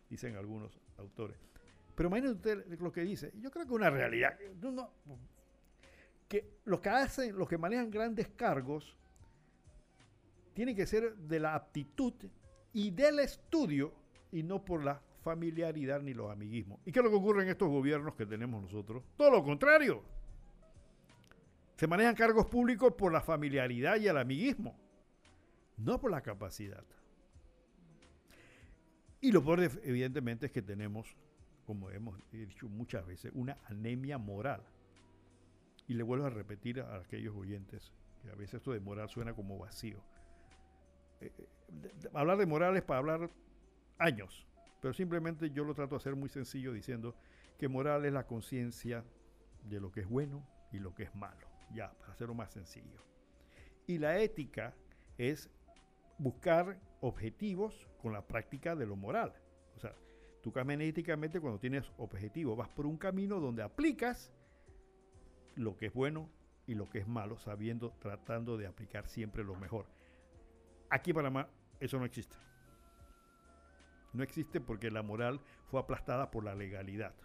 dicen 0.10 0.36
algunos 0.36 0.76
autores. 0.98 1.51
Pero 1.96 2.10
imagínense 2.10 2.36
usted 2.36 2.80
lo 2.80 2.92
que 2.92 3.02
dice. 3.02 3.32
Yo 3.40 3.52
creo 3.52 3.66
que 3.66 3.74
una 3.74 3.90
realidad. 3.90 4.38
que 6.28 6.60
los 6.66 6.80
que 6.80 6.90
hacen, 6.90 7.38
los 7.38 7.48
que 7.48 7.58
manejan 7.58 7.92
grandes 7.92 8.30
cargos, 8.30 8.96
tienen 10.54 10.76
que 10.76 10.86
ser 10.86 11.16
de 11.16 11.40
la 11.40 11.56
aptitud 11.56 12.14
y 12.74 12.92
del 12.92 13.20
estudio 13.20 13.94
y 14.32 14.44
no 14.44 14.64
por 14.64 14.84
la 14.84 15.02
familiaridad 15.24 16.02
ni 16.02 16.14
los 16.14 16.32
amiguismos. 16.32 16.80
¿Y 16.86 16.92
qué 16.92 17.00
es 17.00 17.04
lo 17.04 17.12
que 17.12 17.18
ocurre 17.18 17.44
en 17.44 17.50
estos 17.50 17.70
gobiernos 17.70 18.16
que 18.16 18.26
tenemos 18.26 18.62
nosotros? 18.62 19.04
Todo 19.18 19.32
lo 19.32 19.44
contrario. 19.44 20.04
Se 21.76 21.88
manejan 21.88 22.16
cargos 22.16 22.46
públicos 22.46 22.94
por 22.94 23.12
la 23.12 23.22
familiaridad 23.22 23.98
y 23.98 24.08
el 24.08 24.18
amiguismo, 24.18 24.78
no 25.78 26.00
por 26.00 26.12
la 26.12 26.22
capacidad. 26.22 26.84
Y 29.20 29.32
lo 29.32 29.44
peor, 29.44 29.62
evidentemente, 29.84 30.48
es 30.48 30.52
que 30.52 30.62
tenemos, 30.62 31.16
como 31.72 31.90
hemos 31.90 32.20
dicho 32.34 32.68
muchas 32.68 33.08
veces, 33.08 33.32
una 33.34 33.58
anemia 33.64 34.18
moral. 34.18 34.62
Y 35.88 35.94
le 35.94 36.04
vuelvo 36.04 36.26
a 36.26 36.30
repetir 36.30 36.82
a 36.82 36.98
aquellos 36.98 37.34
oyentes, 37.34 37.94
que 38.22 38.30
a 38.30 38.36
veces 38.36 38.56
esto 38.56 38.74
de 38.74 38.82
moral 38.82 39.08
suena 39.08 39.34
como 39.34 39.58
vacío. 39.58 40.04
Eh, 41.22 41.32
eh, 41.38 42.10
hablar 42.14 42.38
de 42.38 42.46
moral 42.46 42.76
es 42.76 42.84
para 42.84 42.98
hablar 42.98 43.30
años, 44.00 44.46
pero 44.82 44.94
simplemente 44.94 45.50
yo 45.52 45.64
lo 45.64 45.74
trato 45.74 45.96
de 45.96 46.02
hacer 46.02 46.14
muy 46.18 46.28
sencillo 46.28 46.74
diciendo 46.74 47.16
que 47.58 47.70
moral 47.70 48.04
es 48.04 48.12
la 48.12 48.28
conciencia 48.28 49.06
de 49.70 49.80
lo 49.80 49.94
que 49.94 50.02
es 50.02 50.10
bueno 50.10 50.46
y 50.74 50.80
lo 50.80 50.94
que 50.94 51.04
es 51.04 51.16
malo, 51.16 51.48
ya, 51.74 51.94
para 51.94 52.12
hacerlo 52.12 52.34
más 52.34 52.52
sencillo. 52.52 53.02
Y 53.88 53.98
la 53.98 54.20
ética 54.20 54.74
es 55.18 55.50
buscar 56.18 56.78
objetivos 57.00 57.88
con 58.02 58.12
la 58.12 58.28
práctica 58.28 58.76
de 58.76 58.86
lo 58.86 58.98
moral. 58.98 59.32
O 59.78 59.80
sea, 59.80 59.96
tú 60.42 60.52
caminas 60.52 60.88
éticamente 60.88 61.40
cuando 61.40 61.60
tienes 61.60 61.92
objetivos, 61.98 62.58
vas 62.58 62.70
por 62.70 62.86
un 62.86 62.98
camino 62.98 63.40
donde 63.40 63.64
aplicas 63.64 64.32
lo 65.56 65.76
que 65.78 65.88
es 65.88 65.94
bueno 65.94 66.30
y 66.68 66.76
lo 66.76 66.90
que 66.90 67.00
es 67.00 67.08
malo, 67.08 67.38
sabiendo, 67.38 67.92
tratando 68.00 68.58
de 68.58 68.68
aplicar 68.68 69.08
siempre 69.08 69.44
lo 69.44 69.56
mejor. 69.56 69.88
Aquí 70.90 71.12
en 71.12 71.16
Panamá 71.16 71.50
eso 71.80 71.98
no 71.98 72.06
existe. 72.06 72.36
No 74.14 74.24
existe 74.24 74.60
porque 74.60 74.92
la 74.92 75.04
moral 75.04 75.42
fue 75.66 75.80
aplastada 75.80 76.32
por 76.32 76.44
la 76.44 76.54
legalidad. 76.54 77.16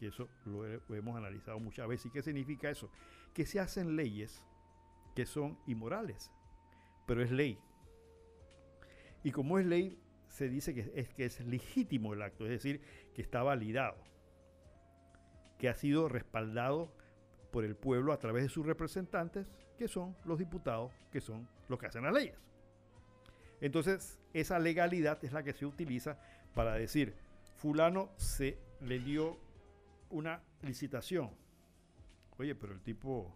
Y 0.00 0.06
eso 0.06 0.28
lo, 0.44 0.66
lo 0.66 0.94
hemos 0.94 1.16
analizado 1.16 1.60
muchas 1.60 1.86
veces. 1.86 2.06
¿Y 2.06 2.10
qué 2.10 2.22
significa 2.22 2.68
eso? 2.68 2.90
Que 3.32 3.46
se 3.46 3.60
hacen 3.60 3.96
leyes 3.96 4.44
que 5.14 5.26
son 5.26 5.58
inmorales, 5.66 6.30
pero 7.06 7.22
es 7.22 7.30
ley. 7.30 7.58
Y 9.22 9.30
como 9.30 9.58
es 9.58 9.66
ley, 9.66 9.98
se 10.34 10.48
dice 10.48 10.74
que 10.74 10.90
es, 10.96 11.14
que 11.14 11.26
es 11.26 11.38
legítimo 11.46 12.12
el 12.12 12.20
acto, 12.20 12.44
es 12.44 12.50
decir, 12.50 12.80
que 13.14 13.22
está 13.22 13.44
validado, 13.44 13.96
que 15.58 15.68
ha 15.68 15.74
sido 15.74 16.08
respaldado 16.08 16.92
por 17.52 17.64
el 17.64 17.76
pueblo 17.76 18.12
a 18.12 18.18
través 18.18 18.42
de 18.42 18.48
sus 18.48 18.66
representantes, 18.66 19.46
que 19.78 19.86
son 19.86 20.16
los 20.24 20.40
diputados, 20.40 20.90
que 21.12 21.20
son 21.20 21.48
los 21.68 21.78
que 21.78 21.86
hacen 21.86 22.02
las 22.02 22.12
leyes. 22.12 22.36
Entonces, 23.60 24.18
esa 24.32 24.58
legalidad 24.58 25.24
es 25.24 25.32
la 25.32 25.44
que 25.44 25.52
se 25.52 25.66
utiliza 25.66 26.18
para 26.52 26.74
decir, 26.74 27.14
fulano 27.54 28.10
se 28.16 28.58
le 28.80 28.98
dio 28.98 29.38
una 30.10 30.42
licitación. 30.62 31.30
Oye, 32.38 32.56
pero 32.56 32.72
el 32.72 32.80
tipo, 32.80 33.32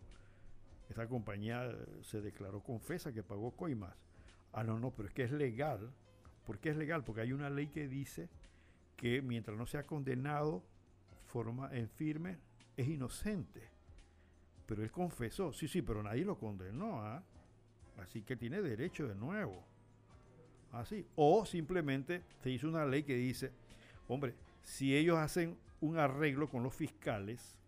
esa 0.88 1.06
compañía 1.06 1.70
se 2.02 2.20
declaró 2.20 2.60
confesa 2.60 3.12
que 3.12 3.22
pagó 3.22 3.52
coimas. 3.52 3.94
Ah, 4.52 4.64
no, 4.64 4.80
no, 4.80 4.90
pero 4.90 5.08
es 5.08 5.14
que 5.14 5.22
es 5.22 5.30
legal. 5.30 5.92
¿Por 6.48 6.60
qué 6.60 6.70
es 6.70 6.78
legal? 6.78 7.04
Porque 7.04 7.20
hay 7.20 7.34
una 7.34 7.50
ley 7.50 7.66
que 7.66 7.88
dice 7.88 8.30
que 8.96 9.20
mientras 9.20 9.54
no 9.58 9.66
sea 9.66 9.82
condenado 9.82 10.64
forma 11.26 11.68
en 11.76 11.90
firme, 11.90 12.38
es 12.74 12.88
inocente. 12.88 13.68
Pero 14.64 14.82
él 14.82 14.90
confesó, 14.90 15.52
sí, 15.52 15.68
sí, 15.68 15.82
pero 15.82 16.02
nadie 16.02 16.24
lo 16.24 16.38
condenó, 16.38 17.02
¿ah? 17.02 17.22
Así 17.98 18.22
que 18.22 18.34
tiene 18.34 18.62
derecho 18.62 19.06
de 19.06 19.14
nuevo. 19.14 19.62
Así. 20.72 21.04
O 21.16 21.44
simplemente 21.44 22.22
se 22.42 22.48
hizo 22.48 22.66
una 22.66 22.86
ley 22.86 23.02
que 23.02 23.16
dice, 23.16 23.52
hombre, 24.08 24.34
si 24.62 24.96
ellos 24.96 25.18
hacen 25.18 25.54
un 25.82 25.98
arreglo 25.98 26.48
con 26.48 26.62
los 26.62 26.74
fiscales 26.74 27.58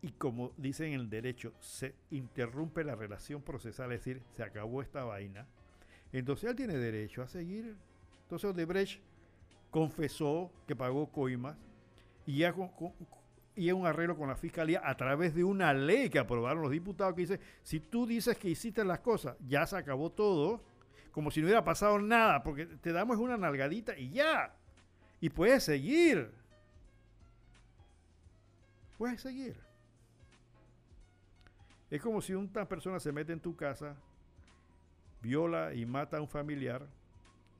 y 0.00 0.12
como 0.12 0.54
dicen 0.56 0.94
en 0.94 1.00
el 1.00 1.10
derecho, 1.10 1.52
se 1.60 1.96
interrumpe 2.12 2.82
la 2.82 2.94
relación 2.94 3.42
procesal, 3.42 3.92
es 3.92 4.00
decir, 4.02 4.22
se 4.30 4.42
acabó 4.42 4.80
esta 4.80 5.04
vaina, 5.04 5.46
entonces 6.18 6.48
él 6.50 6.56
tiene 6.56 6.76
derecho 6.76 7.22
a 7.22 7.28
seguir. 7.28 7.76
Entonces 8.22 8.50
Odebrecht 8.50 9.00
confesó 9.70 10.52
que 10.66 10.76
pagó 10.76 11.10
coimas 11.10 11.56
y 12.26 12.38
ya 12.38 12.54
un 12.54 13.86
arreglo 13.86 14.16
con 14.16 14.28
la 14.28 14.36
fiscalía 14.36 14.80
a 14.84 14.96
través 14.96 15.34
de 15.34 15.42
una 15.42 15.74
ley 15.74 16.08
que 16.08 16.18
aprobaron 16.18 16.62
los 16.62 16.70
diputados 16.70 17.14
que 17.14 17.22
dice, 17.22 17.40
si 17.62 17.80
tú 17.80 18.06
dices 18.06 18.38
que 18.38 18.48
hiciste 18.48 18.84
las 18.84 19.00
cosas, 19.00 19.36
ya 19.46 19.66
se 19.66 19.76
acabó 19.76 20.10
todo, 20.10 20.62
como 21.10 21.30
si 21.30 21.40
no 21.40 21.46
hubiera 21.46 21.64
pasado 21.64 21.98
nada, 21.98 22.42
porque 22.42 22.66
te 22.66 22.92
damos 22.92 23.18
una 23.18 23.36
nalgadita 23.36 23.98
y 23.98 24.10
ya. 24.10 24.54
Y 25.20 25.30
puedes 25.30 25.64
seguir. 25.64 26.30
Puedes 28.96 29.20
seguir. 29.20 29.56
Es 31.90 32.00
como 32.00 32.20
si 32.20 32.34
una 32.34 32.68
persona 32.68 32.98
se 33.00 33.12
mete 33.12 33.32
en 33.32 33.40
tu 33.40 33.54
casa, 33.54 33.96
viola 35.24 35.74
y 35.74 35.86
mata 35.86 36.18
a 36.18 36.20
un 36.20 36.28
familiar, 36.28 36.86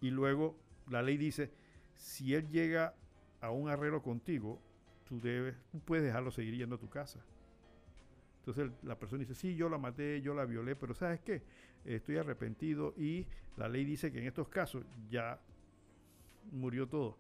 y 0.00 0.10
luego 0.10 0.56
la 0.90 1.02
ley 1.02 1.16
dice, 1.16 1.50
si 1.96 2.34
él 2.34 2.48
llega 2.50 2.94
a 3.40 3.50
un 3.50 3.70
arreglo 3.70 4.02
contigo, 4.02 4.60
tú 5.08 5.18
debes, 5.20 5.56
puedes 5.86 6.04
dejarlo 6.04 6.30
seguir 6.30 6.54
yendo 6.56 6.76
a 6.76 6.78
tu 6.78 6.90
casa. 6.90 7.24
Entonces 8.40 8.70
la 8.82 8.98
persona 8.98 9.20
dice, 9.20 9.34
sí, 9.34 9.56
yo 9.56 9.70
la 9.70 9.78
maté, 9.78 10.20
yo 10.20 10.34
la 10.34 10.44
violé, 10.44 10.76
pero 10.76 10.94
¿sabes 10.94 11.20
qué? 11.20 11.42
Estoy 11.86 12.18
arrepentido 12.18 12.92
y 12.98 13.26
la 13.56 13.68
ley 13.68 13.84
dice 13.86 14.12
que 14.12 14.18
en 14.18 14.26
estos 14.26 14.48
casos 14.48 14.84
ya 15.08 15.40
murió 16.52 16.86
todo. 16.86 17.16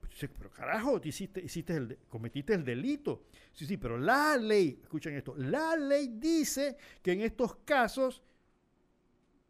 Pues 0.00 0.30
pero 0.36 0.50
carajo, 0.50 1.00
hiciste, 1.02 1.40
hiciste 1.40 1.76
el, 1.76 1.98
cometiste 2.10 2.52
el 2.52 2.64
delito. 2.64 3.24
Sí, 3.52 3.64
sí, 3.66 3.78
pero 3.78 3.96
la 3.98 4.36
ley, 4.36 4.78
escuchen 4.82 5.14
esto, 5.14 5.34
la 5.36 5.76
ley 5.76 6.08
dice 6.18 6.76
que 7.02 7.12
en 7.12 7.22
estos 7.22 7.56
casos 7.64 8.22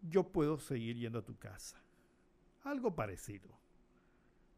yo 0.03 0.25
puedo 0.33 0.59
seguir 0.59 0.97
yendo 0.97 1.19
a 1.19 1.25
tu 1.25 1.37
casa. 1.37 1.83
Algo 2.63 2.95
parecido. 2.95 3.49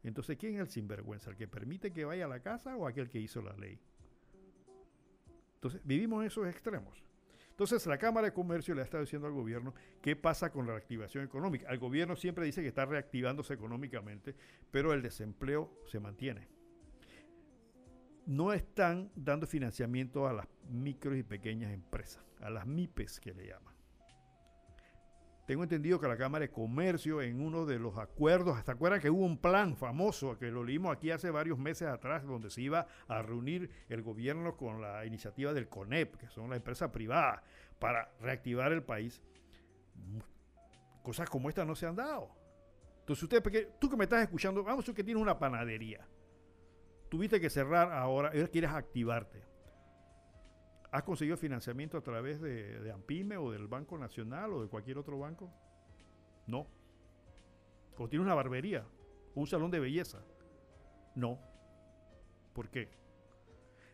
Entonces, 0.03 0.37
¿quién 0.37 0.55
es 0.55 0.61
el 0.61 0.67
sinvergüenza? 0.67 1.29
¿El 1.29 1.37
que 1.37 1.47
permite 1.47 1.93
que 1.93 2.05
vaya 2.05 2.25
a 2.25 2.27
la 2.27 2.41
casa 2.41 2.75
o 2.75 2.87
aquel 2.87 3.09
que 3.09 3.19
hizo 3.19 3.41
la 3.41 3.53
ley? 3.53 3.79
Entonces, 5.55 5.81
vivimos 5.83 6.21
en 6.21 6.27
esos 6.27 6.47
extremos. 6.47 7.03
Entonces, 7.51 7.85
la 7.85 7.99
Cámara 7.99 8.27
de 8.27 8.33
Comercio 8.33 8.73
le 8.73 8.81
ha 8.81 8.85
estado 8.85 9.03
diciendo 9.03 9.27
al 9.27 9.33
gobierno 9.33 9.75
qué 10.01 10.15
pasa 10.15 10.51
con 10.51 10.65
la 10.65 10.73
reactivación 10.73 11.23
económica. 11.23 11.69
El 11.69 11.77
gobierno 11.77 12.15
siempre 12.15 12.45
dice 12.45 12.63
que 12.63 12.69
está 12.69 12.85
reactivándose 12.85 13.53
económicamente, 13.53 14.35
pero 14.71 14.93
el 14.93 15.03
desempleo 15.03 15.71
se 15.85 15.99
mantiene. 15.99 16.47
No 18.25 18.53
están 18.53 19.11
dando 19.15 19.45
financiamiento 19.45 20.27
a 20.27 20.33
las 20.33 20.47
micros 20.69 21.17
y 21.17 21.23
pequeñas 21.23 21.71
empresas, 21.71 22.25
a 22.39 22.49
las 22.49 22.65
MIPES 22.65 23.19
que 23.19 23.33
le 23.33 23.47
llaman. 23.47 23.75
Tengo 25.51 25.63
entendido 25.63 25.99
que 25.99 26.07
la 26.07 26.15
Cámara 26.15 26.43
de 26.43 26.49
Comercio 26.49 27.21
en 27.21 27.41
uno 27.41 27.65
de 27.65 27.77
los 27.77 27.97
acuerdos, 27.97 28.57
¿se 28.63 28.71
acuerdan 28.71 29.01
que 29.01 29.09
hubo 29.09 29.25
un 29.25 29.37
plan 29.37 29.75
famoso 29.75 30.39
que 30.39 30.49
lo 30.49 30.63
leímos 30.63 30.95
aquí 30.95 31.11
hace 31.11 31.29
varios 31.29 31.59
meses 31.59 31.89
atrás 31.89 32.25
donde 32.25 32.49
se 32.49 32.61
iba 32.61 32.87
a 33.09 33.21
reunir 33.21 33.69
el 33.89 34.01
gobierno 34.01 34.55
con 34.55 34.81
la 34.81 35.05
iniciativa 35.05 35.51
del 35.51 35.67
CONEP, 35.67 36.15
que 36.15 36.29
son 36.29 36.51
las 36.51 36.55
empresas 36.55 36.89
privadas, 36.91 37.43
para 37.79 38.13
reactivar 38.21 38.71
el 38.71 38.81
país? 38.81 39.21
Cosas 41.03 41.29
como 41.29 41.49
esta 41.49 41.65
no 41.65 41.75
se 41.75 41.85
han 41.85 41.97
dado. 41.97 42.29
Entonces 43.01 43.23
usted, 43.23 43.43
tú 43.77 43.89
que 43.89 43.97
me 43.97 44.05
estás 44.05 44.21
escuchando, 44.21 44.63
vamos 44.63 44.87
a 44.87 44.93
que 44.93 45.03
tienes 45.03 45.21
una 45.21 45.37
panadería. 45.37 46.07
Tuviste 47.09 47.41
que 47.41 47.49
cerrar 47.49 47.91
ahora, 47.91 48.31
y 48.33 48.41
quieres 48.45 48.71
activarte. 48.71 49.50
¿Has 50.91 51.03
conseguido 51.03 51.37
financiamiento 51.37 51.97
a 51.97 52.01
través 52.01 52.41
de, 52.41 52.91
AMPIME 52.93 53.37
o 53.37 53.51
del 53.51 53.67
Banco 53.67 53.97
Nacional 53.97 54.51
o 54.51 54.61
de 54.61 54.67
cualquier 54.67 54.97
otro 54.97 55.17
banco? 55.17 55.49
No. 56.47 56.67
¿O 57.97 58.09
tienes 58.09 58.25
una 58.25 58.35
barbería? 58.35 58.85
¿O 59.33 59.39
un 59.39 59.47
salón 59.47 59.71
de 59.71 59.79
belleza? 59.79 60.19
No. 61.15 61.39
¿Por 62.53 62.69
qué? 62.69 62.89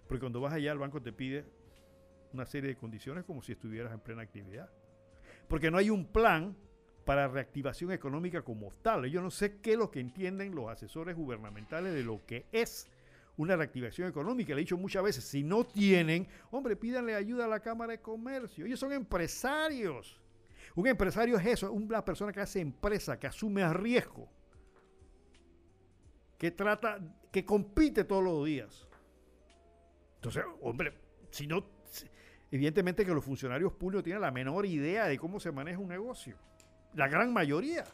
Porque 0.07 0.22
cuando 0.22 0.41
vas 0.41 0.53
allá 0.53 0.72
el 0.72 0.80
banco 0.80 0.99
te 0.99 1.14
pide 1.14 1.45
una 2.34 2.48
serie 2.48 2.69
de 2.69 2.78
condiciones 2.78 3.26
como 3.26 3.44
si 3.44 3.52
estuvieras 3.52 3.94
en 3.94 3.99
plena 3.99 4.24
actividad. 4.24 4.72
Porque 5.48 5.69
no 5.69 5.78
hay 5.78 5.91
un 5.91 6.07
plan 6.07 6.57
para 7.06 7.28
reactivación 7.28 7.91
económica 7.91 8.41
como 8.41 8.72
tal. 8.82 9.06
Yo 9.06 9.22
no 9.22 9.30
sé 9.30 9.61
qué 9.61 9.74
es 9.74 9.78
lo 9.78 9.91
que 9.91 9.99
entienden 9.99 10.56
los 10.56 10.68
asesores 10.68 11.15
gubernamentales 11.15 11.94
de 11.94 12.03
lo 12.03 12.26
que 12.26 12.48
es 12.52 12.90
una 13.38 13.56
reactivación 13.56 14.10
económica. 14.10 14.54
Le 14.54 14.62
he 14.62 14.66
dicho 14.66 14.78
muchas 14.78 15.04
veces, 15.04 15.24
si 15.24 15.44
no 15.44 15.64
tienen, 15.64 16.28
hombre, 16.52 16.76
pídanle 16.76 17.16
ayuda 17.16 17.46
a 17.46 17.48
la 17.48 17.60
Cámara 17.60 17.94
de 17.94 18.02
Comercio. 18.02 18.66
Ellos 18.66 18.80
son 18.80 18.92
empresarios. 18.92 20.20
Un 20.76 20.88
empresario 20.88 21.38
es 21.38 21.46
eso, 21.46 21.72
una 21.72 22.04
persona 22.04 22.32
que 22.32 22.42
hace 22.42 22.60
empresa, 22.60 23.18
que 23.20 23.28
asume 23.28 23.68
riesgo, 23.74 24.30
que 26.38 26.52
trata, 26.52 27.00
que 27.32 27.46
compite 27.46 28.04
todos 28.04 28.24
los 28.24 28.46
días. 28.46 28.88
Entonces, 30.16 30.44
hombre, 30.62 30.94
si 31.32 31.48
no, 31.48 31.66
evidentemente 32.52 33.06
que 33.06 33.14
los 33.14 33.24
funcionarios 33.24 33.74
públicos 33.74 34.04
tienen 34.04 34.22
la 34.22 34.32
menor 34.32 34.66
idea 34.66 35.06
de 35.06 35.18
cómo 35.18 35.40
se 35.40 35.52
maneja 35.52 35.80
un 35.80 35.88
negocio. 35.88 36.38
La 36.94 37.08
gran 37.08 37.34
mayoría. 37.34 37.86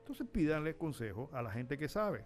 Entonces 0.00 0.26
pídanle 0.26 0.76
consejo 0.76 1.30
a 1.32 1.42
la 1.42 1.52
gente 1.52 1.78
que 1.78 1.88
sabe. 1.88 2.24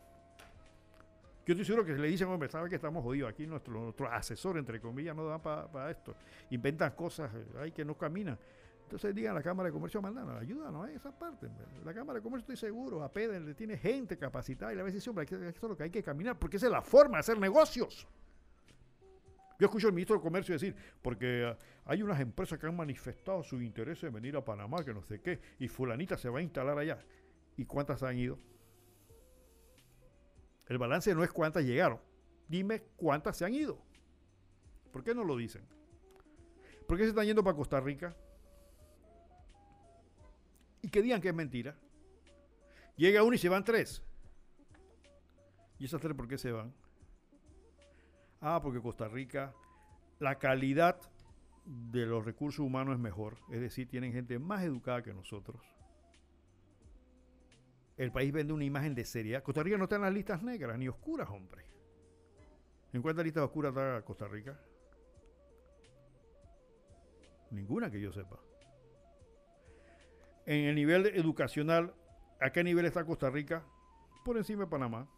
Yo 1.47 1.53
estoy 1.53 1.65
seguro 1.65 1.85
que 1.85 1.93
le 1.93 2.09
dicen, 2.09 2.29
hombre, 2.29 2.49
sabe 2.49 2.71
que 2.71 2.77
estamos 2.77 3.03
jodidos. 3.03 3.31
Aquí 3.31 3.47
nuestro, 3.47 3.75
nuestro 3.75 4.11
asesor, 4.11 4.57
entre 4.57 4.81
comillas, 4.81 5.15
no 5.15 5.27
da 5.27 5.39
para 5.39 5.91
esto. 5.91 6.17
Inventan 6.51 6.93
cosas 6.93 7.31
ahí 7.61 7.73
que 7.73 7.85
no 7.85 7.97
caminan. 7.97 8.39
Entonces 8.85 9.15
digan 9.15 9.33
a 9.33 9.35
la 9.37 9.43
Cámara 9.43 9.69
de 9.69 9.73
Comercio, 9.73 10.01
mandan, 10.01 10.29
ayúdanos 10.39 10.87
a 10.87 10.93
esa 10.93 11.11
parte. 11.19 11.49
La 11.85 11.93
Cámara 11.93 12.19
de 12.19 12.23
Comercio, 12.23 12.53
estoy 12.53 12.69
seguro, 12.69 13.03
a 13.03 13.11
le 13.15 13.55
tiene 13.55 13.77
gente 13.77 14.17
capacitada 14.17 14.73
y 14.73 14.77
la 14.77 14.83
vez 14.83 14.95
dice, 14.95 15.11
hombre, 15.11 15.25
esto 15.25 15.37
es 15.47 15.63
lo 15.63 15.77
que 15.77 15.85
hay 15.85 15.91
que 15.91 16.03
caminar, 16.03 16.39
porque 16.39 16.59
esa 16.59 16.67
es 16.67 16.73
la 16.73 16.83
forma 16.83 17.17
de 17.17 17.21
hacer 17.21 17.39
negocios. 17.39 18.07
Yo 19.59 19.67
escucho 19.67 19.87
al 19.87 19.95
ministro 19.95 20.17
de 20.17 20.23
Comercio 20.23 20.55
decir, 20.55 20.75
porque 21.01 21.45
ah, 21.47 21.57
hay 21.87 22.03
unas 22.03 22.21
empresas 22.21 22.59
que 22.59 22.67
han 22.67 22.77
manifestado 22.77 23.43
su 23.43 23.61
interés 23.63 24.03
en 24.05 24.13
venir 24.13 24.37
a 24.37 24.45
Panamá, 24.45 24.85
que 24.85 24.93
no 24.93 25.03
sé 25.03 25.21
qué, 25.21 25.41
y 25.59 25.69
fulanita 25.69 26.17
se 26.17 26.29
va 26.29 26.41
a 26.41 26.43
instalar 26.43 26.79
allá. 26.79 26.99
¿Y 27.57 27.65
cuántas 27.65 28.03
han 28.03 28.19
ido? 28.19 28.39
El 30.67 30.79
balance 30.79 31.15
no 31.15 31.25
es 31.25 31.33
cuántas 31.33 31.65
llegaron. 31.65 32.01
Dime 32.49 32.83
cuántas 32.97 33.37
se 33.37 33.45
han 33.45 33.55
ido. 33.55 33.83
¿Por 34.93 35.03
qué 35.03 35.15
no 35.15 35.25
lo 35.25 35.37
dicen? 35.37 35.67
¿Por 36.87 36.97
qué 36.97 37.05
se 37.05 37.11
están 37.11 37.27
yendo 37.27 37.43
para 37.43 37.57
Costa 37.57 37.81
Rica? 37.81 38.15
Y 40.83 40.89
que 40.89 41.03
digan 41.03 41.21
que 41.21 41.29
es 41.29 41.35
mentira. 41.35 41.77
Llega 42.97 43.23
uno 43.23 43.35
y 43.35 43.39
se 43.39 43.49
van 43.49 43.65
tres. 43.65 44.03
¿Y 45.79 45.87
esas 45.87 46.01
tres 46.01 46.15
por 46.15 46.29
qué 46.29 46.39
se 46.39 46.53
van? 46.53 46.73
Ah, 48.41 48.61
porque 48.63 48.81
Costa 48.81 49.09
Rica, 49.09 49.55
la 50.19 50.39
calidad 50.39 51.01
de 51.65 52.07
los 52.07 52.25
recursos 52.25 52.61
humanos 52.61 52.95
es 52.95 53.01
mejor. 53.01 53.39
Es 53.51 53.61
decir, 53.61 53.89
tienen 53.89 54.13
gente 54.13 54.39
más 54.39 54.63
educada 54.63 55.03
que 55.03 55.15
nosotros 55.15 55.74
el 57.97 58.11
país 58.11 58.33
vende 58.33 58.53
una 58.53 58.65
imagen 58.65 58.95
de 58.95 59.05
seriedad. 59.05 59.43
Costa 59.43 59.63
Rica 59.63 59.77
no 59.77 59.85
está 59.85 59.97
en 59.97 60.03
las 60.03 60.13
listas 60.13 60.43
negras 60.43 60.79
ni 60.79 60.89
oscuras, 60.89 61.29
hombre. 61.31 61.65
¿En 62.93 63.03
cuántas 63.03 63.25
listas 63.25 63.45
oscuras 63.45 63.71
está 63.71 64.03
Costa 64.03 64.29
Rica? 64.29 64.59
Ninguna 67.51 67.91
que 67.91 68.01
yo 68.01 68.13
sepa. 68.13 68.39
En 70.47 70.67
el 70.67 70.75
nivel 70.75 71.07
educacional, 71.07 71.95
¿a 72.41 72.51
qué 72.51 72.63
nivel 72.65 72.85
está 72.85 73.05
Costa 73.05 73.31
Rica? 73.31 73.65
Por 74.25 74.37
encima 74.37 74.65
de 74.65 74.71
Panamá. 74.71 75.09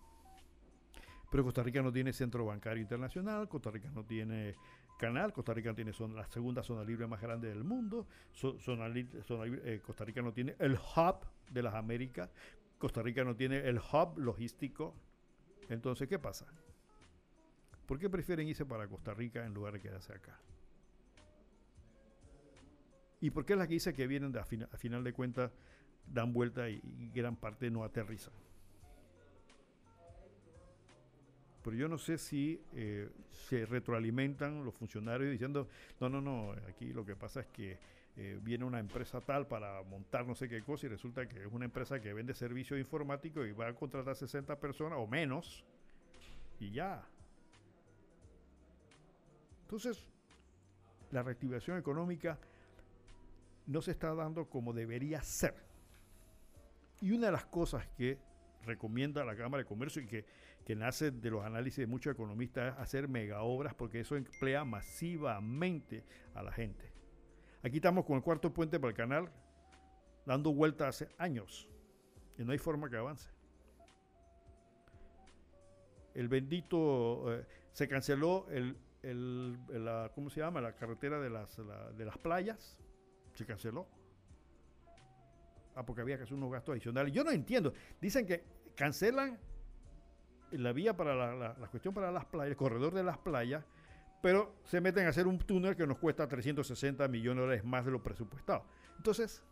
Pero 1.30 1.44
Costa 1.44 1.62
Rica 1.62 1.82
no 1.82 1.92
tiene 1.92 2.12
centro 2.12 2.44
bancario 2.46 2.82
internacional, 2.82 3.48
Costa 3.48 3.70
Rica 3.70 3.90
no 3.90 4.04
tiene 4.04 4.54
canal, 4.96 5.32
Costa 5.32 5.52
Rica 5.52 5.74
tiene 5.74 5.92
la 6.14 6.26
segunda 6.26 6.62
zona 6.62 6.84
libre 6.84 7.06
más 7.06 7.20
grande 7.20 7.48
del 7.48 7.64
mundo, 7.64 8.06
eh, 8.42 9.80
Costa 9.84 10.04
Rica 10.04 10.22
no 10.22 10.32
tiene 10.32 10.56
el 10.58 10.74
hub 10.74 11.16
de 11.50 11.62
las 11.62 11.74
Américas, 11.74 12.30
Costa 12.78 13.02
Rica 13.02 13.24
no 13.24 13.34
tiene 13.34 13.68
el 13.68 13.78
hub 13.78 14.18
logístico. 14.18 14.94
Entonces, 15.68 16.08
¿qué 16.08 16.18
pasa? 16.18 16.46
¿Por 17.86 17.98
qué 17.98 18.10
prefieren 18.10 18.48
irse 18.48 18.64
para 18.66 18.88
Costa 18.88 19.14
Rica 19.14 19.44
en 19.44 19.54
lugar 19.54 19.74
de 19.74 19.80
quedarse 19.80 20.12
acá? 20.12 20.38
¿Y 23.20 23.30
por 23.30 23.46
qué 23.46 23.54
es 23.54 23.58
la 23.58 23.66
que 23.66 24.06
vienen 24.06 24.32
de, 24.32 24.40
a, 24.40 24.44
final 24.44 25.02
de 25.02 25.12
cuentas 25.12 25.50
dan 26.06 26.32
vuelta 26.32 26.68
y, 26.68 26.80
gran 27.14 27.36
parte 27.36 27.70
no 27.70 27.84
aterrizan? 27.84 28.34
Pero 31.64 31.76
yo 31.76 31.88
no 31.88 31.98
sé 31.98 32.18
si 32.18 32.60
eh, 32.74 33.10
se 33.32 33.66
retroalimentan 33.66 34.64
los 34.64 34.74
funcionarios 34.74 35.32
diciendo, 35.32 35.68
no, 36.00 36.08
no, 36.08 36.20
no, 36.20 36.52
aquí 36.68 36.92
lo 36.92 37.04
que 37.04 37.16
pasa 37.16 37.40
es 37.40 37.46
que 37.48 37.78
eh, 38.18 38.38
viene 38.42 38.64
una 38.64 38.78
empresa 38.78 39.20
tal 39.20 39.46
para 39.46 39.82
montar 39.82 40.26
no 40.26 40.34
sé 40.34 40.48
qué 40.48 40.62
cosa 40.62 40.86
y 40.86 40.88
resulta 40.88 41.28
que 41.28 41.42
es 41.44 41.52
una 41.52 41.66
empresa 41.66 42.00
que 42.00 42.14
vende 42.14 42.32
servicios 42.32 42.80
informáticos 42.80 43.46
y 43.46 43.52
va 43.52 43.68
a 43.68 43.74
contratar 43.74 44.16
60 44.16 44.58
personas 44.58 44.98
o 44.98 45.06
menos 45.06 45.64
y 46.58 46.70
ya. 46.70 47.06
Entonces, 49.62 50.02
la 51.10 51.22
reactivación 51.22 51.76
económica 51.76 52.38
no 53.66 53.82
se 53.82 53.90
está 53.90 54.14
dando 54.14 54.48
como 54.48 54.72
debería 54.72 55.20
ser. 55.22 55.54
Y 57.02 57.12
una 57.12 57.26
de 57.26 57.32
las 57.32 57.44
cosas 57.44 57.86
que 57.98 58.18
recomienda 58.64 59.26
la 59.26 59.36
Cámara 59.36 59.62
de 59.62 59.68
Comercio 59.68 60.00
y 60.00 60.06
que, 60.06 60.24
que 60.64 60.74
nace 60.74 61.10
de 61.10 61.30
los 61.30 61.44
análisis 61.44 61.78
de 61.78 61.86
muchos 61.86 62.14
economistas 62.14 62.72
es 62.72 62.80
hacer 62.80 63.08
mega 63.08 63.42
obras 63.42 63.74
porque 63.74 64.00
eso 64.00 64.16
emplea 64.16 64.64
masivamente 64.64 66.02
a 66.34 66.42
la 66.42 66.52
gente. 66.52 66.95
Aquí 67.66 67.78
estamos 67.78 68.04
con 68.04 68.14
el 68.14 68.22
cuarto 68.22 68.54
puente 68.54 68.78
para 68.78 68.90
el 68.90 68.96
canal, 68.96 69.28
dando 70.24 70.54
vuelta 70.54 70.86
hace 70.86 71.08
años 71.18 71.66
y 72.38 72.44
no 72.44 72.52
hay 72.52 72.58
forma 72.58 72.88
que 72.88 72.96
avance. 72.96 73.28
El 76.14 76.28
bendito, 76.28 77.34
eh, 77.34 77.44
se 77.72 77.88
canceló 77.88 78.46
el, 78.50 78.78
el, 79.02 79.84
la, 79.84 80.12
¿cómo 80.14 80.30
se 80.30 80.38
llama? 80.38 80.60
La 80.60 80.76
carretera 80.76 81.18
de 81.18 81.28
las, 81.28 81.56
de 81.56 82.04
las 82.04 82.16
playas, 82.18 82.78
se 83.34 83.44
canceló. 83.44 83.88
Ah, 85.74 85.84
porque 85.84 86.02
había 86.02 86.18
que 86.18 86.22
hacer 86.22 86.36
unos 86.36 86.52
gastos 86.52 86.74
adicionales. 86.74 87.12
Yo 87.12 87.24
no 87.24 87.32
entiendo. 87.32 87.72
Dicen 88.00 88.28
que 88.28 88.44
cancelan 88.76 89.40
la 90.52 90.72
vía 90.72 90.96
para 90.96 91.16
la, 91.16 91.34
la, 91.58 91.66
cuestión 91.66 91.92
para 91.92 92.12
las 92.12 92.26
playas, 92.26 92.52
el 92.52 92.56
corredor 92.56 92.94
de 92.94 93.02
las 93.02 93.18
playas, 93.18 93.64
pero 94.22 94.56
se 94.64 94.80
meten 94.80 95.06
a 95.06 95.10
hacer 95.10 95.26
un 95.26 95.38
túnel 95.38 95.76
que 95.76 95.86
nos 95.86 95.98
cuesta 95.98 96.26
360 96.26 97.06
millones 97.08 97.36
de 97.36 97.42
dólares 97.42 97.64
más 97.64 97.84
de 97.84 97.90
lo 97.90 98.02
presupuestado. 98.02 98.64
Entonces, 98.96 99.42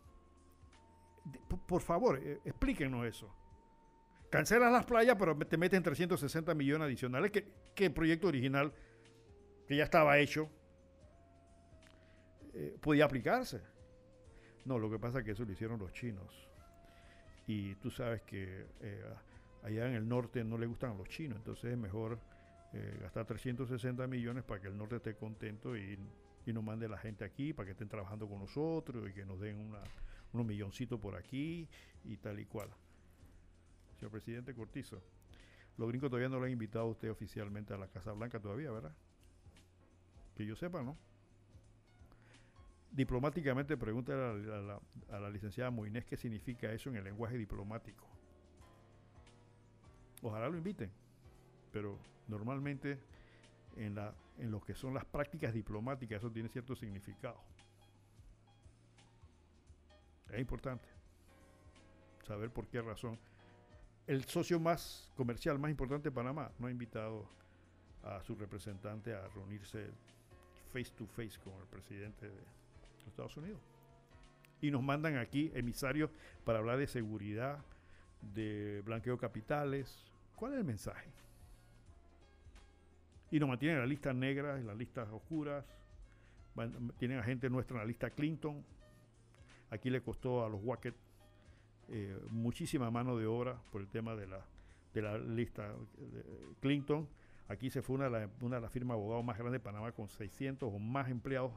por 1.67 1.81
favor, 1.81 2.19
eh, 2.21 2.39
explíquenos 2.45 3.05
eso. 3.05 3.33
Cancelan 4.29 4.73
las 4.73 4.85
playas, 4.85 5.15
pero 5.17 5.37
te 5.37 5.57
meten 5.57 5.81
360 5.81 6.53
millones 6.55 6.85
adicionales, 6.87 7.31
que, 7.31 7.47
que 7.73 7.85
el 7.85 7.93
proyecto 7.93 8.27
original, 8.27 8.73
que 9.67 9.77
ya 9.77 9.83
estaba 9.83 10.17
hecho, 10.17 10.49
eh, 12.53 12.77
podía 12.81 13.05
aplicarse. 13.05 13.61
No, 14.65 14.79
lo 14.79 14.89
que 14.89 14.97
pasa 14.97 15.19
es 15.19 15.25
que 15.25 15.31
eso 15.31 15.45
lo 15.45 15.51
hicieron 15.51 15.79
los 15.79 15.93
chinos. 15.93 16.49
Y 17.47 17.75
tú 17.75 17.91
sabes 17.91 18.21
que 18.23 18.65
eh, 18.81 19.03
allá 19.63 19.87
en 19.87 19.93
el 19.93 20.07
norte 20.07 20.43
no 20.43 20.57
le 20.57 20.65
gustan 20.65 20.91
a 20.91 20.93
los 20.95 21.07
chinos, 21.09 21.37
entonces 21.37 21.71
es 21.71 21.77
mejor 21.77 22.19
gastar 23.01 23.25
360 23.25 24.07
millones 24.07 24.43
para 24.43 24.61
que 24.61 24.67
el 24.67 24.77
norte 24.77 24.97
esté 24.97 25.15
contento 25.15 25.75
y, 25.77 25.97
y 26.45 26.53
nos 26.53 26.63
mande 26.63 26.87
la 26.87 26.97
gente 26.97 27.23
aquí, 27.23 27.53
para 27.53 27.65
que 27.65 27.71
estén 27.71 27.87
trabajando 27.87 28.27
con 28.27 28.39
nosotros 28.39 29.09
y 29.09 29.13
que 29.13 29.25
nos 29.25 29.39
den 29.39 29.57
una, 29.57 29.79
unos 30.33 30.45
milloncitos 30.45 30.99
por 30.99 31.15
aquí 31.15 31.67
y 32.03 32.17
tal 32.17 32.39
y 32.39 32.45
cual. 32.45 32.69
Señor 33.95 34.11
presidente 34.11 34.53
Cortizo, 34.53 35.01
los 35.77 35.89
gringos 35.89 36.09
todavía 36.09 36.29
no 36.29 36.39
lo 36.39 36.45
han 36.45 36.51
invitado 36.51 36.85
a 36.85 36.89
usted 36.89 37.09
oficialmente 37.09 37.73
a 37.73 37.77
la 37.77 37.87
Casa 37.87 38.11
Blanca 38.11 38.39
todavía, 38.39 38.71
¿verdad? 38.71 38.93
Que 40.35 40.45
yo 40.45 40.55
sepa, 40.55 40.83
¿no? 40.83 40.97
Diplomáticamente, 42.91 43.75
pregunta 43.75 44.13
a 44.13 44.33
la, 44.35 44.79
a 45.09 45.19
la 45.19 45.29
licenciada 45.29 45.71
Moinés 45.71 46.05
qué 46.05 46.15
significa 46.15 46.71
eso 46.71 46.89
en 46.89 46.97
el 46.97 47.03
lenguaje 47.03 47.37
diplomático. 47.37 48.07
Ojalá 50.21 50.47
lo 50.49 50.57
inviten, 50.57 50.91
pero 51.75 51.99
normalmente 52.29 52.97
en, 53.75 53.95
la, 53.95 54.13
lo 54.37 54.61
que 54.61 54.73
son 54.73 54.93
las 54.93 55.03
prácticas 55.03 55.53
diplomáticas 55.53 56.19
eso 56.19 56.31
tiene 56.31 56.47
cierto 56.47 56.73
significado. 56.73 57.35
Es 60.31 60.39
importante 60.39 60.87
saber 62.25 62.49
por 62.49 62.65
qué 62.67 62.81
razón 62.81 63.19
el 64.07 64.23
socio 64.23 64.57
más 64.57 65.11
comercial 65.17 65.59
más 65.59 65.69
importante 65.69 66.07
de 66.07 66.15
Panamá 66.15 66.49
no 66.59 66.67
ha 66.67 66.71
invitado 66.71 67.27
a 68.03 68.23
su 68.23 68.35
representante 68.35 69.13
a 69.13 69.27
reunirse 69.35 69.89
face 70.71 70.93
to 70.95 71.05
face 71.07 71.37
con 71.43 71.55
el 71.55 71.67
presidente 71.67 72.29
de 72.29 72.41
Estados 73.05 73.35
Unidos. 73.35 73.59
Y 74.61 74.71
nos 74.71 74.81
mandan 74.81 75.17
aquí 75.17 75.51
emisarios 75.53 76.09
para 76.45 76.59
hablar 76.59 76.77
de 76.77 76.87
seguridad, 76.87 77.59
de 78.21 78.81
blanqueo 78.85 79.17
capitales. 79.17 80.05
¿Cuál 80.37 80.53
es 80.53 80.59
el 80.59 80.63
mensaje? 80.63 81.24
Y 83.35 83.39
nos 83.41 83.49
mantienen 83.49 83.75
en 83.75 83.81
las 83.81 83.89
listas 83.89 84.15
negras, 84.15 84.61
en 84.61 84.65
las 84.65 84.77
listas 84.77 85.09
oscuras. 85.11 85.65
tienen 86.97 87.19
a 87.19 87.23
gente 87.23 87.49
nuestra 87.49 87.75
en 87.75 87.79
la 87.81 87.85
lista 87.85 88.09
Clinton. 88.09 88.63
Aquí 89.71 89.89
le 89.89 90.01
costó 90.01 90.45
a 90.45 90.47
los 90.47 90.61
Wackett 90.63 90.95
eh, 91.89 92.17
muchísima 92.29 92.89
mano 92.89 93.17
de 93.17 93.25
obra 93.25 93.61
por 93.73 93.81
el 93.81 93.89
tema 93.89 94.15
de 94.15 94.27
la, 94.27 94.39
de 94.93 95.01
la 95.01 95.17
lista 95.17 95.69
Clinton. 96.61 97.09
Aquí 97.49 97.69
se 97.69 97.81
fue 97.81 97.97
una 97.97 98.09
de, 98.09 98.29
una 98.39 98.61
las 98.61 98.71
firmas 98.71 98.95
de 98.95 99.01
abogados 99.01 99.25
más 99.25 99.37
grandes 99.37 99.59
de 99.59 99.65
Panamá 99.65 99.91
con 99.91 100.07
600 100.07 100.73
o 100.73 100.79
más 100.79 101.09
empleados 101.09 101.51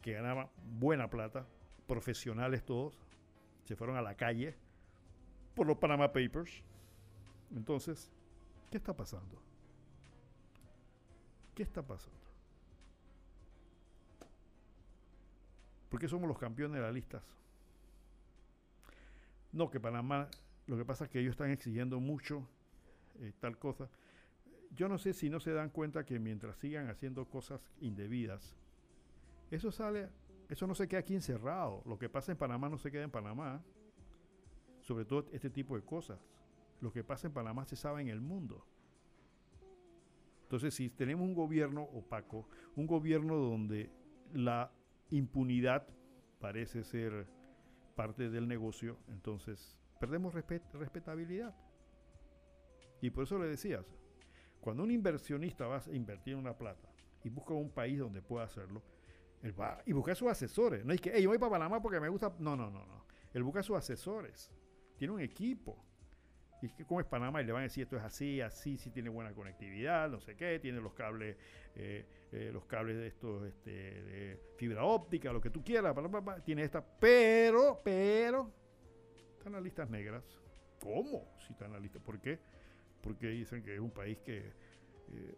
que 0.00 0.14
ganaban 0.14 0.48
buena 0.80 1.10
plata, 1.10 1.46
profesionales 1.86 2.64
todos. 2.64 2.98
Se 3.64 3.76
fueron 3.76 3.98
a 3.98 4.00
la 4.00 4.14
calle 4.14 4.56
por 5.54 5.66
los 5.66 5.76
Panama 5.76 6.10
Papers. 6.10 6.64
Entonces, 7.54 8.10
¿qué 8.70 8.78
está 8.78 8.96
pasando? 8.96 9.51
¿Qué 11.54 11.62
está 11.62 11.82
pasando? 11.82 12.18
¿Por 15.90 16.00
qué 16.00 16.08
somos 16.08 16.26
los 16.26 16.38
campeones 16.38 16.76
de 16.76 16.82
las 16.82 16.94
listas? 16.94 17.22
No, 19.52 19.70
que 19.70 19.78
Panamá, 19.78 20.28
lo 20.66 20.78
que 20.78 20.84
pasa 20.84 21.04
es 21.04 21.10
que 21.10 21.20
ellos 21.20 21.32
están 21.32 21.50
exigiendo 21.50 22.00
mucho 22.00 22.48
eh, 23.20 23.32
tal 23.38 23.58
cosa. 23.58 23.90
Yo 24.74 24.88
no 24.88 24.96
sé 24.96 25.12
si 25.12 25.28
no 25.28 25.38
se 25.38 25.52
dan 25.52 25.68
cuenta 25.68 26.04
que 26.06 26.18
mientras 26.18 26.56
sigan 26.56 26.88
haciendo 26.88 27.26
cosas 27.26 27.60
indebidas, 27.80 28.56
eso 29.50 29.70
sale, 29.70 30.08
eso 30.48 30.66
no 30.66 30.74
se 30.74 30.88
queda 30.88 31.00
aquí 31.00 31.14
encerrado. 31.14 31.82
Lo 31.84 31.98
que 31.98 32.08
pasa 32.08 32.32
en 32.32 32.38
Panamá 32.38 32.70
no 32.70 32.78
se 32.78 32.90
queda 32.90 33.02
en 33.02 33.10
Panamá. 33.10 33.62
Sobre 34.80 35.04
todo 35.04 35.26
este 35.30 35.50
tipo 35.50 35.76
de 35.76 35.82
cosas. 35.82 36.18
Lo 36.80 36.90
que 36.90 37.04
pasa 37.04 37.26
en 37.26 37.34
Panamá 37.34 37.66
se 37.66 37.76
sabe 37.76 38.00
en 38.00 38.08
el 38.08 38.22
mundo. 38.22 38.64
Entonces, 40.52 40.74
si 40.74 40.90
tenemos 40.90 41.26
un 41.26 41.32
gobierno 41.32 41.84
opaco, 41.94 42.46
un 42.76 42.86
gobierno 42.86 43.36
donde 43.36 43.90
la 44.34 44.70
impunidad 45.08 45.88
parece 46.40 46.84
ser 46.84 47.26
parte 47.94 48.28
del 48.28 48.46
negocio, 48.46 48.98
entonces 49.08 49.78
perdemos 49.98 50.34
respetabilidad. 50.34 51.56
Y 53.00 53.08
por 53.08 53.24
eso 53.24 53.38
le 53.38 53.48
decías, 53.48 53.86
cuando 54.60 54.82
un 54.82 54.90
inversionista 54.90 55.66
va 55.66 55.78
a 55.78 55.90
invertir 55.90 56.36
una 56.36 56.54
plata 56.54 56.90
y 57.24 57.30
busca 57.30 57.54
un 57.54 57.70
país 57.70 57.98
donde 57.98 58.20
pueda 58.20 58.44
hacerlo, 58.44 58.82
él 59.40 59.58
va 59.58 59.82
y 59.86 59.92
busca 59.94 60.14
sus 60.14 60.28
asesores. 60.28 60.84
No 60.84 60.92
es 60.92 61.00
que, 61.00 61.22
yo 61.22 61.30
voy 61.30 61.38
para 61.38 61.52
Panamá 61.52 61.80
porque 61.80 61.98
me 61.98 62.10
gusta. 62.10 62.30
No, 62.38 62.54
no, 62.56 62.70
no, 62.70 62.84
no. 62.84 63.06
Él 63.32 63.42
busca 63.42 63.62
sus 63.62 63.78
asesores. 63.78 64.52
Tiene 64.98 65.14
un 65.14 65.20
equipo. 65.22 65.82
Y 66.62 66.66
es 66.66 66.72
que 66.74 66.84
como 66.84 67.00
es 67.00 67.06
Panamá 67.06 67.42
y 67.42 67.44
le 67.44 67.50
van 67.50 67.62
a 67.62 67.64
decir 67.64 67.82
esto 67.82 67.96
es 67.96 68.04
así, 68.04 68.40
así, 68.40 68.78
sí 68.78 68.90
tiene 68.90 69.10
buena 69.10 69.32
conectividad, 69.32 70.08
no 70.08 70.20
sé 70.20 70.36
qué, 70.36 70.60
tiene 70.60 70.80
los 70.80 70.94
cables, 70.94 71.36
eh, 71.74 72.06
eh, 72.30 72.50
los 72.52 72.66
cables 72.66 72.98
de 72.98 73.08
estos, 73.08 73.44
este, 73.48 74.38
fibra 74.56 74.84
óptica, 74.84 75.32
lo 75.32 75.40
que 75.40 75.50
tú 75.50 75.64
quieras, 75.64 75.92
tiene 76.44 76.62
esta, 76.62 76.80
pero, 76.80 77.80
pero, 77.82 78.48
están 79.36 79.54
las 79.54 79.62
listas 79.62 79.90
negras. 79.90 80.22
¿Cómo? 80.80 81.34
Si 81.44 81.52
están 81.52 81.72
las 81.72 81.82
listas, 81.82 82.00
¿por 82.00 82.20
qué? 82.20 82.38
Porque 83.00 83.26
dicen 83.26 83.64
que 83.64 83.74
es 83.74 83.80
un 83.80 83.90
país 83.90 84.20
que 84.20 84.52
eh, 85.08 85.36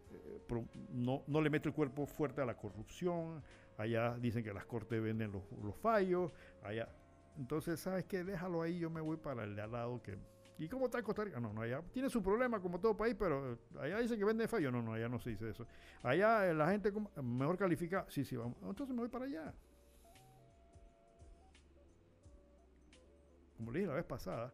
no, 0.91 1.23
no, 1.25 1.41
le 1.41 1.49
mete 1.49 1.69
el 1.69 1.73
cuerpo 1.73 2.05
fuerte 2.05 2.41
a 2.41 2.45
la 2.45 2.55
corrupción, 2.55 3.43
allá 3.79 4.15
dicen 4.19 4.43
que 4.43 4.53
las 4.53 4.65
cortes 4.65 5.01
venden 5.01 5.31
los, 5.31 5.41
los 5.63 5.75
fallos, 5.75 6.31
allá. 6.61 6.87
Entonces, 7.35 7.79
¿sabes 7.79 8.05
qué? 8.05 8.23
Déjalo 8.23 8.61
ahí, 8.61 8.77
yo 8.77 8.91
me 8.91 9.01
voy 9.01 9.17
para 9.17 9.43
el 9.43 9.55
de 9.55 9.63
al 9.63 9.71
lado 9.71 10.03
que 10.03 10.17
¿Y 10.57 10.69
cómo 10.69 10.85
está 10.85 11.03
Costa 11.03 11.25
Rica? 11.25 11.39
No, 11.39 11.51
no, 11.51 11.61
allá 11.61 11.81
tiene 11.91 12.09
su 12.09 12.23
problema 12.23 12.61
como 12.61 12.79
todo 12.79 12.95
país, 12.95 13.15
pero 13.17 13.53
eh, 13.53 13.57
allá 13.79 13.99
dicen 13.99 14.17
que 14.17 14.23
vende 14.23 14.47
fallo. 14.47 14.71
No, 14.71 14.81
no, 14.81 14.93
allá 14.93 15.09
no 15.09 15.19
se 15.19 15.31
dice 15.31 15.49
eso. 15.49 15.67
Allá 16.01 16.49
eh, 16.49 16.53
la 16.53 16.69
gente 16.69 16.93
mejor 17.21 17.57
califica. 17.57 18.05
Sí, 18.09 18.23
sí, 18.23 18.37
vamos. 18.37 18.57
Entonces 18.61 18.95
me 18.95 19.01
voy 19.01 19.09
para 19.09 19.25
allá. 19.25 19.53
Como 23.57 23.71
le 23.71 23.79
dije 23.79 23.89
la 23.89 23.95
vez 23.95 24.05
pasada, 24.05 24.53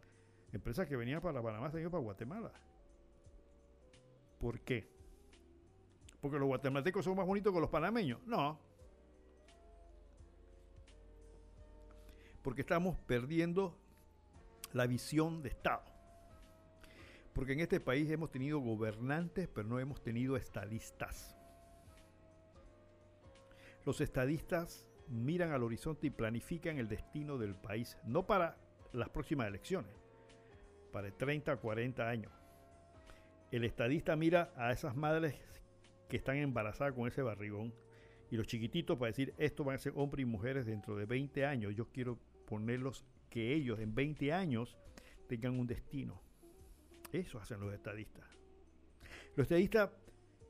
empresas 0.51 0.87
que 0.87 0.95
venían 0.95 1.21
para 1.21 1.41
Panamá 1.41 1.69
se 1.69 1.83
han 1.83 1.91
para 1.91 2.03
Guatemala. 2.03 2.51
¿Por 4.39 4.59
qué? 4.61 4.89
Porque 6.19 6.37
los 6.37 6.47
guatemaltecos 6.47 7.05
son 7.05 7.15
más 7.15 7.25
bonitos 7.25 7.53
que 7.53 7.59
los 7.59 7.69
panameños. 7.69 8.19
No. 8.25 8.59
Porque 12.41 12.61
estamos 12.61 12.97
perdiendo 12.99 13.77
la 14.73 14.87
visión 14.87 15.43
de 15.43 15.49
Estado. 15.49 15.90
Porque 17.33 17.53
en 17.53 17.61
este 17.61 17.79
país 17.79 18.09
hemos 18.09 18.31
tenido 18.31 18.59
gobernantes, 18.59 19.47
pero 19.47 19.67
no 19.67 19.79
hemos 19.79 20.01
tenido 20.01 20.35
estadistas. 20.35 21.37
Los 23.85 24.01
estadistas 24.01 24.87
miran 25.07 25.51
al 25.51 25.63
horizonte 25.63 26.07
y 26.07 26.09
planifican 26.09 26.77
el 26.77 26.87
destino 26.87 27.37
del 27.37 27.55
país, 27.55 27.97
no 28.05 28.25
para 28.25 28.57
las 28.93 29.09
próximas 29.09 29.47
elecciones, 29.47 29.91
para 30.91 31.09
30 31.11 31.53
o 31.53 31.59
40 31.59 32.07
años. 32.07 32.31
el 33.51 33.65
estadista 33.65 34.15
mira 34.15 34.53
a 34.55 34.71
esas 34.71 34.95
madres 34.95 35.35
que 36.07 36.15
están 36.15 36.37
embarazadas 36.37 36.93
con 36.93 37.07
ese 37.07 37.21
barrigón 37.21 37.73
y 38.29 38.37
los 38.37 38.47
chiquititos 38.47 38.97
para 38.97 39.07
decir, 39.07 39.33
esto 39.37 39.65
van 39.65 39.75
a 39.75 39.79
ser 39.79 39.91
hombres 39.95 40.23
y 40.23 40.25
mujeres 40.25 40.65
dentro 40.65 40.95
de 40.95 41.05
20 41.05 41.45
años. 41.45 41.75
Yo 41.75 41.89
quiero 41.91 42.17
ponerlos 42.45 43.03
que 43.29 43.53
ellos 43.53 43.79
en 43.79 43.93
20 43.93 44.31
años 44.31 44.77
tengan 45.27 45.59
un 45.59 45.67
destino. 45.67 46.21
Eso 47.11 47.39
hacen 47.39 47.59
los 47.59 47.73
estadistas. 47.73 48.25
Los 49.35 49.45
estadistas 49.45 49.89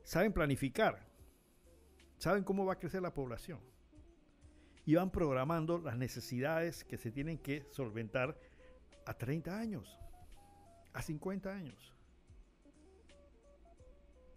saben 0.02 0.32
planificar, 0.32 1.06
saben 2.18 2.44
cómo 2.44 2.64
va 2.64 2.74
a 2.74 2.78
crecer 2.78 3.02
la 3.02 3.14
población 3.14 3.60
y 4.84 4.94
van 4.94 5.10
programando 5.10 5.78
las 5.78 5.96
necesidades 5.96 6.84
que 6.84 6.98
se 6.98 7.10
tienen 7.10 7.38
que 7.38 7.66
solventar 7.70 8.38
a 9.06 9.14
30 9.14 9.58
años, 9.58 9.98
a 10.92 11.02
50 11.02 11.52
años. 11.52 11.94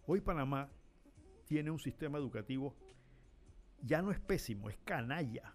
Hoy 0.06 0.20
Panamá 0.20 0.70
tiene 1.46 1.70
un 1.70 1.80
sistema 1.80 2.18
educativo 2.18 2.76
ya 3.82 4.02
no 4.02 4.10
es 4.10 4.18
pésimo, 4.18 4.68
es 4.68 4.76
canalla. 4.78 5.54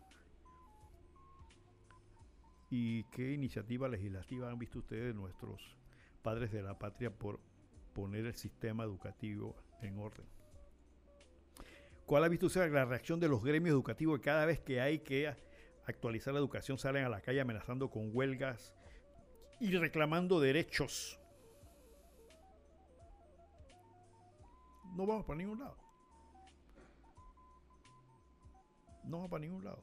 ¿Y 2.69 3.03
qué 3.05 3.33
iniciativa 3.33 3.87
legislativa 3.87 4.49
han 4.49 4.57
visto 4.57 4.79
ustedes, 4.79 5.13
nuestros 5.13 5.77
padres 6.21 6.51
de 6.51 6.61
la 6.61 6.77
patria, 6.77 7.11
por 7.11 7.39
poner 7.93 8.25
el 8.25 8.35
sistema 8.35 8.83
educativo 8.83 9.55
en 9.81 9.97
orden? 9.99 10.25
¿Cuál 12.05 12.23
ha 12.23 12.27
visto 12.27 12.47
usted 12.47 12.71
la 12.71 12.85
reacción 12.85 13.19
de 13.19 13.29
los 13.29 13.43
gremios 13.43 13.73
educativos 13.73 14.19
que 14.19 14.25
cada 14.25 14.45
vez 14.45 14.59
que 14.59 14.81
hay 14.81 14.99
que 14.99 15.33
actualizar 15.85 16.33
la 16.33 16.39
educación 16.39 16.77
salen 16.77 17.05
a 17.05 17.09
la 17.09 17.21
calle 17.21 17.41
amenazando 17.41 17.89
con 17.89 18.09
huelgas 18.13 18.73
y 19.59 19.75
reclamando 19.77 20.39
derechos? 20.39 21.19
No 24.93 25.05
vamos 25.05 25.25
para 25.25 25.37
ningún 25.37 25.59
lado. 25.59 25.77
No 29.05 29.21
va 29.21 29.29
para 29.29 29.41
ningún 29.41 29.63
lado. 29.63 29.81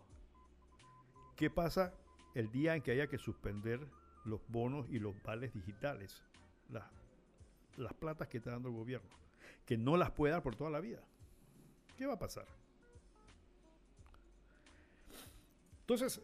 ¿Qué 1.35 1.51
pasa 1.51 1.95
el 2.35 2.51
día 2.51 2.75
en 2.75 2.83
que 2.83 2.91
haya 2.91 3.07
que 3.07 3.17
suspender 3.17 3.81
los 4.25 4.41
bonos 4.49 4.87
y 4.91 4.99
los 4.99 5.21
vales 5.23 5.55
digitales? 5.55 6.23
Las, 6.69 6.85
las 7.77 7.95
platas 7.95 8.29
que 8.29 8.39
está 8.39 8.51
dando 8.51 8.69
el 8.69 8.75
gobierno. 8.75 9.11
Que 9.65 9.77
no 9.77 9.97
las 9.97 10.11
puede 10.11 10.33
dar 10.33 10.43
por 10.43 10.57
toda 10.57 10.71
la 10.71 10.81
vida. 10.81 11.03
¿Qué 11.97 12.07
va 12.07 12.15
a 12.15 12.19
pasar? 12.19 12.47
Entonces, 15.81 16.21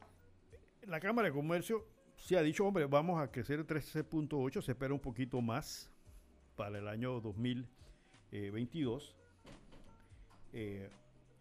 la 0.82 1.00
Cámara 1.00 1.28
de 1.28 1.34
Comercio 1.34 1.86
se 2.16 2.36
ha 2.36 2.42
dicho, 2.42 2.66
hombre, 2.66 2.86
vamos 2.86 3.20
a 3.20 3.30
crecer 3.30 3.66
13.8, 3.66 4.62
se 4.62 4.72
espera 4.72 4.94
un 4.94 5.00
poquito 5.00 5.40
más 5.40 5.90
para 6.56 6.78
el 6.78 6.88
año 6.88 7.20
2022. 7.20 9.16
Eh, 10.52 10.88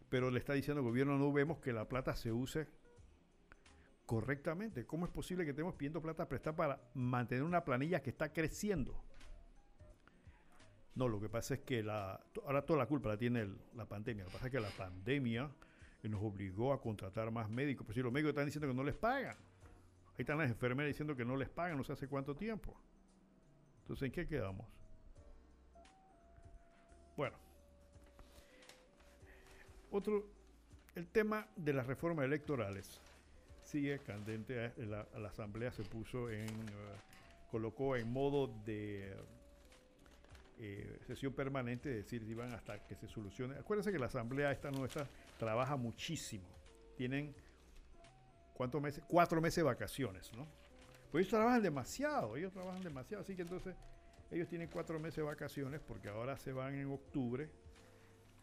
pero 0.09 0.31
le 0.31 0.39
está 0.39 0.53
diciendo 0.53 0.79
al 0.81 0.87
gobierno, 0.87 1.17
no 1.17 1.31
vemos 1.31 1.59
que 1.59 1.71
la 1.73 1.87
plata 1.87 2.15
se 2.15 2.31
use 2.31 2.67
correctamente. 4.05 4.85
¿Cómo 4.85 5.05
es 5.05 5.11
posible 5.11 5.43
que 5.43 5.51
estemos 5.51 5.75
pidiendo 5.75 6.01
plata 6.01 6.27
prestada 6.27 6.55
para 6.55 6.81
mantener 6.93 7.43
una 7.43 7.63
planilla 7.63 8.01
que 8.01 8.09
está 8.09 8.31
creciendo? 8.31 9.03
No, 10.95 11.07
lo 11.07 11.19
que 11.19 11.29
pasa 11.29 11.55
es 11.55 11.61
que 11.61 11.81
la, 11.81 12.19
ahora 12.45 12.65
toda 12.65 12.79
la 12.79 12.85
culpa 12.85 13.09
la 13.09 13.17
tiene 13.17 13.49
la 13.73 13.85
pandemia. 13.85 14.23
Lo 14.23 14.29
que 14.29 14.33
pasa 14.33 14.47
es 14.47 14.51
que 14.51 14.59
la 14.59 14.69
pandemia 14.69 15.49
nos 16.03 16.21
obligó 16.21 16.73
a 16.73 16.81
contratar 16.81 17.31
más 17.31 17.49
médicos. 17.49 17.85
Pero 17.87 17.95
si 17.95 18.01
los 18.01 18.11
médicos 18.11 18.29
están 18.29 18.45
diciendo 18.45 18.67
que 18.67 18.73
no 18.73 18.83
les 18.83 18.95
pagan. 18.95 19.35
Ahí 19.35 20.19
están 20.19 20.37
las 20.37 20.49
enfermeras 20.49 20.89
diciendo 20.89 21.15
que 21.15 21.25
no 21.25 21.35
les 21.35 21.49
pagan 21.49 21.77
no 21.77 21.83
sé 21.83 21.93
hace 21.93 22.07
cuánto 22.07 22.35
tiempo. 22.35 22.79
Entonces, 23.79 24.05
¿en 24.05 24.11
qué 24.11 24.27
quedamos? 24.27 24.67
Bueno, 27.17 27.37
otro, 29.91 30.27
el 30.95 31.07
tema 31.07 31.47
de 31.55 31.73
las 31.73 31.87
reformas 31.87 32.25
electorales 32.25 33.01
sigue 33.73 33.99
candente. 33.99 34.71
La, 34.77 35.05
la 35.17 35.29
Asamblea 35.29 35.71
se 35.71 35.83
puso 35.83 36.29
en, 36.29 36.47
uh, 36.47 37.49
colocó 37.49 37.95
en 37.95 38.11
modo 38.13 38.47
de 38.65 39.17
eh, 40.59 40.99
sesión 41.07 41.33
permanente, 41.33 41.89
es 41.89 42.05
decir, 42.05 42.21
iban 42.29 42.53
hasta 42.53 42.85
que 42.85 42.95
se 42.95 43.07
solucione. 43.07 43.55
Acuérdense 43.55 43.91
que 43.91 43.97
la 43.97 44.05
Asamblea 44.05 44.51
esta 44.51 44.69
nuestra 44.69 45.07
trabaja 45.39 45.75
muchísimo. 45.75 46.47
Tienen, 46.95 47.35
¿cuántos 48.53 48.79
meses? 48.79 49.03
Cuatro 49.07 49.41
meses 49.41 49.57
de 49.57 49.63
vacaciones, 49.63 50.31
¿no? 50.33 50.47
Pues 51.11 51.23
ellos 51.23 51.31
trabajan 51.31 51.63
demasiado, 51.63 52.37
ellos 52.37 52.53
trabajan 52.53 52.81
demasiado, 52.81 53.23
así 53.23 53.35
que 53.35 53.41
entonces 53.41 53.75
ellos 54.29 54.47
tienen 54.49 54.67
cuatro 54.67 54.99
meses 54.99 55.17
de 55.17 55.23
vacaciones 55.23 55.81
porque 55.81 56.09
ahora 56.09 56.37
se 56.37 56.53
van 56.53 56.75
en 56.75 56.91
octubre 56.91 57.49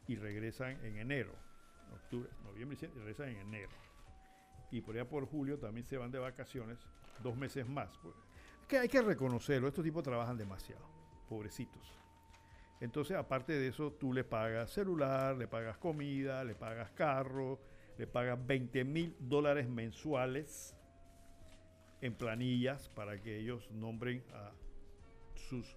y 0.08 0.16
regresan 0.16 0.84
en 0.84 0.98
enero. 0.98 1.32
Octubre, 1.92 2.28
noviembre 2.44 2.76
y 2.80 2.86
regresan 2.86 3.28
en 3.28 3.38
enero. 3.38 3.89
Y 4.70 4.80
por 4.80 4.94
allá 4.94 5.08
por 5.08 5.26
julio 5.26 5.58
también 5.58 5.86
se 5.86 5.96
van 5.96 6.10
de 6.10 6.18
vacaciones, 6.18 6.78
dos 7.22 7.36
meses 7.36 7.68
más. 7.68 7.90
Pues, 7.98 8.14
que 8.68 8.78
hay 8.78 8.88
que 8.88 9.02
reconocerlo, 9.02 9.66
estos 9.66 9.84
tipos 9.84 10.02
trabajan 10.04 10.36
demasiado, 10.36 10.84
pobrecitos. 11.28 11.92
Entonces, 12.80 13.16
aparte 13.16 13.52
de 13.52 13.68
eso, 13.68 13.92
tú 13.92 14.12
le 14.12 14.24
pagas 14.24 14.70
celular, 14.70 15.36
le 15.36 15.48
pagas 15.48 15.76
comida, 15.76 16.44
le 16.44 16.54
pagas 16.54 16.90
carro, 16.92 17.60
le 17.98 18.06
pagas 18.06 18.38
20 18.46 18.84
mil 18.84 19.16
dólares 19.18 19.68
mensuales 19.68 20.74
en 22.00 22.14
planillas 22.14 22.88
para 22.90 23.20
que 23.20 23.38
ellos 23.38 23.70
nombren 23.72 24.24
a 24.32 24.52
sus 25.34 25.76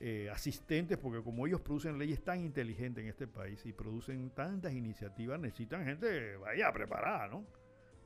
eh, 0.00 0.30
asistentes, 0.30 0.96
porque 0.96 1.22
como 1.22 1.46
ellos 1.46 1.60
producen 1.60 1.98
leyes 1.98 2.22
tan 2.22 2.40
inteligentes 2.40 3.02
en 3.02 3.10
este 3.10 3.26
país 3.26 3.64
y 3.66 3.72
producen 3.72 4.30
tantas 4.30 4.72
iniciativas, 4.72 5.40
necesitan 5.40 5.84
gente 5.84 6.36
vaya 6.36 6.72
preparada, 6.72 7.28
¿no? 7.28 7.44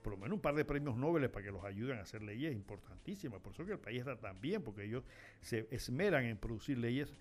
Por 0.03 0.15
lo 0.15 0.19
menos 0.19 0.37
un 0.37 0.41
par 0.41 0.55
de 0.55 0.65
premios 0.65 0.97
Nobel 0.97 1.31
para 1.31 1.45
que 1.45 1.53
los 1.53 1.63
ayuden 1.65 1.99
a 1.99 2.03
hacer 2.03 2.23
leyes 2.23 2.53
importantísimas. 2.55 3.41
Por 3.41 3.53
eso 3.53 3.65
que 3.65 3.73
el 3.73 3.79
país 3.79 4.01
está 4.01 4.17
tan 4.17 4.41
bien, 4.41 4.63
porque 4.63 4.85
ellos 4.85 5.05
se 5.41 5.69
esmeran 5.71 6.25
en 6.25 6.39
producir 6.39 6.79
leyes 6.79 7.13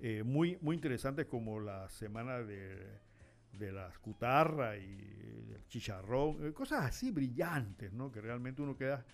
eh, 0.00 0.22
muy, 0.24 0.58
muy 0.60 0.74
interesantes 0.74 1.26
como 1.26 1.60
la 1.60 1.88
semana 1.88 2.42
de, 2.42 2.84
de 3.52 3.72
la 3.72 3.92
cutarra 4.00 4.76
y 4.76 5.52
el 5.54 5.66
chicharrón, 5.68 6.46
eh, 6.46 6.52
cosas 6.52 6.84
así 6.84 7.10
brillantes, 7.10 7.92
¿no? 7.92 8.10
Que 8.10 8.20
realmente 8.20 8.62
uno 8.62 8.76
queda 8.76 9.04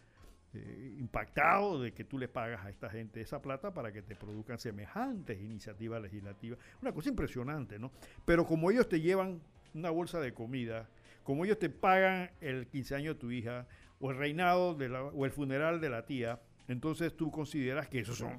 eh, 0.54 0.96
impactado 0.98 1.80
de 1.80 1.92
que 1.92 2.04
tú 2.04 2.18
le 2.18 2.28
pagas 2.28 2.64
a 2.64 2.70
esta 2.70 2.90
gente 2.90 3.20
esa 3.20 3.40
plata 3.40 3.72
para 3.72 3.90
que 3.90 4.02
te 4.02 4.14
produzcan 4.14 4.58
semejantes 4.58 5.40
iniciativas 5.40 6.02
legislativas. 6.02 6.58
Una 6.82 6.92
cosa 6.92 7.08
impresionante, 7.08 7.78
¿no? 7.78 7.90
Pero 8.24 8.44
como 8.44 8.70
ellos 8.70 8.88
te 8.88 9.00
llevan 9.00 9.40
una 9.74 9.90
bolsa 9.90 10.20
de 10.20 10.34
comida, 10.34 10.88
como 11.22 11.44
ellos 11.44 11.58
te 11.58 11.70
pagan 11.70 12.30
el 12.40 12.66
15 12.66 12.94
años 12.94 13.14
de 13.14 13.20
tu 13.20 13.30
hija, 13.30 13.66
o 14.00 14.10
el 14.10 14.18
reinado 14.18 14.74
de 14.74 14.88
la, 14.88 15.04
o 15.04 15.24
el 15.24 15.30
funeral 15.30 15.80
de 15.80 15.88
la 15.88 16.04
tía, 16.04 16.40
entonces 16.68 17.16
tú 17.16 17.30
consideras 17.30 17.88
que 17.88 18.00
esos 18.00 18.18
son 18.18 18.38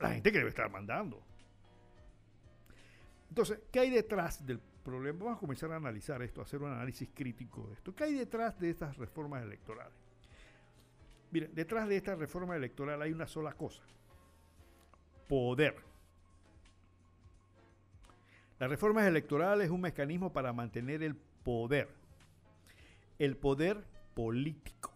la 0.00 0.10
gente 0.10 0.32
que 0.32 0.38
debe 0.38 0.50
estar 0.50 0.70
mandando. 0.70 1.22
Entonces, 3.28 3.60
¿qué 3.70 3.80
hay 3.80 3.90
detrás 3.90 4.44
del 4.44 4.60
problema? 4.82 5.20
Vamos 5.20 5.36
a 5.38 5.40
comenzar 5.40 5.72
a 5.72 5.76
analizar 5.76 6.20
esto, 6.22 6.40
a 6.40 6.44
hacer 6.44 6.60
un 6.60 6.72
análisis 6.72 7.08
crítico 7.14 7.68
de 7.68 7.74
esto. 7.74 7.94
¿Qué 7.94 8.04
hay 8.04 8.14
detrás 8.14 8.58
de 8.58 8.70
estas 8.70 8.96
reformas 8.96 9.42
electorales? 9.42 10.05
Mire, 11.30 11.48
detrás 11.48 11.88
de 11.88 11.96
esta 11.96 12.14
reforma 12.14 12.56
electoral 12.56 13.02
hay 13.02 13.12
una 13.12 13.26
sola 13.26 13.52
cosa. 13.52 13.82
Poder. 15.28 15.74
La 18.58 18.68
reforma 18.68 19.06
electoral 19.06 19.60
es 19.60 19.70
un 19.70 19.80
mecanismo 19.80 20.32
para 20.32 20.52
mantener 20.52 21.02
el 21.02 21.14
poder. 21.14 21.88
El 23.18 23.36
poder 23.36 23.84
político. 24.14 24.92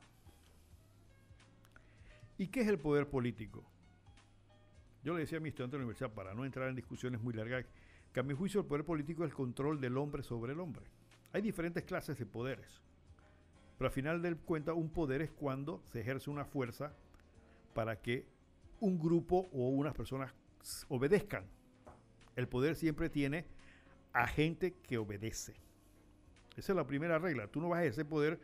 ¿Y 2.38 2.48
qué 2.48 2.62
es 2.62 2.68
el 2.68 2.78
poder 2.78 3.06
político? 3.08 3.62
Yo 5.04 5.14
le 5.14 5.20
decía 5.20 5.38
a 5.38 5.40
mi 5.40 5.50
estudiante 5.50 5.76
de 5.76 5.80
la 5.80 5.84
universidad, 5.84 6.12
para 6.12 6.34
no 6.34 6.44
entrar 6.44 6.68
en 6.68 6.76
discusiones 6.76 7.20
muy 7.20 7.34
largas, 7.34 7.66
que 8.12 8.20
a 8.20 8.22
mi 8.22 8.34
juicio 8.34 8.60
el 8.60 8.66
poder 8.66 8.84
político 8.84 9.24
es 9.24 9.30
el 9.30 9.36
control 9.36 9.80
del 9.80 9.96
hombre 9.98 10.22
sobre 10.22 10.52
el 10.52 10.60
hombre. 10.60 10.84
Hay 11.32 11.42
diferentes 11.42 11.84
clases 11.84 12.18
de 12.18 12.26
poderes. 12.26 12.80
Pero 13.80 13.88
al 13.88 13.94
final 13.94 14.20
del 14.20 14.36
cuenta, 14.36 14.74
un 14.74 14.90
poder 14.90 15.22
es 15.22 15.30
cuando 15.30 15.80
se 15.86 16.02
ejerce 16.02 16.28
una 16.28 16.44
fuerza 16.44 16.92
para 17.72 17.98
que 17.98 18.26
un 18.78 18.98
grupo 18.98 19.48
o 19.54 19.70
unas 19.70 19.94
personas 19.94 20.34
obedezcan. 20.88 21.46
El 22.36 22.46
poder 22.46 22.76
siempre 22.76 23.08
tiene 23.08 23.46
a 24.12 24.26
gente 24.26 24.74
que 24.82 24.98
obedece. 24.98 25.54
Esa 26.58 26.72
es 26.72 26.76
la 26.76 26.86
primera 26.86 27.18
regla. 27.18 27.46
Tú 27.46 27.58
no 27.62 27.70
vas 27.70 27.78
a 27.78 27.82
ejercer 27.84 28.04
poder 28.04 28.38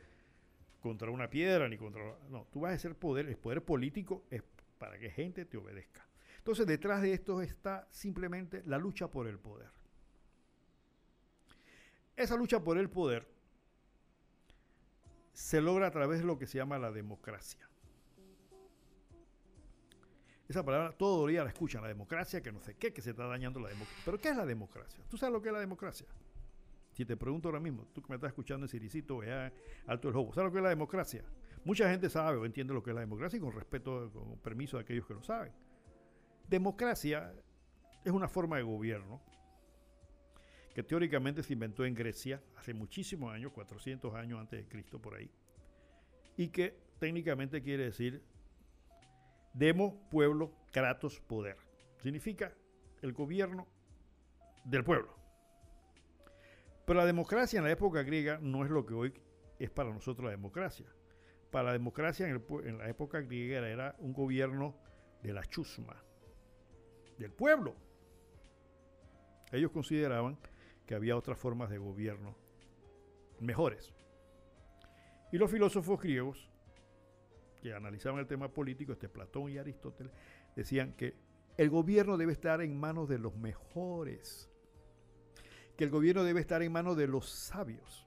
contra 0.81 1.11
una 1.11 1.29
piedra 1.29 1.69
ni 1.69 1.77
contra... 1.77 2.17
No, 2.31 2.47
tú 2.51 2.61
vas 2.61 2.71
a 2.71 2.75
ejercer 2.77 2.97
poder. 2.97 3.27
El 3.27 3.37
poder 3.37 3.63
político 3.63 4.25
es 4.31 4.43
para 4.79 4.99
que 4.99 5.11
gente 5.11 5.45
te 5.45 5.59
obedezca. 5.59 6.09
Entonces 6.39 6.67
detrás 6.67 7.03
de 7.03 7.13
esto 7.13 7.43
está 7.43 7.87
simplemente 7.91 8.63
la 8.65 8.79
lucha 8.79 9.11
por 9.11 9.27
el 9.27 9.39
poder. 9.39 9.69
Esa 12.17 12.37
lucha 12.37 12.65
por 12.65 12.79
el 12.79 12.89
poder 12.89 13.36
se 15.37 15.61
logra 15.61 15.89
a 15.89 15.91
través 15.91 16.21
de 16.21 16.25
lo 16.25 16.39
que 16.39 16.47
se 16.47 16.57
llama 16.57 16.79
la 16.79 16.91
democracia. 16.91 17.69
Esa 20.49 20.65
palabra 20.65 20.93
todo 20.97 21.27
día 21.27 21.45
la 21.45 21.51
escuchan, 21.51 21.83
la 21.83 21.89
democracia, 21.89 22.43
que 22.43 22.51
no 22.51 22.63
sé 22.63 22.75
qué, 22.77 22.91
que 22.95 23.03
se 23.03 23.11
está 23.11 23.27
dañando 23.27 23.61
la 23.61 23.69
democracia. 23.69 24.03
Pero 24.07 24.19
¿qué 24.19 24.31
es 24.31 24.37
la 24.37 24.47
democracia? 24.47 25.05
¿Tú 25.11 25.19
sabes 25.19 25.35
lo 25.35 25.43
que 25.43 25.51
es 25.51 25.53
la 25.53 25.61
democracia? 25.61 26.07
Si 26.95 27.05
te 27.05 27.19
pregunto 27.19 27.49
ahora 27.49 27.61
mismo, 27.61 27.87
tú 27.93 28.01
que 28.01 28.09
me 28.09 28.15
estás 28.15 28.29
escuchando 28.29 28.65
en 28.65 28.71
Siricito, 28.71 29.19
vea 29.19 29.53
Alto 29.87 30.09
el 30.09 30.15
Jobo, 30.15 30.33
¿sabes 30.33 30.49
lo 30.49 30.53
que 30.53 30.59
es 30.59 30.65
la 30.65 30.71
democracia? 30.71 31.23
Mucha 31.65 31.91
gente 31.91 32.09
sabe 32.09 32.39
o 32.39 32.47
entiende 32.47 32.73
lo 32.73 32.83
que 32.83 32.91
es 32.91 32.95
la 32.95 33.03
democracia 33.03 33.37
y 33.37 33.41
con 33.41 33.53
respeto, 33.53 34.11
con 34.15 34.39
permiso 34.39 34.79
de 34.79 34.85
aquellos 34.85 35.07
que 35.07 35.13
lo 35.13 35.23
saben. 35.23 35.53
Democracia 36.49 37.35
es 38.03 38.11
una 38.11 38.29
forma 38.29 38.57
de 38.57 38.63
gobierno 38.63 39.21
que 40.77 40.83
teóricamente 40.83 41.43
se 41.43 41.55
inventó 41.55 41.87
en 41.87 41.95
Grecia 41.95 42.43
hace 42.55 42.75
muchísimos 42.75 43.33
años, 43.33 43.51
400 43.53 44.15
años 44.15 44.39
antes 44.39 44.61
de 44.61 44.69
Cristo 44.69 45.01
por 45.01 45.15
ahí, 45.15 45.31
y 46.37 46.49
que 46.49 46.79
técnicamente 46.99 47.63
quiere 47.63 47.85
decir 47.85 48.23
demo, 49.55 50.07
pueblo, 50.11 50.53
kratos, 50.73 51.19
poder. 51.21 51.57
Significa 51.97 52.53
el 53.01 53.15
gobierno 53.15 53.67
del 54.67 54.85
pueblo. 54.85 55.17
Pero 56.85 56.99
la 56.99 57.07
democracia 57.07 57.57
en 57.57 57.65
la 57.65 57.71
época 57.71 58.03
griega 58.03 58.39
no 58.43 58.63
es 58.63 58.71
lo 58.71 58.85
que 58.85 58.93
hoy 58.93 59.15
es 59.59 59.71
para 59.71 59.89
nosotros 59.89 60.27
la 60.27 60.33
democracia. 60.33 60.93
Para 61.51 61.69
la 61.69 61.73
democracia 61.73 62.29
en, 62.29 62.45
en 62.65 62.77
la 62.77 62.91
época 62.91 63.23
griega 63.23 63.67
era 63.67 63.97
un 63.99 64.13
gobierno 64.13 64.77
de 65.23 65.33
la 65.33 65.43
chusma, 65.47 66.05
del 67.17 67.33
pueblo. 67.33 67.75
Ellos 69.53 69.71
consideraban 69.71 70.37
que 70.87 70.95
había 70.95 71.17
otras 71.17 71.39
formas 71.39 71.71
de 71.71 71.79
gobierno 71.79 72.37
mejores. 73.41 73.93
Y 75.33 75.39
los 75.39 75.51
filósofos 75.51 76.01
griegos 76.01 76.49
que 77.61 77.75
analizaban 77.75 78.21
el 78.21 78.27
tema 78.27 78.49
político, 78.49 78.93
este 78.93 79.09
Platón 79.09 79.51
y 79.51 79.59
Aristóteles, 79.59 80.13
decían 80.55 80.93
que 80.93 81.15
el 81.57 81.71
gobierno 81.71 82.17
debe 82.17 82.33
estar 82.33 82.61
en 82.61 82.79
manos 82.79 83.09
de 83.09 83.19
los 83.19 83.35
mejores, 83.37 84.51
que 85.77 85.85
el 85.85 85.91
gobierno 85.91 86.23
debe 86.23 86.41
estar 86.41 86.63
en 86.63 86.73
manos 86.73 86.97
de 86.97 87.09
los 87.09 87.29
sabios, 87.29 88.07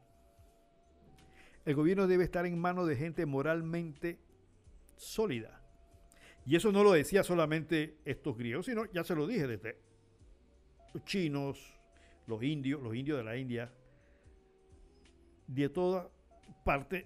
el 1.65 1.75
gobierno 1.75 2.07
debe 2.07 2.23
estar 2.23 2.45
en 2.45 2.57
manos 2.57 2.87
de 2.87 2.95
gente 2.95 3.25
moralmente 3.25 4.19
sólida. 4.95 5.61
Y 6.45 6.55
eso 6.55 6.71
no 6.71 6.83
lo 6.83 6.93
decía 6.93 7.23
solamente 7.23 7.97
estos 8.05 8.37
griegos, 8.37 8.65
sino, 8.65 8.85
ya 8.91 9.03
se 9.03 9.13
lo 9.13 9.27
dije, 9.27 9.45
desde 9.45 9.77
los 10.93 11.03
chinos, 11.03 11.78
los 12.29 12.43
indios, 12.43 12.81
los 12.81 12.95
indios 12.95 13.17
de 13.17 13.23
la 13.23 13.35
India, 13.35 13.73
de 15.47 15.67
toda 15.67 16.09
parte 16.63 17.05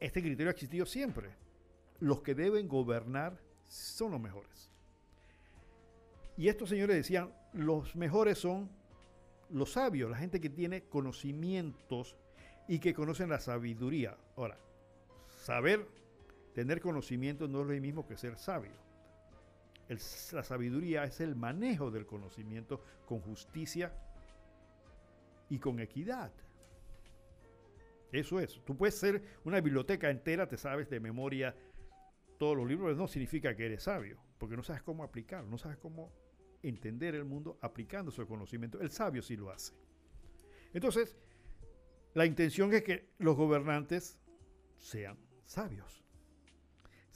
este 0.00 0.20
criterio 0.20 0.48
ha 0.48 0.52
existido 0.52 0.84
siempre. 0.84 1.30
Los 2.00 2.22
que 2.22 2.34
deben 2.34 2.68
gobernar 2.68 3.40
son 3.66 4.12
los 4.12 4.20
mejores. 4.20 4.70
Y 6.36 6.48
estos 6.48 6.68
señores 6.68 6.96
decían, 6.96 7.32
los 7.52 7.96
mejores 7.96 8.38
son 8.38 8.70
los 9.50 9.72
sabios, 9.72 10.10
la 10.10 10.16
gente 10.16 10.40
que 10.40 10.50
tiene 10.50 10.84
conocimientos 10.84 12.16
y 12.68 12.78
que 12.78 12.94
conocen 12.94 13.30
la 13.30 13.40
sabiduría. 13.40 14.16
Ahora, 14.36 14.58
saber, 15.42 15.86
tener 16.54 16.80
conocimiento 16.80 17.48
no 17.48 17.62
es 17.62 17.66
lo 17.66 17.80
mismo 17.80 18.06
que 18.06 18.16
ser 18.16 18.36
sabio. 18.38 18.87
La 19.88 20.42
sabiduría 20.42 21.04
es 21.04 21.20
el 21.20 21.34
manejo 21.34 21.90
del 21.90 22.06
conocimiento 22.06 22.82
con 23.06 23.20
justicia 23.20 23.92
y 25.48 25.58
con 25.58 25.80
equidad. 25.80 26.32
Eso 28.12 28.40
es. 28.40 28.60
Tú 28.64 28.76
puedes 28.76 28.94
ser 28.94 29.22
una 29.44 29.60
biblioteca 29.60 30.10
entera, 30.10 30.48
te 30.48 30.56
sabes 30.56 30.88
de 30.88 31.00
memoria 31.00 31.54
todos 32.38 32.56
los 32.56 32.66
libros, 32.66 32.96
no 32.96 33.08
significa 33.08 33.54
que 33.54 33.66
eres 33.66 33.82
sabio, 33.82 34.18
porque 34.38 34.56
no 34.56 34.62
sabes 34.62 34.82
cómo 34.82 35.02
aplicarlo, 35.04 35.50
no 35.50 35.58
sabes 35.58 35.76
cómo 35.78 36.12
entender 36.62 37.14
el 37.14 37.24
mundo 37.24 37.58
aplicando 37.60 38.10
su 38.10 38.26
conocimiento. 38.26 38.80
El 38.80 38.90
sabio 38.90 39.22
sí 39.22 39.36
lo 39.36 39.50
hace. 39.50 39.74
Entonces, 40.72 41.16
la 42.14 42.26
intención 42.26 42.72
es 42.72 42.82
que 42.82 43.10
los 43.18 43.36
gobernantes 43.36 44.18
sean 44.78 45.18
sabios, 45.44 46.04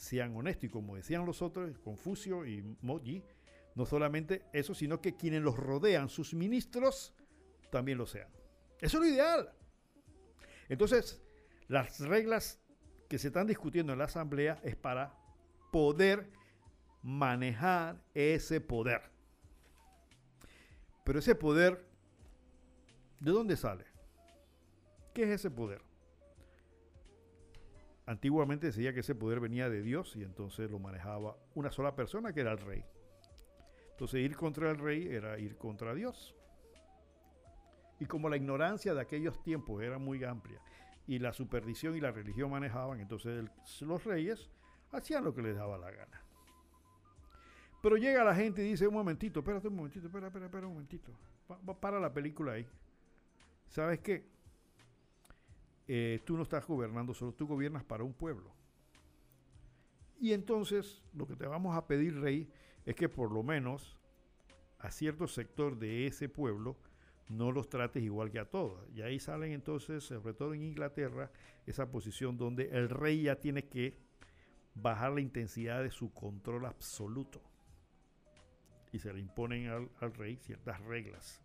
sean 0.02 0.34
honestos, 0.34 0.64
y 0.64 0.68
como 0.68 0.96
decían 0.96 1.24
los 1.24 1.42
otros, 1.42 1.78
Confucio 1.78 2.44
y 2.44 2.60
Moji, 2.80 3.22
no 3.76 3.86
solamente 3.86 4.42
eso, 4.52 4.74
sino 4.74 5.00
que 5.00 5.14
quienes 5.14 5.42
los 5.42 5.56
rodean, 5.56 6.08
sus 6.08 6.34
ministros, 6.34 7.14
también 7.70 7.98
lo 7.98 8.06
sean. 8.06 8.28
Eso 8.80 8.98
es 8.98 9.04
lo 9.04 9.06
ideal. 9.06 9.52
Entonces, 10.68 11.22
las 11.68 12.00
reglas 12.00 12.60
que 13.08 13.16
se 13.16 13.28
están 13.28 13.46
discutiendo 13.46 13.92
en 13.92 14.00
la 14.00 14.06
Asamblea 14.06 14.60
es 14.64 14.74
para 14.74 15.16
poder 15.70 16.32
manejar 17.00 18.02
ese 18.12 18.60
poder. 18.60 19.02
Pero 21.04 21.20
ese 21.20 21.36
poder, 21.36 21.86
¿de 23.20 23.30
dónde 23.30 23.56
sale? 23.56 23.84
¿Qué 25.14 25.22
es 25.22 25.28
ese 25.28 25.50
poder? 25.50 25.80
Antiguamente 28.06 28.66
decía 28.66 28.92
que 28.92 29.00
ese 29.00 29.14
poder 29.14 29.40
venía 29.40 29.68
de 29.70 29.82
Dios 29.82 30.16
y 30.16 30.22
entonces 30.22 30.70
lo 30.70 30.78
manejaba 30.78 31.36
una 31.54 31.70
sola 31.70 31.94
persona 31.94 32.32
que 32.32 32.40
era 32.40 32.52
el 32.52 32.58
rey. 32.58 32.84
Entonces 33.92 34.20
ir 34.20 34.36
contra 34.36 34.70
el 34.70 34.78
rey 34.78 35.06
era 35.06 35.38
ir 35.38 35.56
contra 35.56 35.94
Dios. 35.94 36.34
Y 38.00 38.06
como 38.06 38.28
la 38.28 38.36
ignorancia 38.36 38.94
de 38.94 39.00
aquellos 39.00 39.40
tiempos 39.42 39.82
era 39.82 39.98
muy 39.98 40.24
amplia 40.24 40.60
y 41.06 41.20
la 41.20 41.32
superstición 41.32 41.96
y 41.96 42.00
la 42.00 42.10
religión 42.10 42.50
manejaban, 42.50 43.00
entonces 43.00 43.48
los 43.80 44.04
reyes 44.04 44.50
hacían 44.90 45.24
lo 45.24 45.34
que 45.34 45.42
les 45.42 45.56
daba 45.56 45.78
la 45.78 45.90
gana. 45.90 46.22
Pero 47.82 47.96
llega 47.96 48.24
la 48.24 48.34
gente 48.34 48.64
y 48.64 48.70
dice, 48.70 48.86
un 48.86 48.94
momentito, 48.94 49.40
espérate 49.40 49.68
un 49.68 49.76
momentito, 49.76 50.06
espera, 50.06 50.28
espera, 50.28 50.46
espera 50.46 50.66
un 50.66 50.74
momentito. 50.74 51.12
para 51.80 51.98
la 51.98 52.12
película 52.12 52.52
ahí. 52.52 52.66
¿Sabes 53.68 54.00
qué? 54.00 54.31
Eh, 55.88 56.20
tú 56.24 56.36
no 56.36 56.42
estás 56.42 56.66
gobernando 56.66 57.14
solo, 57.14 57.32
tú 57.32 57.46
gobiernas 57.46 57.84
para 57.84 58.04
un 58.04 58.12
pueblo. 58.12 58.52
Y 60.20 60.32
entonces 60.32 61.02
lo 61.12 61.26
que 61.26 61.36
te 61.36 61.46
vamos 61.46 61.76
a 61.76 61.86
pedir, 61.86 62.20
rey, 62.20 62.48
es 62.84 62.94
que 62.94 63.08
por 63.08 63.32
lo 63.32 63.42
menos 63.42 63.98
a 64.78 64.90
cierto 64.90 65.26
sector 65.26 65.78
de 65.78 66.06
ese 66.06 66.28
pueblo 66.28 66.76
no 67.28 67.50
los 67.50 67.68
trates 67.68 68.02
igual 68.02 68.30
que 68.30 68.38
a 68.38 68.48
todos. 68.48 68.88
Y 68.94 69.02
ahí 69.02 69.18
salen 69.18 69.52
entonces, 69.52 70.04
sobre 70.04 70.34
todo 70.34 70.54
en 70.54 70.62
Inglaterra, 70.62 71.30
esa 71.66 71.90
posición 71.90 72.36
donde 72.36 72.68
el 72.70 72.88
rey 72.88 73.22
ya 73.22 73.36
tiene 73.36 73.64
que 73.64 73.98
bajar 74.74 75.12
la 75.12 75.20
intensidad 75.20 75.82
de 75.82 75.90
su 75.90 76.12
control 76.12 76.66
absoluto. 76.66 77.40
Y 78.92 78.98
se 78.98 79.12
le 79.12 79.20
imponen 79.20 79.68
al, 79.68 80.14
rey 80.14 80.36
ciertas 80.36 80.80
reglas. 80.82 81.41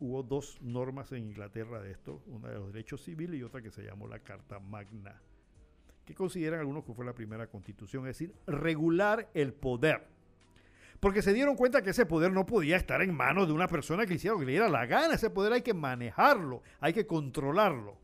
Hubo 0.00 0.22
dos 0.22 0.60
normas 0.62 1.12
en 1.12 1.24
Inglaterra 1.24 1.80
de 1.80 1.92
esto, 1.92 2.22
una 2.26 2.48
de 2.48 2.54
los 2.54 2.72
derechos 2.72 3.02
civiles 3.02 3.38
y 3.38 3.42
otra 3.42 3.62
que 3.62 3.70
se 3.70 3.82
llamó 3.82 4.08
la 4.08 4.18
Carta 4.18 4.58
Magna, 4.58 5.20
que 6.04 6.14
consideran 6.14 6.60
algunos 6.60 6.84
que 6.84 6.94
fue 6.94 7.04
la 7.04 7.14
primera 7.14 7.46
constitución, 7.46 8.06
es 8.06 8.18
decir, 8.18 8.34
regular 8.46 9.30
el 9.34 9.52
poder 9.52 10.06
porque 11.00 11.22
se 11.22 11.32
dieron 11.32 11.56
cuenta 11.56 11.80
que 11.82 11.90
ese 11.90 12.04
poder 12.04 12.30
no 12.30 12.44
podía 12.44 12.76
estar 12.76 13.00
en 13.00 13.14
manos 13.14 13.48
de 13.48 13.54
una 13.54 13.66
persona 13.66 14.04
que 14.04 14.14
hiciera 14.14 14.34
lo 14.34 14.40
que 14.40 14.46
le 14.46 14.52
diera 14.52 14.68
la 14.68 14.84
gana. 14.84 15.14
Ese 15.14 15.30
poder 15.30 15.54
hay 15.54 15.62
que 15.62 15.72
manejarlo, 15.72 16.62
hay 16.78 16.92
que 16.92 17.06
controlarlo. 17.06 17.96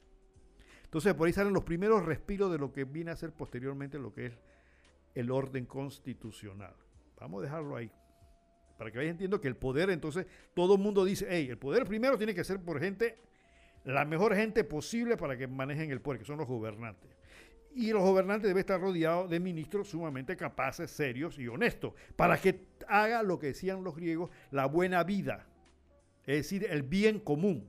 Entonces 0.84 1.12
por 1.12 1.26
ahí 1.26 1.32
salen 1.34 1.52
los 1.52 1.64
primeros 1.64 2.04
respiros 2.06 2.50
de 2.50 2.58
lo 2.58 2.72
que 2.72 2.84
viene 2.84 3.10
a 3.10 3.16
ser 3.16 3.32
posteriormente 3.32 3.98
lo 3.98 4.14
que 4.14 4.26
es 4.26 4.38
el 5.14 5.30
orden 5.30 5.66
constitucional. 5.66 6.74
Vamos 7.20 7.40
a 7.40 7.44
dejarlo 7.44 7.76
ahí. 7.76 7.92
Para 8.76 8.90
que 8.90 8.98
vayan 8.98 9.12
entiendo 9.12 9.40
que 9.40 9.48
el 9.48 9.56
poder, 9.56 9.90
entonces, 9.90 10.26
todo 10.54 10.74
el 10.74 10.80
mundo 10.80 11.04
dice, 11.04 11.26
hey, 11.28 11.48
el 11.50 11.58
poder 11.58 11.84
primero 11.84 12.18
tiene 12.18 12.34
que 12.34 12.44
ser 12.44 12.60
por 12.60 12.78
gente, 12.80 13.18
la 13.84 14.04
mejor 14.04 14.34
gente 14.34 14.64
posible 14.64 15.16
para 15.16 15.36
que 15.36 15.46
manejen 15.46 15.90
el 15.90 16.00
poder, 16.00 16.20
que 16.20 16.26
son 16.26 16.38
los 16.38 16.48
gobernantes 16.48 17.16
y 17.76 17.92
los 17.92 18.02
gobernantes 18.02 18.48
deben 18.48 18.60
estar 18.60 18.80
rodeados 18.80 19.28
de 19.28 19.38
ministros 19.38 19.88
sumamente 19.88 20.34
capaces, 20.34 20.90
serios 20.90 21.38
y 21.38 21.46
honestos, 21.46 21.92
para 22.16 22.38
que 22.38 22.64
haga 22.88 23.22
lo 23.22 23.38
que 23.38 23.48
decían 23.48 23.84
los 23.84 23.94
griegos, 23.94 24.30
la 24.50 24.64
buena 24.64 25.04
vida, 25.04 25.46
es 26.24 26.36
decir, 26.38 26.66
el 26.70 26.82
bien 26.82 27.20
común. 27.20 27.68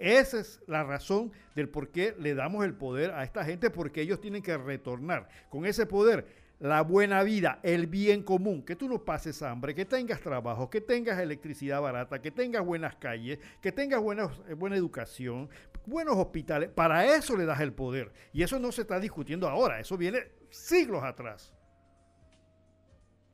Esa 0.00 0.40
es 0.40 0.60
la 0.66 0.82
razón 0.82 1.30
del 1.54 1.68
por 1.68 1.90
qué 1.90 2.14
le 2.18 2.34
damos 2.34 2.64
el 2.64 2.74
poder 2.74 3.12
a 3.12 3.22
esta 3.22 3.44
gente, 3.44 3.70
porque 3.70 4.02
ellos 4.02 4.20
tienen 4.20 4.42
que 4.42 4.58
retornar 4.58 5.28
con 5.48 5.64
ese 5.64 5.86
poder 5.86 6.26
la 6.58 6.82
buena 6.82 7.22
vida, 7.22 7.60
el 7.62 7.86
bien 7.86 8.22
común, 8.22 8.62
que 8.62 8.76
tú 8.76 8.88
no 8.88 9.04
pases 9.04 9.42
hambre, 9.42 9.74
que 9.74 9.84
tengas 9.84 10.20
trabajo, 10.20 10.70
que 10.70 10.80
tengas 10.80 11.18
electricidad 11.18 11.82
barata, 11.82 12.22
que 12.22 12.30
tengas 12.30 12.64
buenas 12.64 12.96
calles, 12.96 13.38
que 13.60 13.72
tengas 13.72 14.00
buena, 14.00 14.30
eh, 14.48 14.54
buena 14.54 14.76
educación, 14.76 15.50
buenos 15.84 16.16
hospitales. 16.16 16.70
Para 16.70 17.14
eso 17.14 17.36
le 17.36 17.44
das 17.44 17.60
el 17.60 17.74
poder. 17.74 18.12
Y 18.32 18.42
eso 18.42 18.58
no 18.58 18.72
se 18.72 18.82
está 18.82 18.98
discutiendo 18.98 19.48
ahora, 19.48 19.80
eso 19.80 19.98
viene 19.98 20.20
siglos 20.48 21.04
atrás. 21.04 21.54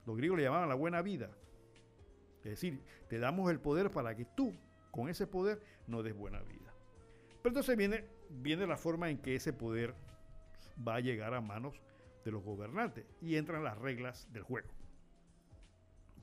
Los 0.05 0.17
griegos 0.17 0.39
le 0.39 0.45
llamaban 0.45 0.69
la 0.69 0.75
buena 0.75 1.01
vida. 1.01 1.31
Es 2.39 2.51
decir, 2.51 2.83
te 3.09 3.21
damos 3.21 3.53
el 3.53 3.61
poder 3.61 3.91
para 3.93 4.17
que 4.17 4.25
tú, 4.25 4.53
con 4.91 5.09
ese 5.09 5.29
poder, 5.29 5.63
no 5.87 6.03
des 6.03 6.15
buena 6.15 6.41
vida. 6.43 6.75
Pero 7.41 7.51
entonces 7.51 7.77
viene, 7.77 8.05
viene 8.31 8.67
la 8.67 8.77
forma 8.77 9.11
en 9.11 9.19
que 9.19 9.37
ese 9.37 9.53
poder 9.53 9.95
va 10.87 10.97
a 10.97 11.01
llegar 11.01 11.35
a 11.35 11.41
manos 11.41 11.81
de 12.25 12.33
los 12.33 12.43
gobernantes 12.43 13.07
y 13.21 13.37
entran 13.37 13.65
las 13.65 13.79
reglas 13.79 14.29
del 14.33 14.43
juego. 14.43 14.69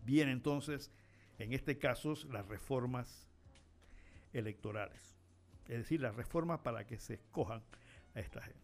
Vienen 0.06 0.34
entonces, 0.34 0.92
en 1.38 1.54
este 1.54 1.78
caso, 1.78 2.14
las 2.32 2.48
reformas 2.48 3.28
electorales, 4.34 5.18
es 5.68 5.78
decir, 5.78 6.02
las 6.02 6.16
reformas 6.16 6.60
para 6.62 6.86
que 6.86 7.00
se 7.00 7.16
escojan 7.16 7.62
a 8.16 8.20
esta 8.20 8.42
gente. 8.42 8.60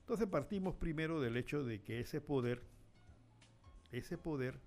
Entonces 0.00 0.28
partimos 0.28 0.74
primero 0.74 1.20
del 1.20 1.36
hecho 1.36 1.64
de 1.64 1.80
que 1.80 2.00
ese 2.00 2.20
poder, 2.20 2.62
ese 3.90 4.18
poder, 4.18 4.58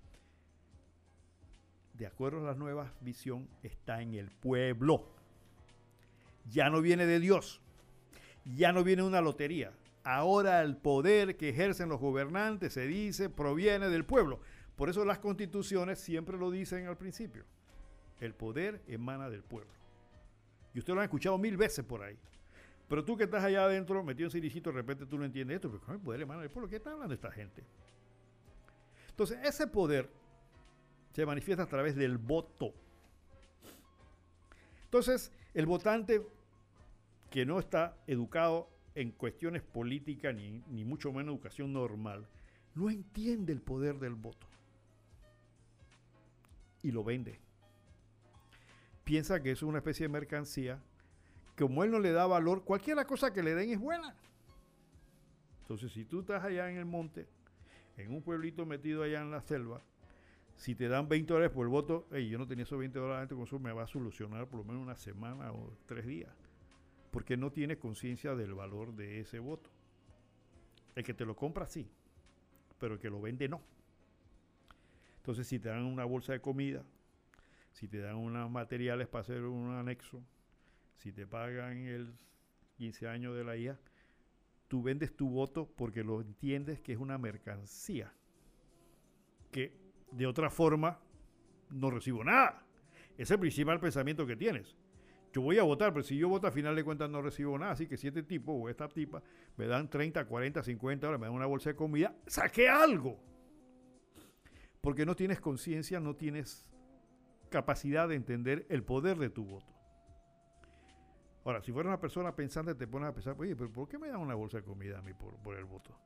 de 1.94 2.06
acuerdo 2.06 2.40
a 2.40 2.52
la 2.52 2.54
nueva 2.54 2.92
visión, 3.00 3.48
está 3.62 4.02
en 4.02 4.14
el 4.14 4.30
pueblo. 4.30 5.08
Ya 6.50 6.70
no 6.70 6.80
viene 6.80 7.06
de 7.06 7.20
Dios, 7.20 7.60
ya 8.44 8.72
no 8.72 8.82
viene 8.82 9.02
una 9.02 9.20
lotería. 9.20 9.72
Ahora 10.08 10.62
el 10.62 10.78
poder 10.78 11.36
que 11.36 11.50
ejercen 11.50 11.90
los 11.90 12.00
gobernantes, 12.00 12.72
se 12.72 12.86
dice, 12.86 13.28
proviene 13.28 13.90
del 13.90 14.06
pueblo. 14.06 14.40
Por 14.74 14.88
eso 14.88 15.04
las 15.04 15.18
constituciones 15.18 16.00
siempre 16.00 16.38
lo 16.38 16.50
dicen 16.50 16.86
al 16.86 16.96
principio. 16.96 17.44
El 18.18 18.32
poder 18.32 18.80
emana 18.86 19.28
del 19.28 19.42
pueblo. 19.42 19.70
Y 20.72 20.78
usted 20.78 20.94
lo 20.94 21.00
han 21.00 21.04
escuchado 21.04 21.36
mil 21.36 21.58
veces 21.58 21.84
por 21.84 22.02
ahí. 22.02 22.16
Pero 22.88 23.04
tú 23.04 23.18
que 23.18 23.24
estás 23.24 23.44
allá 23.44 23.64
adentro, 23.64 24.02
metido 24.02 24.28
en 24.28 24.30
siricito, 24.30 24.70
de 24.70 24.76
repente 24.76 25.04
tú 25.04 25.18
no 25.18 25.26
entiendes 25.26 25.56
esto, 25.56 25.70
porque 25.70 25.92
el 25.92 26.00
poder 26.00 26.22
emana 26.22 26.40
del 26.40 26.50
pueblo. 26.50 26.70
¿Qué 26.70 26.76
está 26.76 26.92
hablando 26.92 27.12
esta 27.12 27.30
gente? 27.30 27.62
Entonces, 29.10 29.38
ese 29.42 29.66
poder 29.66 30.08
se 31.12 31.26
manifiesta 31.26 31.64
a 31.64 31.68
través 31.68 31.94
del 31.94 32.16
voto. 32.16 32.72
Entonces, 34.84 35.30
el 35.52 35.66
votante 35.66 36.26
que 37.28 37.44
no 37.44 37.58
está 37.58 37.94
educado 38.06 38.70
en 38.98 39.12
cuestiones 39.12 39.62
políticas, 39.62 40.34
ni, 40.34 40.60
ni 40.70 40.84
mucho 40.84 41.12
menos 41.12 41.32
educación 41.32 41.72
normal, 41.72 42.26
no 42.74 42.90
entiende 42.90 43.52
el 43.52 43.62
poder 43.62 44.00
del 44.00 44.16
voto. 44.16 44.44
Y 46.82 46.90
lo 46.90 47.04
vende. 47.04 47.38
Piensa 49.04 49.40
que 49.40 49.52
es 49.52 49.62
una 49.62 49.78
especie 49.78 50.06
de 50.06 50.12
mercancía. 50.12 50.82
Como 51.56 51.84
él 51.84 51.92
no 51.92 52.00
le 52.00 52.10
da 52.10 52.26
valor, 52.26 52.64
cualquier 52.64 53.04
cosa 53.06 53.32
que 53.32 53.44
le 53.44 53.54
den 53.54 53.70
es 53.70 53.78
buena. 53.78 54.16
Entonces, 55.60 55.92
si 55.92 56.04
tú 56.04 56.20
estás 56.20 56.42
allá 56.42 56.68
en 56.68 56.76
el 56.76 56.84
monte, 56.84 57.28
en 57.96 58.12
un 58.12 58.22
pueblito 58.22 58.66
metido 58.66 59.04
allá 59.04 59.20
en 59.20 59.30
la 59.30 59.42
selva, 59.42 59.80
si 60.56 60.74
te 60.74 60.88
dan 60.88 61.08
20 61.08 61.32
dólares 61.32 61.54
por 61.54 61.64
el 61.64 61.70
voto, 61.70 62.08
hey, 62.10 62.28
yo 62.28 62.36
no 62.36 62.48
tenía 62.48 62.64
esos 62.64 62.80
20 62.80 62.98
dólares 62.98 63.30
antes, 63.30 63.50
con 63.50 63.62
me 63.62 63.72
va 63.72 63.84
a 63.84 63.86
solucionar 63.86 64.48
por 64.48 64.58
lo 64.58 64.64
menos 64.64 64.82
una 64.82 64.96
semana 64.96 65.52
o 65.52 65.72
tres 65.86 66.04
días 66.04 66.47
porque 67.10 67.36
no 67.36 67.50
tiene 67.50 67.78
conciencia 67.78 68.34
del 68.34 68.54
valor 68.54 68.94
de 68.94 69.20
ese 69.20 69.38
voto. 69.38 69.70
El 70.94 71.04
que 71.04 71.14
te 71.14 71.24
lo 71.24 71.36
compra 71.36 71.66
sí, 71.66 71.90
pero 72.78 72.94
el 72.94 73.00
que 73.00 73.10
lo 73.10 73.20
vende 73.20 73.48
no. 73.48 73.62
Entonces, 75.16 75.46
si 75.46 75.58
te 75.58 75.68
dan 75.68 75.84
una 75.84 76.04
bolsa 76.04 76.32
de 76.32 76.40
comida, 76.40 76.84
si 77.72 77.88
te 77.88 77.98
dan 77.98 78.16
unos 78.16 78.50
materiales 78.50 79.08
para 79.08 79.22
hacer 79.22 79.42
un 79.42 79.72
anexo, 79.72 80.22
si 80.96 81.12
te 81.12 81.26
pagan 81.26 81.86
el 81.86 82.14
15 82.76 83.08
años 83.08 83.36
de 83.36 83.44
la 83.44 83.56
IA, 83.56 83.78
tú 84.68 84.82
vendes 84.82 85.14
tu 85.14 85.28
voto 85.28 85.68
porque 85.76 86.02
lo 86.02 86.20
entiendes 86.20 86.80
que 86.80 86.92
es 86.92 86.98
una 86.98 87.18
mercancía, 87.18 88.12
que 89.50 89.78
de 90.10 90.26
otra 90.26 90.50
forma 90.50 90.98
no 91.70 91.90
recibo 91.90 92.24
nada. 92.24 92.64
Ese 93.12 93.22
es 93.22 93.30
el 93.32 93.40
principal 93.40 93.80
pensamiento 93.80 94.26
que 94.26 94.36
tienes 94.36 94.76
yo 95.38 95.42
voy 95.42 95.58
a 95.58 95.62
votar, 95.62 95.92
pero 95.92 96.02
si 96.02 96.16
yo 96.16 96.28
voto 96.28 96.48
a 96.48 96.50
final 96.50 96.74
de 96.74 96.82
cuentas 96.82 97.08
no 97.08 97.22
recibo 97.22 97.56
nada. 97.56 97.70
Así 97.70 97.86
que 97.86 97.96
si 97.96 98.08
este 98.08 98.24
tipo 98.24 98.52
o 98.52 98.68
esta 98.68 98.88
tipa 98.88 99.22
me 99.56 99.68
dan 99.68 99.88
30, 99.88 100.24
40, 100.24 100.64
50 100.64 101.06
dólares, 101.06 101.20
me 101.20 101.26
dan 101.28 101.36
una 101.36 101.46
bolsa 101.46 101.70
de 101.70 101.76
comida, 101.76 102.12
saqué 102.26 102.68
algo. 102.68 103.20
Porque 104.80 105.06
no 105.06 105.14
tienes 105.14 105.40
conciencia, 105.40 106.00
no 106.00 106.16
tienes 106.16 106.68
capacidad 107.50 108.08
de 108.08 108.16
entender 108.16 108.66
el 108.68 108.82
poder 108.82 109.16
de 109.16 109.30
tu 109.30 109.44
voto. 109.44 109.72
Ahora, 111.44 111.62
si 111.62 111.70
fuera 111.70 111.88
una 111.88 112.00
persona 112.00 112.34
pensante, 112.34 112.74
te 112.74 112.88
pones 112.88 113.08
a 113.08 113.14
pensar, 113.14 113.36
oye, 113.38 113.54
pero 113.54 113.72
¿por 113.72 113.88
qué 113.88 113.96
me 113.96 114.08
dan 114.08 114.18
una 114.18 114.34
bolsa 114.34 114.56
de 114.56 114.64
comida 114.64 114.98
a 114.98 115.02
mí 115.02 115.14
por, 115.14 115.36
por 115.36 115.56
el 115.56 115.64
voto? 115.66 115.96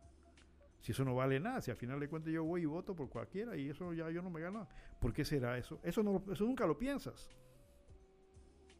Si 0.83 0.93
eso 0.93 1.07
no 1.07 1.15
vale 1.15 1.41
nada, 1.41 1.63
si 1.63 1.71
al 1.71 1.79
final 1.79 1.99
de 2.01 2.09
cuentas 2.09 2.35
yo 2.35 2.45
voy 2.45 2.63
y 2.63 2.67
voto 2.67 2.95
por 2.95 3.09
cualquiera 3.09 3.57
y 3.57 3.71
eso 3.71 3.95
ya 3.95 4.11
yo 4.11 4.21
no 4.21 4.29
me 4.29 4.43
gano. 4.43 4.69
¿Por 5.01 5.15
qué 5.15 5.25
será 5.25 5.57
eso? 5.57 5.81
Eso, 5.83 6.03
no, 6.03 6.23
eso 6.31 6.45
nunca 6.45 6.67
lo 6.67 6.77
piensas. 6.77 7.31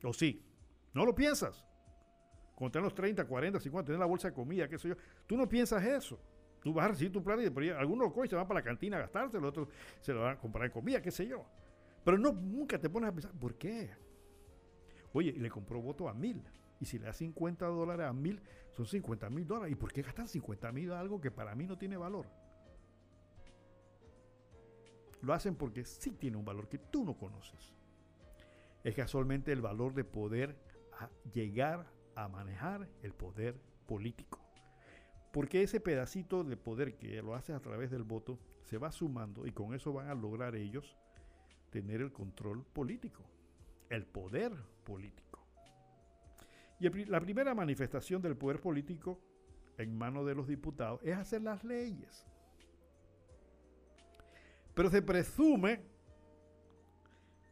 ¿O 0.03 0.13
sí? 0.13 0.43
No 0.95 1.05
lo 1.05 1.15
piensas. 1.15 1.65
Cuando 2.55 2.73
tenés 2.73 2.85
los 2.85 2.95
30, 2.95 3.25
40, 3.25 3.61
50, 3.61 3.87
tenés 3.87 4.01
la 4.01 4.07
bolsa 4.07 4.29
de 4.29 4.35
comida, 4.35 4.69
qué 4.69 4.79
sé 4.79 4.89
yo. 4.89 4.95
Tú 5.27 5.37
no 5.37 5.49
piensas 5.49 5.83
eso. 5.85 6.21
Tú 6.63 6.73
vas 6.73 6.85
a 6.85 6.89
recibir 6.89 7.13
tu 7.13 7.23
plan 7.23 7.41
y 7.41 7.71
algunos 7.71 8.09
lo 8.09 8.13
cogen 8.13 8.31
se 8.31 8.37
van 8.37 8.47
para 8.47 8.61
la 8.61 8.65
cantina 8.65 8.97
a 8.97 9.01
gastarse, 9.01 9.41
los 9.41 9.49
otros 9.49 9.69
se 10.01 10.13
lo 10.13 10.23
van 10.23 10.37
a 10.37 10.39
comprar 10.39 10.71
comida, 10.71 11.03
qué 11.03 11.11
sé 11.11 11.27
yo. 11.27 11.45
Pero 12.05 12.19
no, 12.19 12.33
nunca 12.33 12.79
te 12.79 12.89
pones 12.89 13.11
a 13.11 13.13
pensar, 13.13 13.33
¿por 13.33 13.57
qué? 13.57 13.91
Oye, 15.13 15.33
le 15.33 15.51
compró 15.51 15.81
voto 15.81 16.09
a 16.09 16.15
mil. 16.15 16.43
Y 16.81 16.85
si 16.85 16.99
le 16.99 17.07
da 17.07 17.13
50 17.13 17.67
dólares 17.67 18.07
a 18.07 18.13
mil, 18.13 18.41
son 18.73 18.87
50 18.87 19.29
mil 19.31 19.47
dólares. 19.47 19.73
¿Y 19.73 19.77
por 19.77 19.93
qué 19.93 20.03
gastan 20.03 20.29
50 20.29 20.71
mil 20.73 20.93
algo 20.93 21.21
que 21.21 21.31
para 21.31 21.55
mí 21.55 21.67
no 21.67 21.77
tiene 21.77 21.97
valor? 21.97 22.27
Lo 25.21 25.33
hacen 25.33 25.55
porque 25.55 25.85
sí 25.85 26.13
tiene 26.13 26.37
un 26.37 26.45
valor 26.45 26.69
que 26.69 26.79
tú 26.79 27.05
no 27.05 27.17
conoces 27.17 27.73
es 28.85 28.95
casualmente 28.95 29.53
el 29.53 29.61
valor 29.61 29.95
de 29.95 30.05
poder 30.05 30.57
llegar 31.33 31.87
a 32.15 32.29
manejar 32.29 32.89
el 33.03 33.13
poder 33.13 33.61
político. 33.87 34.41
Porque 35.33 35.63
ese 35.63 35.81
pedacito 35.81 36.45
de 36.45 36.57
poder 36.57 36.97
que 36.97 37.23
lo 37.23 37.35
hace 37.35 37.53
a 37.53 37.61
través 37.61 37.91
del 37.91 38.03
voto 38.03 38.39
se 38.63 38.79
va 38.79 38.93
sumando 38.93 39.47
y 39.47 39.53
con 39.53 39.75
eso 39.75 39.93
van 39.93 40.09
a 40.09 40.15
lograr 40.15 40.55
ellos 40.55 40.97
tener 41.71 42.03
el 42.03 42.13
control 42.13 42.65
político, 42.65 43.25
el 43.89 44.05
poder 44.05 44.53
político. 44.85 45.47
Y 46.79 46.89
la 47.07 47.21
primera 47.21 47.55
manifestación 47.55 48.21
del 48.21 48.37
poder 48.37 48.61
político 48.61 49.21
en 49.79 49.97
manos 49.97 50.27
de 50.27 50.35
los 50.35 50.49
diputados 50.49 51.01
es 51.03 51.17
hacer 51.17 51.43
las 51.43 51.65
leyes. 51.65 52.27
Pero 54.75 54.91
se 54.91 55.01
presume 55.01 55.92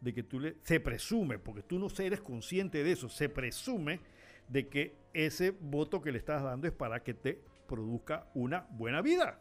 de 0.00 0.14
que 0.14 0.22
tú 0.22 0.40
le, 0.40 0.56
se 0.62 0.80
presume, 0.80 1.38
porque 1.38 1.62
tú 1.62 1.78
no 1.78 1.88
eres 1.98 2.20
consciente 2.20 2.82
de 2.82 2.92
eso, 2.92 3.08
se 3.08 3.28
presume 3.28 4.00
de 4.48 4.68
que 4.68 4.96
ese 5.12 5.50
voto 5.50 6.00
que 6.00 6.12
le 6.12 6.18
estás 6.18 6.42
dando 6.42 6.66
es 6.66 6.72
para 6.72 7.02
que 7.02 7.14
te 7.14 7.40
produzca 7.68 8.28
una 8.34 8.66
buena 8.70 9.02
vida, 9.02 9.40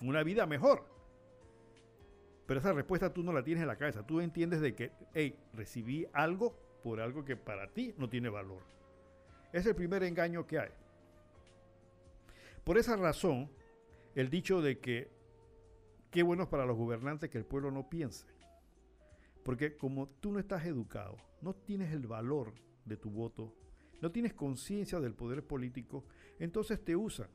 una 0.00 0.22
vida 0.22 0.46
mejor. 0.46 0.86
Pero 2.46 2.60
esa 2.60 2.72
respuesta 2.72 3.12
tú 3.12 3.22
no 3.22 3.32
la 3.32 3.42
tienes 3.42 3.62
en 3.62 3.68
la 3.68 3.76
cabeza, 3.76 4.06
tú 4.06 4.20
entiendes 4.20 4.60
de 4.60 4.74
que, 4.74 4.92
hey, 5.14 5.38
recibí 5.54 6.06
algo 6.12 6.54
por 6.82 7.00
algo 7.00 7.24
que 7.24 7.36
para 7.36 7.68
ti 7.68 7.94
no 7.96 8.08
tiene 8.08 8.28
valor. 8.28 8.62
Es 9.52 9.64
el 9.64 9.74
primer 9.74 10.02
engaño 10.02 10.46
que 10.46 10.58
hay. 10.58 10.70
Por 12.62 12.76
esa 12.76 12.96
razón, 12.96 13.50
el 14.14 14.28
dicho 14.28 14.60
de 14.60 14.78
que 14.78 15.10
qué 16.10 16.22
bueno 16.22 16.44
es 16.44 16.48
para 16.48 16.66
los 16.66 16.76
gobernantes 16.76 17.30
que 17.30 17.38
el 17.38 17.44
pueblo 17.44 17.70
no 17.70 17.88
piense. 17.88 18.26
Porque 19.44 19.76
como 19.76 20.08
tú 20.08 20.32
no 20.32 20.40
estás 20.40 20.64
educado, 20.64 21.18
no 21.42 21.54
tienes 21.54 21.92
el 21.92 22.06
valor 22.06 22.54
de 22.84 22.96
tu 22.96 23.10
voto, 23.10 23.54
no 24.00 24.10
tienes 24.10 24.34
conciencia 24.34 24.98
del 24.98 25.14
poder 25.14 25.46
político, 25.46 26.06
entonces 26.38 26.82
te 26.82 26.96
usan 26.96 27.28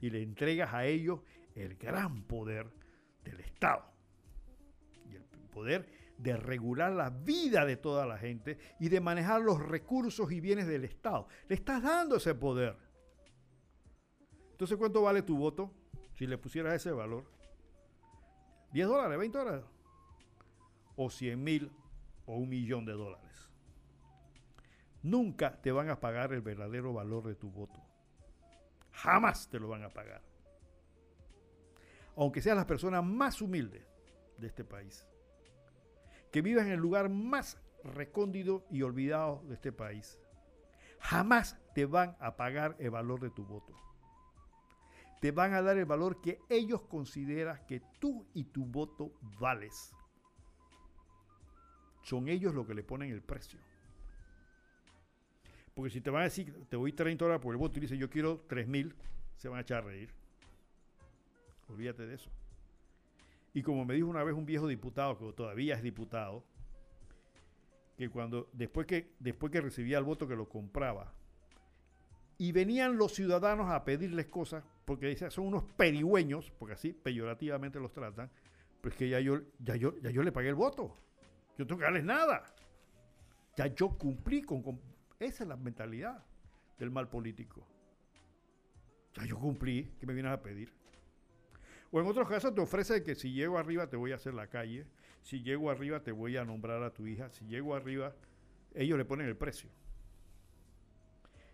y 0.00 0.10
le 0.10 0.22
entregas 0.22 0.72
a 0.74 0.84
ellos 0.84 1.20
el 1.54 1.76
gran 1.76 2.24
poder 2.24 2.66
del 3.22 3.40
Estado. 3.40 3.84
Y 5.08 5.14
el 5.14 5.24
poder 5.50 5.86
de 6.18 6.36
regular 6.36 6.92
la 6.92 7.10
vida 7.10 7.64
de 7.66 7.76
toda 7.76 8.06
la 8.06 8.16
gente 8.16 8.58
y 8.80 8.88
de 8.88 9.00
manejar 9.00 9.42
los 9.42 9.60
recursos 9.60 10.32
y 10.32 10.40
bienes 10.40 10.66
del 10.66 10.84
Estado. 10.84 11.28
Le 11.48 11.54
estás 11.54 11.82
dando 11.82 12.16
ese 12.16 12.34
poder. 12.34 12.76
Entonces, 14.52 14.76
¿cuánto 14.76 15.02
vale 15.02 15.22
tu 15.22 15.36
voto 15.36 15.74
si 16.14 16.26
le 16.26 16.38
pusieras 16.38 16.74
ese 16.74 16.92
valor? 16.92 17.24
¿10 18.72 18.86
dólares? 18.86 19.18
¿20 19.18 19.32
dólares? 19.32 19.64
O 20.96 21.10
100 21.10 21.42
mil 21.42 21.72
o 22.26 22.36
un 22.36 22.48
millón 22.48 22.84
de 22.84 22.92
dólares. 22.92 23.50
Nunca 25.02 25.60
te 25.60 25.72
van 25.72 25.90
a 25.90 26.00
pagar 26.00 26.32
el 26.32 26.42
verdadero 26.42 26.92
valor 26.92 27.26
de 27.26 27.34
tu 27.34 27.50
voto. 27.50 27.80
Jamás 28.92 29.48
te 29.48 29.58
lo 29.58 29.68
van 29.68 29.82
a 29.82 29.88
pagar. 29.88 30.22
Aunque 32.16 32.40
seas 32.40 32.56
la 32.56 32.66
persona 32.66 33.02
más 33.02 33.42
humilde 33.42 33.84
de 34.38 34.46
este 34.46 34.64
país. 34.64 35.06
Que 36.30 36.42
vivas 36.42 36.66
en 36.66 36.72
el 36.72 36.78
lugar 36.78 37.08
más 37.08 37.60
recóndito 37.82 38.64
y 38.70 38.82
olvidado 38.82 39.42
de 39.48 39.54
este 39.54 39.72
país. 39.72 40.18
Jamás 41.00 41.58
te 41.74 41.84
van 41.84 42.16
a 42.20 42.36
pagar 42.36 42.76
el 42.78 42.90
valor 42.90 43.20
de 43.20 43.30
tu 43.30 43.44
voto. 43.44 43.74
Te 45.20 45.32
van 45.32 45.52
a 45.54 45.62
dar 45.62 45.76
el 45.78 45.84
valor 45.84 46.20
que 46.20 46.40
ellos 46.48 46.82
consideran 46.82 47.64
que 47.66 47.80
tú 47.98 48.26
y 48.34 48.44
tu 48.44 48.66
voto 48.66 49.12
vales. 49.40 49.94
Son 52.02 52.28
ellos 52.28 52.54
los 52.54 52.66
que 52.66 52.74
le 52.74 52.82
ponen 52.82 53.10
el 53.10 53.22
precio. 53.22 53.58
Porque 55.74 55.90
si 55.90 56.00
te 56.00 56.10
van 56.10 56.22
a 56.22 56.24
decir, 56.24 56.52
te 56.68 56.76
doy 56.76 56.92
30 56.92 57.24
horas 57.24 57.40
por 57.40 57.54
el 57.54 57.58
voto 57.58 57.78
y 57.78 57.82
dices, 57.82 57.98
yo 57.98 58.10
quiero 58.10 58.44
3 58.48 58.68
mil, 58.68 58.94
se 59.36 59.48
van 59.48 59.58
a 59.58 59.62
echar 59.62 59.82
a 59.82 59.86
reír. 59.86 60.10
Olvídate 61.68 62.06
de 62.06 62.14
eso. 62.14 62.30
Y 63.54 63.62
como 63.62 63.84
me 63.84 63.94
dijo 63.94 64.08
una 64.08 64.24
vez 64.24 64.34
un 64.34 64.46
viejo 64.46 64.66
diputado, 64.66 65.18
que 65.18 65.32
todavía 65.32 65.74
es 65.74 65.82
diputado, 65.82 66.44
que 67.96 68.08
cuando, 68.08 68.48
después 68.52 68.86
que, 68.86 69.14
después 69.18 69.52
que 69.52 69.60
recibía 69.60 69.98
el 69.98 70.04
voto 70.04 70.26
que 70.26 70.36
lo 70.36 70.48
compraba, 70.48 71.12
y 72.38 72.52
venían 72.52 72.96
los 72.96 73.14
ciudadanos 73.14 73.70
a 73.70 73.84
pedirles 73.84 74.26
cosas, 74.26 74.64
porque 74.84 75.16
son 75.30 75.46
unos 75.46 75.64
perigüeños, 75.76 76.50
porque 76.58 76.74
así 76.74 76.92
peyorativamente 76.92 77.78
los 77.78 77.92
tratan, 77.92 78.30
pues 78.80 78.94
que 78.96 79.08
ya 79.08 79.20
yo, 79.20 79.40
ya 79.60 79.76
yo, 79.76 79.96
ya 80.00 80.10
yo 80.10 80.22
le 80.22 80.32
pagué 80.32 80.48
el 80.48 80.54
voto. 80.54 80.98
Yo 81.62 81.66
tengo 81.66 81.80
que 81.80 82.02
nada. 82.02 82.42
Ya 83.56 83.68
yo 83.68 83.90
cumplí 83.96 84.42
con, 84.42 84.80
esa 85.20 85.44
es 85.44 85.48
la 85.48 85.56
mentalidad 85.56 86.24
del 86.76 86.90
mal 86.90 87.08
político. 87.08 87.64
Ya 89.14 89.24
yo 89.26 89.38
cumplí, 89.38 89.94
que 90.00 90.06
me 90.06 90.12
vienes 90.12 90.32
a 90.32 90.42
pedir? 90.42 90.72
O 91.92 92.00
en 92.00 92.06
otros 92.06 92.28
casos 92.28 92.52
te 92.52 92.60
ofrece 92.60 93.04
que 93.04 93.14
si 93.14 93.32
llego 93.32 93.58
arriba 93.58 93.88
te 93.88 93.96
voy 93.96 94.10
a 94.10 94.16
hacer 94.16 94.34
la 94.34 94.48
calle, 94.48 94.88
si 95.20 95.42
llego 95.42 95.70
arriba 95.70 96.00
te 96.00 96.10
voy 96.10 96.36
a 96.36 96.44
nombrar 96.44 96.82
a 96.82 96.92
tu 96.92 97.06
hija, 97.06 97.30
si 97.30 97.46
llego 97.46 97.76
arriba, 97.76 98.12
ellos 98.74 98.98
le 98.98 99.04
ponen 99.04 99.28
el 99.28 99.36
precio. 99.36 99.70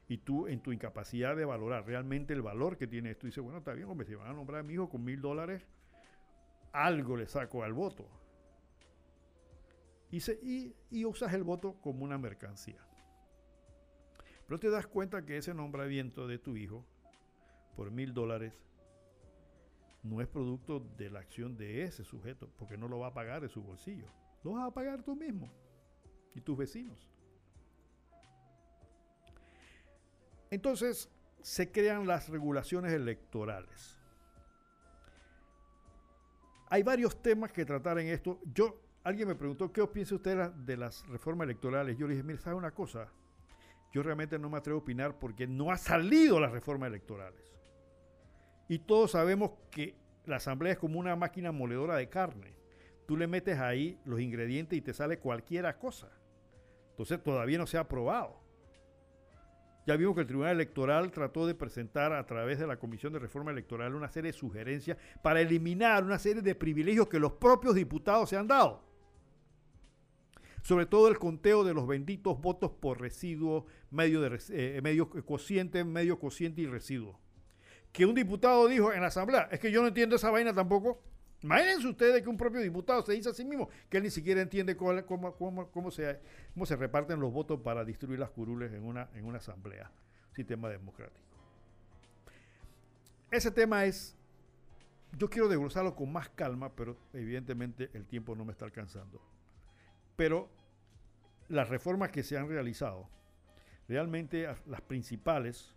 Y 0.08 0.16
tú, 0.18 0.46
en 0.46 0.62
tu 0.62 0.72
incapacidad 0.72 1.36
de 1.36 1.44
valorar 1.44 1.84
realmente 1.84 2.32
el 2.32 2.40
valor 2.40 2.78
que 2.78 2.86
tiene 2.86 3.10
esto, 3.10 3.26
dices, 3.26 3.44
bueno, 3.44 3.58
está 3.58 3.74
bien, 3.74 3.88
hombre, 3.90 4.06
si 4.06 4.14
van 4.14 4.28
a 4.28 4.32
nombrar 4.32 4.60
a 4.60 4.62
mi 4.62 4.72
hijo 4.72 4.88
con 4.88 5.04
mil 5.04 5.20
dólares, 5.20 5.66
algo 6.72 7.14
le 7.14 7.26
saco 7.26 7.62
al 7.62 7.74
voto. 7.74 8.08
Y, 10.10 11.04
usas 11.04 11.32
el 11.34 11.42
voto 11.42 11.74
como 11.80 12.04
una 12.04 12.18
mercancía. 12.18 12.80
Pero 14.46 14.58
te 14.58 14.70
das 14.70 14.86
cuenta 14.86 15.24
que 15.26 15.36
ese 15.36 15.52
nombramiento 15.52 16.26
de 16.26 16.38
tu 16.38 16.56
hijo 16.56 16.86
por 17.76 17.90
mil 17.90 18.14
dólares 18.14 18.54
no 20.02 20.22
es 20.22 20.28
producto 20.28 20.80
de 20.96 21.10
la 21.10 21.20
acción 21.20 21.56
de 21.56 21.82
ese 21.82 22.04
sujeto, 22.04 22.48
porque 22.56 22.78
no 22.78 22.88
lo 22.88 22.98
va 22.98 23.08
a 23.08 23.14
pagar 23.14 23.42
de 23.42 23.48
su 23.48 23.62
bolsillo. 23.62 24.06
Lo 24.42 24.52
vas 24.52 24.66
a 24.66 24.72
pagar 24.72 25.02
tú 25.02 25.14
mismo 25.14 25.50
y 26.34 26.40
tus 26.40 26.56
vecinos. 26.56 27.10
Entonces 30.50 31.10
se 31.42 31.70
crean 31.70 32.06
las 32.06 32.28
regulaciones 32.28 32.92
electorales. 32.92 33.98
Hay 36.70 36.82
varios 36.82 37.20
temas 37.22 37.52
que 37.52 37.64
tratar 37.64 37.98
en 37.98 38.08
esto. 38.08 38.40
Yo, 38.54 38.80
alguien 39.08 39.26
me 39.26 39.34
preguntó, 39.34 39.72
¿qué 39.72 39.86
piensa 39.86 40.14
usted 40.14 40.50
de 40.50 40.76
las 40.76 41.06
reformas 41.08 41.46
electorales? 41.46 41.96
Yo 41.96 42.06
le 42.06 42.12
dije, 42.12 42.22
mire, 42.22 42.38
¿sabe 42.38 42.56
una 42.56 42.72
cosa? 42.72 43.08
Yo 43.90 44.02
realmente 44.02 44.38
no 44.38 44.50
me 44.50 44.58
atrevo 44.58 44.80
a 44.80 44.82
opinar 44.82 45.18
porque 45.18 45.46
no 45.46 45.70
ha 45.70 45.78
salido 45.78 46.38
las 46.38 46.52
reformas 46.52 46.88
electorales. 46.88 47.40
Y 48.68 48.80
todos 48.80 49.12
sabemos 49.12 49.52
que 49.70 49.96
la 50.26 50.36
asamblea 50.36 50.74
es 50.74 50.78
como 50.78 51.00
una 51.00 51.16
máquina 51.16 51.52
moledora 51.52 51.96
de 51.96 52.10
carne. 52.10 52.54
Tú 53.06 53.16
le 53.16 53.26
metes 53.26 53.58
ahí 53.58 53.98
los 54.04 54.20
ingredientes 54.20 54.78
y 54.78 54.82
te 54.82 54.92
sale 54.92 55.18
cualquiera 55.18 55.78
cosa. 55.78 56.10
Entonces 56.90 57.22
todavía 57.22 57.56
no 57.56 57.66
se 57.66 57.78
ha 57.78 57.80
aprobado. 57.80 58.38
Ya 59.86 59.96
vimos 59.96 60.16
que 60.16 60.20
el 60.20 60.26
Tribunal 60.26 60.52
Electoral 60.52 61.10
trató 61.10 61.46
de 61.46 61.54
presentar 61.54 62.12
a 62.12 62.26
través 62.26 62.58
de 62.58 62.66
la 62.66 62.76
Comisión 62.76 63.14
de 63.14 63.20
Reforma 63.20 63.52
Electoral 63.52 63.94
una 63.94 64.10
serie 64.10 64.32
de 64.32 64.38
sugerencias 64.38 64.98
para 65.22 65.40
eliminar 65.40 66.04
una 66.04 66.18
serie 66.18 66.42
de 66.42 66.54
privilegios 66.54 67.08
que 67.08 67.18
los 67.18 67.32
propios 67.32 67.74
diputados 67.74 68.28
se 68.28 68.36
han 68.36 68.46
dado. 68.46 68.87
Sobre 70.62 70.86
todo 70.86 71.08
el 71.08 71.18
conteo 71.18 71.64
de 71.64 71.74
los 71.74 71.86
benditos 71.86 72.40
votos 72.40 72.70
por 72.70 73.00
residuo, 73.00 73.66
medio, 73.90 74.20
de, 74.20 74.38
eh, 74.50 74.80
medio 74.82 75.08
cociente, 75.08 75.84
medio 75.84 76.18
cociente 76.18 76.62
y 76.62 76.66
residuo 76.66 77.18
que 77.92 78.06
un 78.06 78.14
diputado 78.14 78.68
dijo 78.68 78.92
en 78.92 79.00
la 79.00 79.08
asamblea, 79.08 79.48
es 79.50 79.60
que 79.60 79.70
yo 79.70 79.82
no 79.82 79.88
entiendo 79.88 80.16
esa 80.16 80.30
vaina 80.30 80.52
tampoco. 80.52 81.02
Imagínense 81.42 81.86
ustedes 81.86 82.22
que 82.22 82.28
un 82.28 82.36
propio 82.36 82.60
diputado 82.60 83.02
se 83.02 83.12
dice 83.12 83.28
a 83.28 83.34
sí 83.34 83.44
mismo 83.44 83.68
que 83.88 83.98
él 83.98 84.02
ni 84.02 84.10
siquiera 84.10 84.40
entiende 84.40 84.76
cómo, 84.76 85.04
cómo, 85.72 85.90
se, 85.90 86.20
cómo 86.52 86.66
se 86.66 86.76
reparten 86.76 87.20
los 87.20 87.32
votos 87.32 87.60
para 87.60 87.84
distribuir 87.84 88.18
las 88.18 88.30
curules 88.30 88.72
en 88.72 88.84
una, 88.84 89.08
en 89.14 89.24
una 89.24 89.38
asamblea, 89.38 89.90
sistema 90.34 90.68
democrático. 90.68 91.26
Ese 93.30 93.50
tema 93.50 93.84
es, 93.84 94.16
yo 95.16 95.30
quiero 95.30 95.48
desglosarlo 95.48 95.94
con 95.94 96.12
más 96.12 96.28
calma, 96.30 96.74
pero 96.74 96.96
evidentemente 97.12 97.90
el 97.94 98.06
tiempo 98.06 98.34
no 98.34 98.44
me 98.44 98.52
está 98.52 98.64
alcanzando. 98.64 99.20
Pero 100.18 100.50
las 101.46 101.68
reformas 101.68 102.10
que 102.10 102.24
se 102.24 102.36
han 102.36 102.48
realizado, 102.48 103.08
realmente 103.86 104.52
las 104.66 104.80
principales, 104.80 105.72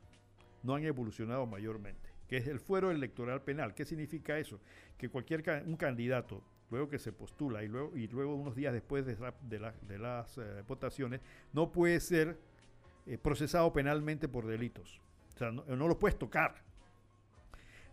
no 0.64 0.74
han 0.74 0.84
evolucionado 0.84 1.46
mayormente, 1.46 2.10
que 2.28 2.38
es 2.38 2.48
el 2.48 2.60
fuero 2.60 2.90
electoral 2.90 3.44
penal. 3.44 3.76
¿Qué 3.76 3.86
significa 3.86 4.40
eso? 4.40 4.60
Que 4.98 5.10
cualquier 5.10 5.44
un 5.68 5.78
candidato, 5.78 6.44
luego 6.72 6.90
que 6.90 6.98
se 6.98 7.14
postula 7.14 7.64
y 7.64 7.68
luego, 7.68 7.96
y 7.96 8.08
luego 8.08 8.34
unos 8.34 8.56
días 8.56 8.74
después 8.74 9.06
de, 9.06 9.16
de, 9.44 10.00
las 10.00 10.38
eh, 10.40 10.64
votaciones, 10.68 11.22
no 11.54 11.72
puede 11.72 12.00
ser 12.00 12.40
eh, 13.06 13.20
procesado 13.20 13.72
penalmente 13.72 14.28
por 14.28 14.48
delitos. 14.48 15.00
O 15.36 15.38
sea, 15.38 15.52
no 15.52 15.88
lo 15.88 16.00
puedes 16.00 16.18
tocar. 16.18 16.56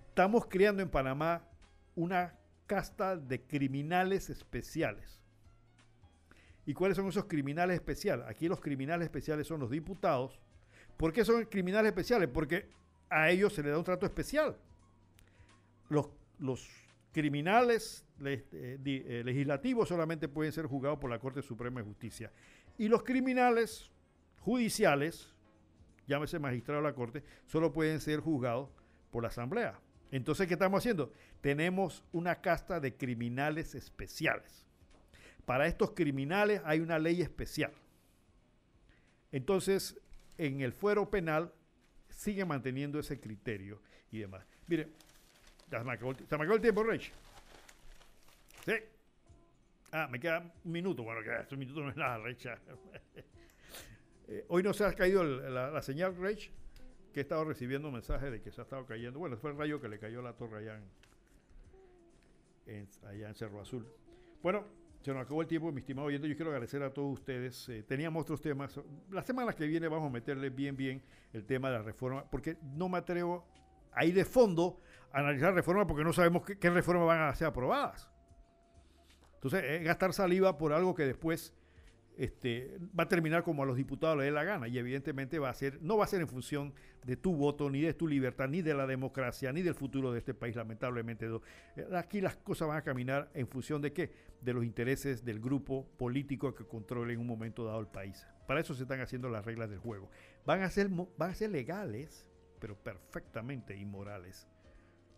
Estamos 0.08 0.46
creando 0.46 0.82
en 0.82 0.88
Panamá 0.88 1.42
una 1.94 2.38
casta 2.66 3.18
de 3.18 3.42
criminales 3.42 4.30
especiales. 4.30 5.17
¿Y 6.68 6.74
cuáles 6.74 6.98
son 6.98 7.08
esos 7.08 7.24
criminales 7.24 7.76
especiales? 7.76 8.26
Aquí 8.28 8.46
los 8.46 8.60
criminales 8.60 9.06
especiales 9.06 9.46
son 9.46 9.58
los 9.58 9.70
diputados, 9.70 10.38
¿Por 10.98 11.12
qué 11.12 11.24
son 11.24 11.44
criminales 11.44 11.90
especiales? 11.90 12.28
Porque 12.28 12.68
a 13.08 13.30
ellos 13.30 13.54
se 13.54 13.62
les 13.62 13.72
da 13.72 13.78
un 13.78 13.84
trato 13.84 14.04
especial. 14.04 14.58
Los, 15.88 16.68
criminales 17.12 18.04
eh, 18.22 18.44
eh, 18.52 19.22
legislativos 19.24 19.88
solamente 19.88 20.28
pueden 20.28 20.52
ser 20.52 20.66
juzgados 20.66 20.98
por 20.98 21.08
la 21.08 21.18
Corte 21.18 21.40
Suprema 21.40 21.80
de 21.80 21.86
Justicia. 21.86 22.32
Y 22.76 22.88
los 22.88 23.02
criminales 23.02 23.90
judiciales, 24.40 25.32
llámese 26.06 26.38
magistrado 26.38 26.82
de 26.82 26.88
la 26.88 26.94
Corte, 26.94 27.22
solo 27.46 27.72
pueden 27.72 28.00
ser 28.00 28.20
juzgados 28.20 28.68
por 29.10 29.22
la 29.22 29.28
Asamblea. 29.28 29.80
Entonces, 30.10 30.48
¿qué 30.48 30.54
estamos 30.54 30.78
haciendo? 30.78 31.12
Tenemos 31.40 32.04
una 32.12 32.40
casta 32.40 32.80
de 32.80 32.94
criminales 32.94 33.74
especiales. 33.76 34.67
Para 35.48 35.66
estos 35.66 35.92
criminales 35.92 36.60
hay 36.66 36.80
una 36.80 36.98
ley 36.98 37.22
especial. 37.22 37.72
Entonces, 39.32 39.98
en 40.36 40.60
el 40.60 40.74
fuero 40.74 41.08
penal 41.08 41.54
sigue 42.10 42.44
manteniendo 42.44 42.98
ese 42.98 43.18
criterio 43.18 43.80
y 44.10 44.18
demás. 44.18 44.44
Mire, 44.66 44.90
ya 45.70 45.78
se 45.78 45.84
me 45.84 45.92
acabó, 45.94 46.12
el 46.54 46.60
tiempo, 46.60 46.84
Rich. 46.84 47.10
Sí. 48.66 48.74
Ah, 49.90 50.06
me 50.10 50.20
queda 50.20 50.52
un 50.64 50.70
minuto. 50.70 51.02
Bueno, 51.02 51.22
que 51.22 51.54
un 51.54 51.58
minuto 51.58 51.80
no 51.80 51.88
es 51.88 51.96
nada, 51.96 52.18
Rich. 52.18 52.46
Eh, 54.30 54.44
hoy 54.48 54.62
no 54.62 54.74
se 54.74 54.84
ha 54.84 54.92
caído 54.92 55.24
la, 55.24 55.80
señal, 55.80 56.14
Rich, 56.14 56.50
que 57.14 57.20
he 57.20 57.22
estado 57.22 57.46
recibiendo 57.46 57.90
mensajes 57.90 58.30
de 58.30 58.42
que 58.42 58.52
se 58.52 58.60
ha 58.60 58.64
estado 58.64 58.84
cayendo. 58.84 59.18
Bueno, 59.18 59.38
fue 59.38 59.52
el 59.52 59.56
rayo 59.56 59.80
que 59.80 59.88
le 59.88 59.98
cayó 59.98 60.20
a 60.20 60.24
la 60.24 60.34
torre 60.34 60.58
allá 60.58 60.78
en 62.66 63.34
Cerro 63.34 63.62
Azul. 63.62 63.88
Bueno, 64.42 64.66
se 65.08 65.14
nos 65.14 65.22
acabó 65.22 65.40
el 65.40 65.48
tiempo, 65.48 65.72
mi 65.72 65.80
estimado 65.80 66.08
oyente. 66.08 66.28
Yo 66.28 66.36
quiero 66.36 66.50
agradecer 66.50 66.82
a 66.82 66.92
todos 66.92 67.14
ustedes. 67.14 67.66
Eh, 67.70 67.82
teníamos 67.82 68.20
otros 68.20 68.42
temas. 68.42 68.78
La 69.10 69.22
semana 69.22 69.54
que 69.54 69.66
viene 69.66 69.88
vamos 69.88 70.08
a 70.08 70.12
meterle 70.12 70.50
bien, 70.50 70.76
bien 70.76 71.02
el 71.32 71.46
tema 71.46 71.70
de 71.70 71.78
la 71.78 71.82
reforma, 71.82 72.30
porque 72.30 72.58
no 72.62 72.90
me 72.90 72.98
atrevo 72.98 73.46
a 73.92 74.04
ir 74.04 74.12
de 74.12 74.26
fondo 74.26 74.82
a 75.10 75.20
analizar 75.20 75.54
reformas 75.54 75.86
porque 75.86 76.04
no 76.04 76.12
sabemos 76.12 76.44
qué, 76.44 76.58
qué 76.58 76.68
reformas 76.68 77.06
van 77.06 77.22
a 77.22 77.34
ser 77.34 77.46
aprobadas. 77.46 78.10
Entonces, 79.36 79.64
es 79.64 79.82
gastar 79.82 80.12
saliva 80.12 80.58
por 80.58 80.74
algo 80.74 80.94
que 80.94 81.06
después 81.06 81.54
este, 82.18 82.76
va 82.98 83.04
a 83.04 83.08
terminar 83.08 83.44
como 83.44 83.62
a 83.62 83.66
los 83.66 83.76
diputados 83.76 84.18
les 84.18 84.26
dé 84.26 84.32
la 84.32 84.42
gana 84.42 84.66
y 84.66 84.76
evidentemente 84.76 85.38
va 85.38 85.50
a 85.50 85.54
ser, 85.54 85.80
no 85.80 85.96
va 85.96 86.04
a 86.04 86.08
ser 86.08 86.20
en 86.20 86.26
función 86.26 86.74
de 87.04 87.16
tu 87.16 87.32
voto, 87.32 87.70
ni 87.70 87.80
de 87.80 87.94
tu 87.94 88.08
libertad, 88.08 88.48
ni 88.48 88.60
de 88.60 88.74
la 88.74 88.88
democracia, 88.88 89.52
ni 89.52 89.62
del 89.62 89.74
futuro 89.74 90.10
de 90.10 90.18
este 90.18 90.34
país, 90.34 90.56
lamentablemente. 90.56 91.28
Eh, 91.76 91.86
aquí 91.94 92.20
las 92.20 92.36
cosas 92.36 92.66
van 92.66 92.76
a 92.76 92.82
caminar 92.82 93.30
en 93.34 93.46
función 93.46 93.80
de 93.80 93.92
qué? 93.92 94.10
De 94.42 94.52
los 94.52 94.64
intereses 94.64 95.24
del 95.24 95.38
grupo 95.38 95.88
político 95.96 96.52
que 96.56 96.66
controle 96.66 97.14
en 97.14 97.20
un 97.20 97.26
momento 97.28 97.64
dado 97.64 97.78
el 97.78 97.86
país. 97.86 98.26
Para 98.48 98.60
eso 98.60 98.74
se 98.74 98.82
están 98.82 99.00
haciendo 99.00 99.28
las 99.28 99.44
reglas 99.44 99.70
del 99.70 99.78
juego. 99.78 100.10
Van 100.44 100.62
a 100.62 100.70
ser, 100.70 100.88
van 100.88 101.30
a 101.30 101.34
ser 101.34 101.50
legales, 101.50 102.28
pero 102.58 102.74
perfectamente 102.74 103.76
inmorales. 103.76 104.48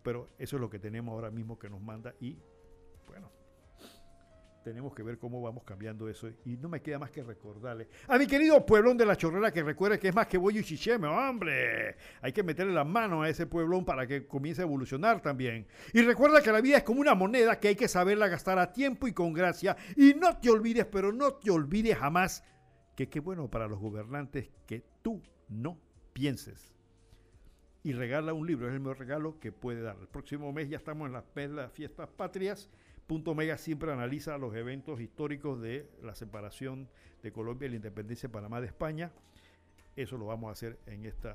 Pero 0.03 0.29
eso 0.37 0.57
es 0.57 0.61
lo 0.61 0.69
que 0.69 0.77
tenemos 0.77 1.13
ahora 1.13 1.31
mismo 1.31 1.57
que 1.57 1.69
nos 1.69 1.81
manda 1.81 2.13
y, 2.19 2.37
tenemos 4.63 4.93
que 4.93 5.03
ver 5.03 5.17
cómo 5.17 5.41
vamos 5.41 5.63
cambiando 5.63 6.07
eso. 6.09 6.29
Y 6.45 6.57
no 6.57 6.69
me 6.69 6.81
queda 6.81 6.99
más 6.99 7.11
que 7.11 7.23
recordarle 7.23 7.87
a 8.07 8.17
mi 8.17 8.27
querido 8.27 8.65
pueblón 8.65 8.97
de 8.97 9.05
la 9.05 9.15
Chorrera 9.15 9.51
que 9.51 9.63
recuerde 9.63 9.99
que 9.99 10.09
es 10.09 10.15
más 10.15 10.27
que 10.27 10.37
Bollo 10.37 10.59
y 10.59 10.63
Chicheme, 10.63 11.07
hombre. 11.07 11.95
Hay 12.21 12.31
que 12.31 12.43
meterle 12.43 12.73
la 12.73 12.83
mano 12.83 13.21
a 13.21 13.29
ese 13.29 13.45
pueblón 13.45 13.85
para 13.85 14.07
que 14.07 14.27
comience 14.27 14.61
a 14.61 14.65
evolucionar 14.65 15.21
también. 15.21 15.67
Y 15.93 16.01
recuerda 16.01 16.41
que 16.41 16.51
la 16.51 16.61
vida 16.61 16.77
es 16.77 16.83
como 16.83 17.01
una 17.01 17.15
moneda 17.15 17.59
que 17.59 17.69
hay 17.69 17.75
que 17.75 17.87
saberla 17.87 18.27
gastar 18.27 18.59
a 18.59 18.71
tiempo 18.71 19.07
y 19.07 19.13
con 19.13 19.33
gracia. 19.33 19.75
Y 19.95 20.13
no 20.13 20.37
te 20.37 20.49
olvides, 20.49 20.85
pero 20.85 21.11
no 21.11 21.33
te 21.33 21.51
olvides 21.51 21.97
jamás 21.97 22.43
que 22.95 23.09
qué 23.09 23.19
bueno 23.19 23.49
para 23.49 23.67
los 23.67 23.79
gobernantes 23.79 24.49
que 24.65 24.83
tú 25.01 25.21
no 25.49 25.79
pienses 26.13 26.71
y 27.83 27.93
regala 27.93 28.33
un 28.33 28.45
libro. 28.45 28.67
Es 28.67 28.73
el 28.73 28.79
mejor 28.79 28.99
regalo 28.99 29.39
que 29.39 29.51
puede 29.51 29.81
dar. 29.81 29.97
El 29.99 30.07
próximo 30.07 30.51
mes 30.51 30.69
ya 30.69 30.77
estamos 30.77 31.07
en 31.07 31.13
las, 31.13 31.25
las 31.51 31.71
fiestas 31.71 32.09
patrias. 32.09 32.69
Punto 33.11 33.31
Omega 33.31 33.57
siempre 33.57 33.91
analiza 33.91 34.37
los 34.37 34.55
eventos 34.55 35.01
históricos 35.01 35.61
de 35.61 35.85
la 36.01 36.15
separación 36.15 36.87
de 37.21 37.33
Colombia 37.33 37.65
y 37.65 37.71
la 37.71 37.75
independencia 37.75 38.29
de 38.29 38.31
Panamá 38.31 38.61
de 38.61 38.67
España. 38.67 39.11
Eso 39.97 40.17
lo 40.17 40.27
vamos 40.27 40.47
a 40.47 40.53
hacer 40.53 40.79
en 40.85 41.03
este 41.03 41.33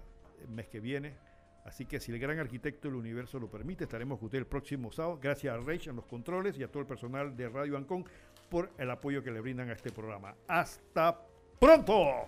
mes 0.48 0.68
que 0.68 0.80
viene. 0.80 1.18
Así 1.66 1.84
que 1.84 2.00
si 2.00 2.12
el 2.12 2.18
gran 2.18 2.38
arquitecto 2.38 2.88
del 2.88 2.96
universo 2.96 3.38
lo 3.38 3.50
permite, 3.50 3.84
estaremos 3.84 4.18
con 4.18 4.24
usted 4.24 4.38
el 4.38 4.46
próximo 4.46 4.90
sábado. 4.90 5.18
Gracias 5.20 5.54
a 5.54 5.58
Reich 5.58 5.86
en 5.86 5.96
los 5.96 6.06
controles 6.06 6.58
y 6.58 6.62
a 6.62 6.68
todo 6.68 6.80
el 6.80 6.86
personal 6.86 7.36
de 7.36 7.46
Radio 7.50 7.76
Ancon 7.76 8.06
por 8.48 8.70
el 8.78 8.90
apoyo 8.90 9.22
que 9.22 9.30
le 9.30 9.42
brindan 9.42 9.68
a 9.68 9.74
este 9.74 9.92
programa. 9.92 10.34
Hasta 10.48 11.26
pronto. 11.60 12.26